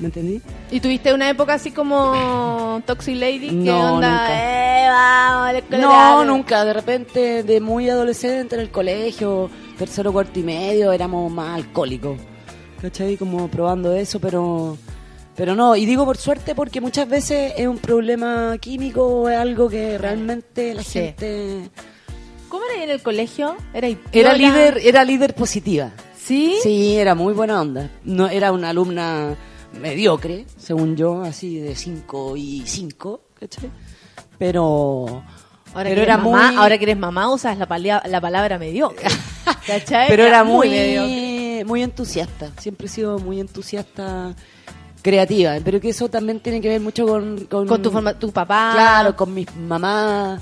¿Me 0.00 0.06
entendí? 0.06 0.40
¿Y 0.70 0.80
tuviste 0.80 1.12
una 1.12 1.28
época 1.28 1.54
así 1.54 1.72
como 1.72 2.80
Toxic 2.86 3.16
Lady? 3.16 3.50
No, 3.50 3.96
onda? 3.96 4.10
nunca. 4.10 4.28
Eh, 4.84 4.88
vamos, 4.88 5.62
No, 5.80 5.92
arte"? 5.92 6.26
nunca. 6.26 6.64
De 6.64 6.72
repente, 6.72 7.42
de 7.42 7.60
muy 7.60 7.88
adolescente 7.90 8.54
en 8.54 8.62
el 8.62 8.70
colegio, 8.70 9.50
tercero, 9.78 10.12
cuarto 10.12 10.38
y 10.40 10.42
medio, 10.42 10.90
éramos 10.92 11.30
más 11.30 11.56
alcohólicos. 11.56 12.18
¿Cachai? 12.80 13.16
Como 13.18 13.48
probando 13.48 13.94
eso, 13.94 14.18
pero 14.20 14.78
pero 15.40 15.54
no. 15.56 15.74
Y 15.74 15.86
digo 15.86 16.04
por 16.04 16.18
suerte 16.18 16.54
porque 16.54 16.82
muchas 16.82 17.08
veces 17.08 17.54
es 17.56 17.66
un 17.66 17.78
problema 17.78 18.58
químico, 18.60 19.26
es 19.30 19.38
algo 19.38 19.70
que 19.70 19.96
realmente 19.96 20.74
la 20.74 20.82
Sí. 20.82 20.98
gente... 21.00 21.70
¿Cómo 22.50 22.62
era 22.74 22.84
en 22.84 22.90
el 22.90 23.00
colegio? 23.02 23.56
Era, 23.72 23.88
Era 24.12 24.34
líder, 24.34 24.80
era 24.84 25.02
líder 25.02 25.34
positiva. 25.34 25.92
¿Sí? 26.14 26.56
Sí, 26.62 26.96
era 26.96 27.14
muy 27.14 27.32
buena 27.32 27.58
onda. 27.58 27.88
No, 28.04 28.28
era 28.28 28.52
una 28.52 28.68
alumna 28.68 29.34
mediocre, 29.80 30.44
según 30.58 30.94
yo, 30.94 31.22
así 31.22 31.58
de 31.58 31.74
5 31.74 32.36
y 32.36 32.62
5, 32.66 33.20
¿cachai? 33.40 33.70
Pero... 34.38 35.22
Ahora, 35.72 35.88
pero 35.88 35.94
que 35.94 36.02
era 36.02 36.18
mamá, 36.18 36.48
muy... 36.50 36.56
ahora 36.60 36.76
que 36.76 36.84
eres 36.84 36.98
mamá 36.98 37.32
usas 37.32 37.56
la, 37.56 37.66
palia- 37.66 38.02
la 38.06 38.20
palabra 38.20 38.58
mediocre. 38.58 39.08
¿Cachai? 39.66 40.08
Pero 40.08 40.24
era 40.26 40.44
muy, 40.44 41.62
muy 41.64 41.82
entusiasta. 41.82 42.50
Siempre 42.58 42.86
he 42.88 42.90
sido 42.90 43.18
muy 43.20 43.40
entusiasta 43.40 44.34
creativa. 45.02 45.56
Pero 45.64 45.80
que 45.80 45.90
eso 45.90 46.08
también 46.08 46.40
tiene 46.40 46.60
que 46.60 46.68
ver 46.68 46.80
mucho 46.80 47.06
con... 47.06 47.44
Con, 47.46 47.66
Con 47.66 47.82
tu, 47.82 47.90
forma, 47.90 48.14
tu 48.18 48.30
papá. 48.30 48.70
Claro, 48.74 49.16
con 49.16 49.32
mi 49.34 49.46
mamá. 49.66 50.38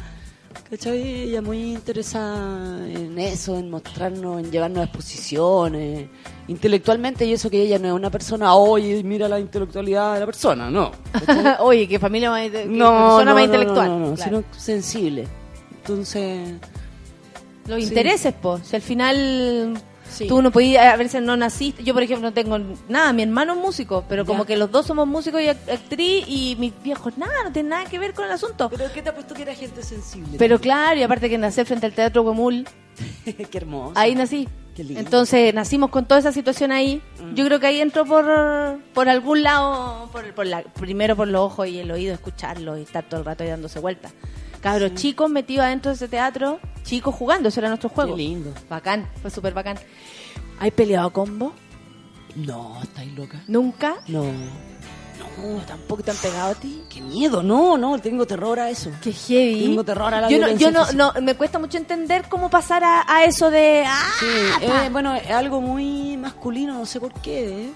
¿Cachai? 0.70 1.22
Ella 1.22 1.40
muy 1.40 1.72
interesada 1.72 2.86
en 2.90 3.18
eso, 3.18 3.56
en 3.59 3.70
mostrarnos, 3.70 4.40
en 4.44 4.51
llevarnos 4.51 4.80
a 4.80 4.85
exposiciones. 4.85 6.09
Intelectualmente, 6.48 7.24
y 7.24 7.32
eso 7.32 7.48
que 7.48 7.62
ella 7.62 7.78
no 7.78 7.89
es 7.89 7.94
una 7.94 8.10
persona, 8.10 8.55
oye, 8.55 9.02
mira 9.02 9.28
la 9.28 9.39
intelectualidad 9.40 10.14
de 10.14 10.20
la 10.20 10.26
persona, 10.26 10.70
no. 10.70 10.93
Oye, 11.60 11.86
qué 11.86 11.98
familia 11.98 12.30
más, 12.30 12.51
qué 12.51 12.64
no, 12.66 12.85
persona 12.90 13.24
no, 13.24 13.35
más 13.35 13.35
no, 13.35 13.44
intelectual. 13.44 13.89
No, 13.89 13.98
no, 13.98 14.06
no, 14.10 14.14
Claro. 14.14 14.30
sino 14.43 14.44
sensible. 14.60 15.26
Entonces, 15.78 16.51
Los 17.66 17.78
Sí. 17.82 17.89
intereses, 17.89 18.32
po. 18.32 18.59
Si 18.62 18.76
al 18.76 18.82
final 18.82 19.74
Sí. 20.10 20.26
tú 20.26 20.40
no 20.43 20.51
podías, 20.51 20.86
a 20.93 20.97
veces 20.97 21.22
no 21.22 21.36
naciste. 21.36 21.85
Yo, 21.85 21.94
por 21.94 22.02
ejemplo, 22.02 22.28
no 22.28 22.35
tengo 22.35 22.59
nada. 22.89 23.12
Mi 23.12 23.22
hermano 23.22 23.52
es 23.55 23.59
músico, 23.60 24.05
pero 24.09 24.24
como 24.24 24.44
Ya. 24.44 24.47
que 24.48 24.56
los 24.56 24.70
dos 24.70 24.86
somos 24.86 25.06
músicos 25.06 25.40
y 25.40 25.44
act- 25.47 25.70
actriz 25.72 26.24
y 26.26 26.56
mis 26.59 26.72
viejos, 26.82 27.16
nada, 27.18 27.32
no 27.44 27.52
tiene 27.52 27.68
nada 27.70 27.85
que 27.85 27.98
ver 27.98 28.14
con 28.14 28.24
el 28.24 28.32
asunto. 28.32 28.68
¿pero 28.70 28.85
qué 28.93 29.02
te 29.02 29.10
ha 29.10 29.14
puesto 29.14 29.35
que 29.35 29.43
era 29.43 29.55
gente 29.55 29.82
sensible? 29.82 30.36
Pero 30.39 30.59
claro, 30.60 30.98
y 30.98 31.02
aparte 31.02 31.28
que 31.28 31.39
nací 31.39 31.64
frente 31.64 31.86
al 31.86 31.93
Teatro 31.93 32.22
Huemul, 32.22 32.66
qué 33.24 33.48
hermoso. 33.59 33.93
ahí 33.97 34.14
nací. 34.14 34.48
Qué 34.74 34.85
lindo. 34.85 35.01
Entonces 35.01 35.52
nacimos 35.55 35.90
con 35.90 36.06
toda 36.06 36.20
esa 36.20 36.30
situación 36.30 36.70
ahí. 36.70 37.02
Yo 37.35 37.44
creo 37.44 37.59
que 37.59 37.66
ahí 37.66 37.80
entro 37.80 38.05
por, 38.05 38.24
por 38.94 39.09
algún 39.09 39.43
lado, 39.43 40.09
por, 40.12 40.32
por 40.35 40.47
la, 40.47 40.62
primero 40.62 41.16
por 41.16 41.26
los 41.26 41.40
ojos 41.40 41.66
y 41.66 41.80
el 41.80 41.90
oído, 41.90 42.14
escucharlo 42.14 42.78
y 42.78 42.82
estar 42.82 43.02
todo 43.09 43.18
el 43.20 43.26
rato 43.26 43.43
ahí 43.43 43.51
dándose 43.51 43.80
vueltas. 43.80 44.12
Cabros 44.60 44.94
chicos 44.94 45.30
metidos 45.30 45.66
adentro 45.66 45.90
de 45.90 45.97
ese 45.97 46.09
teatro, 46.09 46.59
chicos 46.82 47.14
jugando, 47.14 47.48
eso 47.48 47.60
era 47.60 47.68
nuestro 47.68 47.89
juego. 47.89 48.16
Qué 48.16 48.22
lindo. 48.22 48.52
Bacán, 48.68 49.09
fue 49.22 49.30
súper 49.30 49.55
bacán. 49.55 49.78
¿Hay 50.59 50.70
peleado 50.70 51.12
combo? 51.12 51.52
No, 52.35 52.80
estáis 52.82 53.12
loca. 53.14 53.43
¿Nunca? 53.47 53.97
No. 54.09 54.24
No, 55.39 55.60
tampoco 55.66 56.02
te 56.02 56.10
han 56.10 56.16
pegado 56.16 56.51
a 56.51 56.55
ti. 56.55 56.82
Qué 56.89 57.01
miedo, 57.01 57.43
no, 57.43 57.78
no, 57.78 57.98
tengo 58.01 58.26
terror 58.26 58.59
a 58.59 58.70
eso. 58.70 58.90
Qué 59.01 59.12
heavy. 59.12 59.66
Tengo 59.66 59.85
terror 59.85 60.12
a 60.12 60.20
la 60.22 60.28
yo 60.28 60.39
no, 60.39 60.51
yo 60.56 60.70
no, 60.70 60.93
no, 60.93 61.12
me 61.22 61.36
cuesta 61.36 61.59
mucho 61.59 61.78
entender 61.78 62.24
cómo 62.28 62.51
pasar 62.51 62.82
a, 62.82 63.05
a 63.06 63.24
eso 63.24 63.51
de... 63.51 63.85
¡Ah! 63.86 64.10
Sí, 64.18 64.26
eh, 64.62 64.89
bueno, 64.90 65.14
es 65.14 65.30
algo 65.30 65.60
muy 65.60 66.16
masculino, 66.16 66.74
no 66.74 66.86
sé 66.86 66.98
por 66.98 67.12
qué. 67.12 67.66
¿eh? 67.66 67.72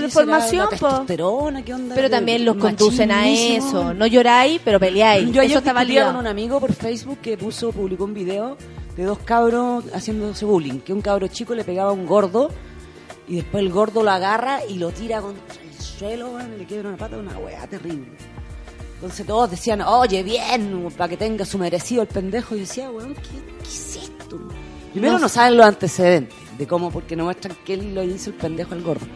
Por 0.00 0.10
formación, 0.10 0.58
¿La 0.58 0.64
po. 0.64 0.70
testosterona, 0.70 1.64
¿qué 1.64 1.74
onda? 1.74 1.94
Pero 1.94 2.10
también 2.10 2.44
los 2.44 2.56
conducen 2.56 3.10
a 3.10 3.28
eso. 3.28 3.94
No 3.94 4.06
lloráis, 4.06 4.60
pero 4.64 4.80
peleáis. 4.80 5.30
Yo 5.32 5.42
ayer 5.42 5.62
validado. 5.62 6.12
con 6.12 6.20
un 6.20 6.26
amigo 6.26 6.60
por 6.60 6.72
Facebook 6.72 7.18
que 7.20 7.36
puso, 7.36 7.72
publicó 7.72 8.04
un 8.04 8.14
video 8.14 8.56
de 8.96 9.04
dos 9.04 9.18
cabros 9.18 9.84
haciéndose 9.94 10.44
bullying. 10.44 10.80
Que 10.80 10.92
un 10.92 11.00
cabro 11.00 11.26
chico 11.28 11.54
le 11.54 11.64
pegaba 11.64 11.90
a 11.90 11.92
un 11.92 12.06
gordo 12.06 12.50
y 13.28 13.36
después 13.36 13.62
el 13.62 13.70
gordo 13.70 14.02
lo 14.02 14.10
agarra 14.10 14.60
y 14.66 14.78
lo 14.78 14.90
tira 14.90 15.20
contra 15.20 15.62
el 15.62 15.82
suelo, 15.82 16.38
y 16.40 16.58
le 16.58 16.64
quiebra 16.64 16.88
una 16.88 16.98
pata, 16.98 17.16
una 17.16 17.38
weá 17.38 17.66
terrible. 17.66 18.08
Entonces 18.94 19.26
todos 19.26 19.50
decían, 19.50 19.82
oye, 19.82 20.22
bien, 20.22 20.88
para 20.96 21.08
que 21.08 21.16
tenga 21.16 21.44
su 21.44 21.58
merecido 21.58 22.02
el 22.02 22.08
pendejo. 22.08 22.54
Y 22.54 22.58
yo 22.58 22.66
decía, 22.66 22.90
weón, 22.90 23.14
¿qué, 23.14 23.20
qué 23.62 23.68
es 23.68 23.96
esto? 23.96 24.38
Primero 24.92 25.18
No 25.18 25.28
saben 25.28 25.56
los 25.56 25.66
antecedentes 25.66 26.36
de 26.56 26.66
cómo, 26.66 26.90
porque 26.90 27.16
no 27.16 27.24
muestran 27.24 27.56
que 27.64 27.74
él 27.74 27.94
lo 27.94 28.04
hizo 28.04 28.30
el 28.30 28.36
pendejo 28.36 28.74
al 28.74 28.82
gordo. 28.82 29.06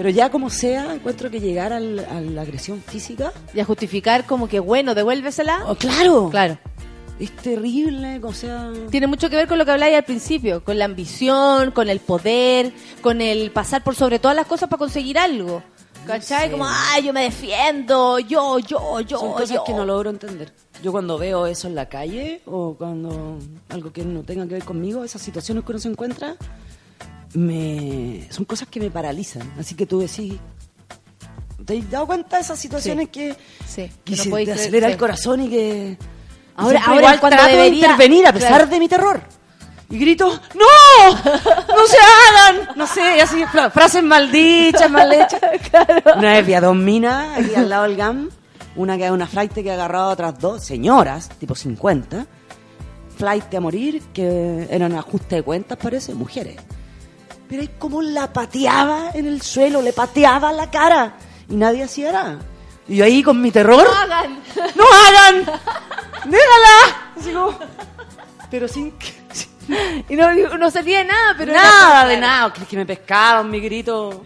Pero 0.00 0.08
ya 0.08 0.30
como 0.30 0.48
sea, 0.48 0.94
encuentro 0.94 1.30
que 1.30 1.40
llegar 1.40 1.74
al- 1.74 1.98
a 1.98 2.22
la 2.22 2.40
agresión 2.40 2.80
física, 2.80 3.34
Y 3.52 3.60
a 3.60 3.66
justificar 3.66 4.24
como 4.24 4.48
que, 4.48 4.58
bueno, 4.58 4.94
devuélvesela. 4.94 5.64
oh, 5.66 5.74
claro, 5.74 6.30
Claro. 6.30 6.56
es 7.18 7.30
terrible, 7.36 8.18
o 8.22 8.32
sea... 8.32 8.72
Tiene 8.90 9.06
mucho 9.06 9.28
que 9.28 9.36
ver 9.36 9.46
con 9.46 9.58
lo 9.58 9.66
que 9.66 9.72
habláis 9.72 9.94
al 9.94 10.04
principio, 10.04 10.64
con 10.64 10.78
la 10.78 10.86
ambición, 10.86 11.70
con 11.72 11.90
el 11.90 12.00
poder, 12.00 12.72
con 13.02 13.20
el 13.20 13.50
pasar 13.50 13.84
por 13.84 13.94
sobre 13.94 14.18
todas 14.18 14.34
las 14.34 14.46
cosas 14.46 14.70
para 14.70 14.78
conseguir 14.78 15.18
algo. 15.18 15.62
¿Cachai? 16.06 16.46
sé. 16.46 16.52
Como, 16.52 16.64
ay, 16.66 17.04
yo 17.04 17.12
me 17.12 17.24
defiendo, 17.24 18.18
yo, 18.20 18.58
yo, 18.58 19.00
yo, 19.02 19.18
Son 19.18 19.32
cosas 19.32 19.50
yo. 19.50 19.64
que 19.64 19.74
no 19.74 19.84
logro 19.84 20.08
entender. 20.08 20.50
Yo 20.82 20.92
cuando 20.92 21.18
veo 21.18 21.46
eso 21.46 21.68
en 21.68 21.74
la 21.74 21.90
calle 21.90 22.40
o 22.46 22.74
cuando 22.74 23.36
algo 23.68 23.92
que 23.92 24.02
no 24.02 24.22
tenga 24.22 24.46
que 24.48 24.54
ver 24.54 24.64
conmigo, 24.64 25.04
esas 25.04 25.20
situaciones 25.20 25.62
que 25.62 25.72
uno 25.72 25.78
se 25.78 25.88
encuentra, 25.88 26.36
me 27.34 28.26
son 28.30 28.44
cosas 28.44 28.68
que 28.68 28.80
me 28.80 28.90
paralizan. 28.90 29.52
Así 29.58 29.74
que 29.74 29.86
tú 29.86 30.00
decís, 30.00 30.34
¿te 31.64 31.78
has 31.78 31.90
dado 31.90 32.06
cuenta 32.06 32.36
de 32.36 32.42
esas 32.42 32.58
situaciones 32.58 33.08
que, 33.08 33.36
Sí, 33.66 33.90
que 34.04 34.16
se 34.16 34.30
te 34.30 34.52
acelera 34.52 34.88
el 34.88 34.96
corazón 34.96 35.42
y 35.42 35.48
que... 35.48 35.98
Ahora- 36.56 36.82
ahora 36.84 37.00
igual 37.00 37.20
cuando 37.20 37.36
trato 37.38 37.52
debería- 37.52 37.70
de 37.70 37.76
intervenir 37.92 38.26
a 38.26 38.32
pesar 38.32 38.48
claro. 38.50 38.66
de 38.66 38.78
mi 38.78 38.88
terror. 38.88 39.20
Y 39.88 39.98
grito, 39.98 40.28
¡No! 40.54 41.14
¡No 41.24 41.86
se 41.86 41.96
hagan! 41.96 42.68
No 42.76 42.86
sé, 42.86 43.20
así, 43.20 43.44
fra- 43.46 43.70
frases 43.70 44.02
maldichas, 44.04 44.90
mal 44.90 45.12
hechas. 45.12 45.40
Una 46.16 46.32
vez 46.34 46.46
vi 46.46 46.54
a 46.54 46.60
dos 46.60 46.76
minas 46.76 47.38
aquí 47.38 47.54
al 47.56 47.68
lado 47.68 47.84
del 47.84 47.96
GAM, 47.96 48.30
una 48.76 48.96
que 48.98 49.10
una 49.10 49.26
flight 49.26 49.52
que 49.52 49.70
agarraba 49.72 50.04
a 50.04 50.08
otras 50.08 50.38
dos 50.38 50.62
señoras, 50.64 51.28
tipo 51.40 51.54
50, 51.56 52.24
flight 53.16 53.52
a 53.54 53.60
morir, 53.60 54.00
que 54.14 54.68
eran 54.70 54.94
ajuste 54.94 55.36
de 55.36 55.42
cuentas, 55.42 55.76
parece, 55.80 56.14
mujeres. 56.14 56.56
Pero 57.50 57.62
es 57.62 57.70
como 57.78 58.00
la 58.00 58.32
pateaba 58.32 59.10
en 59.12 59.26
el 59.26 59.42
suelo, 59.42 59.82
le 59.82 59.92
pateaba 59.92 60.52
la 60.52 60.70
cara 60.70 61.14
y 61.48 61.56
nadie 61.56 61.82
hacía 61.82 62.12
nada. 62.12 62.38
Y 62.88 62.96
yo 62.96 63.04
ahí 63.04 63.22
con 63.22 63.40
mi 63.42 63.50
terror, 63.50 63.84
¡No 63.84 63.92
hagan! 63.92 64.38
¡no 64.76 64.84
hagan! 64.84 65.60
¡Déjala! 66.24 67.12
Así 67.18 67.32
como, 67.32 67.58
pero 68.50 68.68
sin. 68.68 68.94
Y 70.08 70.16
no, 70.16 70.32
no 70.58 70.70
salía 70.70 70.98
de 70.98 71.04
nada, 71.04 71.34
pero... 71.38 71.52
nada 71.52 72.06
de 72.06 72.16
nada, 72.16 72.52
que, 72.52 72.64
que 72.64 72.76
me 72.76 72.86
pescaban 72.86 73.50
mi 73.50 73.60
grito 73.60 74.24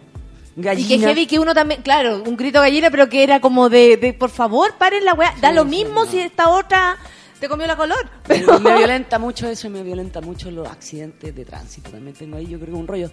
Y 0.57 0.63
gallina. 0.63 0.89
que 0.89 0.99
heavy 0.99 1.27
que 1.27 1.39
uno 1.39 1.53
también, 1.55 1.83
claro, 1.83 2.23
un 2.27 2.37
grito 2.37 2.61
gallina, 2.61 2.91
pero 2.91 3.09
que 3.09 3.23
era 3.23 3.41
como 3.41 3.69
de, 3.69 3.97
de 3.99 4.13
por 4.15 4.31
favor, 4.31 4.75
paren 4.77 5.05
la 5.05 5.13
weá. 5.15 5.35
Da 5.41 5.51
lo 5.53 5.65
mismo 5.65 6.07
si 6.07 6.21
esta 6.21 6.49
otra 6.51 6.97
te 7.41 7.49
comió 7.49 7.67
la 7.67 7.77
color. 7.77 8.09
Pero 8.27 8.59
me 8.61 8.75
violenta 8.79 9.19
mucho 9.19 9.49
eso 9.49 9.67
y 9.67 9.71
me 9.71 9.83
violenta 9.83 10.21
mucho 10.21 10.51
los 10.51 10.69
accidentes 10.69 11.35
de 11.35 11.45
tránsito. 11.45 11.91
También 11.91 12.15
tengo 12.17 12.37
ahí, 12.37 12.47
yo 12.47 12.59
creo 12.59 12.77
un 12.77 12.87
rollo. 12.87 13.11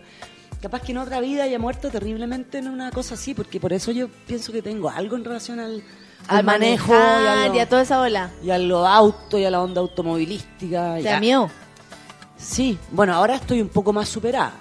Capaz 0.61 0.81
que 0.81 0.91
en 0.91 0.99
otra 0.99 1.19
vida 1.21 1.43
haya 1.43 1.57
muerto 1.57 1.89
terriblemente 1.89 2.59
en 2.59 2.67
una 2.67 2.91
cosa 2.91 3.15
así, 3.15 3.33
porque 3.33 3.59
por 3.59 3.73
eso 3.73 3.91
yo 3.91 4.07
pienso 4.27 4.51
que 4.51 4.61
tengo 4.61 4.89
algo 4.89 5.15
en 5.15 5.25
relación 5.25 5.59
al, 5.59 5.81
al 6.27 6.37
al 6.37 6.43
manejo 6.43 6.93
y 6.93 6.95
a, 6.95 7.47
lo- 7.47 7.55
y 7.55 7.59
a 7.59 7.67
toda 7.67 7.81
esa 7.81 7.99
ola. 7.99 8.29
y 8.43 8.51
a 8.51 8.59
los 8.59 8.85
autos 8.87 9.39
y 9.39 9.45
a 9.45 9.49
la 9.49 9.59
onda 9.61 9.81
automovilística. 9.81 10.97
¿Te 11.01 11.19
miedo? 11.19 11.49
Sí, 12.37 12.77
bueno, 12.91 13.13
ahora 13.15 13.35
estoy 13.35 13.61
un 13.61 13.69
poco 13.69 13.91
más 13.93 14.07
superada, 14.09 14.53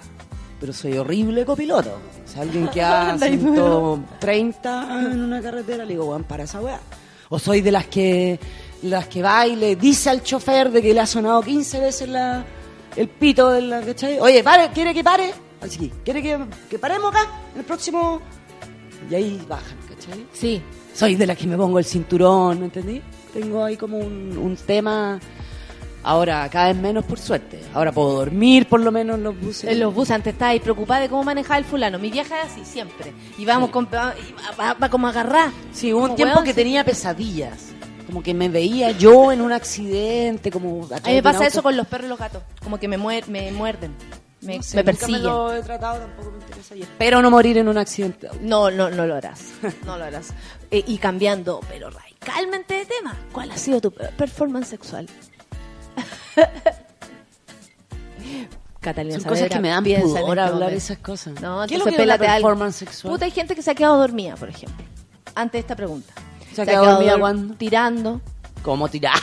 pero 0.59 0.73
soy 0.73 0.97
horrible 0.97 1.45
copiloto. 1.45 1.99
O 2.25 2.27
sea, 2.27 2.43
alguien 2.43 2.67
que 2.69 2.81
a 2.81 3.09
Anda 3.11 3.25
ahí, 3.27 3.37
130 3.37 5.11
en 5.11 5.21
una 5.23 5.41
carretera, 5.41 5.83
le 5.85 5.93
digo, 5.93 6.05
Juan, 6.05 6.23
para 6.23 6.43
esa 6.43 6.61
weá. 6.61 6.79
O 7.29 7.39
soy 7.39 7.61
de 7.61 7.71
las 7.71 7.85
que 7.87 8.39
las 8.83 9.07
que 9.07 9.21
va 9.21 9.45
y 9.47 9.55
le 9.55 9.75
dice 9.75 10.09
al 10.09 10.23
chofer 10.23 10.71
de 10.71 10.81
que 10.81 10.93
le 10.93 10.99
ha 10.99 11.05
sonado 11.05 11.41
15 11.41 11.79
veces 11.79 12.09
la, 12.09 12.43
el 12.95 13.07
pito 13.07 13.49
de 13.49 13.61
la, 13.61 13.81
¿cachai? 13.81 14.19
Oye, 14.19 14.43
pare, 14.43 14.69
¿quiere 14.73 14.93
que 14.93 15.03
pare? 15.03 15.33
Así, 15.61 15.91
¿quiere 16.03 16.21
que, 16.23 16.39
que 16.69 16.79
paremos 16.79 17.11
acá? 17.13 17.29
En 17.53 17.59
el 17.59 17.65
próximo... 17.65 18.21
Y 19.09 19.15
ahí 19.15 19.41
bajan, 19.47 19.77
¿cachai? 19.89 20.25
Sí. 20.33 20.61
Soy 20.93 21.15
de 21.15 21.25
las 21.27 21.37
que 21.37 21.47
me 21.47 21.55
pongo 21.57 21.79
el 21.79 21.85
cinturón, 21.85 22.59
¿me 22.59 22.65
entendí? 22.65 23.01
Tengo 23.33 23.63
ahí 23.63 23.77
como 23.77 23.97
un, 23.97 24.37
un 24.37 24.55
tema... 24.57 25.19
Ahora, 26.03 26.49
cada 26.49 26.69
vez 26.69 26.77
menos 26.77 27.05
por 27.05 27.19
suerte. 27.19 27.61
Ahora 27.75 27.91
puedo 27.91 28.13
dormir 28.13 28.67
por 28.67 28.79
lo 28.79 28.91
menos 28.91 29.17
en 29.17 29.23
los 29.23 29.39
buses. 29.39 29.69
En 29.69 29.79
los 29.79 29.93
buses 29.93 30.15
antes 30.15 30.33
estaba 30.33 30.49
ahí 30.49 30.59
preocupada 30.59 31.01
de 31.01 31.09
cómo 31.09 31.23
manejar 31.23 31.59
el 31.59 31.63
fulano. 31.65 31.99
Mi 31.99 32.09
vieja 32.09 32.41
es 32.41 32.51
así, 32.51 32.65
siempre. 32.65 33.13
Y 33.37 33.45
vamos 33.45 33.69
con... 33.69 33.85
y 33.85 33.93
va, 33.93 34.15
va- 34.59 34.73
va 34.73 34.89
como 34.89 35.07
agarrar. 35.07 35.51
Sí, 35.71 35.93
hubo 35.93 36.05
un 36.05 36.15
tiempo 36.15 36.33
weón, 36.37 36.43
que 36.45 36.51
sí. 36.51 36.55
tenía 36.55 36.83
pesadillas. 36.83 37.73
Como 38.11 38.23
que 38.23 38.33
me 38.33 38.49
veía 38.49 38.91
yo 38.91 39.31
en 39.31 39.39
un 39.39 39.53
accidente, 39.53 40.51
como... 40.51 40.85
A 40.91 40.99
mí 41.07 41.13
me 41.13 41.23
pasa 41.23 41.47
eso 41.47 41.63
con 41.63 41.77
los 41.77 41.87
perros 41.87 42.07
y 42.07 42.09
los 42.09 42.19
gatos. 42.19 42.43
Como 42.61 42.77
que 42.77 42.89
me, 42.89 42.99
muer- 42.99 43.25
me 43.27 43.49
muerden. 43.53 43.95
Me, 44.41 44.57
No 44.57 44.63
sé, 44.63 44.75
me 44.75 44.83
nunca 44.83 44.97
persiguen. 44.97 45.21
me 45.21 45.27
lo 45.29 45.53
he 45.53 45.61
tratado, 45.61 45.99
tampoco 45.99 46.31
me 46.31 46.39
interesa. 46.39 46.75
Y 46.75 46.81
espero 46.81 47.21
no 47.21 47.31
morir 47.31 47.57
en 47.57 47.69
un 47.69 47.77
accidente. 47.77 48.27
No, 48.41 48.69
no, 48.69 48.89
no 48.89 49.05
lo 49.07 49.15
harás. 49.15 49.53
No 49.85 49.97
lo 49.97 50.03
harás. 50.03 50.33
Eh, 50.73 50.85
y 50.87 50.99
cambiando, 50.99 51.59
pero 51.69 51.89
radicalmente 51.89 52.73
de 52.75 52.85
tema. 52.85 53.13
¿Cuál 53.33 53.51
ha 53.51 53.57
sido 53.57 53.81
tu 53.81 53.91
performance 53.91 54.69
sexual? 54.69 55.05
Catalina 58.79 59.19
Son 59.19 59.27
cosas 59.29 59.49
que 59.49 59.59
me 59.59 59.67
dan 59.67 59.83
pudor 59.83 60.37
este 60.37 60.41
hablar 60.41 60.71
esas 60.73 60.97
cosas. 60.99 61.41
No, 61.41 61.65
¿Qué 61.67 61.75
es 61.75 61.79
lo 61.79 61.85
que 61.91 61.97
performance 62.17 62.77
sexual? 62.77 63.11
Puta, 63.13 63.25
hay 63.25 63.31
gente 63.31 63.53
que 63.53 63.61
se 63.61 63.71
ha 63.71 63.75
quedado 63.75 63.97
dormida, 63.97 64.35
por 64.37 64.47
ejemplo. 64.47 64.81
Ante 65.35 65.59
esta 65.59 65.75
pregunta. 65.75 66.13
¿Se 66.53 66.61
ha 66.61 66.65
quedado 66.65 66.85
dormida 66.91 67.13
dor- 67.13 67.19
cuándo? 67.19 67.53
Tirando. 67.55 68.21
¿Cómo 68.61 68.89
tirar? 68.89 69.17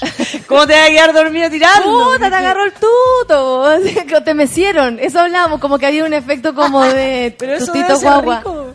¿Cómo 0.48 0.66
te 0.66 0.72
vas 0.72 0.86
a 0.88 0.90
quedar 0.90 1.12
dormido 1.12 1.50
tirando? 1.50 1.84
Puta, 2.14 2.30
te 2.30 2.36
agarró 2.36 2.64
el 2.64 2.72
tuto. 2.72 3.64
que 4.06 4.20
te 4.24 4.34
mecieron. 4.34 4.98
Eso 4.98 5.20
hablábamos, 5.20 5.60
como 5.60 5.78
que 5.78 5.86
había 5.86 6.04
un 6.04 6.14
efecto 6.14 6.54
como 6.54 6.82
de 6.84 7.34
Pero 7.38 7.54
eso 7.54 7.66
tutito 7.66 7.86
debe 7.88 7.98
ser 7.98 8.08
guagua. 8.08 8.38
rico. 8.38 8.66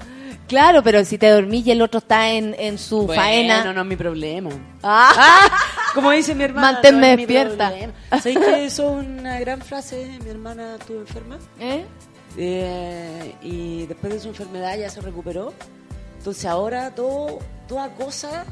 Claro, 0.48 0.84
pero 0.84 1.04
si 1.04 1.18
te 1.18 1.28
dormís 1.32 1.66
y 1.66 1.72
el 1.72 1.82
otro 1.82 1.98
está 1.98 2.30
en, 2.30 2.56
en 2.60 2.78
su 2.78 3.08
Bueno, 3.08 3.20
faena. 3.20 3.74
no 3.74 3.82
es 3.82 3.88
mi 3.88 3.96
problema. 3.96 4.52
Ah. 4.84 5.50
Como 5.96 6.12
dice 6.12 6.36
mi 6.36 6.44
hermana. 6.44 6.74
Manténme 6.74 7.12
no 7.14 7.18
despierta. 7.18 7.74
¿Sabéis 8.12 8.38
que 8.38 8.66
eso 8.66 9.00
es 9.02 9.08
una 9.08 9.40
gran 9.40 9.60
frase? 9.62 10.20
Mi 10.24 10.30
hermana 10.30 10.76
estuvo 10.80 11.00
enferma. 11.00 11.40
¿Eh? 11.60 11.84
Eh, 12.38 13.36
y 13.42 13.88
después 13.88 14.14
de 14.14 14.20
su 14.20 14.28
enfermedad 14.28 14.78
ya 14.78 14.90
se 14.92 15.02
recuperó. 15.02 15.52
Entonces 16.20 16.46
ahora 16.46 16.92
todo, 16.94 17.40
toda 17.68 17.90
cosa 17.94 18.46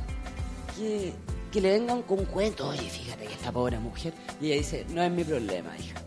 que, 0.78 1.14
que 1.52 1.62
le 1.62 1.72
vengan 1.72 2.02
con 2.04 2.26
cuento, 2.26 2.68
oye, 2.70 2.90
fíjate 2.90 3.26
que 3.26 3.34
esta 3.34 3.52
pobre 3.52 3.80
mujer, 3.80 4.14
y 4.42 4.48
ella 4.48 4.56
dice, 4.58 4.86
no 4.90 5.02
es 5.04 5.12
mi 5.12 5.24
problema, 5.24 5.70
hija. 5.78 6.00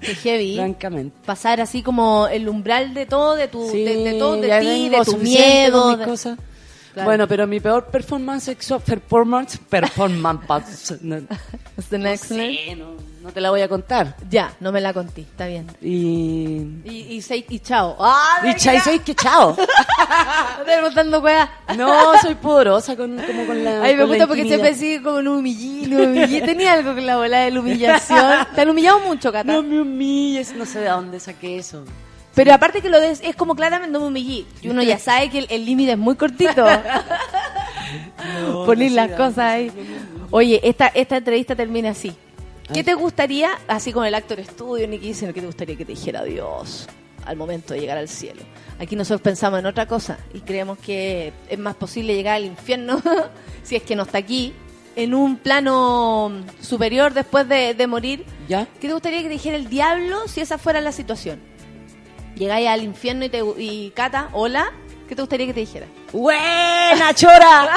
Qué 0.00 0.14
heavy. 0.14 0.54
Francamente. 0.56 1.16
Pasar 1.26 1.60
así 1.60 1.82
como 1.82 2.28
el 2.28 2.48
umbral 2.48 2.94
de 2.94 3.06
todo, 3.06 3.34
de 3.34 3.48
tu, 3.48 3.68
Sí, 3.70 3.82
de, 3.84 3.96
de 3.96 4.18
todo, 4.18 4.36
de 4.36 4.60
ti, 4.60 4.88
de 4.88 4.98
tu 4.98 5.04
suficiente 5.12 5.48
miedo. 5.48 5.82
con 5.82 5.90
mis 5.90 5.98
de- 5.98 6.04
cosas. 6.04 6.38
Claro. 6.92 7.08
Bueno, 7.08 7.26
pero 7.26 7.46
mi 7.46 7.58
peor 7.58 7.86
performance 7.86 8.44
sexual, 8.44 8.80
performance, 8.80 9.58
performance, 9.58 10.98
no, 11.02 11.16
next 11.90 12.30
no 12.30 12.36
one? 12.36 12.54
sé, 12.56 12.76
no, 12.76 12.86
no 13.22 13.30
te 13.30 13.40
la 13.40 13.48
voy 13.50 13.62
a 13.62 13.68
contar. 13.68 14.14
Ya, 14.28 14.52
no 14.60 14.72
me 14.72 14.80
la 14.80 14.92
conté, 14.92 15.22
está 15.22 15.46
bien. 15.46 15.66
Y... 15.80 16.58
Y, 16.84 17.06
y, 17.10 17.18
sei- 17.22 17.46
y 17.48 17.60
chao. 17.60 17.96
¡Ah! 17.98 18.40
Y 18.44 18.54
chai, 18.56 18.78
¿sabes 18.80 19.00
qué? 19.00 19.14
Chao. 19.14 19.56
No 20.58 20.64
te 20.64 20.80
botando 20.82 21.20
weá. 21.20 21.50
No, 21.76 22.18
soy 22.20 22.34
pudorosa 22.34 22.94
con, 22.96 23.16
como 23.16 23.46
con 23.46 23.64
la 23.64 23.82
Ay, 23.82 23.96
me 23.96 24.04
gusta 24.04 24.26
porque 24.26 24.44
siempre 24.44 24.74
sigue 24.74 25.02
como 25.02 25.16
un 25.16 25.28
humillín, 25.28 25.94
un 25.94 26.08
humillín. 26.08 26.44
Tenía 26.44 26.74
algo 26.74 26.94
con 26.94 27.06
la 27.06 27.16
bola 27.16 27.40
de 27.40 27.50
la 27.52 27.60
humillación. 27.60 28.46
Te 28.54 28.60
han 28.60 28.68
humillado 28.68 29.00
mucho, 29.00 29.32
Cata. 29.32 29.50
No 29.52 29.62
me 29.62 29.80
humilles, 29.80 30.54
no 30.54 30.66
sé 30.66 30.80
de 30.80 30.88
dónde 30.88 31.18
saqué 31.20 31.58
eso. 31.58 31.84
Pero 32.34 32.54
aparte 32.54 32.80
que 32.80 32.88
lo 32.88 33.00
des, 33.00 33.20
es 33.22 33.36
como 33.36 33.54
claramente 33.54 33.98
un 33.98 34.04
humillí. 34.04 34.46
Y 34.62 34.68
uno 34.68 34.82
ya 34.82 34.98
sabe 34.98 35.28
que 35.28 35.46
el 35.48 35.66
límite 35.66 35.92
es 35.92 35.98
muy 35.98 36.16
cortito. 36.16 36.64
Poner 38.66 38.90
no 38.90 38.96
las 38.96 39.10
sé, 39.10 39.16
cosas 39.16 39.38
ahí. 39.38 39.70
Oye, 40.30 40.60
esta, 40.62 40.86
esta 40.88 41.18
entrevista 41.18 41.54
termina 41.54 41.90
así. 41.90 42.14
¿Qué 42.72 42.80
Ay. 42.80 42.84
te 42.84 42.94
gustaría, 42.94 43.50
así 43.68 43.92
con 43.92 44.06
el 44.06 44.14
actor 44.14 44.40
estudio, 44.40 44.88
ni 44.88 44.98
que 44.98 45.08
dicen, 45.08 45.32
qué 45.32 45.40
te 45.40 45.46
gustaría 45.46 45.76
que 45.76 45.84
te 45.84 45.92
dijera 45.92 46.24
Dios 46.24 46.88
al 47.26 47.36
momento 47.36 47.74
de 47.74 47.80
llegar 47.80 47.98
al 47.98 48.08
cielo? 48.08 48.40
Aquí 48.78 48.96
nosotros 48.96 49.20
pensamos 49.20 49.60
en 49.60 49.66
otra 49.66 49.86
cosa 49.86 50.18
y 50.32 50.40
creemos 50.40 50.78
que 50.78 51.32
es 51.48 51.58
más 51.58 51.74
posible 51.74 52.14
llegar 52.14 52.36
al 52.36 52.46
infierno 52.46 53.02
si 53.62 53.76
es 53.76 53.82
que 53.82 53.94
no 53.94 54.04
está 54.04 54.18
aquí, 54.18 54.54
en 54.96 55.14
un 55.14 55.36
plano 55.36 56.32
superior 56.60 57.12
después 57.12 57.46
de, 57.48 57.74
de 57.74 57.86
morir. 57.86 58.24
¿Ya? 58.48 58.66
¿Qué 58.80 58.88
te 58.88 58.92
gustaría 58.92 59.18
que 59.18 59.28
te 59.28 59.34
dijera 59.34 59.56
el 59.56 59.68
diablo 59.68 60.26
si 60.28 60.40
esa 60.40 60.56
fuera 60.56 60.80
la 60.80 60.92
situación? 60.92 61.40
Llegáis 62.36 62.68
al 62.68 62.82
infierno 62.82 63.24
y, 63.24 63.28
te, 63.28 63.42
y 63.58 63.90
Cata, 63.94 64.28
hola, 64.32 64.70
¿qué 65.08 65.14
te 65.14 65.22
gustaría 65.22 65.46
que 65.46 65.54
te 65.54 65.60
dijera? 65.60 65.86
¡Buena, 66.12 67.12
chora! 67.14 67.68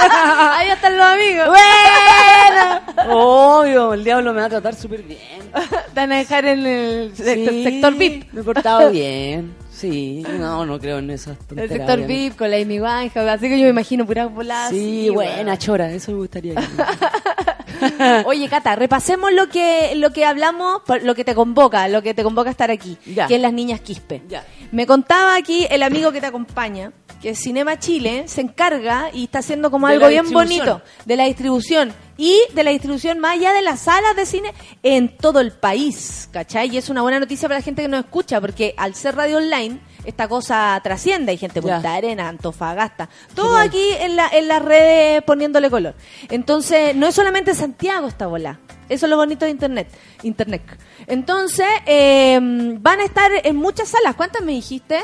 Ahí 0.58 0.68
están 0.70 0.96
los 0.96 1.06
amigos. 1.06 1.48
¡Buena! 1.48 2.82
Obvio, 3.08 3.94
el 3.94 4.04
diablo 4.04 4.32
me 4.32 4.40
va 4.40 4.46
a 4.46 4.50
tratar 4.50 4.74
súper 4.74 5.02
bien. 5.02 5.18
Te 5.94 6.00
van 6.00 6.12
a 6.12 6.16
dejar 6.16 6.44
en 6.46 6.66
el 6.66 7.14
sector, 7.16 7.52
Sí, 7.52 7.64
sector 7.64 7.94
VIP. 7.94 8.32
Me 8.32 8.40
he 8.40 8.44
portado 8.44 8.90
bien. 8.90 9.54
Sí, 9.72 10.24
no, 10.38 10.64
no 10.64 10.78
creo 10.78 10.98
en 10.98 11.10
esas 11.10 11.36
El 11.38 11.46
tonterías. 11.46 11.68
sector 11.70 11.94
obviamente. 11.98 12.14
VIP 12.28 12.36
con 12.38 12.50
la 12.50 12.56
Amy 12.56 12.80
Winehouse, 12.80 13.28
así 13.28 13.48
que 13.48 13.58
yo 13.58 13.64
me 13.64 13.70
imagino 13.70 14.06
pura 14.06 14.26
volada. 14.26 14.70
Sí, 14.70 15.10
buena, 15.10 15.56
chora, 15.58 15.90
eso 15.90 16.12
me 16.12 16.18
gustaría. 16.18 16.54
que- 16.54 16.60
Oye, 18.26 18.48
Cata, 18.48 18.76
repasemos 18.76 19.32
lo 19.32 19.48
que 19.48 19.92
lo 19.96 20.12
que 20.12 20.24
hablamos, 20.24 20.82
lo 21.02 21.14
que 21.14 21.24
te 21.24 21.34
convoca, 21.34 21.88
lo 21.88 22.02
que 22.02 22.14
te 22.14 22.22
convoca 22.22 22.48
a 22.48 22.52
estar 22.52 22.70
aquí, 22.70 22.96
Ya. 23.06 23.26
que 23.26 23.36
es 23.36 23.40
las 23.40 23.52
niñas 23.52 23.80
Quispe. 23.80 24.22
Ya. 24.28 24.44
Me 24.72 24.86
contaba 24.86 25.36
aquí 25.36 25.66
el 25.70 25.82
amigo 25.82 26.12
que 26.12 26.20
te 26.20 26.26
acompaña, 26.26 26.92
que 27.22 27.34
Cinema 27.34 27.78
Chile 27.78 28.24
se 28.26 28.40
encarga 28.40 29.10
y 29.12 29.24
está 29.24 29.38
haciendo 29.38 29.70
como 29.70 29.86
De 29.88 29.94
algo 29.94 30.08
bien 30.08 30.30
bonito 30.30 30.82
de 31.04 31.16
la 31.16 31.24
distribución 31.24 31.92
y 32.16 32.38
de 32.54 32.64
la 32.64 32.70
distribución 32.70 33.18
más 33.18 33.32
allá 33.34 33.52
de 33.52 33.62
las 33.62 33.80
salas 33.80 34.14
de 34.16 34.26
cine 34.26 34.52
en 34.82 35.16
todo 35.16 35.40
el 35.40 35.52
país, 35.52 36.28
¿cachai? 36.32 36.68
Y 36.72 36.78
es 36.78 36.88
una 36.88 37.02
buena 37.02 37.18
noticia 37.20 37.48
para 37.48 37.58
la 37.58 37.64
gente 37.64 37.82
que 37.82 37.88
nos 37.88 38.04
escucha, 38.04 38.40
porque 38.40 38.74
al 38.76 38.94
ser 38.94 39.16
radio 39.16 39.38
online, 39.38 39.80
esta 40.04 40.28
cosa 40.28 40.78
trasciende. 40.82 41.32
Hay 41.32 41.38
gente 41.38 41.60
de 41.60 41.72
Arena, 41.72 42.28
Antofagasta, 42.28 43.08
todo 43.34 43.56
aquí 43.56 43.82
en, 44.00 44.16
la, 44.16 44.28
en 44.28 44.48
las 44.48 44.62
redes 44.62 45.22
poniéndole 45.22 45.70
color. 45.70 45.94
Entonces, 46.30 46.94
no 46.96 47.06
es 47.06 47.14
solamente 47.14 47.54
Santiago 47.54 48.06
esta 48.08 48.26
bola. 48.26 48.58
Eso 48.88 49.06
es 49.06 49.10
lo 49.10 49.16
bonito 49.16 49.44
de 49.46 49.50
Internet. 49.50 49.88
Internet. 50.22 50.62
Entonces, 51.06 51.66
eh, 51.86 52.38
van 52.80 53.00
a 53.00 53.04
estar 53.04 53.30
en 53.42 53.56
muchas 53.56 53.88
salas. 53.88 54.14
¿Cuántas 54.14 54.42
me 54.42 54.52
dijiste? 54.52 54.98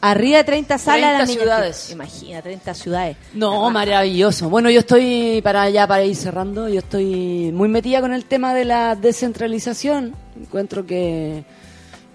Arriba 0.00 0.38
de 0.38 0.44
30 0.44 0.78
salas. 0.78 1.00
30 1.00 1.18
las 1.18 1.28
niñas 1.28 1.42
ciudades. 1.42 1.84
que- 1.88 1.92
Imagina, 1.94 2.42
30 2.42 2.74
ciudades. 2.74 3.16
No, 3.34 3.68
maravilloso. 3.70 4.48
Bueno, 4.48 4.70
yo 4.70 4.78
estoy, 4.80 5.40
para 5.42 5.62
allá, 5.62 5.88
para 5.88 6.04
ir 6.04 6.14
cerrando, 6.14 6.68
yo 6.68 6.78
estoy 6.78 7.50
muy 7.52 7.68
metida 7.68 8.00
con 8.00 8.12
el 8.14 8.24
tema 8.24 8.54
de 8.54 8.64
la 8.64 8.94
descentralización. 8.94 10.14
Encuentro 10.40 10.86
que, 10.86 11.42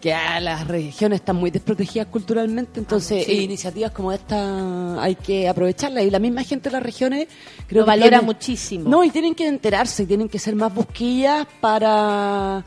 que 0.04 0.14
ah, 0.14 0.38
las 0.42 0.68
regiones 0.68 1.22
están 1.22 1.38
muy 1.38 1.50
desprotegidas 1.50 2.08
culturalmente, 2.08 2.78
entonces 2.78 3.26
sí. 3.26 3.44
iniciativas 3.46 3.92
como 3.92 4.12
esta 4.12 5.02
hay 5.02 5.16
que 5.16 5.48
aprovecharlas. 5.48 6.04
Y 6.04 6.10
la 6.10 6.20
misma 6.20 6.44
gente 6.44 6.68
de 6.68 6.74
las 6.74 6.84
regiones 6.84 7.30
creo 7.68 7.84
Lo 7.84 7.86
que 7.86 8.00
valora 8.00 8.22
muchísimo. 8.22 8.90
No, 8.90 9.02
y 9.06 9.12
tienen 9.12 9.34
que 9.34 9.48
enterarse, 9.48 10.04
y 10.04 10.06
tienen 10.06 10.28
que 10.28 10.40
ser 10.40 10.58
más 10.58 10.76
busquillas 10.76 11.48
para 11.62 12.66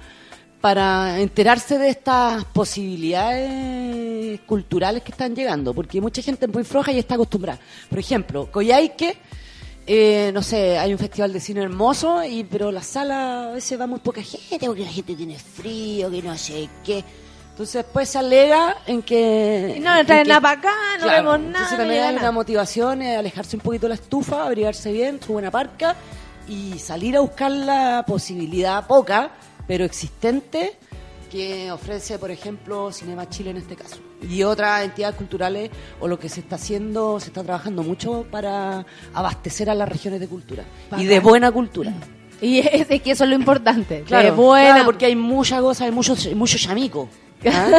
para 0.62 1.20
enterarse 1.20 1.78
de 1.78 1.90
estas 1.90 2.42
posibilidades 2.46 4.40
culturales 4.46 5.02
que 5.02 5.12
están 5.12 5.36
llegando, 5.36 5.74
porque 5.74 6.00
mucha 6.00 6.22
gente 6.22 6.46
es 6.46 6.52
muy 6.52 6.64
floja 6.64 6.90
y 6.90 6.98
está 6.98 7.16
acostumbrada. 7.16 7.60
Por 7.90 7.98
ejemplo, 7.98 8.50
Coyhaique 8.50 9.18
eh, 9.86 10.32
no 10.32 10.42
sé, 10.42 10.78
hay 10.78 10.90
un 10.90 10.98
festival 10.98 11.34
de 11.34 11.38
cine 11.38 11.60
hermoso, 11.60 12.24
y 12.24 12.44
pero 12.44 12.72
la 12.72 12.82
sala 12.82 13.50
a 13.50 13.52
veces 13.52 13.78
va 13.78 13.86
muy 13.86 14.00
poca 14.00 14.22
gente 14.22 14.66
porque 14.66 14.82
la 14.82 14.90
gente 14.90 15.14
tiene 15.14 15.38
frío, 15.38 16.10
que 16.10 16.22
no 16.22 16.36
sé 16.38 16.68
qué. 16.82 17.04
Entonces 17.56 17.84
después 17.86 18.06
se 18.06 18.18
alega 18.18 18.76
en 18.86 19.00
que... 19.00 19.76
Y 19.78 19.80
no 19.80 19.96
en 19.96 20.04
traen 20.04 20.28
nada 20.28 20.42
para 20.42 20.58
acá, 20.58 20.74
no 20.98 21.04
Claro, 21.04 21.22
vemos 21.22 21.36
entonces 21.36 21.62
nada. 21.62 21.70
no 21.70 21.76
también 21.78 22.04
hay 22.04 22.16
una 22.16 22.30
motivación, 22.30 23.00
es 23.00 23.16
alejarse 23.16 23.56
un 23.56 23.62
poquito 23.62 23.86
de 23.86 23.88
la 23.88 23.94
estufa, 23.94 24.44
abrigarse 24.44 24.92
bien, 24.92 25.18
su 25.24 25.32
buena 25.32 25.50
parca 25.50 25.96
y 26.46 26.78
salir 26.78 27.16
a 27.16 27.20
buscar 27.20 27.50
la 27.50 28.04
posibilidad 28.06 28.86
poca, 28.86 29.30
pero 29.66 29.86
existente, 29.86 30.76
que 31.32 31.72
ofrece, 31.72 32.18
por 32.18 32.30
ejemplo, 32.30 32.92
Cinema 32.92 33.26
Chile 33.30 33.52
en 33.52 33.56
este 33.56 33.74
caso. 33.74 33.96
Y 34.20 34.42
otras 34.42 34.84
entidades 34.84 35.16
culturales, 35.16 35.70
o 35.98 36.08
lo 36.08 36.18
que 36.18 36.28
se 36.28 36.40
está 36.40 36.56
haciendo, 36.56 37.18
se 37.20 37.28
está 37.28 37.42
trabajando 37.42 37.82
mucho 37.82 38.26
para 38.30 38.84
abastecer 39.14 39.70
a 39.70 39.74
las 39.74 39.88
regiones 39.88 40.20
de 40.20 40.28
cultura. 40.28 40.62
Y 40.98 41.06
de 41.06 41.20
buena 41.20 41.50
cultura. 41.50 41.90
Y 42.38 42.58
es, 42.58 42.90
es 42.90 43.00
que 43.00 43.12
eso 43.12 43.24
es 43.24 43.30
lo 43.30 43.36
importante. 43.36 44.02
Claro, 44.02 44.24
de 44.26 44.30
buena, 44.32 44.72
claro, 44.72 44.84
porque 44.84 45.06
hay 45.06 45.16
mucha 45.16 45.58
cosa, 45.62 45.86
hay 45.86 45.90
mucho, 45.90 46.14
mucho 46.34 46.58
chamico. 46.58 47.08
¿Ah? 47.44 47.78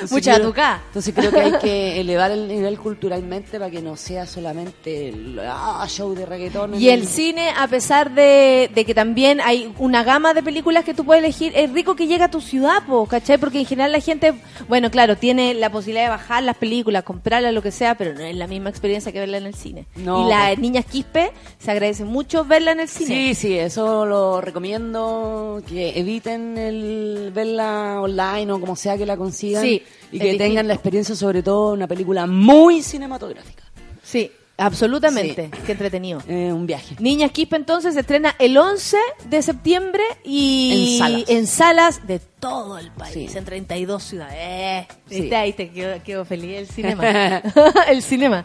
Entonces 0.00 0.12
Mucha 0.12 0.34
creo- 0.36 0.46
tucá. 0.48 0.82
Entonces 0.86 1.14
creo 1.14 1.30
que 1.30 1.40
hay 1.40 1.52
que 1.60 2.00
elevar 2.00 2.30
el 2.30 2.48
nivel 2.48 2.78
culturalmente 2.78 3.58
para 3.58 3.70
que 3.70 3.82
no 3.82 3.96
sea 3.96 4.26
solamente 4.26 5.08
el 5.10 5.38
ah, 5.44 5.84
show 5.88 6.14
de 6.14 6.24
reggaetón. 6.26 6.74
Y 6.80 6.88
el 6.88 7.06
cine, 7.06 7.50
a 7.56 7.68
pesar 7.68 8.14
de, 8.14 8.70
de 8.74 8.84
que 8.84 8.94
también 8.94 9.40
hay 9.40 9.72
una 9.78 10.02
gama 10.04 10.32
de 10.34 10.42
películas 10.42 10.84
que 10.84 10.94
tú 10.94 11.04
puedes 11.04 11.22
elegir, 11.22 11.52
es 11.54 11.70
rico 11.72 11.94
que 11.96 12.06
llega 12.06 12.26
a 12.26 12.30
tu 12.30 12.40
ciudad, 12.40 12.82
po, 12.86 13.06
¿cachai? 13.06 13.38
Porque 13.38 13.58
en 13.60 13.66
general 13.66 13.92
la 13.92 14.00
gente, 14.00 14.32
bueno, 14.68 14.90
claro, 14.90 15.16
tiene 15.16 15.54
la 15.54 15.70
posibilidad 15.70 16.04
de 16.04 16.10
bajar 16.10 16.42
las 16.42 16.56
películas, 16.56 17.04
comprarlas, 17.04 17.52
lo 17.52 17.62
que 17.62 17.70
sea, 17.72 17.94
pero 17.96 18.14
no 18.14 18.20
es 18.20 18.34
la 18.36 18.46
misma 18.46 18.70
experiencia 18.70 19.12
que 19.12 19.20
verla 19.20 19.38
en 19.38 19.46
el 19.46 19.54
cine. 19.54 19.86
No, 19.96 20.26
y 20.26 20.30
las 20.30 20.58
niñas 20.58 20.84
Quispe 20.86 21.32
se 21.58 21.70
agradece 21.70 22.04
mucho 22.04 22.44
verla 22.44 22.72
en 22.72 22.80
el 22.80 22.88
cine. 22.88 23.08
Sí, 23.14 23.34
sí, 23.34 23.58
eso 23.58 24.06
lo 24.06 24.40
recomiendo, 24.40 25.62
que 25.68 25.98
eviten 25.98 26.56
el 26.58 27.30
verla 27.34 28.00
online 28.00 28.52
o 28.52 28.60
como 28.60 28.76
sea 28.76 28.96
que 28.96 29.06
la 29.06 29.16
consigan. 29.16 29.62
Sí, 29.62 29.82
y 30.12 30.18
que 30.18 30.24
distinto. 30.24 30.44
tengan 30.44 30.68
la 30.68 30.74
experiencia 30.74 31.14
sobre 31.14 31.42
todo 31.42 31.72
una 31.74 31.86
película 31.86 32.26
muy 32.26 32.82
cinematográfica. 32.82 33.62
Sí, 34.02 34.30
absolutamente. 34.56 35.50
Qué 35.66 35.72
entretenido. 35.72 36.22
Eh, 36.28 36.52
un 36.52 36.66
viaje. 36.66 36.96
Niñas 36.98 37.30
Quispe 37.30 37.56
entonces 37.56 37.94
se 37.94 38.00
estrena 38.00 38.34
el 38.38 38.56
11 38.58 38.96
de 39.28 39.42
septiembre 39.42 40.02
y 40.24 40.98
En 40.98 40.98
salas. 40.98 41.28
en 41.30 41.46
salas 41.46 42.06
de 42.06 42.18
todo 42.18 42.78
el 42.78 42.90
país, 42.90 43.30
Sí. 43.32 43.38
en 43.38 43.44
32 43.44 44.02
ciudades. 44.02 44.36
Eh, 44.38 44.86
Sí. 45.08 45.32
Ahí 45.34 45.52
te 45.52 45.70
quedó, 45.70 46.02
quedó 46.02 46.24
feliz 46.24 46.58
el 46.58 46.66
cinema. 46.74 47.42
el 47.88 48.02
cinema. 48.02 48.44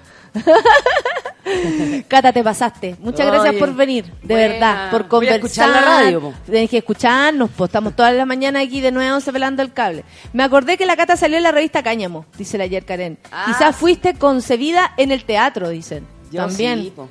Cata, 2.07 2.33
te 2.33 2.43
pasaste. 2.43 2.95
Muchas 2.99 3.27
gracias 3.27 3.55
por 3.55 3.73
venir, 3.75 4.05
de 4.05 4.33
buena. 4.33 4.47
verdad, 4.47 4.91
por 4.91 5.01
Voy 5.01 5.05
a 5.05 5.09
conversar. 5.09 5.35
escuchar 5.35 5.69
la 5.69 5.81
radio, 5.81 6.21
po. 6.21 6.33
Tienes 6.45 6.69
que 6.69 6.77
escucharnos, 6.77 7.49
pues 7.55 7.69
estamos 7.69 7.95
todas 7.95 8.13
las 8.13 8.25
mañanas 8.27 8.63
aquí 8.63 8.81
de 8.81 8.91
9 8.91 9.09
a 9.09 9.15
11 9.15 9.31
pelando 9.31 9.61
el 9.61 9.73
cable. 9.73 10.03
Me 10.33 10.43
acordé 10.43 10.77
que 10.77 10.85
la 10.85 10.95
Cata 10.95 11.15
salió 11.17 11.37
en 11.37 11.43
la 11.43 11.51
revista 11.51 11.83
Cáñamo, 11.83 12.25
dice 12.37 12.57
la 12.57 12.63
ayer 12.65 12.85
Karen. 12.85 13.17
Ah, 13.31 13.45
Quizás 13.47 13.75
fuiste 13.75 14.15
concebida 14.15 14.93
en 14.97 15.11
el 15.11 15.23
teatro, 15.25 15.69
dicen. 15.69 16.05
Yo 16.31 16.45
También. 16.45 16.81
sí, 16.81 16.93
po. 16.95 17.07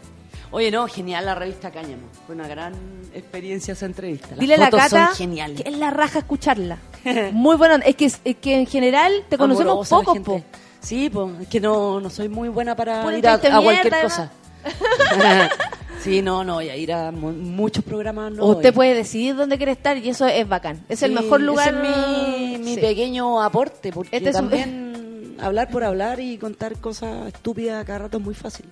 Oye, 0.50 0.70
no, 0.70 0.86
genial 0.86 1.26
la 1.26 1.34
revista 1.34 1.70
Cáñamo. 1.70 2.02
Fue 2.26 2.34
una 2.36 2.46
gran 2.46 2.74
experiencia 3.12 3.72
esa 3.72 3.86
entrevista. 3.86 4.28
Las 4.30 4.38
Dile 4.38 4.54
a 4.54 4.58
la 4.58 4.70
Cata 4.70 5.10
que 5.16 5.62
es 5.68 5.78
la 5.78 5.90
raja 5.90 6.20
escucharla. 6.20 6.78
Muy 7.32 7.56
bueno. 7.56 7.76
Es 7.84 7.96
que, 7.96 8.04
es 8.06 8.36
que 8.36 8.54
en 8.60 8.66
general 8.66 9.24
te 9.28 9.36
conocemos 9.36 9.90
Amorosa 9.90 9.96
poco, 9.96 10.22
po. 10.22 10.42
Sí, 10.84 11.10
pues, 11.10 11.40
es 11.40 11.48
que 11.48 11.60
no, 11.60 12.00
no 12.00 12.10
soy 12.10 12.28
muy 12.28 12.48
buena 12.48 12.76
para 12.76 13.16
ir 13.16 13.26
a, 13.26 13.38
cualquier 13.38 14.02
cosa. 14.02 14.30
sí, 16.02 16.22
no, 16.22 16.44
no 16.44 16.54
voy 16.54 16.68
a 16.68 16.76
ir 16.76 16.92
a 16.92 17.10
mu- 17.10 17.32
muchos 17.32 17.84
programas. 17.84 18.32
No 18.32 18.46
Usted 18.46 18.70
voy. 18.70 18.72
puede 18.72 18.94
decidir 18.94 19.34
dónde 19.36 19.56
quiere 19.56 19.72
estar 19.72 19.96
y 19.96 20.08
eso 20.08 20.26
es 20.26 20.48
bacán. 20.48 20.84
Es 20.88 21.02
el 21.02 21.12
mejor 21.12 21.40
lugar. 21.40 21.68
ese 21.74 21.76
es 21.90 22.58
mi, 22.58 22.58
mi 22.58 22.74
Sí. 22.74 22.80
pequeño 22.80 23.42
aporte, 23.42 23.92
porque 23.92 24.16
Este 24.16 24.30
es 24.30 24.36
también 24.36 25.36
hablar 25.40 25.68
por 25.70 25.84
hablar 25.84 26.20
y 26.20 26.38
contar 26.38 26.76
cosas 26.76 27.28
estúpidas 27.28 27.84
cada 27.84 28.00
rato 28.00 28.18
es 28.18 28.24
muy 28.24 28.34
fácil. 28.34 28.66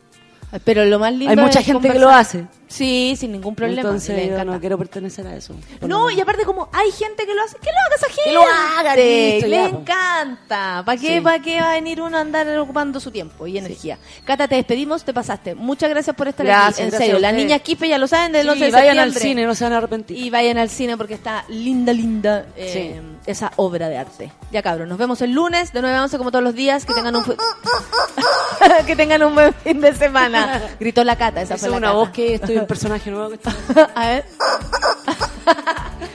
Pero 0.64 0.84
lo 0.84 0.98
más 0.98 1.12
lindo 1.12 1.30
Hay 1.30 1.36
mucha 1.36 1.60
es 1.60 1.66
gente 1.66 1.90
que 1.90 1.98
lo 1.98 2.10
hace. 2.10 2.46
Sí, 2.72 3.14
sin 3.18 3.32
ningún 3.32 3.54
problema. 3.54 3.82
Entonces 3.82 4.16
Le 4.16 4.26
yo 4.28 4.32
encanta. 4.34 4.52
no 4.54 4.60
quiero 4.60 4.78
pertenecer 4.78 5.26
a 5.26 5.36
eso. 5.36 5.54
No, 5.82 6.10
y 6.10 6.20
aparte 6.20 6.44
como 6.44 6.68
hay 6.72 6.90
gente 6.90 7.26
que 7.26 7.34
lo 7.34 7.42
hace, 7.42 7.56
que 7.58 7.70
lo 7.70 7.78
haga 7.86 7.94
esa 7.96 8.06
gente. 8.06 8.22
Que 8.24 8.32
lo 8.32 8.42
haga, 8.42 8.96
listo, 8.96 9.46
Le 9.48 9.56
ya, 9.56 9.68
encanta. 9.68 10.82
¿Para 10.84 11.00
qué, 11.00 11.06
Sí. 11.16 11.20
¿Para 11.20 11.38
qué 11.40 11.60
va 11.60 11.70
a 11.70 11.74
venir 11.74 12.00
uno 12.00 12.16
a 12.16 12.20
andar 12.20 12.48
ocupando 12.58 12.98
su 13.00 13.10
tiempo 13.10 13.46
y 13.46 13.58
energía? 13.58 13.98
Cata, 14.24 14.48
te 14.48 14.54
despedimos, 14.56 15.04
te 15.04 15.12
pasaste. 15.12 15.54
Muchas 15.54 15.90
gracias 15.90 16.16
por 16.16 16.28
estar 16.28 16.46
Gracias, 16.46 16.72
aquí. 16.74 16.82
En 16.82 16.88
gracias 16.90 17.00
serio, 17.06 17.16
a 17.16 17.20
las 17.20 17.30
ustedes. 17.32 17.46
niñas 17.46 17.60
Kipe 17.62 17.88
ya 17.88 17.98
lo 17.98 18.06
saben 18.08 18.32
del 18.32 18.42
Sí, 18.44 18.48
11 18.50 18.64
de 18.64 18.70
vayan 18.70 18.98
al 18.98 19.12
septiembre. 19.12 19.28
cine, 19.42 19.46
no 19.46 19.54
se 19.54 19.64
van 19.64 19.72
a 19.74 19.76
arrepentir. 19.78 20.16
Y 20.18 20.30
vayan 20.30 20.58
al 20.58 20.70
cine 20.70 20.96
porque 20.96 21.14
está 21.14 21.44
linda, 21.48 21.92
linda 21.92 22.46
eh, 22.56 23.00
esa 23.26 23.52
obra 23.56 23.88
de 23.88 23.98
arte. 23.98 24.32
Ya 24.50 24.62
cabros, 24.62 24.88
nos 24.88 24.98
vemos 24.98 25.20
el 25.22 25.32
lunes 25.32 25.72
de 25.72 25.80
9 25.82 25.96
a 25.96 26.02
11 26.04 26.16
como 26.18 26.30
todos 26.30 26.42
los 26.44 26.54
días. 26.54 26.84
Que 26.86 26.94
tengan 26.94 27.14
un, 27.16 27.24
fu- 27.24 27.36
que 28.86 28.96
tengan 28.96 29.22
un 29.22 29.34
buen 29.34 29.52
fin 29.54 29.80
de 29.80 29.94
semana. 29.94 30.62
Gritó 30.80 31.04
la 31.04 31.16
Cata, 31.16 31.42
esa 31.42 31.54
Esa 31.54 31.66
fue 31.66 31.68
es 31.68 31.72
la 31.72 31.78
una 31.78 31.86
Cata. 31.88 31.98
voz 31.98 32.10
que 32.10 32.34
estoy 32.34 32.58
un 32.62 32.68
personaje 32.68 33.10
nuevo 33.10 33.28
que 33.28 33.34
está... 33.34 33.52
A 33.94 34.06
ver. 34.06 34.24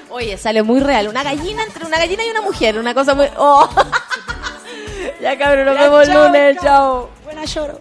Oye, 0.10 0.38
sale 0.38 0.64
muy 0.64 0.80
real. 0.80 1.08
Una 1.08 1.24
gallina 1.24 1.64
entre 1.64 1.86
una 1.86 1.98
gallina 1.98 2.26
y 2.26 2.30
una 2.30 2.42
mujer. 2.42 2.80
Una 2.80 2.94
cosa 2.94 3.14
muy. 3.14 3.28
¡Oh! 3.38 3.70
ya 5.22 5.38
cabrón, 5.38 5.66
nos 5.66 5.78
vemos 5.78 6.08
el 6.08 6.14
lunes. 6.14 6.56
chao. 6.56 6.64
Chao. 6.64 7.10
Buena 7.24 7.46
lloro. 7.46 7.80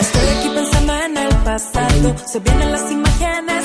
Estoy 0.00 0.28
aquí 0.38 0.48
pensando 0.54 0.94
en 0.94 1.16
el 1.16 1.36
pasado, 1.44 2.16
se 2.26 2.38
vienen 2.40 2.72
las 2.72 2.90
imágenes 2.90 3.64